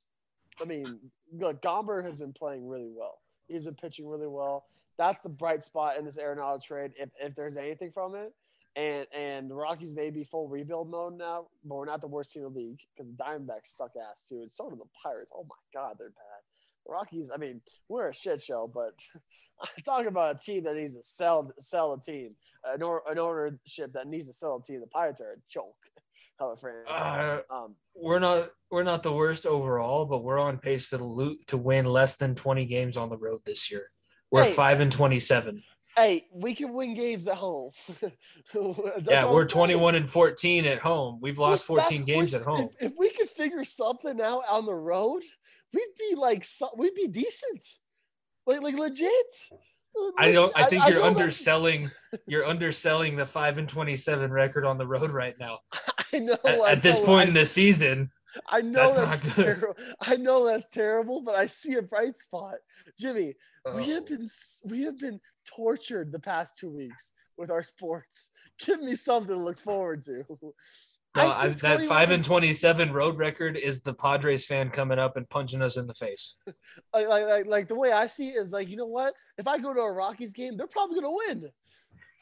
I 0.61 0.65
mean, 0.65 0.99
look, 1.33 1.61
Gomber 1.61 2.03
has 2.05 2.17
been 2.17 2.33
playing 2.33 2.67
really 2.67 2.91
well. 2.95 3.19
He's 3.49 3.65
been 3.65 3.75
pitching 3.75 4.09
really 4.09 4.29
well. 4.29 4.65
That's 4.99 5.21
the 5.21 5.29
bright 5.29 5.63
spot 5.63 5.99
in 5.99 6.05
this 6.05 6.17
Arenado 6.17 6.63
trade, 6.63 6.93
if, 6.97 7.11
if 7.21 7.35
there's 7.35 7.57
anything 7.57 7.91
from 7.91 8.15
it. 8.15 8.33
And 8.77 9.07
and 9.17 9.51
the 9.51 9.55
Rockies 9.55 9.95
may 9.95 10.11
be 10.11 10.23
full 10.23 10.49
rebuild 10.49 10.91
mode 10.91 11.17
now, 11.17 11.47
but 11.65 11.77
we're 11.77 11.87
not 11.87 12.03
the 12.03 12.07
worst 12.07 12.35
team 12.35 12.45
in 12.45 12.53
the 12.53 12.59
league 12.59 12.81
because 12.95 13.11
the 13.11 13.17
Diamondbacks 13.17 13.69
suck 13.69 13.93
ass 14.11 14.27
too, 14.29 14.41
and 14.41 14.51
so 14.51 14.69
do 14.69 14.77
the 14.77 14.85
Pirates. 15.03 15.33
Oh 15.35 15.47
my 15.49 15.57
God, 15.73 15.97
they're 15.99 16.11
bad. 16.11 16.43
The 16.85 16.93
Rockies, 16.93 17.31
I 17.35 17.39
mean, 17.39 17.63
we're 17.89 18.09
a 18.09 18.15
shit 18.15 18.43
show, 18.43 18.71
but 18.73 18.93
I'm 19.63 19.83
talking 19.83 20.09
about 20.09 20.37
a 20.37 20.39
team 20.39 20.65
that 20.65 20.77
needs 20.77 20.95
to 20.95 21.03
sell 21.03 21.51
sell 21.59 21.95
a 21.95 22.01
team, 22.01 22.35
an, 22.67 22.83
or, 22.83 23.03
an 23.09 23.19
ownership 23.19 23.95
that 23.95 24.09
needs 24.09 24.27
to 24.27 24.35
sell 24.35 24.57
a 24.57 24.63
team. 24.63 24.81
The 24.81 24.87
Pirates 24.89 25.23
are 25.23 25.33
a 25.33 25.37
joke 25.49 25.91
franchise. 26.61 27.43
um, 27.51 27.75
we're 27.95 28.19
not 28.19 28.51
we're 28.71 28.83
not 28.83 29.03
the 29.03 29.13
worst 29.13 29.47
overall, 29.47 30.05
but 30.05 30.19
we're 30.23 30.39
on 30.39 30.59
pace 30.59 30.91
to 30.91 30.99
lo- 30.99 31.37
to 31.47 31.57
win 31.57 31.85
less 31.87 32.17
than 32.17 32.35
20 32.35 32.65
games 32.67 32.97
on 32.97 33.09
the 33.09 33.17
road 33.17 33.41
this 33.45 33.71
year. 33.71 33.91
We're 34.31 34.45
Hey, 34.45 34.53
five 34.53 34.81
and 34.81 34.93
27. 34.93 35.63
hey, 35.97 36.27
we 36.33 36.55
can 36.55 36.73
win 36.73 36.95
games 36.95 37.29
at 37.29 37.37
home. 37.37 37.71
Yeah, 39.09 39.31
we're 39.31 39.47
21 39.47 39.95
and 39.95 40.11
14 40.11 40.67
at 40.67 40.79
home. 40.79 41.19
We've 41.23 41.39
lost 41.39 41.63
If 41.71 41.77
that- 41.77 41.83
14 41.89 42.05
games 42.05 42.35
at 42.35 42.43
home. 42.43 42.69
If, 42.81 42.91
if 42.91 42.99
we 42.99 43.11
could 43.11 43.29
figure 43.29 43.65
something 43.65 44.21
out 44.21 44.43
on 44.49 44.67
the 44.67 44.75
road, 44.75 45.23
we'd 45.73 45.95
be 45.99 46.15
like, 46.17 46.45
so- 46.45 46.75
we'd 46.77 46.95
be 46.95 47.07
decent, 47.09 47.65
like 48.47 48.63
like 48.63 48.75
legit. 48.77 49.27
I 50.19 50.33
don't. 50.33 50.53
I 50.57 50.65
Legit- 50.65 50.71
think 50.71 50.87
you're 50.87 50.95
know 51.01 51.11
that- 51.11 51.17
underselling. 51.17 51.91
You're 52.27 52.47
underselling 52.47 53.17
the 53.17 53.27
five 53.27 53.59
and 53.59 53.69
twenty-seven 53.69 54.31
record 54.31 54.65
on 54.65 54.79
the 54.79 54.87
road 54.87 55.11
right 55.11 55.35
now. 55.39 55.59
I 56.13 56.19
know. 56.19 56.37
At, 56.45 56.61
I 56.61 56.73
at 56.73 56.83
this 56.83 57.01
point 57.01 57.27
I- 57.27 57.29
in 57.29 57.35
the 57.35 57.45
season, 57.47 58.11
I 58.49 58.61
know 58.63 58.93
That's 58.95 58.97
that's, 58.97 59.25
not 59.25 59.37
good. 59.37 59.45
terrible. 59.45 59.77
I 60.01 60.17
know 60.17 60.47
that's 60.47 60.69
terrible, 60.71 61.23
but 61.23 61.35
I 61.35 61.47
see 61.47 61.75
a 61.75 61.83
bright 61.83 62.17
spot. 62.17 62.55
Jimmy, 62.99 63.35
we 63.75 63.91
have 63.91 64.05
oh, 64.05 64.07
been 64.07 64.29
we 64.65 64.83
have 64.83 64.99
been 64.99 65.21
tortured 65.47 66.13
the 66.13 66.21
past 66.21 66.59
two 66.59 66.71
weeks 66.71 67.13
with 67.37 67.51
our 67.51 67.63
sports. 67.63 68.31
Give 68.65 68.81
me 68.81 68.95
something 68.95 69.37
to 69.37 69.43
look 69.43 69.59
forward 69.59 70.03
to. 70.05 70.25
no, 71.17 71.31
I 71.31 71.49
that 71.49 71.59
21 71.59 71.89
five 71.89 72.11
and 72.11 72.25
twenty-seven 72.25 72.93
road 72.93 73.19
record 73.19 73.57
is 73.57 73.81
the 73.81 73.95
Padres 73.95 74.47
fan 74.47 74.71
coming 74.71 74.99
up 74.99 75.17
and 75.17 75.29
punching 75.29 75.63
us 75.63 75.77
in 75.77 75.87
the 75.87 75.95
face. 75.95 76.37
like, 76.95 77.09
like, 77.09 77.27
like, 77.27 77.47
like 77.47 77.69
the 77.69 77.75
way 77.75 77.93
I 77.93 78.07
see 78.07 78.29
it 78.29 78.37
is 78.37 78.53
like, 78.53 78.69
you 78.69 78.77
know 78.77 78.87
what? 78.87 79.15
If 79.39 79.47
I 79.47 79.59
go 79.59 79.75
to 79.75 79.81
a 79.81 79.93
Rockies 79.93 80.33
game, 80.33 80.57
they're 80.57 80.67
probably 80.67 81.01
gonna 81.01 81.15
win. 81.29 81.51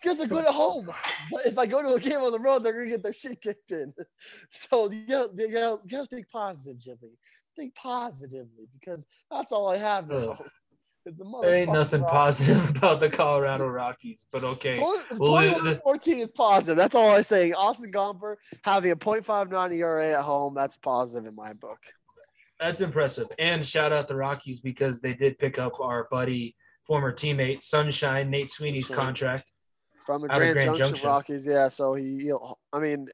Because 0.02 0.18
they're 0.18 0.26
good 0.26 0.44
at 0.44 0.52
home. 0.52 0.90
But 1.32 1.46
if 1.46 1.58
I 1.58 1.64
go 1.64 1.80
to 1.80 1.94
a 1.94 2.00
game 2.00 2.20
on 2.20 2.32
the 2.32 2.38
road, 2.38 2.62
they're 2.62 2.74
gonna 2.74 2.88
get 2.88 3.02
their 3.02 3.12
shit 3.12 3.40
kicked 3.40 3.70
in. 3.70 3.92
So 4.50 4.90
you 4.90 5.06
gotta, 5.06 5.30
you 5.36 5.50
gotta, 5.50 5.82
you 5.82 5.88
gotta 5.88 6.06
think 6.06 6.30
positive, 6.30 6.78
Jimmy. 6.78 7.16
Think 7.56 7.74
positively 7.74 8.66
because 8.72 9.06
that's 9.30 9.52
all 9.52 9.70
I 9.72 9.76
have 9.76 10.08
now. 10.08 10.36
Is 11.06 11.18
the 11.18 11.40
There 11.42 11.54
ain't 11.54 11.72
nothing 11.72 12.02
positive 12.02 12.70
about 12.76 13.00
the 13.00 13.10
Colorado 13.10 13.66
Rockies, 13.66 14.24
but 14.32 14.42
okay. 14.42 14.74
20, 14.74 15.18
Well, 15.18 15.80
14 15.84 16.18
is 16.20 16.30
positive. 16.30 16.76
That's 16.76 16.94
all 16.94 17.10
I'm 17.10 17.22
saying. 17.22 17.54
Austin 17.54 17.92
Gomber 17.92 18.36
having 18.62 18.90
a 18.90 18.96
.59 18.96 19.74
ERA 19.74 20.12
at 20.12 20.22
home, 20.22 20.54
that's 20.54 20.78
positive 20.78 21.26
in 21.26 21.34
my 21.34 21.52
book. 21.52 21.78
That's 22.58 22.80
impressive. 22.80 23.28
And 23.38 23.66
shout 23.66 23.92
out 23.92 24.08
the 24.08 24.16
Rockies 24.16 24.62
because 24.62 25.00
they 25.00 25.12
did 25.12 25.38
pick 25.38 25.58
up 25.58 25.78
our 25.78 26.08
buddy 26.10 26.56
former 26.84 27.12
teammate 27.12 27.60
Sunshine 27.60 28.30
Nate 28.30 28.50
Sweeney's 28.50 28.88
contract. 28.88 29.50
from 30.06 30.22
the 30.22 30.28
Grand, 30.28 30.54
Grand 30.54 30.68
Junction, 30.68 30.86
Junction. 30.86 31.08
Rockies. 31.08 31.46
Yeah, 31.46 31.68
so 31.68 31.94
he, 31.94 32.32
I 32.72 32.78
mean, 32.78 33.08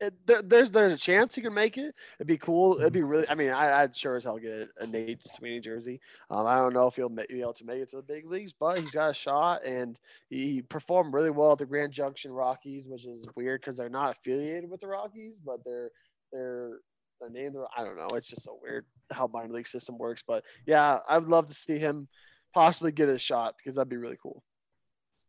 there, 0.00 0.42
there's 0.42 0.70
there's 0.70 0.92
a 0.92 0.98
chance 0.98 1.34
he 1.34 1.40
can 1.40 1.54
make 1.54 1.78
it. 1.78 1.94
It'd 2.18 2.26
be 2.26 2.36
cool. 2.36 2.78
It'd 2.78 2.92
be 2.92 3.02
really. 3.02 3.28
I 3.28 3.34
mean, 3.34 3.50
I, 3.50 3.82
I'd 3.82 3.96
sure 3.96 4.16
as 4.16 4.24
hell 4.24 4.38
get 4.38 4.68
a 4.78 4.86
Nate 4.86 5.26
Sweeney 5.26 5.60
jersey. 5.60 6.00
Um, 6.30 6.46
I 6.46 6.56
don't 6.56 6.74
know 6.74 6.86
if 6.86 6.96
he'll 6.96 7.08
be 7.08 7.40
able 7.40 7.54
to 7.54 7.64
make 7.64 7.80
it 7.80 7.88
to 7.88 7.96
the 7.96 8.02
big 8.02 8.26
leagues, 8.26 8.52
but 8.52 8.78
he's 8.78 8.90
got 8.90 9.10
a 9.10 9.14
shot, 9.14 9.64
and 9.64 9.98
he, 10.28 10.62
performed 10.62 11.14
really 11.14 11.30
well 11.30 11.52
at 11.52 11.58
the 11.58 11.66
Grand 11.66 11.92
Junction 11.92 12.32
Rockies, 12.32 12.88
which 12.88 13.06
is 13.06 13.26
weird 13.36 13.60
because 13.60 13.76
they're 13.76 13.88
not 13.88 14.16
affiliated 14.16 14.68
with 14.68 14.80
the 14.80 14.88
Rockies, 14.88 15.40
but 15.40 15.64
they're 15.64 15.90
they're 16.32 16.78
they're 17.20 17.30
named. 17.30 17.56
I 17.76 17.84
don't 17.84 17.96
know. 17.96 18.08
It's 18.14 18.28
just 18.28 18.44
so 18.44 18.58
weird 18.62 18.84
how 19.10 19.28
minor 19.28 19.52
league 19.52 19.68
system 19.68 19.96
works, 19.98 20.22
but 20.26 20.44
yeah, 20.66 20.98
I 21.08 21.18
would 21.18 21.28
love 21.28 21.46
to 21.46 21.54
see 21.54 21.78
him 21.78 22.08
possibly 22.52 22.92
get 22.92 23.08
a 23.08 23.18
shot 23.18 23.54
because 23.56 23.76
that'd 23.76 23.88
be 23.88 23.96
really 23.96 24.18
cool. 24.22 24.42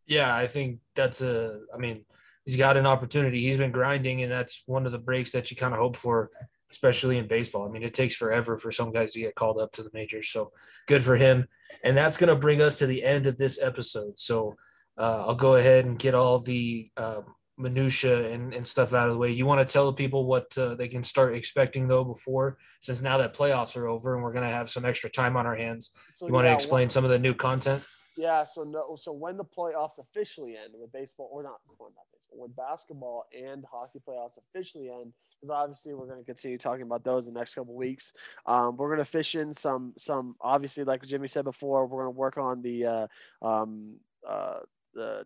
Yeah, 0.08 0.36
I 0.36 0.48
think 0.48 0.80
that's 0.96 1.22
a. 1.22 1.60
I 1.74 1.78
mean, 1.78 2.06
he's 2.48 2.56
got 2.56 2.78
an 2.78 2.88
opportunity. 2.88 3.42
He's 3.42 3.58
been 3.58 3.74
grinding, 3.74 4.24
and 4.24 4.32
that's 4.32 4.64
one 4.66 4.86
of 4.86 4.94
the 4.94 4.98
breaks 4.98 5.34
that 5.34 5.52
you 5.52 5.58
kind 5.58 5.74
of 5.74 5.80
hope 5.80 5.98
for, 5.98 6.32
especially 6.72 7.18
in 7.18 7.28
baseball. 7.28 7.68
I 7.68 7.70
mean, 7.70 7.84
it 7.84 7.94
takes 7.94 8.16
forever 8.16 8.58
for 8.58 8.72
some 8.72 8.94
guys 8.94 9.12
to 9.14 9.20
get 9.20 9.36
called 9.36 9.60
up 9.60 9.74
to 9.74 9.84
the 9.84 9.90
majors. 9.94 10.30
So 10.30 10.54
good 10.88 11.04
for 11.04 11.18
him. 11.18 11.48
And 11.84 11.96
that's 11.98 12.16
going 12.16 12.30
to 12.30 12.38
bring 12.38 12.62
us 12.62 12.80
to 12.80 12.88
the 12.88 13.04
end 13.04 13.28
of 13.28 13.38
this 13.38 13.60
episode. 13.62 14.18
So 14.18 14.56
uh, 14.98 15.26
I'll 15.28 15.36
go 15.36 15.56
ahead 15.56 15.86
and 15.86 16.00
get 16.00 16.16
all 16.16 16.40
the 16.40 16.90
um, 16.96 17.36
minutia 17.58 18.32
and, 18.32 18.54
and 18.54 18.66
stuff 18.66 18.94
out 18.94 19.10
of 19.10 19.14
the 19.14 19.20
way. 19.20 19.32
You 19.32 19.46
want 19.46 19.68
to 19.68 19.72
tell 19.72 19.88
the 19.88 19.94
people 19.94 20.26
what 20.26 20.58
uh, 20.58 20.76
they 20.76 20.88
can 20.88 21.04
start 21.04 21.36
expecting 21.36 21.90
though 21.90 22.06
before, 22.06 22.58
since 22.80 23.02
now 23.02 23.18
that 23.18 23.36
playoffs 23.36 23.76
are 23.76 23.88
over 23.88 24.16
and 24.16 24.24
we're 24.24 24.32
going 24.32 24.48
to 24.48 24.56
have 24.56 24.70
some 24.70 24.86
extra 24.86 25.10
time 25.10 25.36
on 25.36 25.46
our 25.46 25.56
hands. 25.56 25.92
So 26.10 26.28
You 26.28 26.34
want 26.34 26.46
to 26.46 26.54
explain 26.54 26.88
some 26.88 27.04
of 27.04 27.10
the 27.10 27.20
new 27.20 27.34
content? 27.34 27.84
Yeah, 28.18 28.44
so 28.46 28.64
no, 28.64 28.96
so 28.96 29.12
when 29.12 29.38
the 29.38 29.46
playoffs 29.46 30.00
officially 30.00 30.58
end 30.58 30.74
with 30.74 30.92
baseball, 30.92 31.30
or 31.32 31.44
not, 31.44 31.60
not 31.80 31.94
baseball, 32.12 32.40
when 32.40 32.52
basketball 32.52 33.26
and 33.32 33.64
hockey 33.72 34.00
playoffs 34.00 34.40
officially 34.40 34.90
end, 34.90 35.14
because 35.40 35.52
obviously 35.52 35.94
we're 35.94 36.08
going 36.08 36.18
to 36.18 36.26
continue 36.26 36.58
talking 36.58 36.82
about 36.82 37.04
those 37.04 37.28
in 37.28 37.36
the 37.36 37.40
next 37.40 37.54
couple 37.54 37.76
weeks. 37.76 38.14
Um, 38.48 38.76
we're 38.76 38.88
going 38.88 38.98
to 38.98 39.06
fish 39.06 39.36
in 39.36 39.54
some, 39.54 39.94
some 39.98 40.36
obviously, 40.42 40.84
like 40.84 41.06
Jimmy 41.06 41.28
said 41.28 41.46
before, 41.46 41.86
we're 41.86 42.04
going 42.04 42.14
to 42.16 42.20
work 42.20 42.40
on 42.40 42.64
the, 42.64 42.86
uh, 42.86 43.08
um, 43.44 43.98
uh, 44.28 44.62
the 44.98 45.24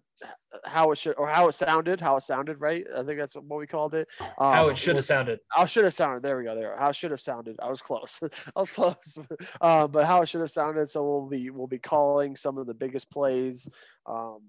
how 0.66 0.92
it 0.92 0.98
should 0.98 1.16
or 1.18 1.28
how 1.28 1.48
it 1.48 1.54
sounded, 1.54 2.00
how 2.00 2.18
it 2.18 2.22
sounded, 2.24 2.60
right? 2.60 2.86
I 2.96 3.04
think 3.04 3.18
that's 3.18 3.36
what 3.36 3.58
we 3.58 3.66
called 3.66 3.96
it. 3.96 4.08
Um, 4.38 4.54
How 4.54 4.68
it 4.68 4.78
should 4.78 4.96
have 4.98 5.06
sounded. 5.06 5.40
how 5.50 5.66
should 5.66 5.86
have 5.86 5.94
sounded. 5.94 6.22
There 6.22 6.38
we 6.38 6.44
go. 6.44 6.54
There. 6.54 6.76
How 6.78 6.90
it 6.90 6.96
should 6.96 7.10
have 7.12 7.22
sounded. 7.22 7.56
I 7.60 7.70
was 7.70 7.82
close. 7.82 8.20
I 8.56 8.60
was 8.60 8.72
close. 8.72 9.18
Uh, 9.62 9.88
but 9.88 10.06
how 10.06 10.22
it 10.22 10.30
should 10.30 10.42
have 10.42 10.52
sounded. 10.52 10.90
So 10.90 11.04
we'll 11.04 11.28
be 11.28 11.50
we'll 11.50 11.68
be 11.68 11.80
calling 11.80 12.36
some 12.36 12.58
of 12.58 12.68
the 12.68 12.74
biggest 12.74 13.10
plays 13.10 13.70
um, 14.06 14.42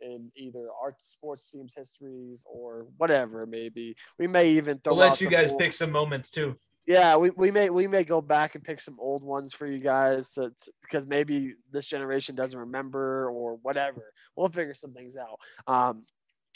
in 0.00 0.30
either 0.34 0.66
our 0.82 0.94
sports 0.98 1.50
teams' 1.50 1.74
histories 1.76 2.44
or 2.46 2.86
whatever 2.96 3.46
maybe. 3.46 3.96
We 4.18 4.26
may 4.26 4.50
even 4.50 4.78
throw. 4.78 4.94
We'll 4.94 5.08
let 5.08 5.20
you 5.20 5.30
guys 5.30 5.50
old- 5.52 5.60
pick 5.60 5.72
some 5.72 5.92
moments 5.92 6.30
too. 6.30 6.56
Yeah, 6.86 7.16
we, 7.16 7.30
we 7.30 7.50
may 7.50 7.68
we 7.68 7.88
may 7.88 8.04
go 8.04 8.20
back 8.20 8.54
and 8.54 8.62
pick 8.62 8.80
some 8.80 8.96
old 9.00 9.24
ones 9.24 9.52
for 9.52 9.66
you 9.66 9.80
guys 9.80 10.38
because 10.82 11.06
maybe 11.06 11.54
this 11.72 11.86
generation 11.86 12.36
doesn't 12.36 12.58
remember 12.58 13.28
or 13.28 13.56
whatever. 13.56 14.12
We'll 14.36 14.48
figure 14.48 14.74
some 14.74 14.92
things 14.92 15.16
out. 15.16 15.40
Um, 15.66 16.04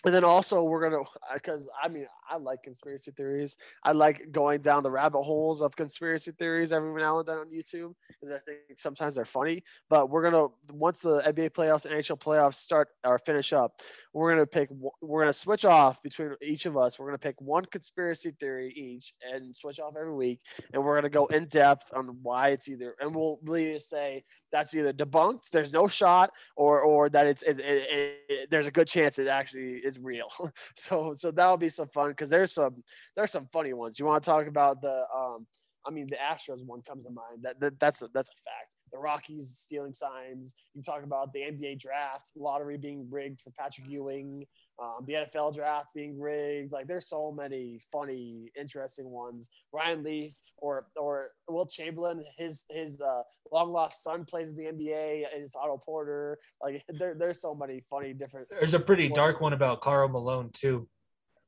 and 0.05 0.15
then 0.15 0.25
also 0.25 0.63
we're 0.63 0.81
gonna 0.81 1.03
because 1.35 1.69
I 1.83 1.89
mean 1.89 2.07
I 2.29 2.37
like 2.37 2.63
conspiracy 2.63 3.11
theories. 3.11 3.59
I 3.85 3.93
like 3.93 4.33
going 4.33 4.63
down 4.63 4.83
the 4.83 4.91
rabbit 4.91 5.23
holes 5.23 5.61
of 5.61 5.77
conspiracy 5.77 6.33
theories 6.33 6.73
every 6.73 6.99
now 7.01 7.19
and 7.19 7.29
then 7.29 7.39
on 7.39 7.51
YouTube 7.51 7.93
because 8.09 8.35
I 8.35 8.39
think 8.47 8.79
sometimes 8.79 9.17
they're 9.17 9.25
funny. 9.27 9.63
But 9.91 10.09
we're 10.09 10.23
gonna 10.23 10.47
once 10.73 11.01
the 11.01 11.21
NBA 11.21 11.51
playoffs 11.51 11.85
and 11.85 11.95
NHL 11.95 12.19
playoffs 12.19 12.55
start 12.55 12.89
or 13.05 13.19
finish 13.19 13.53
up, 13.53 13.83
we're 14.13 14.31
gonna 14.31 14.47
pick 14.47 14.69
we're 15.01 15.23
gonna 15.23 15.33
switch 15.33 15.65
off 15.65 16.03
between 16.03 16.35
each 16.43 16.67
of 16.67 16.77
us. 16.77 16.99
We're 16.99 17.07
gonna 17.07 17.19
pick 17.19 17.41
one 17.41 17.65
conspiracy 17.65 18.33
theory 18.41 18.73
each 18.75 19.15
and 19.23 19.57
switch 19.57 19.79
off 19.79 19.95
every 19.99 20.15
week, 20.15 20.41
and 20.73 20.83
we're 20.83 20.97
gonna 20.97 21.09
go 21.11 21.27
in 21.27 21.47
depth 21.47 21.93
on 21.95 22.19
why 22.23 22.49
it's 22.49 22.69
either 22.69 22.95
and 23.01 23.15
we'll 23.15 23.39
really 23.43 23.79
say 23.79 24.25
that's 24.51 24.75
either 24.75 24.93
debunked, 24.93 25.51
there's 25.51 25.73
no 25.73 25.87
shot, 25.87 26.31
or 26.57 26.81
or 26.81 27.09
that 27.11 27.27
it's 27.27 27.43
it, 27.43 27.61
it, 27.61 28.19
it, 28.29 28.51
there's 28.51 28.67
a 28.67 28.73
good 28.73 28.89
chance 28.89 29.19
it 29.19 29.29
actually 29.29 29.75
is 29.75 29.99
real. 29.99 30.29
so 30.77 31.13
so 31.13 31.31
that'll 31.31 31.57
be 31.57 31.69
some 31.69 31.89
fun 31.89 32.11
because 32.11 32.31
there's 32.31 32.53
some 32.53 32.83
there's 33.15 33.33
some 33.33 33.49
funny 33.53 33.73
ones. 33.73 33.99
You 33.99 34.07
want 34.07 34.23
to 34.23 34.31
talk 34.31 34.47
about 34.47 34.81
the 34.81 35.05
um 35.15 35.47
I 35.87 35.91
mean 35.91 36.07
the 36.07 36.17
Astros 36.17 36.65
one 36.65 36.83
comes 36.83 37.05
to 37.05 37.11
mind. 37.11 37.43
That, 37.43 37.61
that 37.61 37.81
that's 37.81 38.03
a 38.03 38.09
that's 38.13 38.29
a 38.29 38.39
fact. 38.45 38.75
The 38.93 38.99
Rockies 38.99 39.57
stealing 39.57 39.93
signs. 39.93 40.55
You 40.75 40.83
talk 40.83 41.05
about 41.05 41.33
the 41.33 41.41
NBA 41.41 41.79
draft 41.79 42.33
lottery 42.37 42.77
being 42.77 43.07
rigged 43.09 43.41
for 43.41 43.51
Patrick 43.51 43.87
Ewing. 43.89 44.45
Um, 44.83 45.05
the 45.07 45.13
NFL 45.13 45.55
draft 45.55 45.89
being 45.95 46.19
rigged. 46.19 46.73
Like 46.73 46.87
there's 46.87 47.09
so 47.09 47.31
many 47.31 47.81
funny, 47.93 48.51
interesting 48.59 49.11
ones. 49.11 49.49
Ryan 49.73 50.03
Leaf 50.03 50.35
or 50.59 50.87
or 50.97 51.29
Wilt 51.49 51.71
Chamberlain, 51.71 52.25
his 52.37 52.65
his 52.69 53.01
uh, 53.01 53.23
long 53.53 53.71
lost 53.71 54.03
son 54.03 54.25
plays 54.25 54.51
in 54.51 54.57
the 54.57 54.65
NBA 54.65 55.25
and 55.33 55.45
it's 55.45 55.55
Otto 55.55 55.81
Porter. 55.85 56.39
Like 56.63 56.83
there, 56.89 57.15
there's 57.15 57.41
so 57.41 57.55
many 57.55 57.83
funny 57.89 58.13
different. 58.13 58.49
There's 58.51 58.75
a 58.75 58.81
pretty 58.81 59.09
dark 59.09 59.41
one 59.41 59.53
about 59.53 59.83
Karl 59.83 60.09
Malone 60.09 60.51
too. 60.53 60.89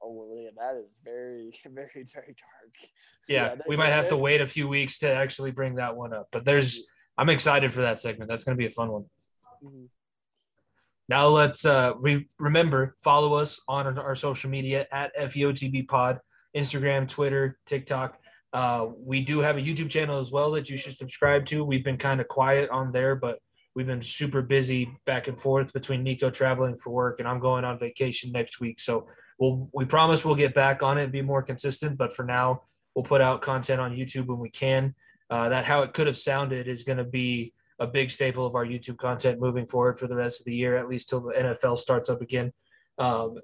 Oh, 0.05 0.13
well, 0.13 0.37
yeah, 0.37 0.51
that 0.57 0.77
is 0.83 0.99
very, 1.05 1.53
very, 1.67 2.05
very 2.13 2.35
dark. 2.35 2.91
Yeah, 3.29 3.55
Yeah, 3.55 3.55
we 3.69 3.77
might 3.77 3.91
have 3.91 4.09
to 4.09 4.17
wait 4.17 4.41
a 4.41 4.47
few 4.47 4.69
weeks 4.69 4.99
to 5.01 5.13
actually 5.13 5.53
bring 5.53 5.77
that 5.77 5.97
one 5.97 6.13
up. 6.13 6.29
But 6.33 6.45
there's, 6.45 6.85
I'm 7.17 7.29
excited 7.29 7.73
for 7.73 7.83
that 7.83 8.01
segment. 8.01 8.29
That's 8.31 8.45
going 8.45 8.57
to 8.57 8.59
be 8.59 8.67
a 8.67 8.71
fun 8.71 8.91
one. 8.91 9.05
Mhm. 9.65 9.89
Now 11.09 11.27
let's 11.29 11.65
uh, 11.67 11.93
re- 11.99 12.27
remember 12.39 12.97
follow 13.03 13.35
us 13.35 13.61
on 13.69 13.99
our 13.99 14.15
social 14.15 14.49
media 14.51 14.87
at 14.93 15.15
FEOTB 15.17 15.87
Pod, 15.89 16.19
Instagram, 16.57 17.09
Twitter, 17.09 17.59
TikTok. 17.67 18.19
Uh, 18.53 18.89
we 18.97 19.23
do 19.23 19.41
have 19.41 19.57
a 19.57 19.61
YouTube 19.61 19.91
channel 19.91 20.19
as 20.21 20.31
well 20.31 20.51
that 20.53 20.71
you 20.71 20.77
should 20.77 20.95
subscribe 20.95 21.45
to. 21.47 21.65
We've 21.65 21.85
been 21.85 21.97
kind 21.97 22.21
of 22.21 22.29
quiet 22.29 22.71
on 22.71 22.93
there, 22.93 23.15
but 23.15 23.41
we've 23.75 23.87
been 23.87 24.03
super 24.03 24.43
busy 24.43 24.91
back 25.07 25.29
and 25.29 25.39
forth 25.39 25.73
between 25.73 26.03
Nico 26.03 26.31
traveling 26.31 26.77
for 26.77 26.91
work 26.91 27.19
and 27.19 27.29
I'm 27.29 27.41
going 27.41 27.65
on 27.65 27.79
vacation 27.79 28.31
next 28.33 28.61
week. 28.61 28.81
So 28.81 29.07
we'll 29.43 29.69
we 29.73 29.85
promise 29.85 30.25
we'll 30.25 30.37
get 30.37 30.55
back 30.55 30.85
on 30.85 30.99
it 30.99 31.03
and 31.03 31.13
be 31.13 31.21
more 31.21 31.43
consistent. 31.43 31.99
But 31.99 32.13
for 32.13 32.25
now, 32.25 32.63
we'll 32.95 33.03
put 33.03 33.21
out 33.21 33.43
content 33.43 33.81
on 33.81 33.97
YouTube 33.97 34.27
when 34.27 34.39
we 34.39 34.51
can. 34.51 34.95
Uh, 35.29 35.49
that 35.49 35.65
how 35.65 35.83
it 35.83 35.93
could 35.93 36.07
have 36.07 36.17
sounded 36.17 36.69
is 36.69 36.85
going 36.85 36.99
to 36.99 37.05
be 37.05 37.53
a 37.81 37.87
big 37.87 38.11
staple 38.11 38.47
of 38.47 38.55
our 38.55 38.65
YouTube 38.65 38.99
content 38.99 39.41
moving 39.41 39.67
forward 39.67 39.99
for 39.99 40.07
the 40.07 40.15
rest 40.15 40.41
of 40.41 40.47
the 40.47 40.55
year, 40.55 40.77
at 40.77 40.89
least 40.89 41.09
till 41.09 41.23
the 41.23 41.33
NFL 41.33 41.77
starts 41.79 42.09
up 42.09 42.23
again. 42.23 42.53
Um, 42.99 43.39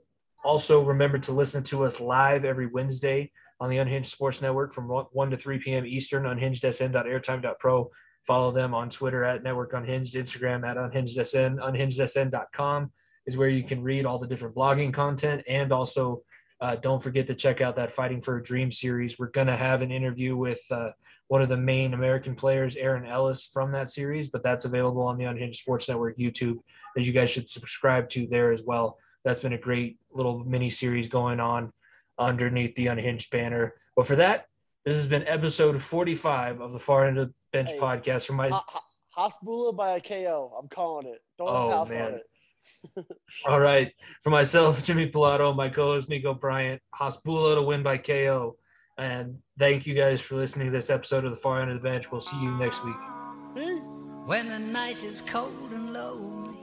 also, 0.44 0.84
remember 0.84 1.18
to 1.18 1.32
listen 1.32 1.64
to 1.64 1.84
us 1.84 1.98
live 1.98 2.44
every 2.44 2.66
Wednesday 2.66 3.32
on 3.58 3.68
the 3.68 3.78
Unhinged 3.78 4.12
Sports 4.12 4.40
Network 4.40 4.72
from 4.72 4.86
1 4.86 5.06
1 5.10 5.30
to 5.30 5.36
3 5.36 5.58
p.m. 5.58 5.84
Eastern, 5.84 6.24
unhingedsn.airtime.pro. 6.24 7.90
Follow 8.24 8.52
them 8.52 8.72
on 8.72 8.88
Twitter 8.88 9.24
at 9.24 9.42
Network 9.42 9.72
Unhinged, 9.72 10.14
Instagram 10.14 10.64
at 10.64 10.76
UnhingedSN. 10.76 11.56
UnhingedSN.com 11.58 12.92
is 13.28 13.36
where 13.36 13.48
you 13.50 13.62
can 13.62 13.82
read 13.82 14.06
all 14.06 14.18
the 14.18 14.26
different 14.26 14.54
blogging 14.56 14.92
content. 14.92 15.42
And 15.46 15.70
also, 15.70 16.22
uh, 16.62 16.76
don't 16.76 17.02
forget 17.02 17.26
to 17.26 17.34
check 17.34 17.60
out 17.60 17.76
that 17.76 17.92
Fighting 17.92 18.22
for 18.22 18.38
a 18.38 18.42
Dream 18.42 18.70
series. 18.70 19.18
We're 19.18 19.26
going 19.30 19.46
to 19.48 19.56
have 19.56 19.82
an 19.82 19.92
interview 19.92 20.34
with 20.34 20.60
uh, 20.70 20.90
one 21.28 21.42
of 21.42 21.50
the 21.50 21.56
main 21.58 21.92
American 21.92 22.34
players, 22.34 22.74
Aaron 22.76 23.04
Ellis, 23.06 23.44
from 23.44 23.70
that 23.72 23.90
series, 23.90 24.28
but 24.28 24.42
that's 24.42 24.64
available 24.64 25.02
on 25.02 25.18
the 25.18 25.24
Unhinged 25.26 25.60
Sports 25.60 25.88
Network 25.90 26.16
YouTube 26.16 26.56
that 26.96 27.04
you 27.04 27.12
guys 27.12 27.30
should 27.30 27.50
subscribe 27.50 28.08
to 28.10 28.26
there 28.28 28.50
as 28.50 28.62
well. 28.64 28.96
That's 29.26 29.40
been 29.40 29.52
a 29.52 29.58
great 29.58 29.98
little 30.10 30.42
mini 30.44 30.70
series 30.70 31.08
going 31.08 31.38
on 31.38 31.70
underneath 32.18 32.74
the 32.76 32.86
Unhinged 32.86 33.30
banner. 33.30 33.74
But 33.94 34.06
for 34.06 34.16
that, 34.16 34.46
this 34.86 34.94
has 34.96 35.06
been 35.06 35.28
episode 35.28 35.82
45 35.82 36.62
of 36.62 36.72
the 36.72 36.78
Far 36.78 37.06
End 37.06 37.18
of 37.18 37.28
the 37.28 37.34
Bench 37.52 37.72
Hey, 37.72 37.78
podcast 37.78 38.26
from 38.26 38.36
my. 38.36 38.48
Ho- 38.48 38.80
Hasbulla 39.16 39.76
by 39.76 39.96
a 39.96 40.00
KO. 40.00 40.56
I'm 40.58 40.68
calling 40.68 41.08
it. 41.08 41.20
Don't 41.36 41.48
Oh, 41.50 41.68
house 41.70 41.90
man. 41.90 42.06
on 42.06 42.14
it. 42.14 42.27
All 43.46 43.60
right. 43.60 43.92
For 44.22 44.30
myself, 44.30 44.84
Jimmy 44.86 45.10
Pilato, 45.10 45.54
my 45.54 45.68
co 45.68 45.92
host, 45.92 46.08
Nico 46.08 46.34
Bryant, 46.34 46.82
Hasbulla 46.94 47.56
to 47.56 47.62
win 47.62 47.82
by 47.82 47.98
KO. 47.98 48.56
And 48.96 49.38
thank 49.58 49.86
you 49.86 49.94
guys 49.94 50.20
for 50.20 50.34
listening 50.34 50.66
to 50.66 50.72
this 50.72 50.90
episode 50.90 51.24
of 51.24 51.30
the 51.30 51.36
Far 51.36 51.60
End 51.60 51.70
of 51.70 51.80
the 51.80 51.88
Bench. 51.88 52.10
We'll 52.10 52.20
see 52.20 52.40
you 52.40 52.50
next 52.58 52.84
week. 52.84 52.96
Peace. 53.54 53.86
When 54.26 54.48
the 54.48 54.58
night 54.58 55.02
is 55.04 55.22
cold 55.22 55.72
and 55.72 55.92
lonely. 55.92 56.58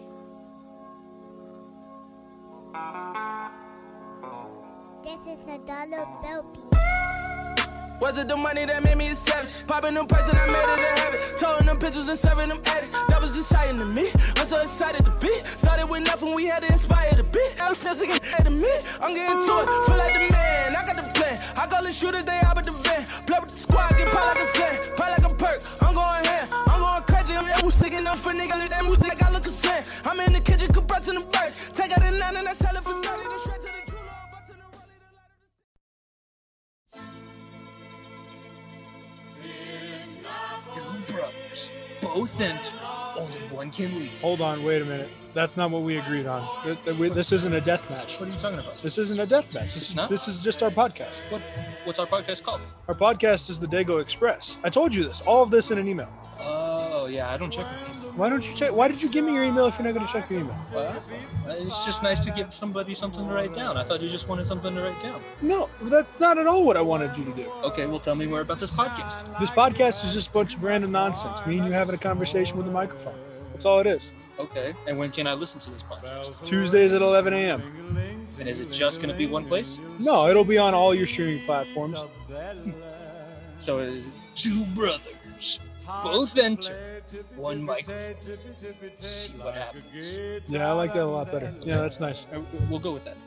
This 5.04 5.22
is 5.40 5.48
a 5.48 5.60
dollar 5.60 6.06
bill 6.22 6.44
beat. 6.54 7.05
Was 8.02 8.18
it 8.18 8.28
the 8.28 8.36
money 8.36 8.66
that 8.66 8.84
made 8.84 8.98
me 8.98 9.10
a 9.10 9.16
savage? 9.16 9.66
Popping 9.68 9.94
them 9.94 10.08
person, 10.08 10.38
I 10.38 10.46
made 10.48 10.70
it 10.74 10.80
a 10.80 11.00
habit. 11.00 11.38
Towing 11.38 11.66
them 11.66 11.78
pictures 11.80 12.08
and 12.08 12.18
serving 12.18 12.50
them 12.50 12.62
addicts. 12.66 12.92
That 13.08 13.22
was 13.22 13.38
exciting 13.38 13.80
to 13.80 13.86
me. 13.86 14.12
I'm 14.36 14.46
so 14.46 14.62
excited 14.62 15.06
to 15.06 15.12
be. 15.20 15.32
Started 15.58 15.88
with 15.88 16.04
nothing, 16.04 16.36
we 16.36 16.46
had 16.46 16.64
to 16.64 16.72
inspire 16.72 17.12
the 17.16 17.24
beat. 17.24 17.52
Elephants 17.58 18.00
looking 18.00 18.20
to 18.20 18.50
me. 18.50 18.72
I'm 19.02 19.14
getting 19.16 19.40
to 19.40 19.54
it. 19.64 19.68
Feel 19.88 19.98
like 19.98 20.14
the 20.14 20.28
man. 20.32 20.76
I 20.76 20.86
got 20.86 20.96
the 20.96 21.08
plan. 21.16 21.40
I 21.56 21.68
call 21.68 21.84
the 21.84 21.92
shooters, 21.92 22.26
they 22.26 22.38
out 22.44 22.56
with 22.56 22.66
the 22.66 22.76
van. 22.84 23.06
Play 23.26 23.40
with 23.40 23.50
the 23.50 23.58
squad, 23.58 23.90
get 23.98 24.12
paid 24.12 24.26
like 24.28 24.40
a 24.44 24.48
sand. 24.54 24.78
Play 24.96 25.10
like 25.10 25.26
a 25.26 25.34
perk. 25.36 25.64
I'm 25.82 25.96
going 25.96 26.26
ham. 26.26 26.48
I'm 26.68 26.80
going 26.80 27.04
crazy. 27.08 27.34
I'm 27.38 27.66
was 27.66 27.76
sticking 27.76 28.06
up 28.06 28.18
for 28.18 28.34
niggas. 28.34 28.70
That 28.70 28.84
music, 28.84 29.24
I 29.24 29.32
look 29.32 29.46
a 29.46 29.50
sand. 29.50 29.90
I'm 30.04 30.20
in 30.20 30.34
the 30.34 30.42
kitchen, 30.42 30.68
compressing 30.74 31.16
the 31.16 31.26
bird. 31.32 31.56
Take 31.74 31.96
out 31.96 32.04
a 32.04 32.12
nine 32.12 32.36
and 32.36 32.48
I 32.48 32.54
sell 32.54 32.76
it 32.76 32.84
for 32.84 32.94
30 32.94 33.24
to 33.24 33.40
shred 33.46 33.62
to 33.62 33.72
the 33.72 33.95
both 42.02 42.40
enter. 42.42 42.76
Only 43.18 43.40
one 43.56 43.72
can 43.72 43.94
leave. 43.98 44.12
Hold 44.22 44.42
on, 44.42 44.64
wait 44.64 44.82
a 44.82 44.86
minute. 44.86 45.10
That's 45.34 45.58
not 45.58 45.72
what 45.72 45.82
we 45.84 45.98
agreed 45.98 46.28
on. 46.28 46.48
Th- 46.64 46.78
th- 46.86 46.98
we- 46.98 47.10
This 47.10 47.32
isn't 47.32 47.54
a 47.54 47.62
death 47.62 47.90
match. 47.90 48.20
What 48.20 48.30
are 48.30 48.32
you 48.32 48.38
talking 48.38 48.60
about? 48.60 48.82
This 48.82 48.98
isn't 48.98 49.20
a 49.20 49.26
death 49.26 49.54
match. 49.54 49.64
This 49.74 49.78
It's 49.78 49.90
is, 49.90 49.96
not? 49.96 50.10
this 50.10 50.28
is 50.28 50.40
just 50.42 50.64
our 50.64 50.70
podcast. 50.70 51.30
What? 51.32 51.42
What's 51.86 52.00
our 52.00 52.06
podcast 52.06 52.44
called? 52.44 52.66
Our 52.88 52.96
podcast 52.96 53.50
is 53.50 53.60
the 53.60 53.68
Dago 53.68 54.02
Express. 54.02 54.58
I 54.64 54.70
told 54.70 54.94
you 54.96 55.04
this. 55.06 55.22
All 55.22 55.44
of 55.44 55.52
this 55.52 55.72
in 55.72 55.78
an 55.78 55.88
email. 55.88 56.10
Oh 56.42 57.08
yeah, 57.10 57.32
I 57.32 57.38
don't 57.38 57.52
check 57.52 57.66
my 57.66 57.96
email. 57.98 58.05
Why 58.16 58.30
don't 58.30 58.48
you 58.48 58.56
check? 58.56 58.74
Why 58.74 58.88
did 58.88 59.04
you 59.04 59.10
give 59.10 59.26
me 59.26 59.34
your 59.34 59.44
email 59.44 59.66
if 59.66 59.78
you're 59.78 59.86
not 59.86 59.94
going 59.94 60.08
to 60.08 60.12
check 60.12 60.30
your 60.30 60.40
email? 60.40 60.56
Well, 60.74 61.04
it's 61.48 61.86
just 61.86 62.02
nice 62.02 62.24
to 62.24 62.32
give 62.32 62.54
somebody 62.54 62.94
something 62.94 63.28
to 63.28 63.34
write 63.34 63.54
down. 63.54 63.76
I 63.76 63.84
thought 63.84 64.02
you 64.02 64.08
just 64.08 64.30
wanted 64.30 64.46
something 64.46 64.74
to 64.74 64.82
write 64.82 65.00
down. 65.02 65.22
No, 65.42 65.70
that's 65.82 66.18
not 66.20 66.38
at 66.38 66.48
all 66.48 66.64
what 66.64 66.78
I 66.78 66.82
wanted 66.82 67.18
you 67.18 67.26
to 67.26 67.32
do. 67.34 67.52
Okay, 67.66 67.86
well, 67.88 68.00
tell 68.00 68.16
me 68.16 68.26
more 68.26 68.40
about 68.40 68.60
this 68.60 68.72
podcast. 68.72 69.40
This 69.40 69.52
podcast 69.52 70.06
is 70.06 70.14
just 70.14 70.30
a 70.30 70.32
bunch 70.32 70.56
of 70.56 70.64
random 70.64 70.94
nonsense. 70.94 71.46
Me 71.46 71.58
and 71.58 71.68
you 71.68 71.74
having 71.74 71.94
a 71.94 71.98
conversation 71.98 72.58
with 72.58 72.68
a 72.68 72.72
microphone. 72.72 73.16
That's 73.52 73.66
all 73.66 73.80
it 73.80 73.88
is. 73.88 74.14
Okay, 74.40 74.74
and 74.88 74.98
when 74.98 75.12
can 75.12 75.28
I 75.28 75.34
listen 75.34 75.60
to 75.62 75.70
this 75.70 75.84
podcast? 75.84 76.42
Tuesdays 76.44 76.94
at 76.94 77.02
11 77.02 77.34
a.m. 77.34 77.98
And 78.40 78.48
is 78.48 78.62
it 78.62 78.72
just 78.72 79.02
going 79.02 79.12
to 79.12 79.18
be 79.18 79.28
one 79.28 79.46
place? 79.46 79.80
No, 80.00 80.28
it'll 80.30 80.44
be 80.44 80.58
on 80.58 80.74
all 80.74 80.96
your 80.96 81.08
streaming 81.08 81.44
platforms. 81.46 82.00
Hmm. 82.00 82.72
So 83.60 83.80
it 83.80 83.90
is 83.90 84.06
two 84.36 84.64
brothers, 84.68 85.60
both 86.04 86.38
enter, 86.38 86.95
one 87.36 87.64
microphone. 87.64 88.16
See 89.00 89.32
what 89.34 89.56
happens. 89.56 90.18
Yeah, 90.48 90.70
I 90.70 90.74
like 90.74 90.94
that 90.94 91.04
a 91.04 91.06
lot 91.06 91.32
better. 91.32 91.54
Yeah, 91.62 91.78
that's 91.78 92.00
nice. 92.00 92.26
We'll 92.70 92.80
go 92.80 92.94
with 92.94 93.06
that. 93.06 93.18